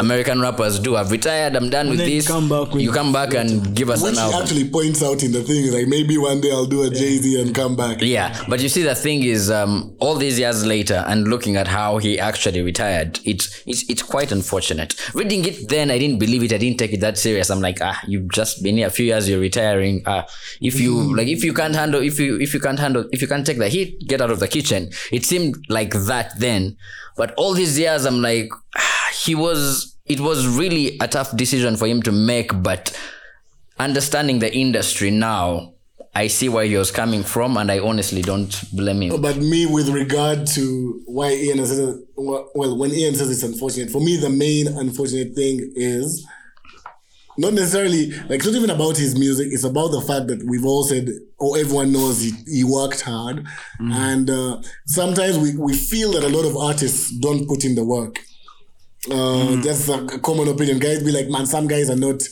American 0.00 0.40
rappers 0.40 0.78
do. 0.78 0.96
I've 0.96 1.10
retired. 1.10 1.54
I'm 1.56 1.70
done 1.70 1.88
with 1.90 1.98
then 1.98 2.08
this. 2.08 2.26
come 2.26 2.48
back 2.48 2.72
with- 2.72 2.82
you 2.82 2.90
come 2.92 3.12
back 3.12 3.34
and 3.34 3.74
give 3.76 3.90
us 3.90 4.02
Which 4.02 4.10
an 4.12 4.16
he 4.16 4.20
album. 4.20 4.42
actually 4.42 4.68
points 4.68 5.02
out 5.02 5.22
in 5.22 5.32
the 5.32 5.42
thing, 5.42 5.72
like 5.72 5.86
maybe 5.86 6.18
one 6.18 6.40
day 6.40 6.50
I'll 6.50 6.66
do 6.66 6.82
a 6.82 6.90
Jay 6.90 7.18
Z 7.18 7.40
and 7.40 7.54
come 7.54 7.76
back. 7.76 7.98
yeah, 8.00 8.36
but 8.48 8.60
you 8.60 8.68
see, 8.68 8.82
the 8.82 8.94
thing 8.94 9.22
is, 9.22 9.50
um, 9.50 9.94
all 10.00 10.16
these 10.16 10.38
years 10.38 10.64
later, 10.66 11.04
and 11.06 11.28
looking 11.28 11.56
at 11.56 11.68
how 11.68 11.98
he 11.98 12.18
actually 12.18 12.60
retired, 12.62 13.20
it's 13.24 13.62
it's 13.66 13.88
it's 13.88 14.02
quite 14.02 14.32
unfortunate. 14.32 14.94
Reading 15.14 15.44
it 15.44 15.68
then, 15.68 15.90
I 15.90 15.98
didn't 15.98 16.18
believe 16.18 16.42
it. 16.42 16.52
I 16.52 16.58
didn't 16.58 16.78
take 16.78 16.92
it 16.92 17.00
that 17.00 17.16
serious. 17.18 17.50
I'm 17.50 17.60
like, 17.60 17.78
ah, 17.80 18.00
you've 18.08 18.30
just 18.32 18.62
been 18.62 18.76
here 18.76 18.88
a 18.88 18.90
few 18.90 19.06
years. 19.06 19.28
You're 19.28 19.40
retiring. 19.40 20.02
Ah, 20.06 20.26
if 20.60 20.80
you 20.80 21.14
like, 21.16 21.28
if 21.28 21.44
you 21.44 21.52
can't 21.52 21.74
handle, 21.74 22.02
if 22.02 22.18
you 22.18 22.38
if 22.40 22.52
you 22.54 22.60
can't 22.60 22.78
handle, 22.78 23.04
if 23.12 23.22
you 23.22 23.28
can't 23.28 23.46
take 23.46 23.58
the 23.58 23.68
heat, 23.68 23.98
get 24.08 24.20
out 24.20 24.30
of 24.30 24.40
the 24.40 24.48
kitchen. 24.48 24.90
It 25.12 25.24
seemed 25.24 25.56
like 25.68 25.92
that 26.06 26.38
then, 26.38 26.76
but 27.16 27.32
all 27.36 27.54
these 27.54 27.78
years, 27.78 28.04
I'm 28.06 28.20
like, 28.20 28.48
ah, 28.76 28.93
he 29.14 29.34
was. 29.34 29.96
It 30.06 30.20
was 30.20 30.46
really 30.46 30.98
a 31.00 31.08
tough 31.08 31.34
decision 31.34 31.76
for 31.76 31.86
him 31.86 32.02
to 32.02 32.12
make, 32.12 32.62
but 32.62 32.94
understanding 33.78 34.38
the 34.38 34.54
industry 34.54 35.10
now, 35.10 35.72
I 36.14 36.26
see 36.26 36.48
where 36.48 36.64
he 36.64 36.76
was 36.76 36.90
coming 36.90 37.22
from, 37.22 37.56
and 37.56 37.72
I 37.72 37.78
honestly 37.78 38.20
don't 38.20 38.54
blame 38.72 39.00
him. 39.02 39.20
But 39.22 39.38
me, 39.38 39.66
with 39.66 39.88
regard 39.88 40.46
to 40.48 41.02
why 41.06 41.32
Ian 41.32 41.58
has 41.58 41.74
said, 41.74 41.94
well, 42.16 42.76
when 42.76 42.92
Ian 42.92 43.14
says 43.14 43.30
it's 43.30 43.42
unfortunate, 43.42 43.90
for 43.90 44.00
me, 44.00 44.16
the 44.16 44.28
main 44.30 44.68
unfortunate 44.68 45.34
thing 45.34 45.72
is 45.74 46.26
not 47.36 47.52
necessarily 47.52 48.10
like 48.10 48.38
it's 48.38 48.46
not 48.46 48.54
even 48.54 48.70
about 48.70 48.96
his 48.96 49.18
music. 49.18 49.48
It's 49.50 49.64
about 49.64 49.88
the 49.88 50.00
fact 50.02 50.28
that 50.28 50.44
we've 50.46 50.64
all 50.64 50.84
said, 50.84 51.08
or 51.38 51.58
everyone 51.58 51.92
knows 51.92 52.20
he, 52.20 52.32
he 52.46 52.62
worked 52.62 53.00
hard, 53.00 53.44
and 53.80 54.30
uh, 54.30 54.60
sometimes 54.86 55.38
we, 55.38 55.56
we 55.56 55.74
feel 55.74 56.12
that 56.12 56.22
a 56.24 56.28
lot 56.28 56.44
of 56.44 56.56
artists 56.56 57.10
don't 57.18 57.48
put 57.48 57.64
in 57.64 57.74
the 57.74 57.84
work. 57.84 58.20
Uh, 59.10 59.56
That's 59.60 59.88
a, 59.88 60.06
common 60.20 60.48
opinion. 60.48 60.78
Guys 60.78 61.02
be 61.02 61.12
like, 61.12 61.28
man, 61.28 61.46
some 61.46 61.66
guys 61.66 61.90
are 61.90 61.96
not. 61.96 62.22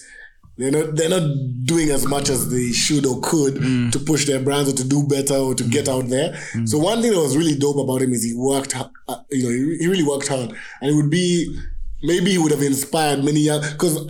They're 0.56 0.70
not. 0.70 0.96
They're 0.96 1.08
not 1.08 1.22
doing 1.64 1.90
as 1.90 2.06
much 2.06 2.28
as 2.28 2.50
they 2.50 2.72
should 2.72 3.06
or 3.06 3.20
could 3.22 3.56
to 3.92 3.98
push 3.98 4.26
their 4.26 4.40
brands 4.40 4.72
or 4.72 4.76
to 4.76 4.84
do 4.84 5.06
better 5.06 5.34
or 5.34 5.54
to 5.54 5.64
get 5.64 5.88
out 5.88 6.08
there. 6.08 6.36
So 6.66 6.78
one 6.78 7.00
thing 7.02 7.12
that 7.12 7.20
was 7.20 7.36
really 7.36 7.56
dope 7.58 7.76
about 7.78 8.02
him 8.02 8.12
is 8.12 8.22
he 8.22 8.34
worked. 8.34 8.76
Uh, 8.76 8.88
you 9.30 9.42
know, 9.44 9.50
he, 9.50 9.78
he 9.78 9.86
really 9.88 10.02
worked 10.04 10.28
hard, 10.28 10.52
and 10.80 10.90
it 10.90 10.94
would 10.94 11.10
be 11.10 11.58
maybe 12.02 12.32
he 12.32 12.38
would 12.38 12.52
have 12.52 12.62
inspired 12.62 13.24
many 13.24 13.40
young 13.40 13.60
because. 13.72 14.06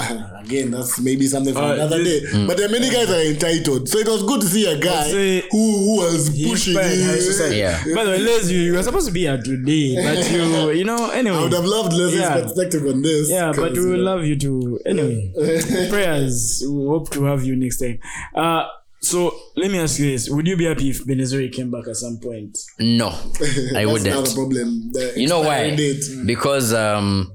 Again, 0.40 0.70
that's 0.72 0.98
maybe 1.00 1.26
something 1.26 1.54
for 1.54 1.60
Uh, 1.60 1.74
another 1.74 2.02
this- 2.02 2.32
day. 2.32 2.46
But 2.46 2.56
there 2.56 2.66
are 2.66 2.72
many 2.72 2.90
guys 2.90 3.06
that 3.08 3.18
are 3.18 3.30
entitled, 3.30 3.88
so 3.88 3.98
it 3.98 4.08
was 4.08 4.22
good 4.22 4.40
to 4.40 4.46
see 4.48 4.66
a 4.66 4.76
guy 4.78 5.10
say 5.10 5.40
who 5.50 5.78
who 5.84 5.96
was 5.98 6.28
he 6.28 6.48
pushing. 6.48 6.74
inspired 6.76 7.02
high 7.04 7.14
it. 7.14 7.20
society. 7.22 7.56
Yeah. 7.58 7.84
By 7.94 8.04
the 8.04 8.10
way, 8.10 8.18
Les, 8.18 8.50
you, 8.50 8.60
you 8.60 8.72
were 8.74 8.82
supposed 8.82 9.06
to 9.06 9.12
be 9.12 9.20
here 9.20 9.40
today, 9.40 9.94
but 10.02 10.30
you, 10.30 10.70
you 10.72 10.84
know, 10.84 11.10
anyway. 11.10 11.36
I 11.36 11.42
would 11.42 11.52
have 11.52 11.64
loved 11.64 11.92
Leslie's 11.92 12.20
Yeah. 12.20 12.40
perspective 12.40 12.84
on 12.86 13.02
this. 13.02 13.28
Yeah, 13.30 13.52
but 13.54 13.74
'cause, 13.74 13.78
we 13.78 13.84
uh, 13.84 13.96
will 13.96 14.04
love 14.04 14.24
you 14.24 14.36
to 14.38 14.80
anyway. 14.86 15.32
prayers. 15.90 16.62
We 16.66 16.86
hope 16.86 17.10
to 17.10 17.24
have 17.24 17.44
you 17.44 17.56
next 17.56 17.78
time. 17.78 17.98
Uh 18.34 18.64
so 19.02 19.34
let 19.56 19.70
me 19.70 19.78
ask 19.78 19.98
you 19.98 20.10
this: 20.10 20.28
Would 20.28 20.46
you 20.46 20.56
be 20.58 20.66
happy 20.66 20.90
if 20.90 21.06
Benezeri 21.06 21.50
came 21.50 21.70
back 21.70 21.88
at 21.88 21.96
some 21.96 22.18
point? 22.18 22.58
No, 22.78 23.08
I 23.08 23.12
That's 23.38 23.74
not 23.74 23.82
a 23.82 23.86
wouldn't. 23.88 24.34
problem. 24.34 24.90
The 24.92 25.14
You 25.16 25.26
know 25.26 25.40
why? 25.40 25.74
date. 25.74 26.04
Because 26.26 26.74
um, 26.74 27.32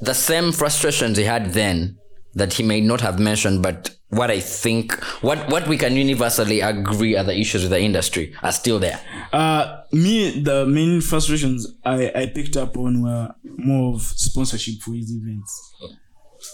the 0.00 0.14
same 0.14 0.52
frustrations 0.52 1.16
he 1.18 1.24
had 1.24 1.52
then 1.52 1.96
that 2.34 2.52
he 2.54 2.62
may 2.62 2.80
not 2.80 3.00
have 3.00 3.18
mentioned, 3.18 3.60
but 3.62 3.96
what 4.10 4.30
I 4.30 4.40
think, 4.40 4.92
what 5.22 5.48
what 5.50 5.66
we 5.68 5.76
can 5.76 5.96
universally 5.96 6.60
agree 6.60 7.16
are 7.16 7.24
the 7.24 7.36
issues 7.38 7.62
with 7.62 7.70
the 7.70 7.80
industry 7.80 8.34
are 8.42 8.52
still 8.52 8.78
there. 8.78 9.00
Uh 9.32 9.82
me, 9.92 10.40
the 10.42 10.66
main 10.66 11.00
frustrations 11.00 11.66
I 11.84 12.10
I 12.14 12.26
picked 12.26 12.56
up 12.56 12.76
on 12.76 13.02
were 13.02 13.34
more 13.44 13.94
of 13.94 14.02
sponsorship 14.02 14.80
for 14.80 14.92
his 14.94 15.10
events 15.12 15.74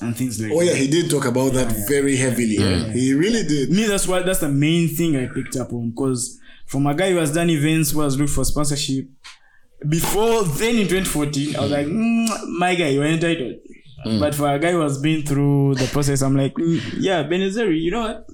and 0.01 0.17
things 0.17 0.41
like 0.41 0.51
Oh 0.53 0.61
yeah, 0.63 0.73
that. 0.73 0.79
he 0.79 0.89
did 0.89 1.11
talk 1.11 1.25
about 1.27 1.53
that 1.55 1.73
very 1.89 2.17
heavily. 2.17 2.57
He 2.93 3.13
really 3.15 3.45
did. 3.47 3.71
me 3.71 3.87
that's 3.87 4.09
why 4.09 4.23
that's 4.23 4.41
the 4.41 4.49
main 4.49 4.89
thing 4.89 5.17
i 5.17 5.27
picked 5.33 5.57
up 5.57 5.73
on 5.73 5.91
because 5.91 6.39
from 6.67 6.87
a 6.87 6.95
guy 6.95 7.11
who 7.11 7.17
has 7.17 7.33
done 7.33 7.49
events 7.49 7.93
who 7.93 8.01
has 8.01 8.19
looked 8.19 8.33
for 8.33 8.45
sponsorship 8.45 9.07
before 9.89 10.43
then 10.45 10.77
in 10.77 10.89
2014 10.89 11.57
i 11.57 11.61
was 11.61 11.71
like 11.71 11.87
mm, 11.87 12.29
my 12.59 12.75
guy 12.75 12.89
you 12.89 13.03
are 13.03 13.07
entitled. 13.07 13.55
But 14.21 14.37
for 14.37 14.47
a 14.55 14.59
guy 14.61 14.71
who 14.71 14.81
has 14.81 14.99
been 14.99 15.23
through 15.25 15.75
the 15.75 15.87
process 15.87 16.23
i'm 16.23 16.37
like 16.37 16.55
mm, 16.55 16.81
yeah 16.99 17.25
benezeri 17.25 17.81
you 17.81 17.91
know 17.91 18.03
what? 18.03 18.27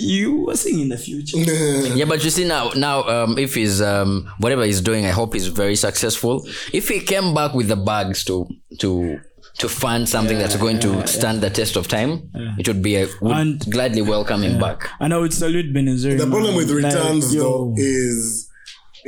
You 0.00 0.42
were 0.46 0.54
seeing 0.56 0.78
in 0.78 0.88
the 0.90 0.96
future. 0.96 1.38
Yeah, 1.98 2.04
but 2.04 2.22
you 2.22 2.30
see 2.30 2.46
now, 2.46 2.70
now 2.76 3.02
um, 3.08 3.36
if 3.36 3.54
he's 3.56 3.82
um, 3.82 4.30
whatever 4.38 4.62
he's 4.64 4.80
doing, 4.80 5.04
I 5.04 5.10
hope 5.10 5.34
he's 5.34 5.48
very 5.48 5.74
successful. 5.74 6.46
If 6.72 6.88
he 6.88 7.00
came 7.00 7.34
back 7.34 7.52
with 7.52 7.66
the 7.66 7.74
bags 7.74 8.22
to 8.26 8.46
to 8.78 9.18
to 9.58 9.68
fund 9.68 10.08
something 10.08 10.38
that's 10.38 10.54
going 10.54 10.78
to 10.80 11.04
stand 11.08 11.40
the 11.40 11.50
test 11.50 11.74
of 11.74 11.88
time, 11.88 12.30
it 12.60 12.68
would 12.68 12.80
be 12.80 12.94
a 12.94 13.08
would 13.20 13.36
And- 13.36 13.60
gladly 13.72 14.02
welcome 14.02 14.42
him 14.42 14.60
back. 14.60 14.88
and 15.00 15.12
i 15.12 15.18
would 15.18 15.34
salute 15.34 15.72
benezeri 15.74 16.16
The 16.16 16.28
problem 16.28 16.54
with 16.54 16.70
man. 16.70 16.82
Like, 16.82 16.94
returns 16.94 17.34
yo, 17.34 17.42
though 17.42 17.74
is 17.76 18.47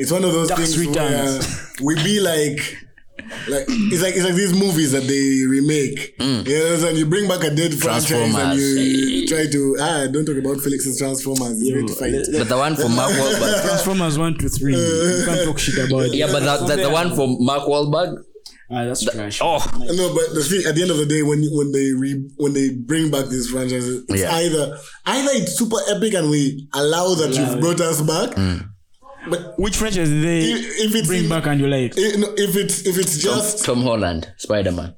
it's 0.01 0.11
one 0.13 0.25
of 0.25 0.33
those 0.33 0.49
Tax 0.49 0.61
things 0.61 0.79
returns. 0.87 1.47
where 1.81 1.97
we 1.97 2.03
be 2.03 2.21
like 2.21 2.59
like 3.49 3.65
it's 3.69 4.03
like 4.03 4.15
it's 4.17 4.25
like 4.25 4.35
these 4.35 4.53
movies 4.55 4.93
that 4.93 5.05
they 5.05 5.45
remake. 5.47 6.17
Mm. 6.19 6.47
You 6.47 6.59
know, 6.59 6.89
and 6.89 6.99
you 6.99 7.07
bring 7.07 7.29
back 7.29 7.45
a 7.45 7.51
dead 7.55 7.75
franchise 7.75 8.11
and 8.11 8.33
Transformers. 8.33 8.59
you 8.65 9.27
try 9.29 9.47
to 9.47 9.77
ah 9.81 10.07
don't 10.11 10.25
talk 10.25 10.37
about 10.37 10.61
Felix's 10.65 10.99
Transformers. 10.99 11.63
You 11.63 11.87
to 11.87 11.95
fight. 11.95 12.13
le- 12.13 12.25
le- 12.33 12.39
But 12.41 12.49
the 12.49 12.57
one 12.57 12.75
for 12.77 12.89
Mark 12.89 13.13
Wahlberg, 13.13 13.63
transformers 13.67 14.19
1 14.19 14.39
to 14.39 14.49
3 14.49 14.73
you 14.75 15.23
can't 15.27 15.45
talk 15.45 15.59
shit 15.59 15.79
about 15.89 16.07
it. 16.07 16.15
yeah, 16.15 16.27
but 16.33 16.41
the, 16.43 16.75
the, 16.77 16.83
the 16.89 16.91
one 16.91 17.15
for 17.15 17.29
Mark 17.41 17.63
Wahlberg, 17.69 18.17
ah, 18.71 18.85
that's 18.85 19.05
trash 19.05 19.39
oh, 19.43 19.59
No, 19.79 20.15
but 20.15 20.35
the 20.35 20.43
thing 20.49 20.63
at 20.67 20.75
the 20.75 20.83
end 20.83 20.91
of 20.91 20.97
the 20.97 21.07
day, 21.07 21.23
when 21.23 21.45
when 21.53 21.73
they 21.73 21.93
re, 21.93 22.13
when 22.39 22.53
they 22.55 22.71
bring 22.75 23.11
back 23.11 23.27
these 23.27 23.51
franchises, 23.51 24.05
it's 24.09 24.23
Yeah. 24.23 24.35
either 24.35 24.79
either 25.07 25.31
it's 25.35 25.57
super 25.59 25.77
epic 25.95 26.15
and 26.15 26.31
we 26.31 26.67
allow 26.75 27.15
that 27.15 27.31
Allow 27.31 27.41
you've 27.41 27.59
it. 27.59 27.61
brought 27.61 27.81
us 27.81 28.01
back, 28.01 28.31
Mm. 28.37 28.67
But 29.29 29.59
which 29.59 29.77
franchise 29.77 30.09
did 30.09 30.23
they 30.25 30.41
if, 30.41 30.87
if 30.87 30.95
it's 30.95 31.07
bring 31.09 31.25
in- 31.25 31.29
back 31.29 31.47
and 31.47 31.61
you 31.61 31.67
like 31.67 31.93
i- 31.99 32.17
no, 32.17 32.29
if 32.37 32.57
it's 32.57 32.87
if 32.87 32.97
it's 32.99 33.19
just 33.19 33.65
Tom 33.65 33.83
Holland, 33.83 34.33
Spider 34.39 34.73
Man. 34.73 34.95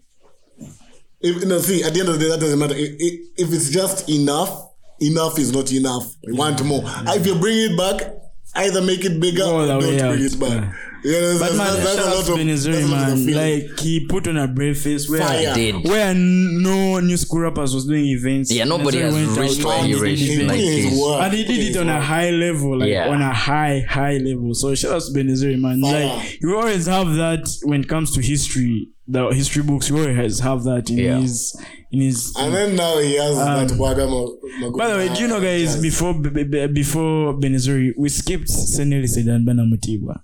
if, 1.20 1.44
no 1.44 1.58
see 1.58 1.82
at 1.82 1.92
the 1.94 2.00
end 2.00 2.08
of 2.08 2.14
the 2.18 2.24
day 2.24 2.28
that 2.30 2.40
doesn't 2.40 2.58
matter 2.58 2.74
if, 2.76 2.90
if 2.98 3.20
if 3.48 3.52
it's 3.52 3.70
just 3.70 4.08
enough 4.08 4.68
enough 5.00 5.38
is 5.38 5.52
not 5.52 5.72
enough 5.72 6.14
we 6.26 6.32
want 6.32 6.62
more 6.64 6.82
if 7.08 7.26
you 7.26 7.34
bring 7.36 7.58
it 7.58 7.76
back 7.76 8.14
either 8.56 8.80
make 8.82 9.04
it 9.04 9.18
bigger 9.20 9.42
All 9.44 9.60
or 9.62 9.66
the 9.66 9.72
don't 9.78 9.82
way 9.82 9.98
bring 9.98 10.02
out. 10.02 10.18
it 10.18 10.40
back 10.40 10.50
Yeah. 10.62 10.72
Yeah, 11.04 11.36
But 11.38 11.38
that's, 11.38 11.56
man, 11.56 11.56
that's, 11.58 11.76
that's 11.84 11.96
shout 11.96 12.04
a 12.06 12.08
out 12.10 12.16
lot 12.16 12.24
to 12.26 12.32
of 12.32 12.38
Benezeri, 12.38 12.72
that's 12.72 12.84
a 12.84 12.88
lot 12.88 13.12
of 13.12 13.18
man. 13.26 13.34
Like 13.68 13.80
he 13.80 14.06
put 14.06 14.28
on 14.28 14.36
a 14.36 14.46
brave 14.48 14.78
face 14.78 15.08
where 15.10 15.20
Fire. 15.20 15.54
Did. 15.54 15.84
where 15.88 16.14
no 16.14 17.00
new 17.00 17.16
school 17.16 17.40
rappers 17.40 17.74
was 17.74 17.86
doing 17.86 18.06
events. 18.06 18.52
Yeah, 18.52 18.64
nobody 18.64 18.98
has 18.98 19.12
went 19.14 19.30
out 19.30 19.36
reached 19.38 19.64
where 19.64 19.78
and 19.78 19.86
he 19.86 19.92
did 19.94 20.02
reached. 20.02 20.22
He 20.22 20.32
events. 20.34 20.42
put 20.44 20.48
Like 20.48 20.60
his 20.60 20.90
this. 20.90 21.00
work. 21.02 21.22
and 21.22 21.32
he 21.34 21.44
did 21.44 21.76
it 21.76 21.80
on 21.80 21.88
a 21.88 22.00
high 22.00 22.30
level, 22.30 22.78
like 22.78 22.88
Yeah. 22.88 23.08
on 23.08 23.20
a 23.22 23.32
high, 23.32 23.80
high 23.88 24.16
level. 24.18 24.54
So 24.54 24.74
shout 24.74 24.92
out 24.92 25.02
to 25.02 25.12
Benezeri, 25.12 25.58
man. 25.60 25.80
Fire. 25.80 26.06
Like 26.06 26.40
you 26.40 26.56
always 26.56 26.86
have 26.86 27.14
that 27.14 27.48
when 27.64 27.80
it 27.82 27.88
comes 27.88 28.12
to 28.14 28.22
history. 28.22 28.88
The 29.08 29.28
history 29.30 29.64
books, 29.64 29.90
you 29.90 29.98
always 29.98 30.38
have 30.38 30.62
that 30.64 30.88
in 30.88 30.98
Yeah. 30.98 31.18
his 31.20 31.60
in 31.90 32.00
his. 32.00 32.32
and 32.38 32.54
then 32.54 32.76
now 32.76 32.98
he 32.98 33.16
has 33.16 33.36
that 33.36 33.72
Waga 33.76 34.06
Mo- 34.06 34.38
Um, 34.64 34.72
By 34.72 34.88
the 34.90 34.96
way, 34.96 35.12
do 35.12 35.20
you 35.22 35.28
know, 35.28 35.40
guys? 35.40 35.76
Before 35.82 36.14
b- 36.14 36.44
b- 36.44 36.66
before 36.68 37.34
Benezeri, 37.34 37.92
we 37.98 38.08
skipped 38.08 38.48
Seneli 38.48 39.08
Sedan 39.08 39.44
Bana 39.44 39.64
Mutibwa. 39.64 40.20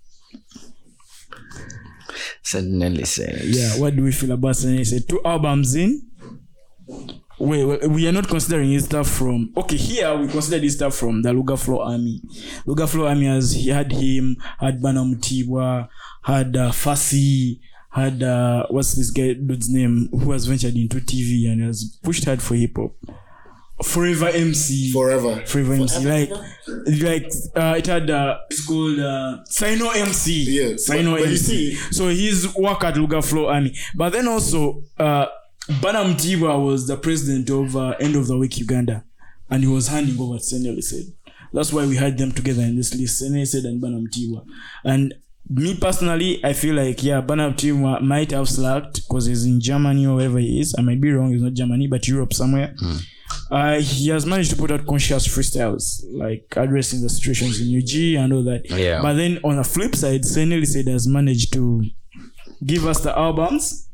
Suddenly 2.49 3.05
said, 3.05 3.43
Yeah, 3.45 3.79
what 3.79 3.95
do 3.95 4.03
we 4.03 4.11
feel 4.11 4.33
about 4.33 4.57
Saint 4.57 4.73
Nelly-Sade 4.73 5.07
two 5.07 5.21
albums 5.23 5.75
in? 5.75 6.01
Wait, 7.39 7.87
we 7.91 8.09
are 8.09 8.13
not 8.13 8.27
considering 8.27 8.71
his 8.71 8.87
stuff 8.87 9.07
from. 9.07 9.53
Okay, 9.55 9.77
here 9.77 10.17
we 10.17 10.29
consider 10.29 10.59
this 10.59 10.77
stuff 10.77 10.95
from 10.95 11.21
the 11.21 11.31
Luga 11.31 11.59
Flow 11.59 11.81
Army. 11.81 12.23
Luga 12.65 12.87
Flow 12.87 13.07
Army 13.07 13.27
has 13.27 13.53
he 13.53 13.69
had 13.69 13.93
him, 13.93 14.37
had 14.59 14.81
Bana 14.81 15.01
Mutibwa, 15.01 15.91
had 16.23 16.57
uh, 16.57 16.71
Fasi, 16.71 17.61
had 17.91 18.23
uh, 18.23 18.65
what's 18.71 18.95
this 18.95 19.11
guy 19.11 19.35
dude's 19.35 19.69
name 19.69 20.09
who 20.11 20.33
has 20.33 20.47
ventured 20.47 20.75
into 20.75 21.01
TV 21.01 21.53
and 21.53 21.63
has 21.63 21.99
pushed 22.03 22.25
hard 22.25 22.41
for 22.41 22.55
hip 22.55 22.79
hop. 22.79 22.93
Forever 23.85 24.29
MC. 24.29 24.91
forever 24.93 25.41
Forever 25.47 25.75
MC. 25.75 26.05
Like, 26.05 26.31
like 27.01 27.33
uh, 27.55 27.75
it 27.79 27.87
had 27.87 28.11
uh, 28.11 28.39
it's 28.51 28.67
called 28.67 28.99
uh, 28.99 29.45
Sino 29.45 29.91
MC. 29.91 30.33
Yeah, 30.49 30.77
Sino 30.77 31.13
but- 31.13 31.19
but 31.21 31.27
you 31.27 31.33
MC. 31.33 31.75
see- 31.75 31.75
so 31.93 32.09
his 32.09 32.55
work 32.57 32.83
at 32.85 32.97
Luga 32.97 33.23
Flow 33.23 33.47
Army. 33.49 33.75
But 33.95 34.11
then 34.15 34.27
also, 34.27 34.83
uh, 34.99 35.27
Banam 35.69 36.15
Tiwa 36.15 36.65
was 36.65 36.87
the 36.89 36.97
president 36.97 37.51
of 37.51 37.77
uh, 37.77 37.91
End 38.01 38.17
of 38.17 38.27
the 38.27 38.37
Weak 38.37 38.59
Uganda, 38.59 39.05
and 39.51 39.63
he 39.63 39.71
was 39.71 39.89
handing 39.89 40.19
over 40.21 40.39
to 40.39 40.43
Saint 40.43 40.65
Nelly-Sade. 40.65 41.13
That's 41.53 41.73
why 41.73 41.87
we 41.87 41.97
had 41.97 42.19
them 42.19 42.33
together 42.33 42.63
in 42.63 42.77
this 42.77 42.95
list. 42.95 43.19
Saint 43.19 43.33
Nelly-Sade 43.33 43.65
and 43.65 43.81
Banam 43.83 44.07
Tiwa. 44.09 44.45
And 44.85 45.15
me 45.49 45.77
personally, 45.77 46.45
I 46.45 46.53
feel 46.53 46.75
like 46.75 47.03
yeah, 47.03 47.21
Burn 47.21 47.55
team 47.55 47.83
might 48.07 48.33
have 48.33 48.49
slacked 48.49 49.03
because 49.09 49.27
he's 49.27 49.45
in 49.47 49.61
Germany 49.61 50.05
or 50.07 50.17
wherever 50.17 50.39
he 50.39 50.61
is. 50.61 50.75
I 50.77 50.83
might 50.83 51.01
be 51.01 51.11
wrong. 51.13 51.33
He's 51.33 51.43
not 51.43 51.55
Germany, 51.55 51.87
but 51.87 52.07
Europe 52.09 52.35
somewhere. 52.35 52.75
Uh, 53.51 53.81
he 53.81 54.09
has 54.09 54.27
managed 54.27 54.51
to 54.51 54.57
put 54.57 54.71
out 54.71 54.87
conscious 54.87 55.27
freestyles, 55.27 56.03
like 56.13 56.53
addressing 56.57 57.01
the 57.01 57.09
situations 57.09 57.61
in 57.61 57.77
UG 57.77 58.23
and 58.23 58.33
all 58.33 58.43
that. 58.45 58.71
Yeah. 58.71 59.01
But 59.01 59.15
then 59.15 59.39
on 59.43 59.57
the 59.57 59.65
flip 59.65 59.95
side, 59.97 60.25
Saint 60.25 60.51
Nelly-Sade 60.51 60.89
has 60.89 61.07
managed 61.07 61.53
to 61.55 61.83
give 62.65 62.85
us 62.87 63.01
the 63.01 63.17
albums 63.17 63.89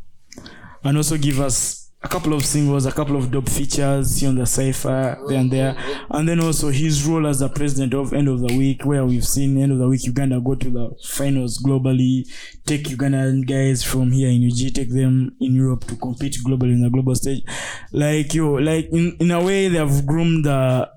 and 0.82 0.96
also 0.96 1.16
give 1.16 1.40
us 1.40 1.83
a 2.04 2.08
couple 2.08 2.34
of 2.34 2.44
singles, 2.44 2.84
a 2.84 2.92
couple 2.92 3.16
of 3.16 3.30
dope 3.30 3.48
features 3.48 4.20
here 4.20 4.28
on 4.28 4.34
the 4.34 4.44
cipher, 4.44 5.18
there 5.26 5.38
and 5.38 5.50
there. 5.50 5.74
And 6.10 6.28
then 6.28 6.38
also 6.38 6.68
his 6.68 7.06
role 7.06 7.26
as 7.26 7.38
the 7.38 7.48
president 7.48 7.94
of 7.94 8.12
End 8.12 8.28
of 8.28 8.40
the 8.40 8.58
Weak, 8.58 8.84
where 8.84 9.06
we've 9.06 9.24
seen 9.24 9.56
End 9.56 9.72
of 9.72 9.78
the 9.78 9.88
Weak 9.88 10.04
Uganda 10.04 10.38
go 10.38 10.54
to 10.54 10.70
the 10.70 10.90
finals 11.02 11.62
globally, 11.62 12.28
take 12.66 12.84
Ugandan 12.84 13.46
guys 13.46 13.82
from 13.82 14.12
here 14.12 14.28
in 14.28 14.46
UG, 14.46 14.74
take 14.74 14.92
them 14.92 15.34
in 15.40 15.54
Europe 15.54 15.84
to 15.86 15.96
compete 15.96 16.36
globally 16.46 16.74
in 16.74 16.82
the 16.82 16.90
global 16.90 17.14
stage. 17.14 17.42
Like 17.90 18.34
yo, 18.34 18.52
like 18.52 18.90
in, 18.92 19.16
in 19.18 19.30
a 19.30 19.42
way 19.42 19.68
they 19.68 19.78
have 19.78 20.04
groomed 20.04 20.44
the 20.44 20.90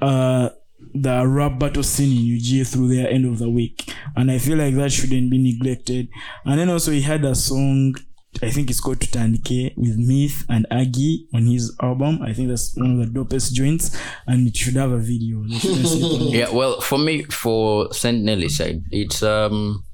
uh 0.00 0.48
the 0.94 1.26
rap 1.26 1.58
battle 1.58 1.82
scene 1.82 2.10
in 2.10 2.36
UG 2.36 2.66
through 2.66 2.88
their 2.88 3.08
end 3.08 3.24
of 3.24 3.38
the 3.38 3.48
weak. 3.48 3.92
And 4.16 4.30
I 4.30 4.38
feel 4.38 4.58
like 4.58 4.74
that 4.74 4.90
shouldn't 4.90 5.30
be 5.30 5.38
neglected. 5.38 6.08
And 6.44 6.58
then 6.58 6.68
also 6.68 6.90
he 6.90 7.02
had 7.02 7.24
a 7.24 7.34
song, 7.34 7.94
I 8.42 8.50
think 8.50 8.70
it's 8.70 8.80
called 8.80 9.00
Tutanike 9.00 9.76
with 9.76 9.96
Mith 9.98 10.44
and 10.48 10.66
Aggie 10.70 11.26
on 11.34 11.46
his 11.46 11.76
album. 11.82 12.22
I 12.22 12.32
think 12.32 12.48
that's 12.48 12.74
one 12.76 12.98
of 13.00 13.12
the 13.12 13.20
dopest 13.20 13.52
joints. 13.52 13.96
And 14.26 14.48
it 14.48 14.56
should 14.56 14.76
have 14.76 14.92
a 14.92 14.98
video. 14.98 15.42
They 15.44 15.58
shouldn't 15.58 15.86
sleep 15.86 16.20
on 16.20 16.26
it. 16.28 16.34
Yeah, 16.34 16.50
well, 16.50 16.80
for 16.80 16.98
me, 16.98 17.24
for 17.24 17.92
Saint 17.92 18.22
Nelly-Sade, 18.22 18.84
it's 18.92 19.22
um, 19.22 19.84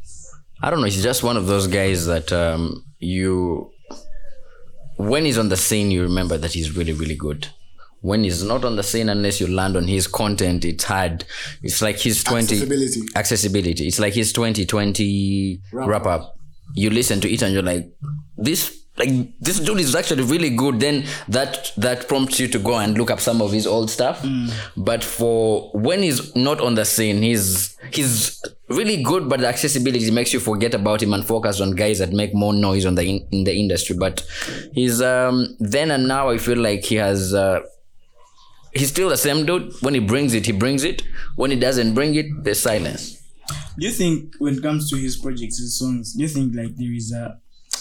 I 0.63 0.71
don't 0.71 0.81
know. 0.81 0.87
He's 0.87 1.03
just 1.03 1.23
one 1.23 1.37
of 1.37 1.47
those 1.47 1.67
guys 1.67 2.07
that 2.07 2.33
um, 2.33 2.85
you, 2.99 3.73
when 4.97 5.25
he's 5.25 5.39
on 5.39 5.49
the 5.49 5.57
scene, 5.57 5.91
you 5.91 6.03
remember 6.03 6.37
that 6.39 6.53
he's 6.53 6.77
really, 6.77 6.93
really 6.93 7.17
good. 7.17 7.49
When 8.03 8.23
he's 8.23 8.45
not 8.45 8.65
on 8.65 8.77
the 8.77 8.85
scene, 8.85 9.09
unless 9.09 9.41
you 9.41 9.49
land 9.49 9.77
on 9.77 9.89
his 9.89 10.07
content, 10.07 10.65
it's 10.65 10.85
hard. 10.85 11.25
It's 11.63 11.83
like 11.83 11.97
his 11.99 12.23
twenty 12.23 12.55
Accessibility. 12.57 13.03
accessibility. 13.17 13.87
It's 13.89 13.99
like 13.99 14.13
his 14.15 14.33
twenty 14.33 14.65
twenty 14.65 15.63
wrap 15.73 16.07
up. 16.07 16.36
You 16.77 16.91
listen 16.91 17.21
to 17.23 17.29
it 17.33 17.43
and 17.43 17.53
you're 17.53 17.63
like, 17.63 17.91
this 18.37 18.83
like 18.99 19.11
this 19.41 19.59
dude 19.61 19.79
is 19.81 19.95
actually 19.95 20.23
really 20.23 20.51
good. 20.51 20.81
Then 20.81 21.05
that 21.29 21.73
that 21.77 22.09
prompts 22.09 22.41
you 22.41 22.49
to 22.49 22.59
go 22.59 22.77
and 22.79 22.97
look 22.97 23.11
up 23.11 23.21
some 23.21 23.43
of 23.43 23.53
his 23.53 23.67
old 23.67 23.91
stuff. 23.91 24.25
But 24.77 25.05
for 25.05 25.71
when 25.73 26.03
he's 26.03 26.35
not 26.35 26.61
on 26.61 26.75
the 26.77 26.85
scene, 26.85 27.21
he's 27.23 27.77
he's 27.93 28.43
really 28.69 29.03
good. 29.03 29.29
But 29.29 29.41
the 29.41 29.49
accessibility 29.49 30.11
makes 30.11 30.33
you 30.33 30.41
forget 30.41 30.75
about 30.75 31.03
him 31.03 31.13
and 31.13 31.27
focus 31.27 31.61
on 31.61 31.73
guys 31.73 31.99
that 31.99 32.13
make 32.13 32.35
more 32.35 32.55
noise 32.55 32.87
on 32.87 32.95
the 32.95 33.05
in, 33.05 33.27
in 33.33 33.45
the 33.45 33.55
industry. 33.55 33.97
But 33.97 34.25
he's 34.73 35.03
um 35.03 35.57
then 35.61 35.91
and 35.91 36.09
now 36.09 36.31
I 36.31 36.39
feel 36.39 36.59
like 36.59 36.85
he 36.85 36.97
has. 36.97 37.35
Uh, 37.35 37.61
He's 38.73 38.91
still 38.91 39.09
the 39.09 39.17
same 39.17 39.47
dude. 39.47 39.73
When 39.81 39.95
he 39.95 40.01
brings 40.01 40.35
it, 40.35 40.45
he 40.45 40.53
brings 40.53 40.85
it. 40.85 41.03
When 41.37 41.51
he 41.51 41.59
doesn't 41.59 41.95
bring 41.95 42.15
it, 42.15 42.27
there's 42.45 42.61
silence. 42.61 43.23
Do 43.79 43.87
you 43.87 43.93
think 43.93 44.35
when 44.39 44.57
it 44.57 44.63
comes 44.63 44.91
to 44.91 44.97
his 44.97 45.17
projects, 45.17 45.59
his 45.59 45.79
songs, 45.79 46.15
do 46.15 46.23
you 46.23 46.29
think 46.29 46.55
like 46.55 46.77
there 46.77 46.93
is 46.93 47.13
a 47.13 47.39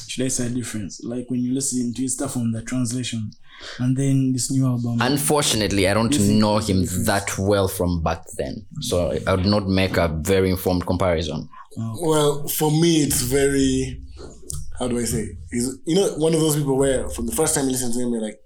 should 0.08 0.26
I 0.26 0.30
say 0.30 0.48
a 0.48 0.50
difference? 0.50 1.02
Like 1.04 1.30
when 1.30 1.42
you 1.42 1.54
listen 1.54 1.94
to 1.94 2.02
his 2.02 2.14
stuff 2.14 2.38
on 2.38 2.52
the 2.52 2.62
translation 2.62 3.32
and 3.80 3.96
then 3.96 4.34
this 4.34 4.52
new 4.52 4.66
album. 4.66 4.98
Unfortunately, 5.02 5.88
I 5.88 5.94
don't 5.94 6.18
know 6.20 6.58
him 6.58 6.86
that 7.06 7.38
well 7.38 7.68
from 7.68 8.02
back 8.04 8.24
then, 8.38 8.66
so 8.82 9.18
I 9.26 9.36
would 9.36 9.46
not 9.46 9.68
make 9.68 9.98
a 9.98 10.08
very 10.08 10.50
informed 10.50 10.86
comparison. 10.86 11.50
Well, 11.78 12.48
for 12.48 12.72
me, 12.72 13.04
it's 13.04 13.22
very. 13.22 14.02
How 14.80 14.88
do 14.90 15.00
I 15.00 15.06
say? 15.06 15.38
He's 15.52 15.78
you 15.86 15.96
know 15.96 16.16
one 16.18 16.34
of 16.34 16.40
those 16.40 16.56
people 16.56 16.78
where 16.78 17.10
from 17.10 17.26
the 17.28 17.36
first 17.36 17.56
time 17.56 17.66
you 17.66 17.72
listen 17.72 17.94
to 17.94 18.00
him, 18.00 18.12
you're 18.12 18.22
like, 18.22 18.40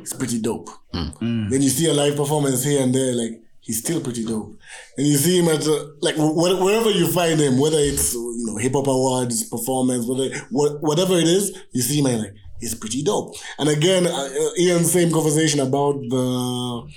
it's 0.00 0.12
pretty 0.12 0.40
dope. 0.40 0.68
Mm. 0.94 1.18
Mm. 1.18 1.50
Then 1.50 1.62
you 1.62 1.68
see 1.68 1.88
a 1.90 1.94
live 1.94 2.16
performance 2.16 2.62
here 2.64 2.82
and 2.82 2.94
there, 2.94 3.14
like 3.14 3.40
he's 3.66 3.80
still 3.80 4.00
pretty 4.00 4.24
dope. 4.24 4.56
And 4.96 5.06
you 5.06 5.16
see 5.16 5.38
him 5.38 5.48
at 5.48 5.66
uh, 5.66 5.86
like 6.00 6.16
wh- 6.16 6.36
wherever 6.64 6.90
you 6.90 7.06
find 7.12 7.38
him, 7.38 7.58
whether 7.58 7.78
it's 7.78 8.14
you 8.14 8.44
know 8.46 8.56
hip 8.56 8.72
hop 8.72 8.86
awards, 8.86 9.48
performance, 9.48 10.06
whether 10.06 10.28
wh- 10.50 10.82
whatever 10.82 11.14
it 11.14 11.28
is, 11.28 11.44
you 11.72 11.82
see 11.82 12.00
him 12.00 12.06
and 12.06 12.22
like 12.22 12.34
he's 12.60 12.74
pretty 12.74 13.02
dope. 13.02 13.34
And 13.58 13.68
again, 13.68 14.06
uh, 14.06 14.10
uh, 14.10 14.50
Ian, 14.58 14.84
same 14.84 15.10
conversation 15.12 15.60
about 15.60 15.94
the 16.08 16.88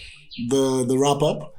the 0.49 0.85
the 0.87 0.97
wrap 0.97 1.21
up 1.21 1.53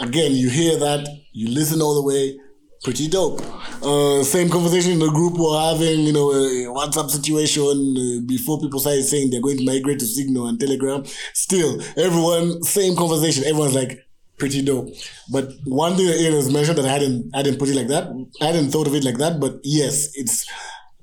again, 0.00 0.32
you 0.32 0.48
hear 0.48 0.78
that, 0.78 1.06
you 1.32 1.48
listen 1.48 1.80
all 1.80 1.94
the 1.94 2.02
way, 2.02 2.38
pretty 2.82 3.08
dope. 3.08 3.40
Uh, 3.82 4.22
same 4.24 4.48
conversation 4.48 4.92
in 4.92 4.98
the 4.98 5.10
group 5.10 5.34
we're 5.36 5.60
having, 5.60 6.00
you 6.00 6.12
know, 6.12 6.30
a 6.32 6.64
WhatsApp 6.74 7.10
situation 7.10 7.62
uh, 7.62 8.26
before 8.26 8.60
people 8.60 8.80
started 8.80 9.04
saying 9.04 9.30
they're 9.30 9.40
going 9.42 9.58
to 9.58 9.64
migrate 9.64 9.98
to 10.00 10.06
Signal 10.06 10.48
and 10.48 10.58
Telegram. 10.58 11.04
Still, 11.34 11.80
everyone, 11.96 12.62
same 12.62 12.96
conversation. 12.96 13.44
Everyone's 13.44 13.74
like, 13.74 13.98
pretty 14.40 14.62
dope. 14.62 14.88
But 15.30 15.50
one 15.64 15.96
thing 15.96 16.06
that 16.06 16.20
Ian 16.20 16.32
has 16.32 16.52
mentioned 16.52 16.78
that 16.78 16.86
I 16.86 16.92
hadn't, 16.92 17.30
I 17.32 17.38
hadn't 17.38 17.58
put 17.58 17.68
it 17.68 17.76
like 17.76 17.88
that. 17.88 18.08
I 18.40 18.46
hadn't 18.46 18.70
thought 18.70 18.88
of 18.88 18.94
it 18.94 19.04
like 19.04 19.18
that. 19.18 19.38
But 19.38 19.60
yes, 19.62 20.10
it's, 20.16 20.50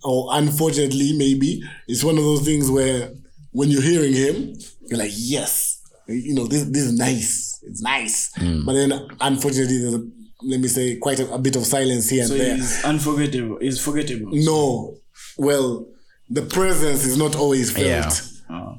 or 0.04 0.30
unfortunately, 0.32 1.14
maybe 1.16 1.62
it's 1.88 2.04
one 2.04 2.18
of 2.18 2.24
those 2.24 2.44
things 2.44 2.70
where 2.70 3.12
when 3.52 3.70
you're 3.70 3.82
hearing 3.82 4.14
him, 4.14 4.54
you're 4.88 5.00
like, 5.00 5.12
yes, 5.16 5.82
you 6.08 6.34
know, 6.34 6.48
this 6.48 6.64
this 6.66 6.84
is 6.84 6.98
nice. 6.98 7.60
It's 7.64 7.82
nice. 7.82 8.32
Hmm. 8.36 8.66
But 8.66 8.74
then, 8.74 8.92
unfortunately, 9.20 9.78
there's 9.80 9.94
a, 9.96 10.08
let 10.44 10.60
me 10.60 10.68
say 10.68 10.98
quite 10.98 11.20
a, 11.20 11.34
a 11.34 11.40
bit 11.40 11.56
of 11.56 11.66
silence 11.66 12.10
here 12.10 12.22
and 12.22 12.30
so 12.30 12.38
there. 12.38 12.56
it's 12.56 12.84
unforgettable. 12.86 13.58
It's 13.60 13.84
forgettable. 13.84 14.32
No, 14.34 14.98
well, 15.38 15.88
the 16.30 16.44
presence 16.44 17.06
is 17.06 17.18
not 17.18 17.36
always 17.36 17.72
felt. 17.72 17.86
Yeah. 17.88 18.10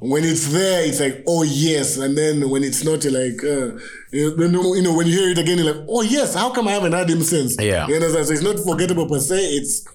When 0.00 0.24
it's 0.24 0.46
there, 0.48 0.84
it's 0.86 1.00
like, 1.00 1.24
oh 1.26 1.42
yes, 1.42 1.98
and 1.98 2.16
then 2.16 2.48
when 2.48 2.64
it's 2.64 2.84
not, 2.84 3.04
you're 3.04 3.12
like, 3.12 3.42
uh, 3.44 3.78
you 4.10 4.48
know, 4.48 4.74
you 4.74 4.82
know, 4.82 4.94
when 4.96 5.06
you 5.06 5.18
hear 5.18 5.30
it 5.30 5.38
again, 5.38 5.58
you're 5.58 5.74
like, 5.74 5.84
oh 5.88 6.02
yes, 6.02 6.34
how 6.34 6.50
come 6.50 6.68
I 6.68 6.72
haven't 6.72 6.92
heard 6.92 7.10
him 7.10 7.22
since? 7.22 7.56
Yeah. 7.60 7.86
you 7.86 7.96
understand? 7.96 8.26
So 8.26 8.32
it's 8.32 8.42
not 8.42 8.58
forgettable 8.60 9.06
per 9.08 9.18
se. 9.18 9.36
It's 9.36 9.86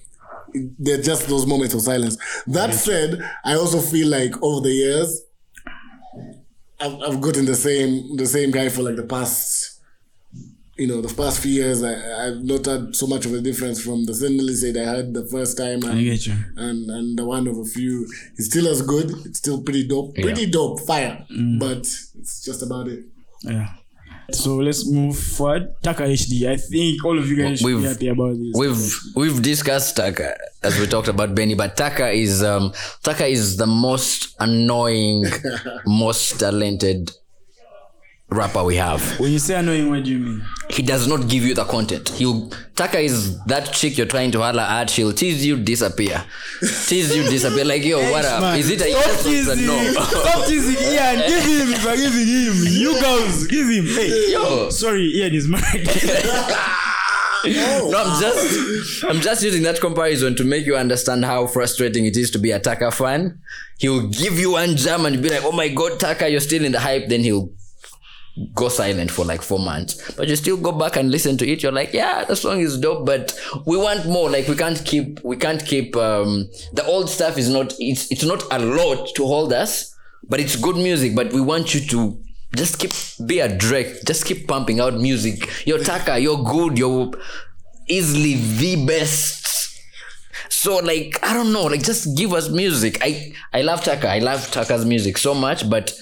they're 0.78 1.02
just 1.02 1.26
those 1.28 1.46
moments 1.46 1.74
of 1.74 1.80
silence. 1.80 2.16
That 2.46 2.72
said, 2.74 3.20
I 3.44 3.54
also 3.54 3.80
feel 3.80 4.08
like 4.08 4.40
over 4.42 4.60
the 4.60 4.72
years, 4.72 5.22
I've, 6.80 7.00
I've 7.02 7.20
gotten 7.20 7.44
the 7.44 7.56
same 7.56 8.16
the 8.16 8.26
same 8.26 8.50
guy 8.50 8.68
for 8.68 8.82
like 8.82 8.96
the 8.96 9.02
past, 9.04 9.73
you 10.76 10.86
know, 10.88 11.00
the 11.00 11.12
past 11.14 11.40
few 11.42 11.52
years. 11.52 11.82
I, 11.82 12.26
I've 12.26 12.42
not 12.42 12.64
had 12.66 12.94
so 12.96 13.06
much 13.06 13.26
of 13.26 13.32
a 13.34 13.40
difference 13.40 13.82
from 13.82 14.04
the 14.06 14.14
Saint 14.14 14.34
Nelly-Sade 14.34 14.76
I 14.76 14.96
had 14.96 15.14
the 15.14 15.26
first 15.26 15.56
time 15.56 15.82
and, 15.84 15.98
I 15.98 16.02
get 16.02 16.26
you. 16.26 16.34
and 16.56 16.90
and 16.90 17.18
the 17.18 17.24
one 17.24 17.46
of 17.46 17.56
a 17.58 17.64
few. 17.64 18.06
It's 18.36 18.46
still 18.46 18.66
as 18.68 18.82
good. 18.82 19.10
It's 19.24 19.38
still 19.38 19.62
pretty 19.62 19.86
dope. 19.86 20.14
Pretty 20.14 20.46
dope. 20.50 20.80
Fire. 20.80 21.24
But 21.58 21.78
it's 22.18 22.44
just 22.44 22.62
about 22.62 22.88
it. 22.88 23.04
Yeah. 23.42 23.68
So 24.32 24.56
let's 24.56 24.90
move 24.90 25.18
forward. 25.18 25.74
Tucker 25.82 26.04
HD. 26.04 26.48
I 26.48 26.56
think 26.56 27.04
all 27.04 27.18
of 27.18 27.28
you 27.28 27.36
guys 27.36 27.58
should 27.58 27.66
be 27.66 27.74
We've- 27.74 27.86
happy 27.86 28.08
about 28.08 28.34
this. 28.38 28.54
We've 28.56 28.90
we've 29.14 29.42
discussed 29.42 29.96
Tucker 29.96 30.34
as 30.62 30.80
we 30.80 30.86
talked 30.86 31.08
about 31.08 31.34
Benny, 31.34 31.54
but 31.54 31.76
Tucker 31.76 32.06
is 32.08 32.42
um 32.42 32.72
Tucker 33.02 33.24
is 33.24 33.58
the 33.58 33.66
most 33.66 34.34
annoying, 34.40 35.26
most 35.86 36.40
talented 36.40 37.10
rapper 38.30 38.64
we 38.64 38.76
have. 38.76 39.00
when 39.20 39.30
you 39.32 39.38
say 39.38 39.54
annoying, 39.58 39.88
what 39.90 40.02
do 40.04 40.10
you 40.10 40.18
mean? 40.18 40.44
He 40.70 40.82
does 40.82 41.06
not 41.06 41.28
give 41.28 41.44
you 41.44 41.54
the 41.54 41.64
content. 41.64 42.08
He'll 42.08 42.50
Tucker 42.74 42.98
is 42.98 43.38
that 43.44 43.72
chick 43.72 43.96
you're 43.96 44.06
trying 44.06 44.32
to 44.32 44.40
holler 44.40 44.62
at. 44.62 44.90
She'll 44.90 45.12
tease 45.12 45.44
you, 45.46 45.56
disappear, 45.56 46.24
tease 46.86 47.14
you, 47.14 47.22
disappear. 47.24 47.64
Like 47.64 47.84
yo, 47.84 47.98
what 48.10 48.24
up? 48.24 48.40
Man, 48.40 48.58
Is 48.58 48.70
it 48.70 48.80
a 48.80 48.90
stop 48.90 49.26
yes 49.26 49.48
or 49.48 49.52
a 49.52 49.56
no? 49.56 49.92
Stop 50.02 50.46
teasing 50.46 50.92
Ian. 50.92 51.28
Give 51.28 51.44
him 51.44 51.72
if 51.74 51.84
giving 51.84 52.26
him. 52.26 52.82
You 52.82 53.00
girls, 53.00 53.46
give 53.46 53.68
him. 53.68 53.84
Hey, 53.84 54.32
Yo. 54.32 54.70
Sorry, 54.70 55.04
Ian 55.16 55.34
is 55.34 55.46
married. 55.48 55.88
No, 57.46 57.92
I'm 57.94 58.20
just 58.22 59.04
I'm 59.04 59.20
just 59.20 59.42
using 59.42 59.62
that 59.64 59.78
comparison 59.78 60.34
to 60.36 60.44
make 60.44 60.64
you 60.64 60.76
understand 60.76 61.26
how 61.26 61.46
frustrating 61.46 62.06
it 62.06 62.16
is 62.16 62.30
to 62.30 62.38
be 62.38 62.52
a 62.52 62.58
Tucker 62.58 62.90
fan. 62.90 63.38
He'll 63.78 64.08
give 64.08 64.38
you 64.38 64.52
one 64.52 64.76
jam 64.76 65.04
and 65.04 65.22
be 65.22 65.28
like, 65.28 65.44
oh 65.44 65.52
my 65.52 65.68
god, 65.68 66.00
Tucker, 66.00 66.26
you're 66.26 66.40
still 66.40 66.64
in 66.64 66.72
the 66.72 66.80
hype. 66.80 67.08
Then 67.08 67.20
he'll 67.20 67.50
go 68.54 68.68
silent 68.68 69.10
for 69.10 69.24
like 69.24 69.42
four 69.42 69.58
months. 69.58 70.12
But 70.12 70.28
you 70.28 70.36
still 70.36 70.56
go 70.56 70.72
back 70.72 70.96
and 70.96 71.10
listen 71.10 71.36
to 71.38 71.48
it. 71.48 71.62
You're 71.62 71.72
like, 71.72 71.92
yeah, 71.92 72.24
the 72.24 72.36
song 72.36 72.60
is 72.60 72.78
dope, 72.78 73.06
but 73.06 73.38
we 73.66 73.76
want 73.76 74.06
more. 74.06 74.30
Like 74.30 74.48
we 74.48 74.56
can't 74.56 74.82
keep 74.84 75.22
we 75.24 75.36
can't 75.36 75.64
keep 75.64 75.96
um 75.96 76.48
the 76.72 76.84
old 76.86 77.08
stuff 77.08 77.38
is 77.38 77.48
not 77.48 77.74
it's 77.78 78.10
it's 78.10 78.24
not 78.24 78.42
a 78.50 78.58
lot 78.58 79.14
to 79.14 79.26
hold 79.26 79.52
us, 79.52 79.94
but 80.28 80.40
it's 80.40 80.56
good 80.56 80.76
music. 80.76 81.14
But 81.14 81.32
we 81.32 81.40
want 81.40 81.74
you 81.74 81.80
to 81.88 82.20
just 82.56 82.78
keep 82.78 82.92
be 83.26 83.40
a 83.40 83.56
Drake. 83.56 84.04
Just 84.04 84.24
keep 84.26 84.48
pumping 84.48 84.80
out 84.80 84.94
music. 84.94 85.48
You're 85.66 85.82
Tucker, 85.82 86.18
you're 86.18 86.42
good, 86.42 86.78
you're 86.78 87.12
easily 87.88 88.34
the 88.34 88.86
best. 88.86 89.42
So 90.48 90.78
like 90.78 91.18
I 91.22 91.34
don't 91.34 91.52
know, 91.52 91.64
like 91.64 91.84
just 91.84 92.16
give 92.16 92.32
us 92.32 92.48
music. 92.48 92.98
I 93.00 93.32
I 93.52 93.62
love 93.62 93.84
Tucker. 93.84 94.08
I 94.08 94.18
love 94.18 94.50
Tucker's 94.50 94.84
music 94.84 95.18
so 95.18 95.34
much, 95.34 95.68
but 95.68 95.94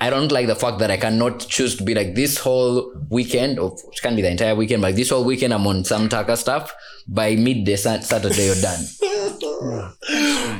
I 0.00 0.10
don't 0.10 0.32
like 0.32 0.46
the 0.46 0.56
fact 0.56 0.78
that 0.80 0.90
I 0.90 0.96
cannot 0.96 1.40
choose 1.40 1.76
to 1.76 1.84
be 1.84 1.94
like 1.94 2.14
this 2.14 2.38
whole 2.38 2.92
weekend, 3.10 3.58
or 3.58 3.76
it 3.92 4.02
can 4.02 4.16
be 4.16 4.22
the 4.22 4.30
entire 4.30 4.54
weekend, 4.54 4.82
but 4.82 4.88
like 4.88 4.96
this 4.96 5.10
whole 5.10 5.24
weekend 5.24 5.54
I'm 5.54 5.66
on 5.66 5.84
some 5.84 6.08
Tucker 6.08 6.36
stuff. 6.36 6.74
By 7.06 7.36
midday 7.36 7.76
Saturday, 7.76 8.46
you're 8.46 8.54
done. 8.56 8.80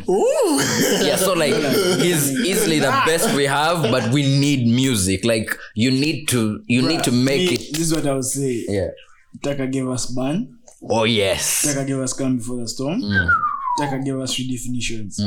Ooh. 0.08 0.60
yeah, 1.02 1.16
so 1.16 1.32
like 1.32 1.54
he's 2.00 2.30
easily 2.40 2.78
the 2.78 2.90
best 3.06 3.34
we 3.34 3.44
have, 3.44 3.82
but 3.90 4.12
we 4.12 4.22
need 4.22 4.66
music. 4.66 5.24
Like 5.24 5.56
you 5.74 5.90
need 5.90 6.28
to, 6.28 6.62
you 6.66 6.82
need 6.86 7.02
to 7.04 7.12
make 7.12 7.48
Me, 7.48 7.54
it. 7.54 7.72
This 7.72 7.80
is 7.80 7.94
what 7.94 8.06
I 8.06 8.14
would 8.14 8.24
say. 8.24 8.64
Yeah. 8.68 8.88
Tucker 9.42 9.66
gave 9.66 9.88
us 9.88 10.06
ban. 10.06 10.58
Oh 10.88 11.04
yes. 11.04 11.62
Tucker 11.62 11.86
gave 11.86 11.98
us 11.98 12.12
Calm 12.12 12.36
Before 12.36 12.56
the 12.58 12.68
Storm. 12.68 13.00
Mm. 13.00 13.30
Tucker 13.78 13.98
gave 13.98 14.18
us 14.18 14.34
redefinitions. 14.38 15.20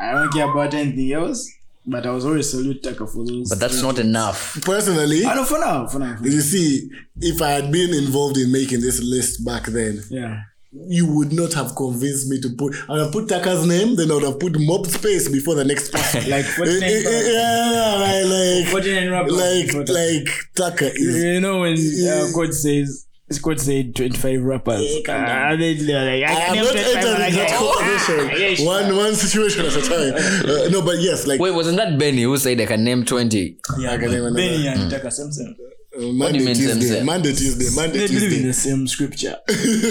I 0.00 0.12
don't 0.12 0.32
care 0.32 0.50
about 0.50 0.74
anything 0.74 1.12
else, 1.12 1.48
but 1.90 2.06
I 2.06 2.10
was 2.10 2.24
always 2.24 2.50
salute 2.50 2.82
Tucker 2.82 3.06
for 3.06 3.24
those. 3.24 3.48
But 3.48 3.60
that's 3.60 3.82
not 3.82 3.98
enough. 3.98 4.58
Personally, 4.64 5.24
I 5.24 5.34
know 5.34 5.44
for 5.44 5.58
now, 5.58 5.86
for 5.86 5.98
now. 5.98 6.16
For 6.16 6.22
now. 6.24 6.30
you 6.30 6.40
see, 6.40 6.88
if 7.20 7.40
I 7.42 7.50
had 7.50 7.72
been 7.72 7.92
involved 7.94 8.36
in 8.36 8.52
making 8.52 8.80
this 8.80 9.00
list 9.02 9.44
back 9.44 9.66
then, 9.66 10.02
Yeah. 10.10 10.42
you 10.70 11.06
would 11.14 11.32
not 11.32 11.54
have 11.54 11.74
convinced 11.74 12.28
me 12.28 12.40
to 12.42 12.50
put. 12.50 12.74
I 12.88 12.92
would 12.92 13.00
have 13.04 13.12
put 13.12 13.28
Tucker's 13.28 13.66
name, 13.66 13.96
then 13.96 14.10
I 14.10 14.14
would 14.14 14.22
have 14.24 14.38
put 14.38 14.54
Mob 14.60 14.86
Space 14.86 15.28
before 15.28 15.54
the 15.54 15.64
next 15.64 15.90
person. 15.94 16.28
Like 16.30 16.44
49 16.44 16.82
eh, 16.82 16.86
eh, 16.86 17.32
yeah, 17.32 17.94
like, 17.98 18.24
like, 18.30 19.66
before 19.66 19.80
like, 19.80 19.86
Tucker. 19.86 19.92
like 19.92 20.28
Tucker 20.54 20.90
is. 20.94 21.24
You 21.24 21.40
know 21.40 21.60
when 21.60 21.74
uh, 21.74 22.28
coach 22.34 22.52
says 22.52 23.06
coach 23.38 23.58
said 23.58 23.94
25 23.94 24.42
rappers. 24.42 24.80
Uh, 25.06 25.54
then, 25.56 25.86
they're 25.86 26.20
like, 26.20 26.30
I 26.30 26.32
I 26.32 26.46
can 26.46 26.56
am 26.58 26.64
not 26.64 26.72
25, 26.72 26.96
entering 26.96 27.20
like, 27.20 27.32
that 27.34 27.50
oh, 27.60 27.76
conversation. 27.78 28.64
yeah. 28.64 28.66
One 28.66 28.96
one 28.96 29.14
situation 29.14 29.66
at 29.66 29.76
a 29.76 29.82
time. 29.82 30.14
Uh, 30.48 30.68
no, 30.70 30.80
but 30.82 30.98
yes, 30.98 31.26
like 31.26 31.38
Wait, 31.40 31.50
wasn't 31.50 31.76
that 31.76 31.98
Benny 31.98 32.22
who 32.22 32.36
said 32.38 32.58
I 32.60 32.64
can 32.66 32.82
name 32.84 33.04
twenty? 33.04 33.58
Yeah, 33.78 33.92
I 33.92 33.98
can 33.98 34.10
name 34.10 34.20
another. 34.24 34.34
Benny 34.36 34.66
and 34.66 34.90
Taka 34.90 35.10
same 35.10 35.30
same. 35.32 35.54
uh, 35.98 36.00
Monday, 36.12 36.38
you 36.38 36.44
mean, 36.46 36.54
Tuesday, 36.54 37.02
Monday, 37.02 37.32
Tuesday, 37.34 37.74
Monday, 37.74 37.98
They 38.06 38.14
believe 38.14 38.32
in 38.40 38.46
the 38.46 38.52
same 38.52 38.86
scripture. 38.86 39.36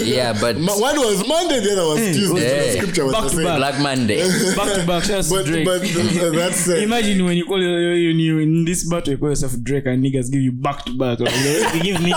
Yeah, 0.08 0.32
but 0.40 0.56
Ma- 0.56 0.72
One 0.78 0.96
was 0.96 1.26
Monday, 1.28 1.60
the 1.60 1.72
other 1.72 1.84
was 1.86 1.98
Tuesday. 2.16 2.40
Hey. 2.40 2.70
The 2.72 2.76
scripture 2.78 3.04
was 3.04 3.12
Back 3.12 3.22
the 3.24 3.28
same. 3.30 3.44
back. 3.44 3.56
Black 3.58 3.80
Monday. 3.80 4.18
Back 4.56 4.74
to 4.74 4.86
back, 4.86 5.04
shout 5.04 5.26
But 5.28 5.44
Drake. 5.46 5.64
but 5.66 5.82
uh, 5.82 6.30
that's 6.40 6.68
uh, 6.68 6.74
Imagine 6.76 7.24
when 7.26 7.36
you 7.36 7.44
call 7.44 7.60
you, 7.60 7.68
you, 7.68 8.10
you 8.10 8.38
in 8.38 8.64
this 8.64 8.88
battle, 8.88 9.12
you 9.12 9.18
call 9.18 9.28
yourself 9.30 9.52
Drake 9.62 9.84
and 9.86 10.02
niggas 10.02 10.30
give 10.32 10.40
you 10.40 10.52
back 10.52 10.84
to 10.86 10.96
back. 10.96 11.20
Like, 11.20 11.34
they 11.34 11.80
give 11.82 12.00
me 12.00 12.12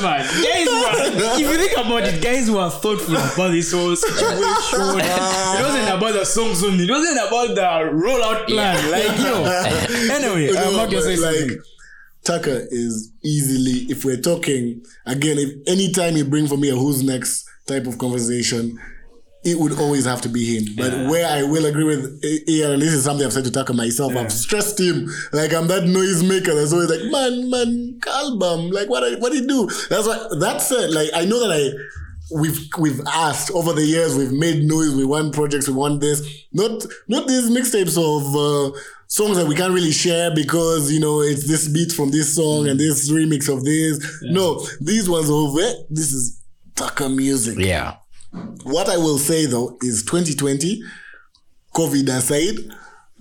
Gosh, 0.00 0.02
man. 0.02 0.42
Guys 0.42 0.66
were, 0.66 1.32
if 1.34 1.38
you 1.40 1.56
think 1.56 1.72
about 1.72 2.04
it, 2.04 2.22
guys 2.22 2.50
were 2.50 2.70
thoughtful 2.70 3.14
about 3.16 3.50
this 3.50 3.72
whole 3.72 3.94
situation. 3.96 4.38
it 4.40 5.62
wasn't 5.62 5.88
about 5.96 6.12
the 6.12 6.24
songs 6.24 6.62
only. 6.64 6.84
It 6.84 6.90
wasn't 6.90 7.18
about 7.18 7.54
the 7.54 7.96
rollout 7.96 8.46
plan. 8.46 8.90
Like, 8.90 9.18
yo. 9.18 9.44
Anyway, 10.16 10.52
No, 10.52 10.60
I'm 10.60 10.72
not 10.76 10.90
but 10.90 10.90
gonna 10.90 11.02
say 11.02 11.16
like 11.16 11.36
something. 11.36 11.58
Tucker 12.24 12.66
is 12.70 13.12
easily 13.22 13.86
if 13.90 14.04
we're 14.04 14.20
talking 14.20 14.84
again 15.06 15.38
if 15.38 15.50
anytime 15.68 16.16
you 16.16 16.24
bring 16.24 16.48
for 16.48 16.56
me 16.56 16.70
a 16.70 16.74
who's 16.74 17.02
next 17.02 17.44
type 17.68 17.86
of 17.86 17.98
conversation 17.98 18.78
it 19.46 19.58
would 19.58 19.78
always 19.78 20.04
have 20.04 20.20
to 20.22 20.28
be 20.28 20.56
him. 20.56 20.74
But 20.76 21.08
where 21.08 21.26
I 21.26 21.44
will 21.44 21.66
agree 21.66 21.84
with 21.84 22.22
Ian 22.48 22.72
and 22.72 22.82
this 22.82 22.92
is 22.92 23.04
something 23.04 23.24
I've 23.24 23.32
said 23.32 23.44
to 23.44 23.50
Tucker 23.52 23.72
myself. 23.72 24.16
I've 24.16 24.32
stressed 24.32 24.80
him. 24.80 25.08
Like 25.32 25.54
I'm 25.54 25.68
that 25.68 25.84
noise 25.84 26.22
maker 26.24 26.54
that's 26.54 26.72
always 26.72 26.90
like 26.90 27.10
man 27.10 27.48
man 27.48 28.00
album 28.08 28.70
like 28.70 28.88
what 28.88 29.04
I, 29.04 29.18
what 29.18 29.30
do 29.30 29.38
you 29.38 29.46
do? 29.46 29.66
That's 29.88 30.06
what 30.06 30.40
that's 30.40 30.70
it 30.72 30.90
like 30.90 31.10
I 31.14 31.24
know 31.24 31.38
that 31.46 31.54
I 31.54 31.70
we've 32.36 32.58
we've 32.76 33.00
asked 33.06 33.52
over 33.52 33.72
the 33.72 33.84
years 33.84 34.16
we've 34.16 34.32
made 34.32 34.64
noise 34.64 34.94
we 34.96 35.04
want 35.04 35.32
projects 35.32 35.68
we 35.68 35.74
want 35.74 36.00
this. 36.00 36.20
Not 36.52 36.84
not 37.06 37.28
these 37.28 37.48
mixtapes 37.48 37.96
of 37.96 38.34
uh, 38.34 38.76
songs 39.06 39.36
that 39.36 39.46
we 39.46 39.54
can't 39.54 39.72
really 39.72 39.92
share 39.92 40.34
because 40.34 40.90
you 40.90 40.98
know 40.98 41.20
it's 41.20 41.46
this 41.46 41.68
beat 41.68 41.92
from 41.92 42.10
this 42.10 42.34
song 42.34 42.66
and 42.66 42.80
this 42.80 43.10
remix 43.12 43.48
of 43.48 43.64
this. 43.64 44.24
No 44.24 44.60
these 44.80 45.08
ones 45.08 45.30
over 45.30 45.60
this 45.88 46.12
is 46.12 46.42
Tucker 46.74 47.08
music. 47.08 47.58
Yeah. 47.58 47.96
What 48.64 48.88
I 48.88 48.96
will 48.96 49.18
say 49.18 49.46
though 49.46 49.76
is 49.82 50.02
2020 50.02 50.82
COVID 51.74 52.08
aside 52.08 52.56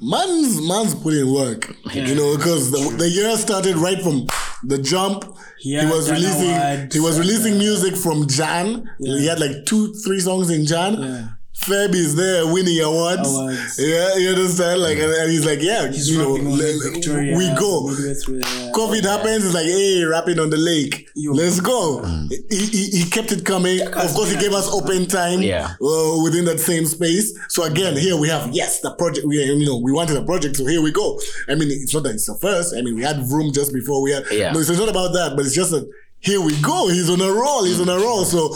man's 0.02 0.62
man's 0.68 0.96
put 0.96 1.14
in 1.14 1.32
work. 1.34 1.74
You 1.94 2.16
know 2.16 2.36
because 2.38 2.72
the, 2.72 2.96
the 2.98 3.10
year 3.10 3.36
started 3.38 3.76
right 3.78 4.02
from 4.02 4.28
the 4.64 4.78
jump. 4.78 5.26
Yeah, 5.64 5.86
he 5.88 5.92
was 5.92 6.12
releasing 6.12 6.92
he 6.92 7.00
was 7.00 7.18
releasing 7.20 7.58
music 7.58 7.96
from 7.96 8.28
Jan. 8.28 8.90
He 9.00 9.26
had 9.28 9.40
like 9.40 9.66
two 9.66 9.94
three 10.06 10.20
songs 10.20 10.50
in 10.50 10.66
Jan. 10.66 10.94
Yeah. 11.02 11.28
Feb 11.64 11.96
is 11.96 12.16
there 12.16 12.46
winning 12.46 12.80
awards. 12.82 13.28
Awards. 13.30 13.80
Yeah, 13.80 14.16
you 14.18 14.30
understand? 14.30 14.82
Like, 14.82 14.98
and, 14.98 15.12
and 15.12 15.32
he's 15.32 15.46
like, 15.46 15.62
yeah, 15.62 15.88
He's 15.88 16.10
you 16.10 16.20
know, 16.20 16.34
le- 16.34 16.92
Victoria, 16.92 17.36
we 17.36 17.48
go. 17.56 17.88
through 17.96 18.40
the- 18.42 18.72
COVID 18.76 19.04
happens, 19.04 19.46
it's 19.46 19.54
like, 19.56 19.66
hey, 19.66 20.04
rapping 20.04 20.38
on 20.40 20.50
the 20.50 20.58
lake. 20.58 21.10
Yo. 21.16 21.32
Let's 21.32 21.62
go. 21.62 22.04
He, 22.50 22.58
he, 22.66 22.86
he 23.04 23.10
kept 23.10 23.32
it 23.32 23.46
coming. 23.46 23.82
Of 23.82 24.14
course, 24.14 24.30
he 24.32 24.38
gave 24.38 24.52
us 24.54 24.68
open 24.72 25.08
time 25.08 25.42
Yeah. 25.42 25.70
uh, 25.82 26.22
within 26.24 26.44
that 26.46 26.60
same 26.60 26.86
space. 26.86 27.34
So 27.48 27.64
again, 27.64 27.96
here 27.96 28.18
we 28.18 28.28
have, 28.28 28.50
yes, 28.54 28.82
the 28.82 28.94
project, 28.96 29.26
we, 29.26 29.42
you 29.42 29.66
know, 29.66 29.78
we 29.78 29.92
wanted 29.94 30.18
a 30.18 30.24
project, 30.26 30.58
so 30.58 30.66
here 30.66 30.82
we 30.82 30.92
go. 30.92 31.20
I 31.48 31.56
mean, 31.56 31.70
it's 31.72 31.94
not 31.94 32.04
that 32.04 32.16
it's 32.16 32.26
the 32.28 32.38
first. 32.38 32.76
I 32.78 32.82
mean, 32.82 32.96
we 32.96 33.02
had 33.04 33.18
room 33.32 33.54
just 33.54 33.74
before 33.74 34.02
we 34.04 34.12
had, 34.12 34.26
Yeah. 34.30 34.52
no, 34.52 34.60
it's 34.60 34.70
not 34.70 34.90
about 34.90 35.14
that, 35.14 35.34
but 35.38 35.46
it's 35.46 35.56
just 35.56 35.72
that 35.72 35.90
here 36.26 36.42
we 36.42 36.60
go. 36.62 36.88
He's 36.88 37.10
on 37.10 37.22
a 37.22 37.32
roll. 37.32 37.64
He's 37.64 37.80
on 37.80 37.88
a 37.88 37.96
roll. 37.98 38.26
So 38.26 38.50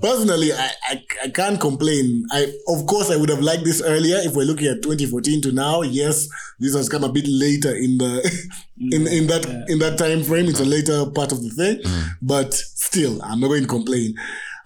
personally, 0.00 0.52
I, 0.52 0.70
I, 0.84 1.02
I 1.24 1.28
can't 1.30 1.58
complain. 1.58 2.26
I, 2.30 2.52
of 2.68 2.86
course, 2.86 3.10
I 3.10 3.16
would 3.16 3.30
have 3.30 3.40
liked 3.40 3.64
this 3.64 3.80
earlier 3.82 4.18
if 4.18 4.34
we're 4.34 4.44
looking 4.44 4.66
at 4.66 4.82
2014 4.82 5.40
to 5.42 5.52
now. 5.52 5.80
Yes, 5.80 6.28
this 6.60 6.74
has 6.74 6.88
come 6.88 7.02
a 7.02 7.08
bit 7.08 7.26
later 7.26 7.74
in 7.74 7.96
the, 7.96 8.20
in, 8.78 9.06
in 9.06 9.26
that, 9.28 9.46
in 9.68 9.78
that 9.78 9.96
time 9.96 10.22
frame. 10.22 10.46
It's 10.48 10.60
a 10.60 10.64
later 10.66 11.06
part 11.06 11.32
of 11.32 11.42
the 11.42 11.48
thing, 11.50 11.78
mm. 11.78 12.08
but 12.20 12.52
still, 12.52 13.22
I'm 13.22 13.40
not 13.40 13.48
going 13.48 13.62
to 13.62 13.68
complain. 13.68 14.14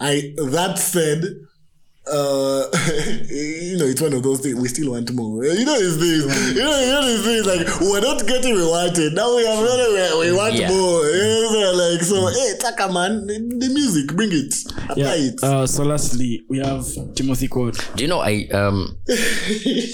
I, 0.01 0.35
that 0.51 0.79
said, 0.79 1.23
uh, 2.11 2.69
you 3.31 3.77
know, 3.79 3.85
it's 3.87 4.01
one 4.01 4.13
of 4.15 4.23
those 4.23 4.41
things. 4.41 4.55
We 4.61 4.69
still 4.69 4.93
want 4.93 5.13
more. 5.13 5.45
You 5.45 5.65
know, 5.65 5.79
these 5.79 5.97
things. 5.97 6.55
You 6.57 6.63
know, 6.63 6.81
you 6.81 6.93
know 6.93 7.07
these 7.07 7.25
things. 7.25 7.47
Like 7.47 7.81
we're 7.81 8.01
not 8.01 8.27
getting 8.27 8.55
we 8.55 8.65
wanted. 8.67 9.13
Now 9.15 9.35
we 9.37 9.45
have 9.47 9.59
we, 10.19 10.31
we 10.31 10.37
want 10.37 10.55
Yeah. 10.55 10.69
more. 10.71 11.05
You 11.07 11.51
know, 11.53 11.73
like 11.91 12.03
so. 12.03 12.27
Hey, 12.29 12.55
Tucker 12.61 12.93
man, 12.93 13.27
the, 13.27 13.35
the 13.35 13.69
music, 13.73 14.15
bring 14.17 14.31
it, 14.33 14.55
apply 14.91 14.95
Yeah. 14.97 15.15
it. 15.15 15.43
Uh, 15.43 15.67
so 15.67 15.85
lastly, 15.85 16.45
we 16.49 16.59
have 16.59 16.85
Timothy 17.15 17.49
Code. 17.49 17.77
Do 17.97 18.03
you 18.03 18.09
know 18.09 18.21
I 18.21 18.47
um 18.53 18.97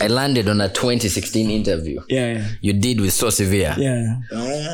I 0.01 0.07
landed 0.09 0.49
on 0.49 0.61
a 0.61 0.69
2016 0.69 1.51
interview 1.51 2.01
Yeah, 2.09 2.33
yeah, 2.35 2.49
you 2.61 2.73
did 2.73 3.01
with 3.01 3.13
So 3.13 3.31
Severe, 3.31 3.75
yeah. 3.79 4.21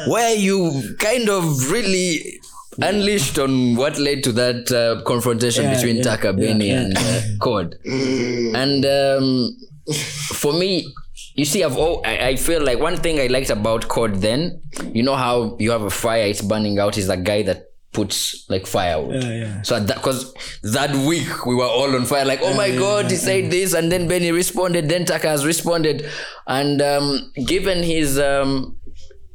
where 0.09 0.35
you 0.35 0.95
kind 0.99 1.29
of 1.29 1.71
really 1.71 2.41
unleashed 2.82 3.39
on 3.39 3.77
what 3.77 3.98
led 3.98 4.23
to 4.24 4.32
that 4.32 4.70
uh, 4.73 5.02
confrontation 5.05 5.65
Yeah, 5.65 5.74
between 5.74 5.97
yeah, 5.97 6.02
Tucker, 6.02 6.28
yeah, 6.28 6.47
Benny, 6.47 6.69
yeah. 6.69 6.81
and 6.81 6.97
uh, 6.97 7.20
Code. 7.40 7.77
And 7.85 8.85
um, 8.86 9.57
for 9.94 10.52
me, 10.52 10.93
you 11.35 11.44
see, 11.44 11.62
I've 11.65 11.77
all, 11.77 12.02
I, 12.05 12.28
I 12.28 12.36
feel 12.36 12.62
like 12.65 12.78
one 12.78 12.97
thing 12.97 13.20
I 13.20 13.27
liked 13.28 13.51
about 13.51 13.89
Code 13.89 14.16
then, 14.16 14.62
you 14.93 15.02
know 15.02 15.16
how 15.16 15.57
you 15.59 15.70
have 15.70 15.82
a 15.82 15.90
fire, 15.90 16.24
it's 16.24 16.43
burning 16.43 16.78
out, 16.78 16.98
is 16.98 17.07
that 17.07 17.24
guy 17.24 17.43
that 17.43 17.66
puts 17.93 18.48
like 18.48 18.66
firewood. 18.66 19.23
Yeah, 19.23 19.32
yeah. 19.32 19.62
So 19.62 19.81
that 19.81 19.97
because 19.97 20.32
that 20.62 20.94
week 20.94 21.44
we 21.44 21.55
were 21.57 21.65
all 21.65 21.94
on 21.97 22.05
fire, 22.05 22.24
like, 22.24 22.40
oh 22.43 22.55
my 22.57 22.70
god, 22.70 23.11
he 23.11 23.16
said 23.16 23.51
this, 23.51 23.74
and 23.74 23.90
then 23.90 24.07
Benny 24.07 24.32
responded, 24.32 24.89
then 24.89 25.05
Taka 25.05 25.28
has 25.28 25.44
responded, 25.44 26.09
and 26.47 26.81
um, 26.81 27.32
given 27.47 27.82
his 27.82 28.19
um, 28.19 28.78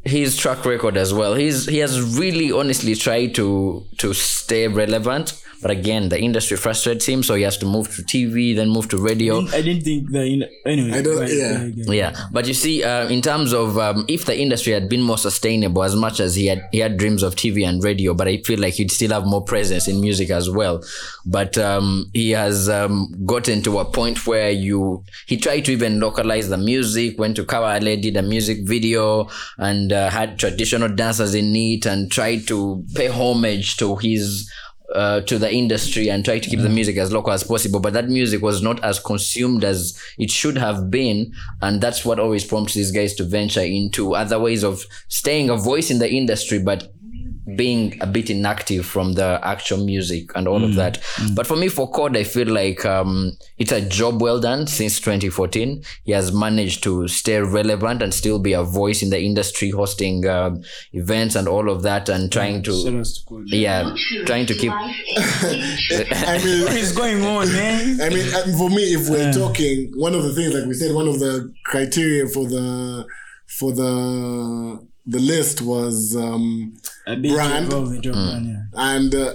his 0.05 0.37
track 0.37 0.63
record 0.65 0.97
as 0.97 1.13
well, 1.13 1.33
he's 1.33 1.65
he 1.65 1.79
has 1.79 1.99
really 2.17 2.51
honestly 2.51 2.95
tried 2.95 3.35
to 3.35 3.83
to 3.97 4.13
stay 4.13 4.67
relevant. 4.67 5.41
But 5.61 5.71
again, 5.71 6.09
the 6.09 6.19
industry 6.19 6.57
frustrates 6.57 7.05
him, 7.07 7.23
so 7.23 7.35
he 7.35 7.43
has 7.43 7.57
to 7.59 7.65
move 7.65 7.93
to 7.95 8.01
TV, 8.03 8.55
then 8.55 8.69
move 8.69 8.87
to 8.89 8.97
radio. 8.97 9.41
I 9.47 9.61
didn't 9.61 9.83
think 9.83 10.11
that. 10.11 10.25
In, 10.25 10.45
anyway, 10.65 10.97
I 10.97 11.01
don't- 11.01 11.15
go 11.15 11.21
ahead, 11.21 11.29
yeah. 11.35 11.49
go 11.49 11.55
ahead, 11.55 11.75
go 11.75 11.81
ahead. 11.91 11.95
Yeah, 11.95 12.25
but 12.31 12.47
you 12.47 12.53
see, 12.53 12.83
uh, 12.83 13.07
in 13.07 13.21
terms 13.21 13.53
of 13.53 13.77
um, 13.77 14.05
if 14.07 14.25
the 14.25 14.37
industry 14.39 14.73
had 14.73 14.89
been 14.89 15.01
more 15.01 15.17
sustainable, 15.17 15.83
as 15.83 15.95
much 15.95 16.19
as 16.19 16.35
he 16.35 16.47
had 16.47 16.67
he 16.71 16.79
had 16.79 16.97
dreams 16.97 17.23
of 17.23 17.35
TV 17.35 17.67
and 17.67 17.83
radio, 17.83 18.13
but 18.13 18.27
I 18.27 18.37
feel 18.37 18.59
like 18.59 18.75
he'd 18.75 18.91
still 18.91 19.11
have 19.11 19.25
more 19.25 19.43
presence 19.43 19.87
in 19.87 19.99
music 20.01 20.29
as 20.29 20.49
well. 20.49 20.83
But 21.25 21.57
um, 21.57 22.09
he 22.13 22.31
has 22.31 22.69
um, 22.69 23.13
gotten 23.25 23.61
to 23.63 23.79
a 23.79 23.85
point 23.85 24.27
where 24.27 24.51
you 24.51 25.03
he 25.27 25.37
tried 25.37 25.61
to 25.65 25.71
even 25.71 25.99
localize 25.99 26.49
the 26.49 26.57
music. 26.57 27.17
Went 27.17 27.35
to 27.37 27.43
Kawale, 27.45 28.01
did 28.01 28.17
a 28.17 28.21
music 28.21 28.59
video, 28.63 29.29
and 29.57 29.91
uh, 29.91 30.09
had 30.09 30.37
traditional 30.37 30.89
dancers 30.89 31.33
in 31.35 31.55
it, 31.55 31.85
and 31.85 32.11
tried 32.11 32.47
to 32.47 32.83
pay 32.95 33.07
homage 33.07 33.77
to 33.77 33.95
his 33.97 34.51
uh, 34.93 35.21
to 35.21 35.37
the 35.37 35.51
industry 35.51 36.09
and 36.09 36.23
try 36.23 36.39
to 36.39 36.49
keep 36.49 36.59
the 36.59 36.69
music 36.69 36.97
as 36.97 37.11
local 37.11 37.33
as 37.33 37.43
possible. 37.43 37.79
But 37.79 37.93
that 37.93 38.07
music 38.07 38.41
was 38.41 38.61
not 38.61 38.83
as 38.83 38.99
consumed 38.99 39.63
as 39.63 39.99
it 40.17 40.31
should 40.31 40.57
have 40.57 40.89
been. 40.89 41.33
And 41.61 41.81
that's 41.81 42.05
what 42.05 42.19
always 42.19 42.45
prompts 42.45 42.73
these 42.73 42.91
guys 42.91 43.13
to 43.15 43.23
venture 43.23 43.61
into 43.61 44.15
other 44.15 44.39
ways 44.39 44.63
of 44.63 44.83
staying 45.07 45.49
a 45.49 45.57
voice 45.57 45.89
in 45.89 45.99
the 45.99 46.09
industry, 46.09 46.59
but 46.59 46.94
being 47.55 47.97
a 48.01 48.07
bit 48.07 48.29
inactive 48.29 48.85
from 48.85 49.13
the 49.13 49.39
actual 49.43 49.83
music 49.85 50.35
and 50.35 50.47
all 50.47 50.63
of 50.63 50.75
that. 50.75 50.99
But 51.35 51.45
for 51.45 51.55
me, 51.55 51.67
for 51.69 51.89
Code, 51.89 52.17
I 52.17 52.23
feel 52.23 52.47
like 52.47 52.85
um, 52.85 53.33
it's 53.57 53.71
a 53.71 53.81
job 53.81 54.21
well 54.21 54.39
done 54.39 54.65
since 54.67 54.99
2014. 54.99 55.83
He 56.03 56.11
has 56.11 56.33
managed 56.33 56.83
to 56.83 57.07
stay 57.07 57.39
relevant 57.39 58.01
and 58.01 58.13
still 58.13 58.39
be 58.39 58.53
a 58.53 58.63
voice 58.63 59.03
in 59.03 59.09
the 59.09 59.21
industry, 59.21 59.69
hosting 59.69 60.27
um 60.27 60.63
events 60.93 61.35
and 61.35 61.47
all 61.47 61.69
of 61.69 61.83
that, 61.83 62.09
and 62.09 62.31
trying 62.31 62.63
to 62.63 63.03
to 63.03 63.43
yeah, 63.45 63.93
trying 64.25 64.45
to 64.47 64.53
keep 64.53 64.71
I 64.75 66.41
mean, 66.43 66.63
What 66.63 66.75
is 66.75 66.91
going 66.91 67.23
on, 67.23 67.47
man? 67.51 68.01
I 68.01 68.09
mean, 68.09 68.33
uh, 68.33 68.57
for 68.57 68.69
me, 68.69 68.93
if 68.93 69.09
we're 69.09 69.31
talking, 69.31 69.91
one 69.95 70.15
of 70.15 70.23
the 70.23 70.33
things, 70.33 70.53
like 70.53 70.65
we 70.65 70.73
said, 70.73 70.93
one 70.93 71.07
of 71.07 71.19
the 71.19 71.53
criteria 71.65 72.27
for 72.27 72.45
the 72.47 73.05
for 73.47 73.71
the 73.71 74.85
the 75.05 75.19
list 75.19 75.61
was, 75.61 76.15
um, 76.15 76.43
A 76.43 76.79
bit 76.81 76.94
Brand. 77.05 77.71
in 77.71 78.01
job 78.01 78.13
brand, 78.13 78.45
yeah. 78.47 78.61
and 78.73 79.13
uh, 79.15 79.33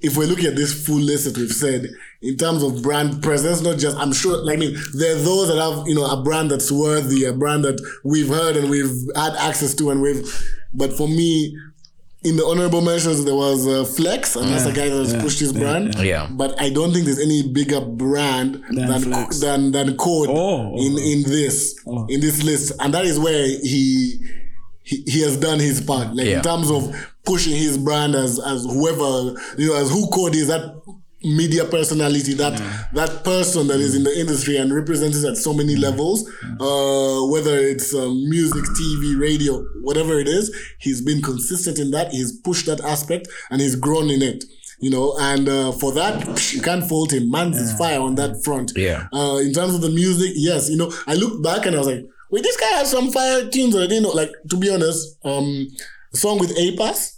if 0.00 0.16
we're 0.16 0.26
looking 0.26 0.46
at 0.46 0.56
this 0.56 0.86
full 0.86 1.00
list 1.00 1.24
that 1.24 1.36
we've 1.38 1.52
said 1.52 1.88
in 2.22 2.36
terms 2.36 2.62
of 2.62 2.82
brand 2.82 3.22
presence, 3.22 3.60
not 3.62 3.78
just 3.78 3.96
I'm 3.98 4.12
sure. 4.12 4.36
Like, 4.44 4.56
I 4.56 4.60
mean, 4.60 4.76
there 4.94 5.12
are 5.16 5.18
those 5.20 5.48
that 5.48 5.58
have 5.60 5.86
you 5.86 5.94
know 5.94 6.06
a 6.06 6.22
brand 6.22 6.50
that's 6.50 6.70
worthy, 6.72 7.24
a 7.24 7.32
brand 7.32 7.64
that 7.64 7.78
we've 8.04 8.28
heard 8.28 8.56
and 8.56 8.70
we've 8.70 8.94
had 9.14 9.34
access 9.36 9.74
to, 9.76 9.90
and 9.90 10.00
we've. 10.00 10.24
But 10.74 10.92
for 10.92 11.08
me. 11.08 11.56
In 12.24 12.36
the 12.36 12.44
honorable 12.44 12.80
mentions, 12.80 13.24
there 13.24 13.36
was 13.36 13.68
uh, 13.68 13.84
Flex, 13.84 14.34
and 14.34 14.48
that's 14.48 14.64
a 14.64 14.72
guy 14.72 14.88
that's 14.88 15.12
yeah, 15.12 15.22
pushed 15.22 15.38
his 15.38 15.52
yeah, 15.52 15.60
brand. 15.60 15.94
yeah. 16.00 16.26
But 16.28 16.60
I 16.60 16.70
don't 16.70 16.92
think 16.92 17.04
there's 17.04 17.20
any 17.20 17.52
bigger 17.52 17.80
brand 17.80 18.64
Than 18.68 18.88
than 18.88 19.00
Flex. 19.02 19.38
than 19.40 19.70
than 19.70 19.96
Code 19.96 20.28
Oh, 20.30 20.72
oh, 20.74 20.76
in 20.76 20.98
in 20.98 21.22
this 21.22 21.78
Oh. 21.86 22.04
in 22.08 22.20
this 22.20 22.42
list, 22.42 22.72
and 22.80 22.92
that 22.94 23.04
is 23.04 23.20
where 23.20 23.46
he 23.46 24.18
he, 24.86 25.02
he 25.06 25.20
has 25.26 25.36
done 25.36 25.58
his 25.58 25.80
part. 25.80 26.14
Like 26.14 26.26
Yeah. 26.26 26.38
in 26.38 26.42
terms 26.42 26.70
of 26.70 26.82
pushing 27.24 27.56
his 27.56 27.76
brand 27.76 28.14
as 28.14 28.38
as 28.52 28.64
whoever 28.64 29.10
you 29.58 29.66
know 29.68 29.76
as 29.82 29.90
who 29.90 30.08
Code 30.10 30.34
is 30.36 30.46
that 30.48 30.64
media 31.24 31.64
personality 31.64 32.34
that 32.34 32.54
that 32.94 33.24
person 33.24 33.66
that 33.66 33.80
is 33.80 33.94
in 33.96 34.04
the 34.04 34.14
industry 34.20 34.56
and 34.58 34.72
represents 34.72 35.16
it 35.24 35.26
at 35.28 35.36
so 35.36 35.52
many 35.52 35.74
levels 35.74 36.28
uh 36.60 37.20
whether 37.32 37.56
it's 37.58 37.92
um, 37.94 38.28
music 38.28 38.62
tv 38.78 39.18
radio 39.18 39.54
whatever 39.82 40.20
it 40.20 40.28
is 40.28 40.54
he's 40.78 41.00
been 41.00 41.20
consistent 41.22 41.78
in 41.78 41.90
that. 41.90 42.12
He's 42.12 42.32
pushed 42.46 42.66
that 42.66 42.80
aspect 42.82 43.26
and 43.50 43.60
he's 43.60 43.74
grown 43.74 44.08
in 44.10 44.22
it 44.22 44.44
you 44.78 44.90
know. 44.90 45.16
And 45.18 45.48
uh, 45.48 45.72
for 45.72 45.90
that 45.94 46.52
you 46.52 46.60
can't 46.62 46.84
fault 46.86 47.12
him. 47.12 47.30
Man's 47.30 47.56
is 47.56 47.76
fire 47.78 47.98
on 48.00 48.14
that 48.16 48.44
front. 48.44 48.72
Yeah. 48.76 49.08
uh 49.12 49.38
in 49.46 49.52
terms 49.52 49.74
of 49.74 49.80
the 49.80 49.90
music 49.90 50.32
yes 50.36 50.68
you 50.70 50.76
know 50.76 50.92
i 51.08 51.14
looked 51.14 51.42
back 51.42 51.66
and 51.66 51.74
i 51.74 51.78
was 51.78 51.88
like 51.88 52.04
wait 52.30 52.42
this 52.42 52.56
guy 52.56 52.66
has 52.78 52.90
some 52.90 53.10
fire 53.10 53.48
tunes 53.48 53.74
didn't 53.74 54.02
know. 54.02 54.10
Like 54.10 54.30
to 54.50 54.56
be 54.56 54.70
honest 54.70 55.18
um 55.24 55.68
song 56.12 56.38
with 56.38 56.56
apas 56.56 57.16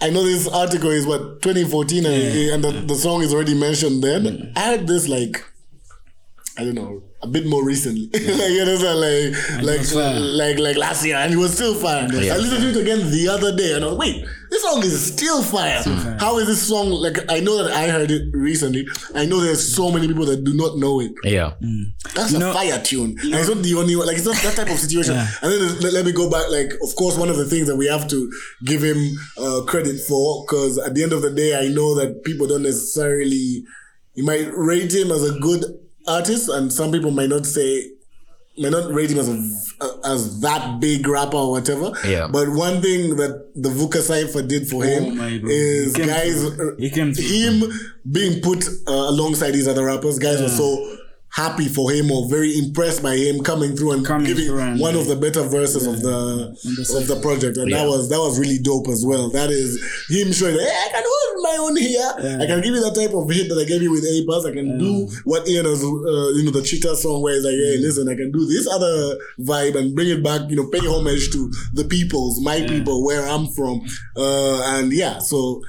I 0.00 0.10
know 0.10 0.22
this 0.22 0.46
article 0.46 0.90
is 0.90 1.06
what 1.06 1.40
2014 1.42 2.04
and, 2.04 2.14
and 2.50 2.64
the, 2.64 2.86
the 2.86 2.94
song 2.94 3.22
is 3.22 3.32
already 3.32 3.54
mentioned 3.54 4.04
then. 4.04 4.52
I 4.54 4.60
heard 4.76 4.86
this 4.86 5.08
like 5.08 5.42
I 6.58 6.64
don't 6.64 6.74
know 6.74 7.02
a 7.26 7.30
bit 7.30 7.46
more 7.46 7.64
recently, 7.64 8.08
like 8.12 8.50
you 8.54 8.60
understand, 8.62 9.00
like 9.00 9.62
like 9.62 9.78
was 9.80 9.94
like 9.94 10.58
like 10.58 10.76
last 10.76 11.04
year, 11.04 11.16
and 11.16 11.32
it 11.34 11.36
was 11.36 11.54
still 11.54 11.74
fire. 11.74 12.04
I 12.04 12.36
listened 12.36 12.62
to 12.62 12.68
it 12.70 12.82
again 12.82 13.10
the 13.10 13.28
other 13.28 13.54
day, 13.56 13.74
and 13.74 13.84
I 13.84 13.88
was 13.88 13.98
wait, 13.98 14.24
this 14.50 14.62
song 14.62 14.82
is 14.82 15.12
still 15.14 15.42
fire. 15.42 15.82
How 16.18 16.38
is 16.38 16.46
this 16.46 16.62
song 16.66 16.90
like? 16.90 17.18
I 17.30 17.40
know 17.40 17.62
that 17.62 17.72
I 17.72 17.88
heard 17.88 18.10
it 18.10 18.22
recently. 18.32 18.86
I 19.14 19.26
know 19.26 19.40
there's 19.40 19.74
so 19.74 19.90
many 19.90 20.06
people 20.06 20.24
that 20.26 20.44
do 20.44 20.54
not 20.54 20.78
know 20.78 21.00
it. 21.00 21.12
yeah. 21.24 21.52
That's 22.14 22.32
a 22.32 22.38
know- 22.38 22.52
fire 22.52 22.80
tune. 22.82 23.16
and 23.22 23.34
it's 23.34 23.48
not 23.48 23.62
the 23.62 23.74
only 23.74 23.96
one. 23.96 24.06
Like, 24.06 24.16
it's 24.16 24.26
not 24.26 24.36
that 24.42 24.56
type 24.56 24.70
of 24.70 24.78
situation. 24.78 25.14
Yeah. 25.14 25.28
And 25.42 25.52
then 25.52 25.80
let, 25.80 25.92
let 25.92 26.04
me 26.06 26.12
go 26.12 26.30
back. 26.30 26.48
Like, 26.50 26.72
of 26.82 26.94
course, 26.96 27.18
one 27.18 27.28
of 27.28 27.36
the 27.36 27.44
things 27.46 27.66
that 27.66 27.76
we 27.76 27.86
have 27.88 28.08
to 28.08 28.32
give 28.64 28.82
him 28.82 28.98
uh, 29.36 29.62
credit 29.66 30.00
for, 30.00 30.44
because 30.44 30.78
at 30.78 30.94
the 30.94 31.02
end 31.02 31.12
of 31.12 31.22
the 31.22 31.30
day, 31.30 31.54
I 31.58 31.68
know 31.68 31.94
that 31.96 32.22
people 32.24 32.46
don't 32.46 32.62
necessarily, 32.62 33.64
you 34.14 34.24
might 34.24 34.48
rate 34.54 34.94
him 34.94 35.10
as 35.10 35.22
a 35.28 35.38
good 35.40 35.64
artist, 36.08 36.48
and 36.48 36.72
some 36.72 36.90
people 36.92 37.10
might 37.10 37.28
not 37.28 37.46
say, 37.46 37.90
might 38.58 38.72
not 38.72 38.90
rate 38.92 39.10
him 39.10 39.18
as 39.18 39.28
a, 39.28 39.86
as 40.08 40.40
that 40.40 40.80
big 40.80 41.06
rapper 41.06 41.36
or 41.36 41.50
whatever. 41.50 41.92
Yeah. 42.06 42.28
But 42.30 42.48
one 42.50 42.80
thing 42.80 43.16
that 43.16 43.50
the 43.54 43.68
Vuka 43.68 44.00
Cypher 44.00 44.42
did 44.42 44.68
for 44.68 44.82
him 44.84 45.18
is 45.46 45.94
He 45.94 46.02
came 46.02 46.08
guys, 46.08 46.54
through. 46.54 46.76
He 46.78 46.90
came 46.90 47.12
through. 47.12 47.24
him 47.24 47.72
being 48.10 48.40
put 48.40 48.66
uh, 48.88 48.92
alongside 48.92 49.50
these 49.50 49.68
other 49.68 49.84
rappers, 49.84 50.18
guys 50.18 50.40
were 50.40 50.48
so 50.48 50.96
happy 51.30 51.68
for 51.68 51.90
him 51.90 52.10
or 52.10 52.28
very 52.30 52.56
impressed 52.58 53.02
by 53.02 53.14
him 53.14 53.42
coming 53.42 53.76
through 53.76 53.92
and 53.92 54.06
Coming 54.06 54.26
giving 54.26 54.46
through 54.46 54.60
and, 54.60 54.80
one 54.80 54.94
yeah. 54.94 55.00
of 55.00 55.06
the 55.06 55.16
better 55.16 55.42
verses 55.42 55.86
of 55.86 56.00
the 56.00 56.48
of 56.96 57.06
the 57.08 57.18
project, 57.20 57.58
and 57.58 57.70
that 57.72 57.86
was 57.86 58.08
that 58.08 58.18
was 58.18 58.40
really 58.40 58.58
dope 58.58 58.88
as 58.88 59.04
well. 59.04 59.28
That 59.30 59.50
is 59.50 59.76
him 60.08 60.32
showing, 60.32 60.58
hey, 60.58 60.64
I 60.64 60.88
can 60.92 61.04
hold 61.04 61.42
my 61.42 61.56
own 61.60 61.76
here. 61.76 62.40
I 62.40 62.46
can 62.46 62.62
give 62.62 62.74
you 62.74 62.80
that 62.80 62.94
type 62.94 63.12
of 63.12 63.28
hit 63.28 63.48
that 63.48 63.58
I 63.58 63.64
gave 63.64 63.82
you 63.82 63.90
with 63.90 64.04
A-Pass. 64.04 64.46
I 64.46 64.52
can 64.52 64.78
do 64.78 65.08
what 65.24 65.46
Ian 65.48 65.66
has, 65.66 65.82
uh, 65.82 66.32
you 66.36 66.44
know, 66.44 66.50
the 66.50 66.62
Cheetah 66.62 66.96
song 66.96 67.22
where 67.22 67.34
he's 67.34 67.44
like, 67.44 67.52
hey, 67.52 67.78
listen, 67.78 68.08
I 68.08 68.14
can 68.14 68.32
do 68.32 68.46
this 68.46 68.66
other 68.66 69.18
vibe 69.40 69.76
and 69.76 69.94
bring 69.94 70.08
it 70.08 70.22
back, 70.22 70.48
you 70.48 70.56
know, 70.56 70.68
pay 70.68 70.86
homage 70.86 71.30
to 71.32 71.50
the 71.74 71.84
peoples, 71.84 72.40
my 72.40 72.62
people, 72.66 73.04
where 73.04 73.26
I'm 73.28 73.46
from, 73.48 73.82
uh, 74.16 74.78
and 74.78 74.92
yeah, 74.92 75.18
so. 75.18 75.62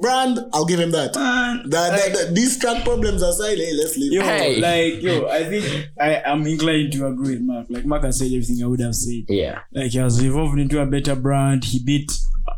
Brand, 0.00 0.38
I'll 0.52 0.64
give 0.64 0.78
him 0.80 0.90
that. 0.92 1.14
Man, 1.14 1.68
That, 1.70 1.90
that, 1.96 2.12
that- 2.12 2.34
these 2.34 2.58
track 2.58 2.84
problems 2.84 3.22
aside, 3.22 3.58
hey, 3.58 3.72
let's 3.74 3.96
leave. 3.96 4.12
Yo, 4.12 4.22
Hey. 4.22 4.60
like 4.60 5.02
yo, 5.02 5.26
I 5.28 5.44
think 5.44 5.88
I 5.98 6.22
am 6.24 6.46
inclined 6.46 6.92
to 6.92 7.06
agree 7.06 7.34
with 7.34 7.42
Mark. 7.42 7.66
Like 7.68 7.84
Mark 7.86 8.04
has 8.04 8.18
said 8.18 8.26
everything 8.26 8.62
I 8.62 8.66
would 8.66 8.80
have 8.80 8.94
said. 8.94 9.24
Yeah. 9.28 9.60
Like 9.72 9.90
he 9.92 9.98
has 9.98 10.22
evolved 10.22 10.58
into 10.58 10.80
a 10.80 10.86
better 10.86 11.14
brand. 11.16 11.64
He 11.64 11.82
beat 11.82 12.10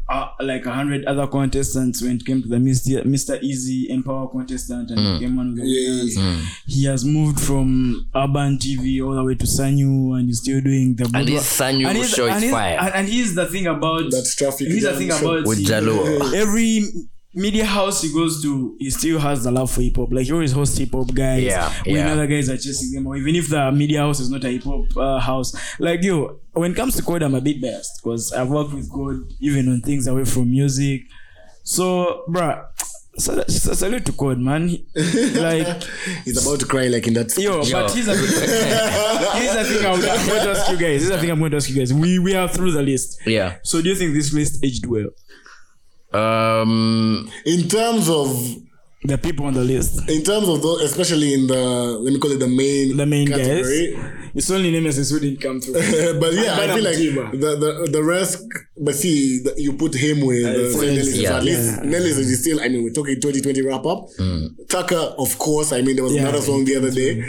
uh, 0.08 0.28
like 0.40 0.64
a 0.66 0.72
hundred 0.72 1.04
other 1.06 1.26
contestants 1.26 2.02
when 2.02 2.16
it 2.16 2.24
came 2.26 2.42
to 2.42 2.48
the 2.48 2.56
Mr. 2.56 3.02
Mr. 3.04 3.40
Easy 3.42 3.88
Empower 3.90 4.28
contestant 4.28 4.90
and 4.90 4.98
Mm. 4.98 5.18
became 5.18 5.36
one 5.36 5.48
of 5.50 5.56
the 5.56 5.62
Yeah. 5.64 5.90
winners. 5.90 6.48
He 6.66 6.84
has 6.84 7.04
moved 7.04 7.40
from 7.40 8.06
urban 8.14 8.58
TV 8.58 9.00
all 9.02 9.14
the 9.14 9.24
way 9.24 9.34
to 9.36 9.44
Sanyu 9.46 10.18
and 10.18 10.28
he's 10.28 10.38
still 10.40 10.60
doing 10.60 10.96
the 10.96 11.10
And 11.14 11.28
his 11.28 11.42
Sanyu 11.42 11.86
and 11.86 11.96
he's- 11.96 12.14
show 12.14 12.26
is 12.26 12.50
fire. 12.50 12.78
And, 12.80 12.94
and 12.94 13.08
here's 13.08 13.34
the 13.34 13.46
thing 13.46 13.66
about 13.66 14.10
That's 14.10 14.34
traffic 14.36 14.68
Here's 14.68 14.82
the 14.84 14.94
thing 14.96 15.10
about 15.10 15.44
With 15.46 15.58
he- 15.58 15.64
Jalo. 15.66 16.34
Every 16.34 16.84
media 17.34 17.64
house 17.64 18.02
he 18.02 18.12
goes 18.12 18.42
to, 18.42 18.76
he 18.78 18.90
still 18.90 19.18
has 19.18 19.44
the 19.44 19.50
love 19.50 19.70
for 19.70 19.80
hip 19.80 19.96
hop. 19.96 20.12
Like 20.12 20.26
he 20.26 20.32
always 20.32 20.52
hosts 20.52 20.76
hip 20.78 20.90
hop 20.92 21.12
guys. 21.14 21.42
Yeah, 21.42 21.72
When 21.86 21.94
yeah. 21.96 22.12
other 22.12 22.26
guys 22.26 22.48
are 22.50 22.56
chasing 22.56 22.92
them, 22.92 23.06
or 23.06 23.16
even 23.16 23.34
if 23.36 23.48
the 23.48 23.70
media 23.72 24.00
house 24.00 24.20
is 24.20 24.28
not 24.30 24.44
a 24.44 24.50
hip 24.50 24.64
hop 24.64 24.96
uh, 24.96 25.18
house. 25.18 25.54
Like 25.80 26.02
yo, 26.02 26.40
when 26.52 26.72
it 26.72 26.74
comes 26.76 26.96
to 26.96 27.02
code, 27.02 27.22
I'm 27.22 27.34
a 27.34 27.40
bit 27.40 27.60
biased 27.60 28.00
because 28.02 28.32
I've 28.32 28.48
worked 28.50 28.74
with 28.74 28.90
code 28.90 29.32
even 29.40 29.68
on 29.68 29.80
things 29.80 30.06
away 30.06 30.24
from 30.24 30.50
music. 30.50 31.02
So, 31.64 32.24
bruh. 32.28 32.66
sal- 33.16 33.44
Salute 33.48 34.04
to 34.06 34.12
Code, 34.12 34.38
man. 34.38 34.68
He- 34.68 34.84
Like, 35.38 35.82
He's 36.24 36.44
about 36.44 36.60
to 36.60 36.66
cry 36.66 36.88
like 36.88 37.06
in 37.06 37.14
that. 37.14 37.36
yo, 37.38 37.62
Yo. 37.62 37.72
but 37.72 37.92
here's 37.92 38.06
thing. 38.06 38.16
here's 39.42 39.54
the 39.54 39.64
thing 39.64 39.86
I'm, 39.86 39.94
I'm 39.94 40.26
going 40.26 40.42
to 40.44 40.50
ask 40.50 40.70
you 40.70 40.76
guys. 40.76 41.02
Here's 41.02 41.08
the 41.08 41.18
thing 41.18 41.30
I'm 41.30 41.38
going 41.38 41.50
to 41.52 41.56
ask 41.58 41.70
you 41.70 41.76
guys. 41.76 41.92
We 41.94 42.18
we 42.18 42.34
are 42.34 42.48
through 42.48 42.72
the 42.72 42.82
list. 42.82 43.20
Yeah. 43.26 43.56
So, 43.62 43.80
do 43.80 43.88
you 43.90 43.94
think 43.94 44.14
this 44.14 44.32
list 44.32 44.64
aged 44.64 44.86
well? 44.86 45.06
Um. 46.14 47.28
In 47.46 47.68
terms 47.68 48.08
of 48.08 48.28
The 49.04 49.18
people 49.18 49.46
on 49.46 49.54
the 49.54 49.64
list. 49.64 50.08
in 50.08 50.22
terms 50.22 50.48
of 50.48 50.62
those, 50.62 50.82
especially 50.82 51.34
in 51.34 51.46
the 51.48 51.56
let 52.00 52.12
me 52.12 52.18
call 52.18 52.30
it 52.32 52.38
the 52.38 52.46
main 52.48 52.96
the 52.96 53.06
main 53.06 53.26
category. 53.28 53.94
guys. 53.94 54.18
It's 54.34 54.50
only 54.50 54.70
Nemesis 54.70 55.10
who 55.10 55.20
didn't 55.20 55.40
come 55.42 55.60
through. 55.60 55.74
but 56.20 56.32
yeah, 56.32 56.54
I 56.54 56.66
But 56.66 56.74
feel 56.76 56.84
like 56.84 56.96
Jiba. 56.96 57.24
the, 57.32 57.50
the 57.56 57.70
the 57.92 58.02
rest. 58.02 58.42
But 58.80 58.94
see, 58.94 59.40
the, 59.44 59.54
you 59.58 59.74
put 59.74 59.94
him 59.94 60.24
with 60.24 60.44
uh, 60.46 60.78
friends, 60.78 61.12
say 61.12 61.22
yeah. 61.22 61.28
So 61.30 61.36
at 61.36 61.44
least 61.44 61.82
Nelly 61.82 62.10
is 62.10 62.40
still. 62.40 62.58
I 62.60 62.68
mean, 62.68 62.82
we're 62.84 62.92
talking 62.94 63.16
2020 63.20 63.60
wrap 63.62 63.84
up. 63.84 64.06
Tucker, 64.68 65.04
of 65.18 65.36
course. 65.38 65.72
I 65.72 65.82
mean, 65.82 65.96
there 65.96 66.04
was 66.04 66.14
Yeah. 66.14 66.22
another 66.22 66.40
song 66.40 66.64
the 66.64 66.76
other 66.76 66.90
day. 66.90 67.22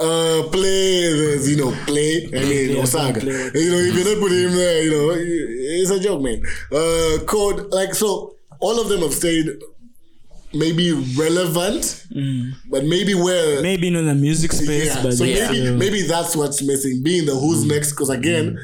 Uh, 0.00 0.48
play, 0.50 1.12
there's, 1.12 1.50
you 1.50 1.56
know, 1.56 1.72
play. 1.84 2.26
I 2.26 2.44
mean, 2.44 2.68
play, 2.68 2.82
Osaga. 2.82 3.20
play. 3.20 3.32
You 3.60 3.70
know, 3.72 3.78
if 3.78 3.94
you 3.96 4.04
don't 4.04 4.20
put 4.20 4.30
him 4.32 4.52
there, 4.52 4.82
you 4.82 4.90
know, 4.92 5.14
it's 5.16 5.90
a 5.90 5.98
joke, 5.98 6.22
man. 6.22 6.40
Uh, 6.70 7.24
code, 7.26 7.72
like 7.72 7.94
so, 7.94 8.36
all 8.60 8.80
of 8.80 8.88
them 8.88 9.00
have 9.00 9.12
stayed 9.12 9.46
maybe 10.54 10.92
relevant, 11.18 12.06
but 12.70 12.84
maybe 12.84 13.14
where 13.14 13.60
Maybe 13.60 13.90
not 13.90 14.00
in 14.00 14.06
the 14.06 14.14
music 14.14 14.52
space, 14.52 14.94
yeah. 14.94 15.02
but 15.02 15.12
so 15.12 15.24
yeah. 15.24 15.50
maybe 15.50 15.70
maybe 15.76 16.02
that's 16.02 16.34
what's 16.36 16.62
missing. 16.62 17.02
Being 17.02 17.26
the 17.26 17.34
who's 17.34 17.64
next, 17.64 17.92
because 17.92 18.10
again, 18.10 18.58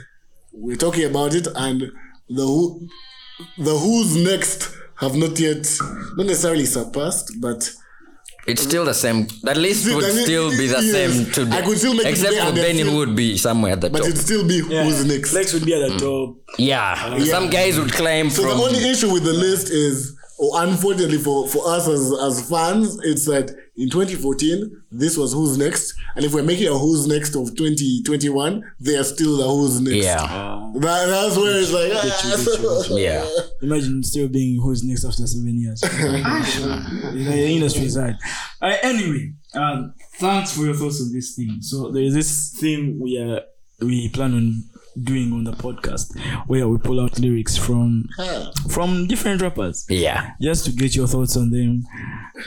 we're 0.53 0.77
talking 0.77 1.05
about 1.05 1.35
it, 1.35 1.47
and 1.55 1.83
the 2.29 2.43
who, 2.43 2.89
the 3.59 3.77
who's 3.77 4.17
next 4.17 4.75
have 4.97 5.15
not 5.17 5.39
yet, 5.39 5.67
not 6.17 6.27
necessarily 6.27 6.65
surpassed, 6.65 7.33
but 7.41 7.71
It's 8.47 8.63
still 8.63 8.85
the 8.85 8.93
same. 8.95 9.27
That 9.43 9.57
list 9.57 9.85
See, 9.85 9.95
would 9.95 10.05
that 10.05 10.15
is- 10.15 10.25
still 10.25 10.51
be 10.51 10.67
the 10.67 10.83
yes. 10.83 10.91
same 10.93 11.33
today. 11.33 11.57
I 11.59 11.63
could 11.63 11.79
still 11.79 11.95
make 11.95 12.05
it 12.07 12.11
Except 12.11 12.35
for 12.35 12.41
and 12.49 12.57
they're 12.57 12.65
Benin 12.67 12.87
still- 12.87 12.97
would 12.99 13.17
be 13.17 13.39
somewhere 13.39 13.73
at 13.73 13.81
the 13.81 13.89
but 13.91 13.99
top. 14.01 14.09
it'd 14.09 14.21
still 14.21 14.47
be 14.47 14.63
Yeah. 14.69 14.85
who's 14.85 15.05
next. 15.07 15.31
Flex 15.31 15.53
would 15.55 15.65
be 15.65 15.73
at 15.75 15.89
the 15.89 15.95
mm. 15.97 15.99
top. 16.01 16.37
yeah. 16.59 17.15
Uh, 17.17 17.25
Some 17.25 17.49
guys 17.49 17.79
would 17.79 17.93
claim 17.93 18.29
So 18.31 18.43
from. 18.43 18.59
the 18.59 18.65
only 18.65 18.89
issue 18.91 19.11
with 19.11 19.25
the 19.25 19.33
list 19.33 19.71
is, 19.71 20.15
or 20.39 20.63
unfortunately 20.63 21.19
for, 21.19 21.49
for 21.49 21.67
us 21.69 21.89
as, 21.89 22.13
as 22.23 22.49
fans, 22.51 22.99
it's 23.03 23.25
that 23.27 23.55
in 23.77 23.91
2014, 23.91 24.83
this 24.93 25.17
was 25.17 25.33
Who's 25.33 25.59
Next. 25.59 25.95
And 26.15 26.25
if 26.25 26.33
we're 26.33 26.45
making 26.45 26.69
a 26.69 26.79
Who's 26.79 27.07
Next 27.07 27.35
of 27.35 27.57
2021, 27.57 28.73
they 28.81 28.97
are 28.97 29.05
still 29.05 29.37
the 29.37 29.45
Who's 29.45 29.81
Next. 29.81 30.05
Yeah. 30.05 30.65
That, 30.75 31.07
that's 31.07 31.37
where 31.37 31.57
it's 31.57 31.73
like, 31.73 31.93
ah. 31.95 32.97
Yeah. 32.97 33.25
Imagine 33.63 34.03
still 34.03 34.29
being 34.29 34.61
who's 34.61 34.83
next 34.83 35.05
after 35.05 35.27
seven 35.27 35.59
years. 35.61 35.81
the 35.81 37.47
industry 37.49 37.85
is 37.85 37.97
hard. 37.97 38.17
Uh, 38.61 38.77
anyway, 38.83 39.33
um, 39.55 39.95
thanks 40.19 40.57
for 40.57 40.65
your 40.65 40.75
thoughts 40.75 41.01
on 41.01 41.13
this 41.13 41.35
thing. 41.35 41.59
So 41.61 41.91
there 41.93 42.03
is 42.03 42.15
this 42.15 42.57
thing 42.59 42.99
we 43.01 43.19
are 43.19 43.43
we 43.81 44.09
plan 44.09 44.35
on 44.35 44.65
doing 45.03 45.33
on 45.33 45.45
the 45.45 45.53
podcast 45.53 46.17
where 46.47 46.69
we 46.69 46.79
pull 46.79 47.01
out 47.01 47.19
lyrics 47.19 47.57
from 47.57 48.09
from 48.71 49.07
different 49.07 49.43
rappers 49.43 49.87
Yeah. 49.89 50.33
just 50.41 50.65
to 50.67 50.71
get 50.73 50.95
your 50.95 51.07
thoughts 51.07 51.37
on 51.37 51.51
them. 51.51 51.85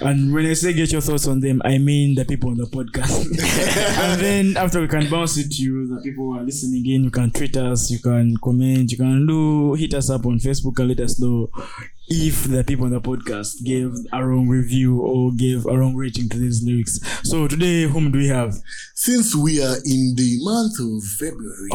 And 0.01 0.33
when 0.33 0.45
I 0.45 0.53
say 0.53 0.73
get 0.73 0.91
your 0.91 1.01
thoughts 1.01 1.27
on 1.27 1.39
them, 1.39 1.61
I 1.65 1.77
mean 1.77 2.15
the 2.15 2.25
people 2.25 2.49
on 2.51 2.57
the 2.57 2.65
podcast. 2.65 3.25
and 4.11 4.21
then 4.21 4.57
after 4.57 4.79
we 4.81 4.87
can 4.87 5.09
bounce 5.09 5.37
it 5.37 5.51
to 5.51 5.61
you, 5.61 5.87
the 5.87 6.01
people 6.01 6.25
who 6.25 6.37
are 6.39 6.43
listening 6.43 6.85
in, 6.85 7.03
you 7.05 7.11
can 7.11 7.31
tweet 7.31 7.57
us, 7.57 7.89
you 7.91 7.99
can 7.99 8.37
comment, 8.37 8.91
you 8.91 8.97
can 8.97 9.25
do 9.27 9.73
hit 9.75 9.93
us 9.93 10.09
up 10.09 10.25
on 10.25 10.39
Facebook 10.39 10.79
and 10.79 10.89
let 10.89 10.99
us 10.99 11.19
know 11.19 11.49
if 12.09 12.45
the 12.45 12.63
people 12.63 12.85
on 12.85 12.91
the 12.91 13.01
podcast 13.01 13.63
gave 13.63 13.91
a 14.13 14.25
wrong 14.25 14.47
review 14.47 14.99
or 15.01 15.31
gave 15.33 15.65
a 15.65 15.77
wrong 15.77 15.95
rating 15.95 16.29
to 16.29 16.37
these 16.37 16.63
lyrics. 16.63 16.99
So 17.23 17.47
today, 17.47 17.83
whom 17.83 18.11
do 18.11 18.19
we 18.19 18.27
have? 18.27 18.53
Since 18.95 19.35
we 19.35 19.61
are 19.61 19.75
in 19.85 20.13
the 20.15 20.37
month 20.41 20.79
of 20.79 21.03
February, 21.19 21.69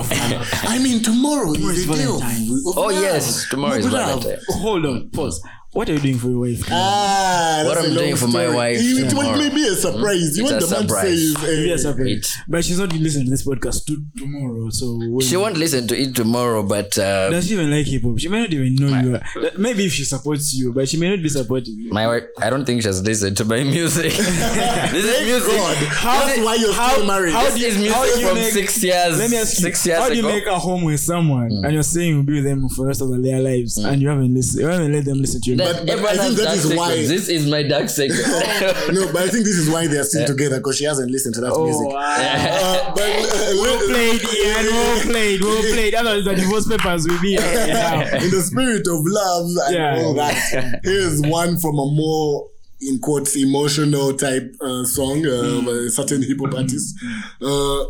I 0.68 0.78
mean, 0.82 1.02
tomorrow 1.02 1.52
Tomorrow 1.52 1.72
is 1.74 1.78
is 1.80 1.86
the 1.86 1.94
day 1.94 2.04
of, 2.04 2.08
Valentine's. 2.20 2.66
of 2.66 2.78
Oh 2.78 2.86
love. 2.86 3.02
yes, 3.02 3.48
tomorrow 3.50 3.74
is 3.74 3.86
Of 3.86 3.92
love. 3.92 4.22
Valentine's. 4.22 4.44
Hold 4.60 4.86
on, 4.86 5.10
pause. 5.10 5.42
What 5.72 5.88
are 5.88 5.94
you 5.94 6.00
doing 6.00 6.18
for 6.18 6.28
your 6.28 6.40
wife? 6.40 6.64
Ah, 6.70 7.62
What 7.64 7.76
that's 7.76 7.86
I'm 7.88 7.94
doing 7.94 8.14
for 8.14 8.26
my 8.28 8.46
wife 8.54 8.76
It, 8.76 9.06
it 9.06 9.08
tomorrow. 9.08 9.38
may 9.38 9.48
be 9.48 9.66
a 9.66 9.74
surprise. 9.74 10.36
You 10.36 10.44
It's 10.44 10.52
want 10.52 10.62
a 10.62 10.66
the 10.66 10.70
man 10.74 10.86
to 10.86 10.94
say, 11.00 11.16
surprise. 11.16 11.48
eh, 11.48 11.64
Yes, 11.64 11.84
okay. 11.86 12.12
It- 12.12 12.28
but 12.46 12.62
she's 12.62 12.78
not 12.78 12.92
listening 12.92 13.24
to 13.24 13.30
this 13.30 13.46
podcast 13.46 13.86
to, 13.86 13.96
tomorrow. 14.18 14.68
So 14.68 14.98
when- 15.00 15.20
She 15.26 15.34
won't 15.38 15.56
listen 15.56 15.88
to 15.88 15.96
it 15.98 16.14
tomorrow, 16.14 16.62
but 16.62 16.98
uh, 16.98 17.30
Does 17.30 17.46
she 17.48 17.54
even 17.54 17.70
like 17.70 17.86
hip 17.86 18.02
hop? 18.02 18.18
She 18.18 18.28
may 18.28 18.40
not 18.40 18.52
even 18.52 18.74
know 18.76 19.00
you. 19.00 19.14
Are. 19.16 19.22
Maybe 19.56 19.86
if 19.86 19.94
she 19.94 20.04
supports 20.04 20.52
you, 20.52 20.74
but 20.74 20.90
she 20.90 20.98
may 20.98 21.08
not 21.08 21.22
be 21.22 21.30
supporting 21.30 21.74
you. 21.78 21.90
my 21.90 22.06
wife, 22.06 22.24
I 22.38 22.50
don't 22.50 22.66
think 22.66 22.82
she 22.82 22.88
has 22.88 23.00
listened 23.02 23.38
to 23.38 23.46
my 23.46 23.64
music. 23.64 24.12
this 24.92 25.04
is 25.08 25.24
music. 25.24 25.56
That's 25.56 26.38
why 26.44 26.56
you're 26.56 26.74
still 26.74 27.06
married. 27.06 27.32
how 27.32 27.44
This 27.44 27.54
do 27.54 27.60
you- 27.60 27.66
is 27.68 27.78
music 27.78 27.94
how 27.96 28.04
do 28.04 28.20
you 28.20 28.26
from 28.28 28.36
make- 28.36 28.52
six 28.52 28.84
years. 28.84 29.18
Let 29.18 29.30
me 29.30 29.38
ask 29.38 29.56
you, 29.56 29.62
six 29.64 29.86
years 29.86 29.98
how 30.00 30.10
do 30.10 30.16
you 30.16 30.20
ago. 30.20 30.28
make 30.36 30.44
a 30.46 30.58
home 30.58 30.84
with 30.84 31.00
someone 31.00 31.50
and 31.64 31.72
you're 31.72 31.82
saying 31.82 32.10
you'll 32.12 32.24
be 32.24 32.34
with 32.34 32.44
them 32.44 32.68
for 32.68 32.82
the 32.84 32.88
rest 32.88 33.00
of 33.00 33.08
their 33.22 33.40
lives 33.40 33.78
and 33.78 34.02
you 34.02 34.08
haven't 34.08 34.34
listened, 34.34 34.60
you 34.60 34.66
haven't 34.68 34.92
let 34.92 35.06
them 35.06 35.18
listen 35.18 35.40
to 35.40 35.50
you? 35.52 35.61
That- 35.64 35.76
But- 35.76 35.86
but 35.86 35.90
everyone 35.92 36.18
I 36.20 36.22
think 36.34 36.38
has 36.48 36.68
that 36.68 36.76
why- 36.76 36.96
This 37.06 37.28
is 37.28 37.46
my 37.46 37.62
dark 37.62 37.88
secret. 37.88 38.20
no, 38.92 39.12
but 39.12 39.22
I 39.22 39.28
think 39.28 39.44
this 39.44 39.56
is 39.56 39.68
why 39.70 39.86
they 39.86 39.98
are 39.98 40.04
still 40.04 40.26
together 40.26 40.56
because 40.58 40.76
she 40.78 40.84
hasn't 40.84 41.10
listened 41.10 41.34
to 41.36 41.40
that 41.42 41.50
music. 41.58 41.86
oh, 41.88 41.94
wow. 41.94 42.16
Uh, 42.16 42.94
but, 42.94 43.02
uh, 43.02 43.52
well 43.62 43.78
played, 43.88 44.20
Ian. 44.22 44.66
Well 44.66 45.00
played. 45.10 45.40
Well 45.42 45.62
played. 45.62 45.94
Otherwise, 45.94 46.24
the 46.24 46.34
divorce 46.34 46.66
papers 46.68 47.06
will 47.08 47.20
be. 47.20 47.32
Yeah. 47.72 48.22
in 48.22 48.30
the 48.30 48.42
spirit 48.42 48.86
of 48.86 49.00
love 49.04 49.46
and 49.66 49.74
Yeah. 49.74 50.02
all 50.04 50.14
that, 50.14 50.80
here's 50.84 51.20
one 51.22 51.58
from 51.58 51.74
a 51.78 51.86
more 51.86 52.48
in 52.80 52.98
quotes 52.98 53.36
emotional 53.36 54.12
type 54.14 54.54
uh, 54.60 54.84
song 54.84 55.24
uh, 55.26 55.60
by 55.62 55.72
a 55.86 55.90
certain 55.90 56.22
hip 56.22 56.38
hop 56.40 56.54
artist. 56.54 56.94
Uh, 57.40 57.82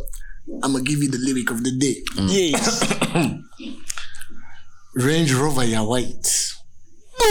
I'm 0.62 0.72
gonna 0.72 0.82
give 0.82 1.02
you 1.02 1.08
the 1.10 1.18
lyric 1.18 1.50
of 1.50 1.62
the 1.64 1.72
day. 1.72 1.96
Yes. 2.28 2.82
Range 4.94 5.32
Rover 5.34 5.64
ya 5.64 5.82
white. 5.84 6.41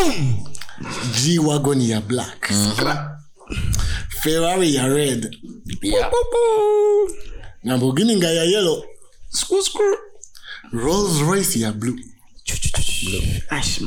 Boom. 0.02 0.46
G 1.14 1.38
Wagon 1.40 1.82
ya 1.82 2.02
black. 2.02 2.50
Ferrari 4.24 4.74
ya 4.76 4.86
red. 4.86 5.30
yeah. 5.82 6.10
Lamborghini 7.64 8.20
ya 8.22 8.44
yellow. 8.44 8.84
Screw, 9.30 9.62
screw. 9.62 9.96
Rolls 10.74 11.22
Royce 11.22 11.56
ya 11.60 11.72
blue. 11.72 11.98
Ash. 13.52 13.82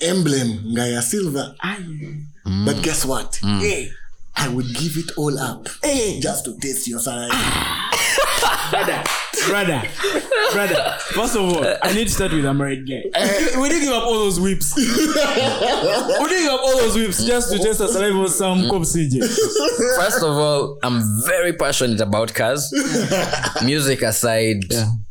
Emblem 0.00 0.60
nga 0.74 0.86
ya 0.86 1.00
silver. 1.02 1.54
mm. 1.62 2.64
But 2.66 2.82
guess 2.82 3.04
what? 3.06 3.36
Hey, 3.42 3.90
I 4.36 4.48
would 4.48 4.74
give 4.74 4.96
it 4.98 5.12
all 5.16 5.38
up 5.38 5.68
just 6.20 6.44
to 6.44 6.58
taste 6.60 6.88
your 6.88 7.00
salary. 7.00 7.30
Brother, 9.46 9.82
brother. 10.52 10.96
First 11.12 11.36
of 11.36 11.42
all, 11.42 11.64
I 11.82 11.92
need 11.92 12.08
to 12.08 12.10
start 12.12 12.32
with 12.32 12.44
a 12.44 12.54
married 12.54 12.86
guy. 12.88 13.02
We 13.60 13.68
didn't 13.68 13.84
give 13.84 13.92
up 13.92 14.04
all 14.04 14.14
those 14.14 14.40
whips. 14.40 14.74
we 14.76 14.84
didn't 14.84 15.14
give 15.14 16.52
up 16.52 16.60
all 16.60 16.76
those 16.78 16.94
whips 16.96 17.24
just 17.24 17.52
to 17.52 17.58
taste 17.58 17.78
the 17.78 17.88
saliva 17.88 18.20
of 18.20 18.30
some 18.30 18.68
cop 18.68 18.82
CJ. 18.82 19.20
First 19.96 20.22
of 20.22 20.30
all, 20.30 20.78
I'm 20.82 21.02
very 21.26 21.52
passionate 21.52 22.00
about 22.00 22.34
cars. 22.34 22.72
Music 23.64 24.02
aside, 24.02 24.64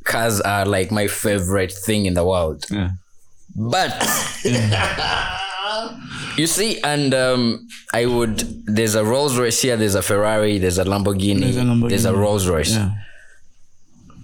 cars 0.03 0.41
are 0.41 0.65
like 0.65 0.91
my 0.91 1.07
favorite 1.07 1.71
thing 1.71 2.05
in 2.05 2.13
the 2.13 2.25
world. 2.25 2.65
But 3.55 3.91
you 6.37 6.47
see, 6.47 6.81
and 6.81 7.13
um, 7.13 7.67
I 7.93 8.05
would. 8.07 8.39
There's 8.65 8.95
a 8.95 9.05
Rolls 9.05 9.37
Royce 9.37 9.61
here. 9.61 9.77
There's 9.77 9.93
a 9.95 10.01
Ferrari. 10.01 10.57
There's 10.57 10.79
a 10.79 10.85
Lamborghini. 10.85 11.41
There's 11.41 11.57
a 11.57 11.61
Lamborghini. 11.61 11.89
There's 11.89 12.05
a 12.05 12.15
Rolls 12.15 12.47
Royce. 12.47 12.73
Yeah. 12.75 12.91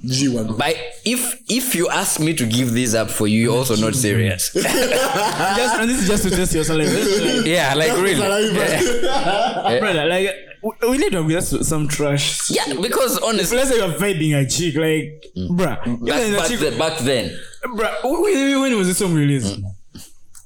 G 0.05 0.29
Wagon. 0.29 0.55
But 0.57 0.75
if 1.05 1.41
if 1.49 1.75
you 1.75 1.89
ask 1.89 2.19
me 2.19 2.33
to 2.35 2.45
give 2.45 2.71
this 2.73 2.93
up 2.93 3.09
for 3.09 3.27
you, 3.27 3.41
you're 3.43 3.57
also 3.57 3.75
not 3.75 3.95
serious. 3.95 4.51
Just, 4.53 5.75
and 5.79 5.89
this 5.89 6.01
is 6.01 6.07
just 6.07 6.23
to 6.23 6.29
test 6.29 6.53
your 6.55 6.63
saliva. 6.63 6.89
Uh, 6.91 7.41
yeah, 7.45 7.73
like 7.73 7.91
really. 7.97 8.19
brother, 9.79 10.05
like, 10.05 10.35
we- 10.63 10.89
we 10.89 10.97
need 10.97 11.11
to 11.11 11.19
agree 11.21 11.33
that's 11.33 11.67
some 11.67 11.87
trash. 11.87 12.49
Yeah, 12.49 12.73
because 12.81 13.17
honestly, 13.19 13.57
Let's 13.57 13.69
say 13.69 13.77
you're 13.77 13.89
vibing 13.93 14.35
a 14.39 14.47
chick, 14.47 14.75
like, 14.75 15.23
bruh. 15.35 15.81
Mm. 15.83 16.05
back, 16.05 16.19
Back, 16.21 16.37
back, 16.37 16.47
chick, 16.47 16.59
then, 16.59 16.77
back 16.77 16.97
then, 16.99 17.37
bruh, 17.65 18.03
when, 18.03 18.61
when 18.61 18.77
was 18.77 18.87
this 18.87 18.97
song 18.97 19.13
released? 19.13 19.57
Mm. 19.59 19.63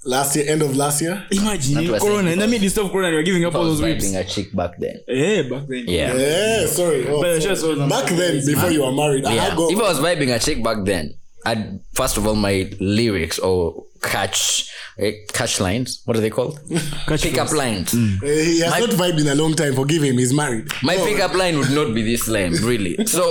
Last 0.06 0.36
year, 0.36 0.46
end 0.52 0.62
of 0.62 0.76
last 0.76 1.02
year. 1.02 1.26
Imagine, 1.32 1.86
That 1.88 2.02
Corona, 2.02 2.30
it. 2.30 2.34
in 2.34 2.40
the 2.40 2.48
midst 2.48 2.78
of 2.78 2.92
Corona, 2.92 3.12
you're 3.12 3.24
giving 3.24 3.46
up 3.46 3.56
I 3.56 3.60
all 3.60 3.66
was 3.66 3.80
those 3.80 3.88
whips. 3.90 4.06
vibing 4.06 4.20
a 4.20 4.24
chick 4.26 4.54
back 4.54 4.72
then. 4.78 5.00
Yeah, 5.08 5.44
back 5.44 5.66
then. 5.68 5.86
Yeah. 5.88 6.14
Yeah, 6.16 6.66
sorry. 6.68 7.08
Oh, 7.08 7.22
But 7.22 7.42
sorry. 7.42 7.54
just 7.54 7.64
hold 7.64 7.80
on. 7.80 7.90
Back 7.90 8.10
then, 8.10 8.46
before 8.46 8.70
you 8.72 8.84
were 8.84 8.92
married, 8.92 9.24
I 9.26 9.36
Yeah. 9.36 9.42
had 9.50 9.58
go. 9.58 9.70
If 9.72 9.78
I 9.78 9.84
was 9.84 10.00
vibing 10.00 10.36
a 10.36 10.40
chick 10.40 10.62
back 10.64 10.84
then, 10.84 11.14
I'd 11.46 11.80
first 11.94 12.18
of 12.18 12.28
all 12.28 12.36
my 12.36 12.70
lyrics 12.82 13.40
or 13.40 13.86
catch 14.02 14.70
eh, 15.00 15.12
catch 15.32 15.60
lines. 15.62 16.02
What 16.06 16.18
are 16.18 16.22
they 16.22 16.30
called? 16.30 16.60
Catch 17.08 17.24
Pickup 17.24 17.48
phrase. 17.50 17.58
lines. 17.58 17.94
Uh, 17.94 18.26
he 18.26 18.60
has 18.60 18.72
My- 18.72 18.80
not 18.82 18.90
vibed 18.92 19.22
in 19.22 19.28
a 19.28 19.36
long 19.36 19.54
time. 19.56 19.74
Forgive 19.74 20.04
him. 20.04 20.18
He's 20.18 20.34
married. 20.34 20.68
My 20.84 20.96
No, 20.96 21.06
pickup 21.06 21.34
line 21.34 21.58
would 21.58 21.72
not 21.72 21.94
be 21.94 22.02
this 22.04 22.28
lame, 22.28 22.54
really. 22.62 23.06
So 23.08 23.24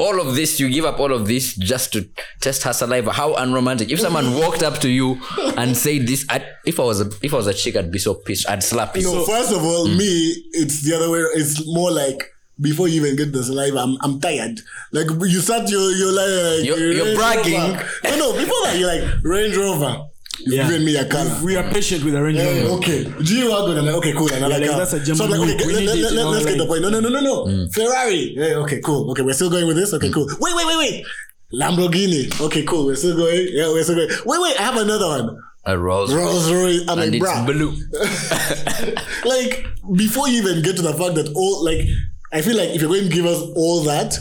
all 0.00 0.20
of 0.20 0.34
this, 0.34 0.58
you 0.58 0.68
give 0.70 0.84
up 0.84 0.98
all 0.98 1.12
of 1.12 1.26
this 1.26 1.54
just 1.54 1.92
to 1.92 2.08
test 2.40 2.62
her 2.64 2.72
saliva. 2.72 3.12
How 3.12 3.34
unromantic! 3.34 3.90
If 3.90 4.00
someone 4.00 4.34
walked 4.34 4.62
up 4.62 4.78
to 4.80 4.88
you 4.88 5.20
and 5.56 5.76
said 5.76 6.06
this, 6.06 6.24
I'd, 6.28 6.46
if 6.64 6.80
I 6.80 6.84
was 6.84 7.00
a 7.00 7.10
if 7.22 7.32
I 7.32 7.36
was 7.36 7.46
a 7.46 7.54
chick, 7.54 7.76
I'd 7.76 7.92
be 7.92 7.98
so 7.98 8.14
pissed. 8.14 8.48
I'd 8.48 8.62
slap 8.62 8.96
you. 8.96 9.02
No, 9.02 9.24
first 9.24 9.52
of 9.52 9.62
all, 9.62 9.86
mm. 9.86 9.98
me, 9.98 10.44
it's 10.52 10.82
the 10.82 10.96
other 10.96 11.10
way. 11.10 11.20
It's 11.34 11.64
more 11.66 11.90
like 11.90 12.22
before 12.60 12.88
you 12.88 13.04
even 13.04 13.16
get 13.16 13.32
the 13.32 13.42
saliva, 13.42 13.78
I'm, 13.78 13.96
I'm 14.00 14.20
tired. 14.20 14.60
Like 14.92 15.06
you 15.10 15.40
start 15.40 15.68
your 15.70 15.90
your 15.92 16.12
like 16.12 16.64
You're- 16.64 16.94
like 16.94 17.06
you're 17.06 17.16
bragging. 17.16 17.54
Rover. 17.54 17.88
No, 18.04 18.16
no. 18.16 18.32
Before 18.32 18.62
that, 18.64 18.76
you're 18.78 18.88
like 18.88 19.22
Range 19.22 19.56
Rover. 19.56 20.09
You've 20.38 20.54
Yeah. 20.54 20.68
given 20.68 20.84
me 20.86 20.96
a 20.96 21.04
color. 21.04 21.30
We 21.42 21.56
are 21.56 21.68
patient 21.70 22.02
with 22.04 22.14
the 22.14 22.22
Range 22.22 22.38
Eh, 22.38 22.62
Rover. 22.62 22.74
okay, 22.76 23.04
G 23.22 23.46
wagon. 23.46 23.78
I'm 23.78 23.86
like, 23.86 23.94
okay, 23.96 24.12
cool. 24.12 24.32
Another 24.32 24.54
Yeah, 24.54 24.60
like, 24.60 24.70
car. 24.70 24.78
that's 24.78 24.92
a 24.94 25.14
so 25.14 25.24
I'm 25.24 25.30
like, 25.30 25.40
okay, 25.40 25.64
let, 25.66 25.84
let, 25.98 26.12
let, 26.12 26.26
let's 26.26 26.46
get 26.46 26.56
the 26.58 26.66
point. 26.66 26.82
No, 26.82 26.88
no, 26.88 27.00
no, 27.00 27.08
no, 27.10 27.20
no. 27.20 27.68
Ferrari. 27.72 28.32
Yeah, 28.36 28.54
okay, 28.64 28.80
cool. 28.80 29.10
Okay, 29.10 29.22
we're 29.22 29.34
still 29.34 29.50
going 29.50 29.66
with 29.66 29.76
this. 29.76 29.92
Okay, 29.92 30.10
cool. 30.10 30.26
Wait, 30.40 30.54
wait, 30.54 30.66
wait, 30.66 30.78
wait. 30.78 31.04
Lamborghini. 31.52 32.40
Okay, 32.40 32.62
cool. 32.64 32.86
We're 32.86 32.94
still 32.96 33.16
going. 33.16 33.48
Yeah, 33.50 33.68
we're 33.68 33.82
still 33.82 33.96
going. 33.96 34.08
Wait, 34.24 34.40
wait. 34.40 34.58
I 34.58 34.62
have 34.62 34.76
another 34.76 35.06
one. 35.06 35.36
A 35.66 35.76
rose, 35.76 36.14
Rolls 36.14 36.50
Royce. 36.50 36.82
I'm 36.88 36.98
and 37.00 37.12
like, 37.12 37.20
it's 37.20 37.30
bruh. 37.30 37.46
blue. 37.46 38.94
like 39.30 39.66
before 39.94 40.26
you 40.28 40.38
even 40.38 40.62
get 40.62 40.76
to 40.76 40.82
the 40.82 40.94
fact 40.94 41.16
that 41.16 41.30
all 41.34 41.62
like 41.64 41.86
I 42.32 42.40
feel 42.40 42.56
like 42.56 42.70
if 42.70 42.80
you're 42.80 42.88
going 42.90 43.08
to 43.08 43.14
give 43.14 43.26
us 43.26 43.40
all 43.56 43.82
that, 43.82 44.16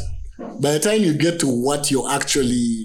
by 0.60 0.72
the 0.74 0.80
time 0.80 1.02
you 1.02 1.14
get 1.14 1.40
to 1.42 1.48
what 1.48 1.92
you're 1.92 2.10
actually 2.10 2.84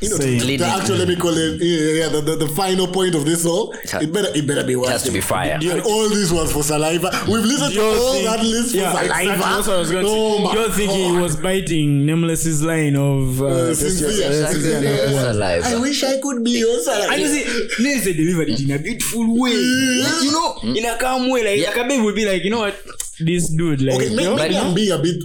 you 0.00 0.08
know, 0.10 0.16
Saying. 0.16 0.58
the, 0.58 0.64
actual 0.66 0.96
let 0.96 1.08
me 1.08 1.16
call 1.16 1.36
it 1.36 1.60
yeah, 1.60 2.04
yeah 2.04 2.08
the, 2.08 2.20
the, 2.20 2.36
the 2.36 2.48
final 2.48 2.86
point 2.86 3.14
of 3.14 3.24
this 3.24 3.44
all, 3.44 3.72
it 3.72 4.12
better 4.12 4.28
it 4.34 4.46
better 4.46 4.64
be 4.64 4.76
worth 4.76 4.90
has 4.90 5.02
to 5.04 5.10
be 5.10 5.20
fire. 5.20 5.58
And 5.60 5.80
all 5.82 6.08
this 6.08 6.32
was 6.32 6.52
for 6.52 6.62
saliva. 6.62 7.10
We've 7.28 7.44
listened 7.44 7.74
to 7.74 7.80
You're 7.80 7.94
all 7.96 8.12
think- 8.14 8.24
that 8.26 8.42
list 8.44 8.70
for 8.72 8.76
yeah, 8.78 8.92
saliva. 8.92 9.20
exactly. 9.20 9.40
What 9.40 9.68
I 9.68 9.78
was 9.78 9.90
going 9.90 10.04
to 10.04 10.10
oh 10.10 10.36
say. 10.38 10.42
my 10.44 10.52
You're 10.54 10.70
thinking 10.70 11.14
he 11.14 11.20
was 11.20 11.36
biting 11.36 12.06
Nameless's 12.06 12.62
line 12.62 12.96
of. 12.96 13.42
Uh, 13.42 13.46
Uh, 13.46 13.68
test 13.68 13.82
your- 13.82 13.90
sincere. 14.10 14.28
test 14.30 14.52
your- 14.60 14.80
Sincere. 14.80 15.08
Saliva. 15.32 15.66
I 15.68 15.76
wish 15.80 16.02
I 16.04 16.20
could 16.20 16.44
be 16.44 16.50
your 16.64 16.80
saliva. 16.80 17.12
And 17.12 17.20
you 17.22 17.28
see, 17.28 17.44
Nails 17.84 18.04
they 18.04 18.12
delivered 18.14 18.48
it 18.48 18.60
in 18.60 18.70
a 18.70 18.78
beautiful 18.78 19.40
way. 19.40 19.52
Like, 19.54 20.22
you 20.22 20.32
know, 20.32 20.56
in 20.62 20.84
a 20.84 20.96
calm 20.98 21.28
way. 21.30 21.44
Like, 21.44 21.60
Yeah. 21.60 21.68
like 21.68 21.76
a 21.84 21.88
babe 21.88 22.02
would 22.04 22.14
be 22.14 22.24
like, 22.24 22.42
you 22.44 22.50
know 22.50 22.60
what? 22.60 22.76
This 23.20 23.48
dude, 23.48 23.80
like, 23.82 23.96
Okay, 23.96 24.08
you 24.10 24.16
maybe, 24.16 24.28
know? 24.28 24.36
maybe 24.36 24.56
I'm 24.56 24.74
being 24.74 24.90
a 24.92 24.98
bit 24.98 25.16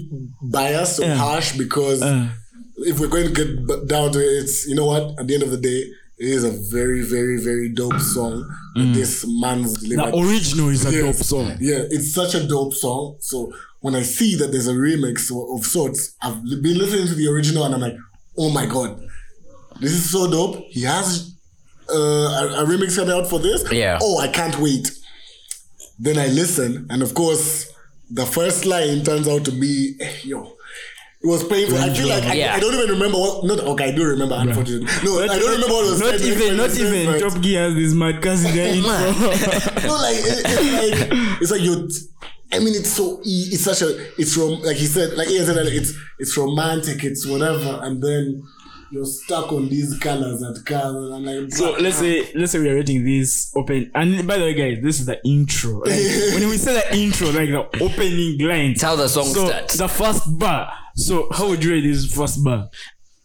biased 0.41 0.99
or 0.99 1.05
Yeah. 1.05 1.15
harsh 1.15 1.53
because 1.57 2.01
Uh. 2.03 2.27
If 2.85 2.99
we're 2.99 3.07
going 3.07 3.27
to 3.27 3.33
get 3.33 3.87
down 3.87 4.11
to 4.11 4.19
it, 4.19 4.43
it's 4.43 4.67
you 4.67 4.75
know 4.75 4.85
what? 4.85 5.19
At 5.19 5.27
the 5.27 5.33
end 5.33 5.43
of 5.43 5.51
the 5.51 5.57
day, 5.57 5.83
It 6.21 6.27
is 6.37 6.43
a 6.43 6.51
very, 6.77 7.01
very, 7.01 7.37
very 7.41 7.69
dope 7.69 7.99
song. 8.01 8.43
that 8.75 8.93
This 8.93 9.25
man's 9.25 9.79
The 9.81 9.95
original 10.23 10.67
is 10.69 10.85
a 10.85 10.91
Yes. 10.91 11.01
dope 11.05 11.23
song. 11.25 11.47
Yeah, 11.61 11.81
it's 11.95 12.13
such 12.13 12.35
a 12.35 12.43
dope 12.45 12.73
song. 12.73 13.15
So 13.21 13.53
when 13.79 13.95
I 13.95 14.03
see 14.03 14.35
that 14.39 14.51
there's 14.51 14.67
a 14.67 14.73
remix 14.73 15.31
of, 15.31 15.39
of 15.59 15.65
sorts, 15.65 16.15
I've 16.21 16.43
been 16.43 16.77
listening 16.77 17.07
to 17.07 17.15
the 17.15 17.27
original 17.29 17.63
and 17.65 17.73
I'm 17.75 17.79
like, 17.81 17.95
oh 18.37 18.49
my 18.49 18.65
god, 18.65 18.99
this 19.79 19.93
is 19.93 20.09
so 20.11 20.29
dope. 20.29 20.55
He 20.69 20.81
has 20.83 21.07
uh, 21.89 21.95
a, 22.41 22.63
a 22.63 22.65
remix 22.71 22.95
coming 22.97 23.15
out 23.17 23.27
for 23.29 23.39
this. 23.39 23.63
Yeah. 23.71 23.97
Oh, 24.01 24.19
I 24.19 24.27
can't 24.27 24.57
wait. 24.59 24.91
Then 25.97 26.17
I 26.17 26.27
listen, 26.27 26.85
and 26.89 27.01
of 27.01 27.13
course, 27.13 27.71
the 28.11 28.25
first 28.25 28.65
line 28.65 29.03
turns 29.03 29.27
out 29.27 29.45
to 29.45 29.51
be, 29.51 29.95
eh, 30.01 30.13
yo. 30.23 30.53
It 31.21 31.27
was 31.27 31.43
painful. 31.43 31.77
I 31.77 31.93
feel 31.93 32.07
like 32.07 32.23
I, 32.23 32.33
Yeah. 32.33 32.55
I 32.55 32.59
don't 32.61 32.73
even 32.73 32.91
remember 32.91 33.17
what. 33.17 33.43
Not 33.43 33.59
okay. 33.59 33.89
I 33.89 33.91
do 33.91 34.05
remember. 34.05 34.35
Unfortunately, 34.37 34.85
no, 35.03 35.19
I 35.21 35.27
don't 35.37 35.51
remember 35.51 35.73
what 35.75 35.85
was 35.91 35.99
Not 35.99 36.11
said 36.11 36.21
even, 36.21 36.55
not 36.57 36.67
it 36.67 36.71
says 36.71 36.93
even 36.93 37.11
that. 37.11 37.19
Top 37.29 37.41
Gear 37.41 37.63
has 37.63 37.75
this 37.75 37.93
mad 37.93 38.21
cousin 38.21 38.55
there 38.55 38.73
intro. 38.73 38.89
no, 39.87 39.95
like 39.99 40.15
it, 40.15 40.41
it's 40.45 40.71
like 41.11 41.41
it's 41.41 41.51
like 41.51 41.61
you. 41.61 41.89
I 42.53 42.59
mean, 42.59 42.73
it's 42.73 42.89
so 42.93 43.19
e- 43.25 43.49
it's 43.51 43.63
such 43.65 43.81
a 43.81 43.89
it's 44.19 44.35
rom 44.37 44.61
like 44.61 44.77
he 44.77 44.85
said 44.87 45.13
like 45.17 45.29
Ian 45.29 45.45
said 45.45 45.57
earlier, 45.57 45.73
it's 45.81 45.93
it's 46.19 46.37
romantic, 46.37 47.03
it's 47.03 47.25
whatever, 47.27 47.79
and 47.83 48.01
then 48.01 48.41
you're 48.91 49.05
stuck 49.05 49.51
on 49.51 49.69
these 49.69 49.97
colors 49.99 50.41
and 50.41 50.65
colors, 50.65 51.11
and 51.11 51.29
I'm 51.29 51.43
like, 51.43 51.53
So 51.53 51.71
let's 51.73 51.97
say 51.97 52.31
let's 52.33 52.51
say 52.51 52.59
we 52.59 52.69
are 52.69 52.75
rating 52.75 53.05
this 53.05 53.51
open. 53.55 53.91
And 53.95 54.27
by 54.27 54.37
the 54.37 54.43
way, 54.45 54.53
guys, 54.53 54.83
this 54.83 54.99
is 54.99 55.05
the 55.05 55.19
intro. 55.25 55.79
Like, 55.79 55.89
when 56.33 56.47
we 56.49 56.57
say 56.57 56.73
the 56.73 56.97
intro, 56.97 57.27
like 57.31 57.49
the 57.49 57.65
opening 57.83 58.37
line. 58.39 58.71
It's 58.71 58.81
how 58.81 58.95
the 58.95 59.07
song 59.07 59.25
so 59.25 59.47
starts. 59.47 59.77
the 59.77 59.87
first 59.87 60.23
bar. 60.39 60.71
So 60.95 61.27
how 61.31 61.47
would 61.49 61.63
you 61.63 61.71
rate 61.71 61.81
this 61.81 62.13
first 62.13 62.43
bar? 62.43 62.69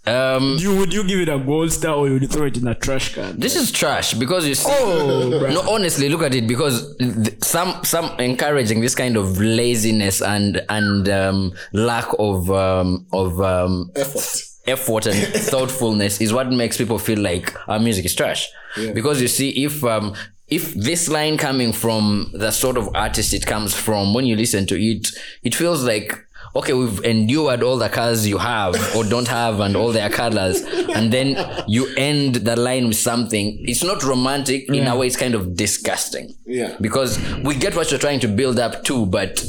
Um, 0.07 0.57
You 0.59 0.77
would 0.77 0.93
you 0.93 1.03
give 1.05 1.19
it 1.20 1.31
a 1.31 1.39
gold 1.39 1.73
star 1.73 1.95
or 1.95 2.07
you 2.09 2.15
would 2.20 2.31
throw 2.31 2.45
it 2.45 2.59
in 2.59 2.69
a 2.69 2.74
trash 2.74 3.15
can? 3.15 3.41
this 3.41 3.57
is 3.57 3.73
trash 3.73 4.12
because 4.12 4.47
you 4.47 4.55
see. 4.55 4.69
Oh, 4.70 5.49
no, 5.51 5.62
honestly, 5.73 6.11
look 6.11 6.23
at 6.23 6.35
it 6.35 6.47
because 6.47 6.95
th- 6.99 7.43
some 7.43 7.82
some 7.85 8.15
encouraging 8.20 8.82
this 8.82 8.95
kind 8.95 9.16
of 9.16 9.41
laziness 9.41 10.20
and 10.20 10.61
and 10.69 11.09
um, 11.09 11.53
lack 11.73 12.07
of 12.19 12.51
um, 12.51 13.07
of 13.15 13.41
um, 13.41 13.91
effort. 13.97 14.43
Effort 14.66 15.07
and 15.07 15.16
thoughtfulness 15.35 16.20
is 16.20 16.32
what 16.32 16.51
makes 16.51 16.77
people 16.77 16.99
feel 16.99 17.19
like 17.19 17.55
our 17.69 17.78
music 17.78 18.05
is 18.05 18.15
trash. 18.15 18.51
Because 18.93 19.23
you 19.23 19.28
see, 19.28 19.65
if 19.65 19.85
um, 19.85 20.15
if 20.49 20.74
this 20.74 21.09
line 21.09 21.39
coming 21.39 21.73
from 21.73 22.31
the 22.35 22.51
sort 22.51 22.77
of 22.77 22.89
artist 22.95 23.32
it 23.32 23.47
comes 23.47 23.74
from, 23.74 24.15
when 24.15 24.27
you 24.27 24.36
listen 24.36 24.66
to 24.66 24.81
it, 24.81 25.09
it 25.43 25.55
feels 25.55 25.85
like 25.85 26.24
okay, 26.57 26.73
we've 26.73 27.03
endured 27.05 27.62
all 27.62 27.77
the 27.77 27.89
colors 27.89 28.27
you 28.27 28.39
have 28.39 28.74
or 28.95 29.03
don't 29.05 29.27
have 29.27 29.59
and 29.61 29.74
all 29.77 29.91
their 29.91 30.09
colors, 30.09 30.61
and 30.95 31.12
then 31.12 31.36
you 31.66 31.86
end 31.97 32.36
the 32.36 32.57
line 32.57 32.86
with 32.86 32.97
something. 32.97 33.59
It's 33.66 33.82
not 33.82 34.03
romantic 34.03 34.69
in 34.69 34.86
a 34.86 34.97
way; 34.97 35.07
it's 35.07 35.16
kind 35.16 35.35
of 35.35 35.57
disgusting. 35.57 36.35
Yeah. 36.47 36.77
Because 36.81 37.19
we 37.43 37.57
get 37.57 37.74
what 37.74 37.91
you're 37.91 38.01
trying 38.01 38.20
to 38.20 38.28
build 38.28 38.59
up 38.59 38.85
to, 38.85 39.07
but 39.07 39.45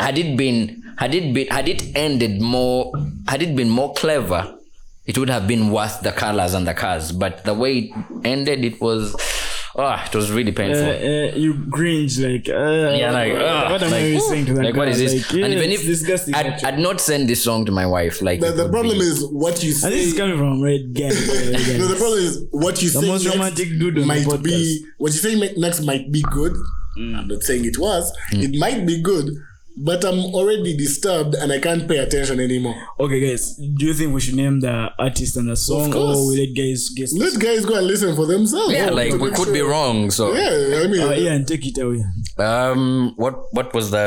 had 0.00 0.18
it 0.18 0.36
been 0.36 0.82
had 0.98 1.14
it 1.14 1.32
been 1.34 1.46
had 1.48 1.68
it 1.68 1.82
ended 1.96 2.40
more 2.40 2.92
had 3.28 3.42
it 3.42 3.54
been 3.56 3.70
more 3.70 3.92
clever 3.94 4.54
it 5.06 5.16
would 5.16 5.30
have 5.30 5.46
been 5.48 5.70
worth 5.70 6.00
the 6.02 6.12
colors 6.12 6.54
and 6.54 6.66
the 6.66 6.74
cars 6.74 7.12
but 7.12 7.44
the 7.44 7.54
way 7.54 7.78
it 7.78 7.92
ended 8.24 8.64
it 8.64 8.80
was 8.80 9.14
ah 9.76 10.04
it 10.06 10.14
was 10.14 10.30
really 10.32 10.50
Uh, 10.50 10.54
painful 10.60 10.88
uh, 10.90 11.36
you 11.44 11.52
cringe 11.70 12.18
like 12.18 12.48
uh, 12.48 12.90
yeah 13.00 13.10
like, 13.12 13.32
ah, 13.36 13.70
what 13.70 13.82
am 13.82 13.90
like, 13.92 14.02
I 14.02 14.18
saying 14.18 14.46
to 14.46 14.54
that 14.54 14.62
guy? 14.62 14.66
like 14.68 14.76
what 14.76 14.84
guy? 14.86 14.90
is 14.90 14.98
this 14.98 15.32
Like, 15.32 15.42
and 15.44 15.52
even 15.54 15.70
if 15.70 15.82
disgusting 15.82 16.34
I'd. 16.34 16.64
I'd 16.64 16.78
not 16.80 17.00
send 17.00 17.28
this 17.28 17.42
song 17.44 17.64
to 17.66 17.72
my 17.72 17.86
wife 17.86 18.20
like 18.22 18.40
The, 18.40 18.50
the 18.52 18.68
problem 18.68 18.98
be- 18.98 19.04
is 19.04 19.24
what 19.44 19.62
you 19.62 19.70
and 19.70 19.78
say. 19.80 19.90
this 19.90 20.06
is 20.12 20.14
coming 20.18 20.36
from 20.36 20.60
Red 20.62 20.92
Gang. 20.94 21.10
no, 21.80 21.86
the 21.94 21.96
problem 22.02 22.18
is 22.28 22.44
what 22.50 22.82
you 22.82 22.88
say 22.88 23.06
most 23.06 23.24
next 23.24 23.36
romantic 23.36 23.68
dude 23.78 23.94
on 23.98 24.00
the 24.02 24.06
might 24.06 24.42
be 24.42 24.84
what 24.98 25.12
you 25.12 25.18
say 25.18 25.34
next 25.56 25.80
might 25.84 26.10
be 26.10 26.22
good. 26.32 26.54
I'm 26.98 27.28
not 27.28 27.42
saying 27.44 27.64
it 27.64 27.78
was. 27.78 28.10
It 28.32 28.58
might 28.58 28.84
be 28.84 29.00
good, 29.00 29.26
but 29.80 30.04
I'm 30.04 30.20
already 30.34 30.76
disturbed 30.76 31.34
and 31.34 31.52
I 31.52 31.58
can't 31.60 31.86
pay 31.88 31.98
attention 31.98 32.40
anymore. 32.40 32.74
okay, 33.00 33.20
guys, 33.20 33.54
do 33.56 33.86
you 33.86 33.94
think 33.94 34.12
we 34.14 34.20
should 34.20 34.34
name 34.34 34.60
the 34.60 34.90
artist 34.98 35.36
and 35.36 35.48
the 35.48 35.56
song, 35.56 35.92
course. 35.92 36.16
or 36.18 36.28
we 36.28 36.40
let 36.46 36.54
guys 36.56 36.88
guess? 36.96 37.12
Let 37.12 37.38
guys 37.40 37.64
go 37.64 37.74
and 37.76 37.86
listen 37.86 38.14
for 38.16 38.26
themselves. 38.26 38.72
yeah 38.72 38.90
like 38.90 39.12
we 39.12 39.18
make 39.30 39.34
could 39.34 39.52
be 39.52 39.60
wrong 39.60 40.10
so 40.10 40.32
Yeah, 40.34 40.82
I 40.82 40.86
mean, 40.88 41.00
Uh, 41.02 41.32
and 41.34 41.46
take 41.46 41.64
it 41.66 41.78
away. 41.78 42.02
um 42.38 43.12
what 43.16 43.34
what 43.52 43.72
was 43.74 43.90
the 43.90 44.04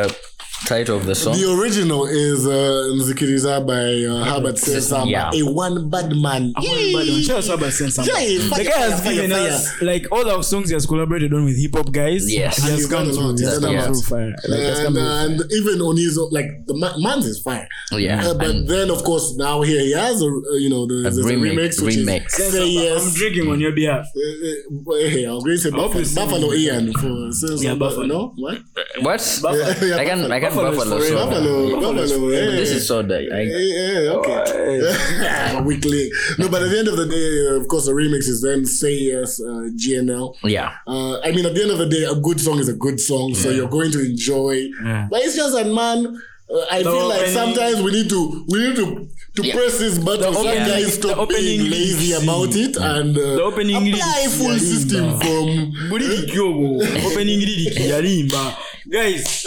title 0.65 0.97
of 0.97 1.05
the 1.05 1.15
song 1.15 1.33
the 1.33 1.51
original 1.59 2.05
is 2.05 2.45
uh, 2.47 2.51
Nzikiriza 2.95 3.65
by 3.65 4.05
uh, 4.05 4.23
Herbert 4.23 4.55
Sensamba, 4.55 5.09
Yeah. 5.09 5.31
a 5.33 5.41
one 5.51 5.89
bad 5.89 6.15
man. 6.15 6.53
Yay! 6.61 7.21
Shout 7.23 7.37
out 7.37 7.43
to 7.45 7.53
Abba 7.53 7.71
Sense. 7.71 7.97
Yeah, 7.97 8.13
The 8.13 8.69
guy 8.71 8.79
has 8.79 9.01
given 9.01 9.31
us 9.31 9.81
like 9.81 10.05
all 10.11 10.29
our 10.29 10.43
songs 10.43 10.69
he 10.69 10.73
has 10.73 10.85
collaborated 10.85 11.33
on 11.33 11.45
with 11.45 11.57
hip 11.59 11.75
hop 11.75 11.91
guys. 11.91 12.31
Yes. 12.31 12.57
he 12.57 12.69
And 12.69 12.71
has 12.79 12.87
come 12.87 13.05
through. 13.11 13.35
He 13.37 13.43
has 13.43 13.59
come 13.59 13.79
through 13.93 14.01
fire. 14.03 14.33
Like, 14.47 14.59
he 14.59 14.65
has 14.65 14.79
and, 14.79 14.85
come 14.85 14.93
through. 14.95 15.43
and 15.43 15.51
even 15.53 15.81
on 15.81 15.97
his 15.97 16.17
own, 16.17 16.29
like 16.31 16.47
the 16.67 16.75
ma- 16.75 16.97
man's 16.97 17.25
is 17.25 17.41
fire. 17.41 17.67
Yeah, 17.91 18.21
Uh, 18.27 18.33
but 18.35 18.49
and- 18.49 18.67
then 18.67 18.89
of 18.91 19.03
course 19.03 19.35
now 19.35 19.61
here 19.61 19.81
he 19.81 19.91
has 19.93 20.21
a 20.21 20.25
uh, 20.25 20.53
you 20.55 20.69
know 20.69 20.85
the, 20.85 21.01
there's 21.03 21.17
a 21.17 21.23
remake- 21.23 21.53
remix 21.57 21.81
which 21.83 21.95
remake. 21.97 22.25
is 22.25 22.51
say 22.53 22.67
yes. 22.67 23.07
I'm 23.07 23.13
drinking 23.15 23.49
on 23.49 23.59
your 23.59 23.71
behalf. 23.73 24.05
Uh, 24.15 24.93
hey, 24.95 25.25
I 25.25 25.31
was 25.33 25.43
going 25.43 25.57
to 25.57 26.05
say 26.05 26.15
Buffalo, 26.15 26.53
Ian 26.53 26.93
for 26.93 27.31
since 27.31 27.63
Yeah, 27.63 27.75
Buffalo. 27.75 28.05
No, 28.05 28.33
what? 28.37 28.59
what 29.01 29.21
I 30.01 30.05
can 30.05 30.31
I 30.31 30.39
can 30.39 30.50
Buffalo 30.55 30.69
is 30.71 30.77
buffalo 30.77 30.99
forever. 30.99 31.05
so 31.07 31.25
Buffalo, 31.29 31.81
Buffalo. 31.81 32.29
Hey, 32.31 32.45
this 32.55 32.71
is 32.71 32.87
so 32.87 33.01
that 33.01 33.21
I, 33.31 33.45
Hey, 33.45 33.71
hey, 33.71 34.09
okay. 34.09 35.61
Weekly. 35.65 36.11
No, 36.37 36.49
but 36.49 36.63
at 36.63 36.69
the 36.69 36.79
end 36.79 36.87
of 36.87 36.97
the 36.97 37.05
day, 37.05 37.47
uh, 37.47 37.59
of 37.61 37.67
course, 37.67 37.85
the 37.85 37.91
remix 37.93 38.27
is 38.27 38.41
then 38.41 38.65
Say 38.65 38.95
Yes, 39.11 39.39
uh, 39.41 39.69
GNL. 39.75 40.35
yeah 40.43 40.71
Uh, 40.87 41.19
I 41.21 41.31
mean, 41.31 41.45
at 41.45 41.53
the 41.55 41.61
end 41.61 41.71
of 41.71 41.77
the 41.77 41.87
day, 41.87 42.03
a 42.03 42.15
good 42.15 42.39
song 42.39 42.59
is 42.59 42.69
a 42.69 42.73
good 42.73 42.99
song, 42.99 43.33
so 43.35 43.49
you're 43.49 43.69
going 43.69 43.91
to 43.91 43.99
enjoy. 44.03 44.67
Yeah. 44.83 45.07
But 45.09 45.21
it's 45.23 45.35
just 45.35 45.53
that, 45.55 45.67
man. 45.67 46.21
Uh, 46.53 46.65
I 46.69 46.83
feel 46.83 47.07
like 47.07 47.19
opening- 47.19 47.33
sometimes 47.33 47.81
we 47.81 47.91
need 47.91 48.09
to 48.09 48.45
we 48.49 48.59
need 48.59 48.75
to 48.75 49.07
to 49.37 49.41
Yeah. 49.47 49.55
press 49.55 49.79
this 49.79 49.97
button. 49.97 50.33
Some 50.33 50.45
opening- 50.47 50.67
guys 50.67 50.93
stop 50.95 51.29
being 51.29 51.69
lazy 51.71 52.09
lyrics. 52.11 52.23
about 52.23 52.55
it 52.55 52.75
and 52.75 53.17
uh, 53.17 53.21
The 53.39 53.43
opening 53.43 53.77
apply 53.77 53.87
lyrics 53.91 54.35
full 54.37 54.51
ya 54.51 54.57
system 54.59 55.03
Limba. 55.05 55.21
from. 55.23 55.47
Buliriki 55.89 56.35
yogo. 56.35 56.83
Opening 57.07 57.39
lyric 57.39 57.79
ya 57.79 57.97
Limba. 58.03 58.53
Guys, 58.91 59.43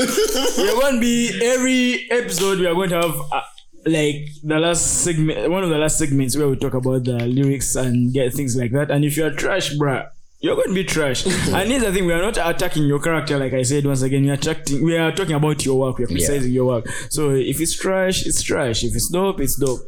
we 0.57 0.71
are 0.71 0.73
going 0.73 0.95
to 0.95 1.01
be 1.01 1.39
every 1.45 2.11
episode 2.11 2.61
we 2.61 2.67
are 2.67 2.73
going 2.73 2.89
to 2.89 2.97
have 2.97 3.21
uh, 3.31 3.43
like 3.85 4.31
the 4.43 4.59
last 4.59 5.03
segment 5.05 5.51
one 5.51 5.63
of 5.63 5.69
the 5.69 5.77
last 5.77 5.99
segments 5.99 6.35
where 6.35 6.49
we 6.49 6.57
talk 6.57 6.73
about 6.73 7.05
the 7.05 7.27
lyrics 7.27 7.77
and 7.77 8.11
get 8.15 8.33
things 8.33 8.57
like 8.57 8.71
that. 8.71 8.91
And 8.91 9.05
if 9.05 9.19
you 9.19 9.27
are 9.27 9.31
trash, 9.31 9.75
bruh, 9.75 10.09
you're 10.41 10.55
going 10.55 10.69
to 10.69 10.75
be 10.75 10.83
trash. 10.83 11.27
and 11.27 11.71
here's 11.71 11.83
the 11.83 11.93
thing: 11.93 12.07
we 12.07 12.15
are 12.15 12.23
not 12.23 12.39
attacking 12.39 12.85
your 12.85 13.01
character, 13.01 13.39
like 13.39 13.53
I 13.53 13.65
said 13.65 13.85
once 13.85 14.01
again. 14.01 14.23
We 14.23 14.31
are 14.31 14.35
attracting, 14.35 14.83
we 14.83 14.97
are 14.97 15.13
talking 15.13 15.35
about 15.35 15.63
your 15.63 15.79
work. 15.79 15.99
We 15.99 16.05
are 16.05 16.07
criticizing 16.07 16.51
your 16.51 16.65
work. 16.65 16.89
So 17.11 17.33
if 17.33 17.61
it's 17.61 17.77
trash, 17.77 18.25
it's 18.25 18.43
trash. 18.43 18.83
If 18.83 18.97
it's 18.97 19.11
dope, 19.11 19.41
it's 19.41 19.57
dope. 19.57 19.81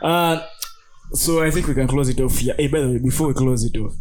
Uh, 0.00 0.46
so 1.12 1.42
I 1.42 1.50
think 1.50 1.66
we 1.66 1.74
can 1.74 1.88
close 1.88 2.08
it 2.08 2.20
off 2.20 2.38
here. 2.38 2.54
Hey, 2.56 2.68
by 2.68 2.78
the 2.78 2.88
way, 2.88 2.98
before 2.98 3.26
we 3.26 3.34
close 3.34 3.64
it 3.64 3.76
off, 3.78 3.94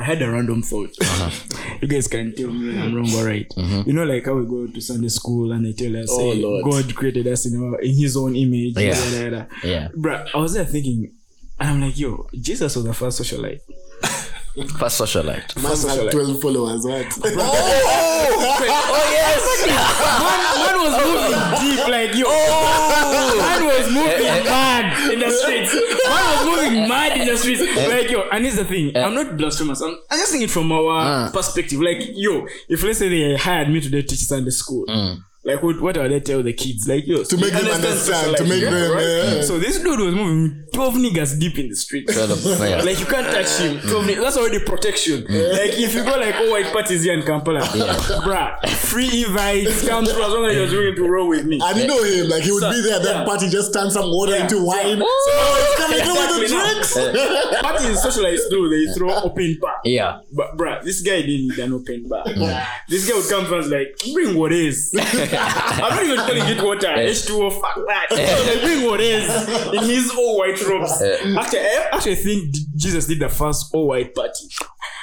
I 0.00 0.04
had 0.04 0.22
a 0.22 0.30
random 0.30 0.62
thought. 0.62 0.90
Uh-huh. 1.00 1.30
you 1.82 1.88
guys 1.88 2.08
can 2.08 2.34
tell 2.34 2.48
me 2.50 2.78
I'm 2.78 2.94
wrong 2.94 3.12
or 3.14 3.26
right. 3.26 3.48
Mm-hmm. 3.50 3.86
You 3.86 3.92
know, 3.92 4.04
like 4.04 4.24
how 4.24 4.34
we 4.34 4.46
go 4.46 4.66
to 4.66 4.80
Sunday 4.80 5.08
school 5.08 5.52
and 5.52 5.66
they 5.66 5.72
tell 5.74 5.94
us, 6.02 6.08
Oh, 6.10 6.32
hey, 6.32 6.42
Lord. 6.42 6.64
God 6.64 6.94
created 6.94 7.26
us 7.26 7.44
in, 7.44 7.62
our, 7.62 7.78
in 7.80 7.94
His 7.94 8.16
own 8.16 8.34
image. 8.34 8.78
Yeah. 8.78 8.94
yada, 8.98 9.22
yada. 9.24 9.48
yeah 9.62 9.88
Bruh, 9.88 10.26
I 10.34 10.38
was 10.38 10.54
there 10.54 10.64
thinking, 10.64 11.12
and 11.58 11.68
I'm 11.68 11.80
like, 11.82 11.98
yo, 11.98 12.26
Jesus 12.32 12.74
was 12.76 12.84
the 12.86 12.94
first 12.94 13.20
socialite. 13.20 13.60
first 14.78 15.00
socialite 15.00 15.54
Man 15.62 15.98
had 16.04 16.10
12 16.10 16.40
followers. 16.40 16.84
What? 16.84 17.06
Oh, 17.22 17.36
oh, 17.36 18.56
oh, 18.62 18.86
oh 18.96 19.10
yes 19.12 19.66
Man 19.68 20.39
was 20.82 20.94
oh. 20.96 21.04
moving 21.06 21.76
deep, 21.76 21.88
like 21.88 22.14
yo. 22.14 22.24
Oh. 22.28 23.36
Man 23.38 23.64
was 23.66 23.86
moving 23.92 24.26
eh, 24.26 24.38
eh. 24.38 24.44
mad 24.44 25.12
in 25.12 25.18
the 25.20 25.30
streets. 25.30 25.74
Man 25.74 26.24
was 26.30 26.46
moving 26.46 26.88
mad 26.88 27.20
in 27.20 27.26
the 27.28 27.36
streets, 27.36 27.62
eh. 27.62 27.88
like 27.88 28.10
yo. 28.10 28.28
And 28.30 28.44
here's 28.44 28.56
the 28.56 28.64
thing: 28.64 28.96
I'm 28.96 29.14
not 29.14 29.36
blasphemous. 29.36 29.80
I'm, 29.80 29.96
I'm 30.10 30.18
just 30.18 30.32
thinking 30.32 30.48
it 30.48 30.50
from 30.50 30.72
our 30.72 30.90
ah. 30.90 31.30
perspective. 31.32 31.80
Like 31.80 32.02
yo, 32.14 32.46
if 32.68 32.82
let's 32.82 32.98
say 32.98 33.08
they 33.08 33.36
hired 33.36 33.68
me 33.68 33.80
to 33.80 33.90
teach 34.02 34.20
Sunday 34.20 34.50
school. 34.50 34.86
Mm. 34.86 35.24
Like 35.42 35.62
what, 35.62 35.80
what 35.80 35.96
would 35.96 36.10
they 36.12 36.20
tell 36.20 36.42
the 36.42 36.52
kids? 36.52 36.86
Like 36.86 37.06
yo, 37.06 37.24
To 37.24 37.36
make 37.38 37.52
them 37.52 37.64
understand, 37.64 38.36
to 38.36 38.44
make 38.44 38.60
them, 38.62 38.72
yeah. 38.74 39.40
So 39.40 39.58
this 39.58 39.78
dude 39.80 39.98
was 39.98 40.14
moving 40.14 40.66
twelve 40.74 40.94
niggas 40.94 41.40
deep 41.40 41.58
in 41.58 41.70
the 41.70 41.76
street. 41.76 42.04
yeah. 42.12 42.82
Like 42.84 43.00
you 43.00 43.06
can't 43.06 43.26
touch 43.26 43.56
him. 43.58 43.78
Mm. 43.78 43.88
12 43.90 44.04
niggas, 44.06 44.20
that's 44.22 44.36
already 44.36 44.58
protection. 44.60 45.22
Mm. 45.22 45.52
Like 45.52 45.78
if 45.80 45.94
you 45.94 46.04
go 46.04 46.10
like 46.18 46.34
oh 46.36 46.50
white 46.50 46.70
parties 46.72 47.04
here 47.04 47.14
in 47.14 47.22
Kampala, 47.22 47.60
bruh, 47.60 48.68
free 48.68 49.24
invites 49.24 49.88
come 49.88 50.04
through 50.04 50.22
as 50.22 50.28
long 50.32 50.44
as 50.44 50.56
you're 50.72 50.82
willing 50.82 50.96
to 50.96 51.08
roll 51.08 51.28
with 51.28 51.46
me. 51.46 51.58
And 51.62 51.78
you 51.78 51.86
know 51.86 52.02
him, 52.02 52.28
like 52.28 52.42
he 52.42 52.52
would 52.52 52.60
So- 52.60 52.70
be 52.70 52.82
there 52.82 52.96
at 52.96 53.02
that 53.04 53.16
yeah. 53.20 53.24
party, 53.24 53.48
just 53.48 53.72
turn 53.72 53.90
some 53.90 54.10
water 54.10 54.32
Yeah. 54.36 54.42
into 54.42 54.62
wine. 54.62 54.98
So 54.98 55.04
oh, 55.06 55.56
it's 55.64 55.80
coming 55.80 56.00
through 56.04 56.20
with 56.20 56.36
the 56.36 56.42
Exactly. 56.42 57.12
drinks. 57.12 57.60
Parties 57.62 58.02
socialize 58.02 58.40
do 58.50 58.68
they 58.68 58.92
throw 58.92 59.10
open 59.14 59.56
bar. 59.60 59.76
yeah 59.84 60.20
But 60.32 60.56
bruh, 60.58 60.82
this 60.82 61.00
guy 61.00 61.22
didn't 61.22 61.48
need 61.48 61.58
an 61.60 61.72
open 61.72 62.08
bar. 62.08 62.24
Mm. 62.26 62.66
This 62.90 63.08
guy 63.08 63.16
would 63.16 63.28
come 63.28 63.46
to 63.46 63.56
us 63.58 63.66
like, 63.68 63.96
bring 64.12 64.36
what 64.36 64.52
is. 64.52 64.92
I'm 65.32 65.94
not 65.96 66.02
even 66.04 66.16
telling 66.16 66.56
you 66.56 66.64
water. 66.64 66.88
H2O, 66.88 67.60
fuck 67.60 67.74
that. 67.86 68.06
like, 68.10 68.60
bring 68.62 68.84
what 68.84 69.00
is 69.00 69.28
in 69.74 69.84
his 69.84 70.10
old 70.16 70.38
white 70.38 70.60
robes. 70.66 70.92
Actually, 71.02 71.60
I 71.60 71.88
actually 71.92 72.16
think 72.16 72.54
Jesus 72.76 73.06
did 73.06 73.20
the 73.20 73.28
first 73.28 73.74
all 73.74 73.88
white 73.88 74.14
party. 74.14 74.46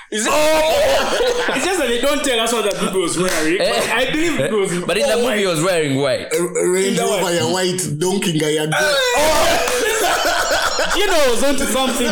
It's 0.10 0.24
just, 0.24 0.30
oh! 0.32 1.54
it's 1.54 1.66
just 1.66 1.80
that 1.80 1.88
they 1.90 2.00
don't 2.00 2.24
tell 2.24 2.40
us 2.40 2.54
what 2.54 2.64
the 2.64 2.78
people 2.80 3.02
was 3.02 3.18
wearing. 3.18 3.58
But 3.58 3.90
I 3.90 4.10
believe 4.10 4.40
it 4.40 4.52
was. 4.54 4.86
But 4.86 4.98
in 4.98 5.06
the 5.06 5.16
all 5.16 5.22
movie, 5.24 5.40
he 5.40 5.46
was 5.48 5.62
wearing 5.62 5.98
white. 5.98 6.32
A 6.34 6.70
Range 6.70 6.98
Rover, 6.98 7.54
white 7.54 8.00
donkey 8.00 8.40
guy. 8.40 8.52
ya 8.52 8.68
go- 10.94 11.00
you 11.00 11.08
know 11.08 11.26
was 11.32 11.44
onto 11.44 11.66
something, 11.66 12.08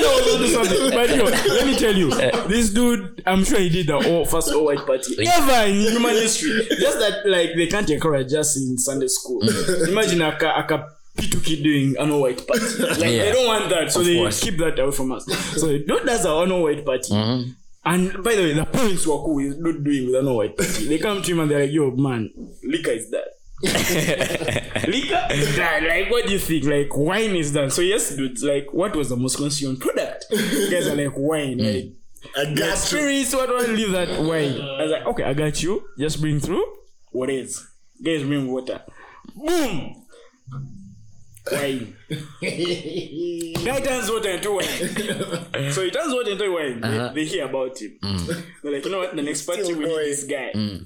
know 0.00 0.12
was 0.20 0.34
onto 0.34 0.46
something. 0.48 0.90
But 0.90 1.16
yo, 1.16 1.24
let 1.24 1.66
me 1.66 1.76
tell 1.78 1.94
you, 1.94 2.10
this 2.48 2.70
dude, 2.70 3.22
I'm 3.26 3.44
sure 3.44 3.58
he 3.58 3.68
did 3.68 3.86
the 3.88 3.96
all, 3.96 4.24
first 4.24 4.52
all 4.52 4.64
white 4.66 4.84
party 4.86 5.16
ever 5.28 5.68
in 5.70 5.76
human 5.80 6.14
history. 6.14 6.66
Just 6.78 6.98
that, 6.98 7.22
like, 7.26 7.50
they 7.56 7.66
can't 7.66 7.88
encourage 7.90 8.32
us 8.34 8.56
in 8.56 8.76
Sunday 8.78 9.08
school. 9.08 9.40
Mm. 9.42 9.88
Imagine 9.88 10.22
a, 10.22 10.28
a 10.28 10.88
P2 11.16 11.44
kid 11.44 11.62
doing 11.62 11.96
an 11.98 12.10
all 12.10 12.22
white 12.22 12.46
party. 12.46 12.62
Like, 12.78 12.98
Yeah. 12.98 13.24
they 13.24 13.32
don't 13.32 13.46
want 13.46 13.70
that, 13.70 13.90
so 13.92 14.00
Of 14.00 14.06
they 14.06 14.16
course. 14.16 14.40
keep 14.42 14.58
that 14.58 14.78
away 14.78 14.92
from 14.92 15.12
us. 15.12 15.24
So, 15.60 15.78
don't 15.78 16.04
that's 16.04 16.24
an 16.24 16.30
all 16.52 16.62
white 16.64 16.84
party. 16.84 17.12
Mm-hmm. 17.12 17.50
And 17.86 18.12
by 18.24 18.34
the 18.34 18.42
way, 18.42 18.52
the 18.52 18.64
parents 18.64 19.06
were 19.06 19.16
cool 19.18 19.36
with 19.36 19.58
not 19.60 19.82
doing 19.84 20.06
with 20.06 20.16
an 20.16 20.26
all 20.26 20.38
white 20.38 20.56
party. 20.56 20.88
They 20.88 20.98
come 20.98 21.22
to 21.22 21.32
him 21.32 21.38
and 21.40 21.50
they're 21.50 21.60
like, 21.60 21.70
yo, 21.72 21.92
man, 21.92 22.30
liquor 22.64 22.90
is 22.90 23.10
that. 23.10 23.24
Liquor. 24.86 25.26
Like, 25.86 26.10
what 26.10 26.26
do 26.26 26.32
you 26.32 26.38
think? 26.38 26.64
Like, 26.64 26.96
wine 26.96 27.36
is 27.36 27.52
that. 27.52 27.72
So, 27.72 27.82
yes, 27.82 28.14
dudes, 28.14 28.42
like, 28.42 28.72
what 28.72 28.94
was 28.94 29.08
the 29.08 29.16
most 29.16 29.36
consumed 29.36 29.80
product? 29.80 30.26
You 30.30 30.70
guys 30.70 30.88
are 30.88 30.96
like, 30.96 31.16
wine. 31.16 31.58
Hmm. 31.58 31.64
Like, 31.64 31.92
I 32.36 32.44
got 32.54 32.70
you. 32.70 32.76
spirits, 32.76 33.34
what 33.34 33.48
do 33.48 33.56
I 33.56 33.66
leave 33.66 33.92
that 33.92 34.08
wine? 34.20 34.60
I 34.60 34.82
was 34.82 34.90
like, 34.90 35.06
okay, 35.06 35.24
I 35.24 35.34
got 35.34 35.62
you. 35.62 35.88
Just 35.98 36.20
bring 36.20 36.40
through. 36.40 36.64
What 37.12 37.30
is? 37.30 37.66
Guys, 38.02 38.22
bring 38.22 38.50
water. 38.50 38.82
Boom! 39.34 40.06
Wine. 41.52 41.96
Guy 42.40 43.80
turns 43.80 44.10
water 44.10 44.30
into 44.30 44.52
wine. 44.52 45.70
so 45.72 45.82
he 45.82 45.90
turns 45.90 46.12
water 46.12 46.30
into 46.30 46.52
wine. 46.52 46.80
They, 46.80 46.98
uh-huh. 46.98 47.12
they 47.14 47.24
hear 47.24 47.44
about 47.46 47.80
him. 47.80 47.98
They're 48.62 48.72
like, 48.72 48.84
you 48.84 48.90
know 48.90 48.98
what? 48.98 49.14
The 49.14 49.22
next 49.22 49.46
party 49.46 49.72
we 49.74 49.84
need 49.84 49.96
this 49.96 50.24
guy. 50.24 50.50
Hmm. 50.52 50.76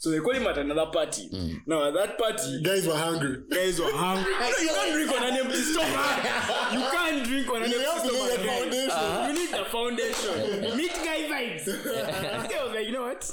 So 0.00 0.08
they 0.10 0.18
call 0.20 0.32
him 0.32 0.46
at 0.46 0.56
another 0.56 0.86
party. 0.90 1.28
Mm. 1.30 1.60
Now 1.66 1.86
at 1.88 1.92
that 1.94 2.18
party, 2.18 2.62
Guys 2.62 2.86
were 2.86 2.96
hungry. 2.96 3.42
guys 3.50 3.78
were 3.78 3.92
hungry. 3.92 4.32
You 4.62 4.68
can't 4.68 4.92
drink 4.94 5.12
on 5.12 5.28
an 5.28 5.36
empty 5.36 5.60
stomach. 5.60 6.72
You 6.72 6.80
can't 6.90 7.24
drink 7.26 7.48
on 7.50 7.62
an 7.62 7.70
You 7.70 7.76
empty 7.80 7.84
have 7.84 8.02
to 8.08 8.12
lay 8.12 8.28
stomach. 8.30 8.40
the 8.40 8.46
guys. 8.46 8.92
foundation. 8.96 9.26
You 9.28 9.32
need 9.40 9.50
the 9.52 9.64
foundation. 9.68 10.76
Meet 10.78 10.94
guy 11.04 11.20
vibes. 11.28 11.64
this 11.66 11.84
guy 11.84 12.64
was 12.64 12.72
like, 12.74 12.86
you 12.86 12.92
know 12.92 13.02
what? 13.02 13.30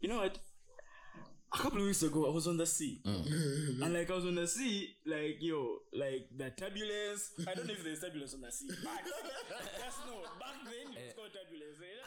You 0.00 0.08
know 0.08 0.16
what? 0.24 0.38
A 1.52 1.58
couple 1.58 1.80
of 1.80 1.84
weeks 1.86 2.02
ago, 2.02 2.26
I 2.26 2.30
was 2.32 2.46
on 2.46 2.56
the 2.56 2.64
sea, 2.64 3.02
mm. 3.04 3.82
and 3.82 3.92
like 3.92 4.08
I 4.08 4.14
was 4.14 4.24
on 4.24 4.36
the 4.36 4.46
sea, 4.46 4.94
like 5.04 5.38
yo, 5.40 5.78
like 5.92 6.28
the 6.36 6.48
turbulence. 6.56 7.32
I 7.44 7.54
don't 7.54 7.66
know 7.66 7.74
if 7.74 7.82
there's 7.82 8.00
turbulence 8.00 8.34
on 8.34 8.40
the 8.42 8.52
sea, 8.52 8.68
but 8.70 8.78
that's 9.80 9.98
no. 10.06 10.22
Back 10.38 10.62
then, 10.62 10.94
it's 10.94 11.10
eh. 11.10 11.16
called 11.18 11.34
turbulence. 11.34 11.78
eh? 11.82 11.99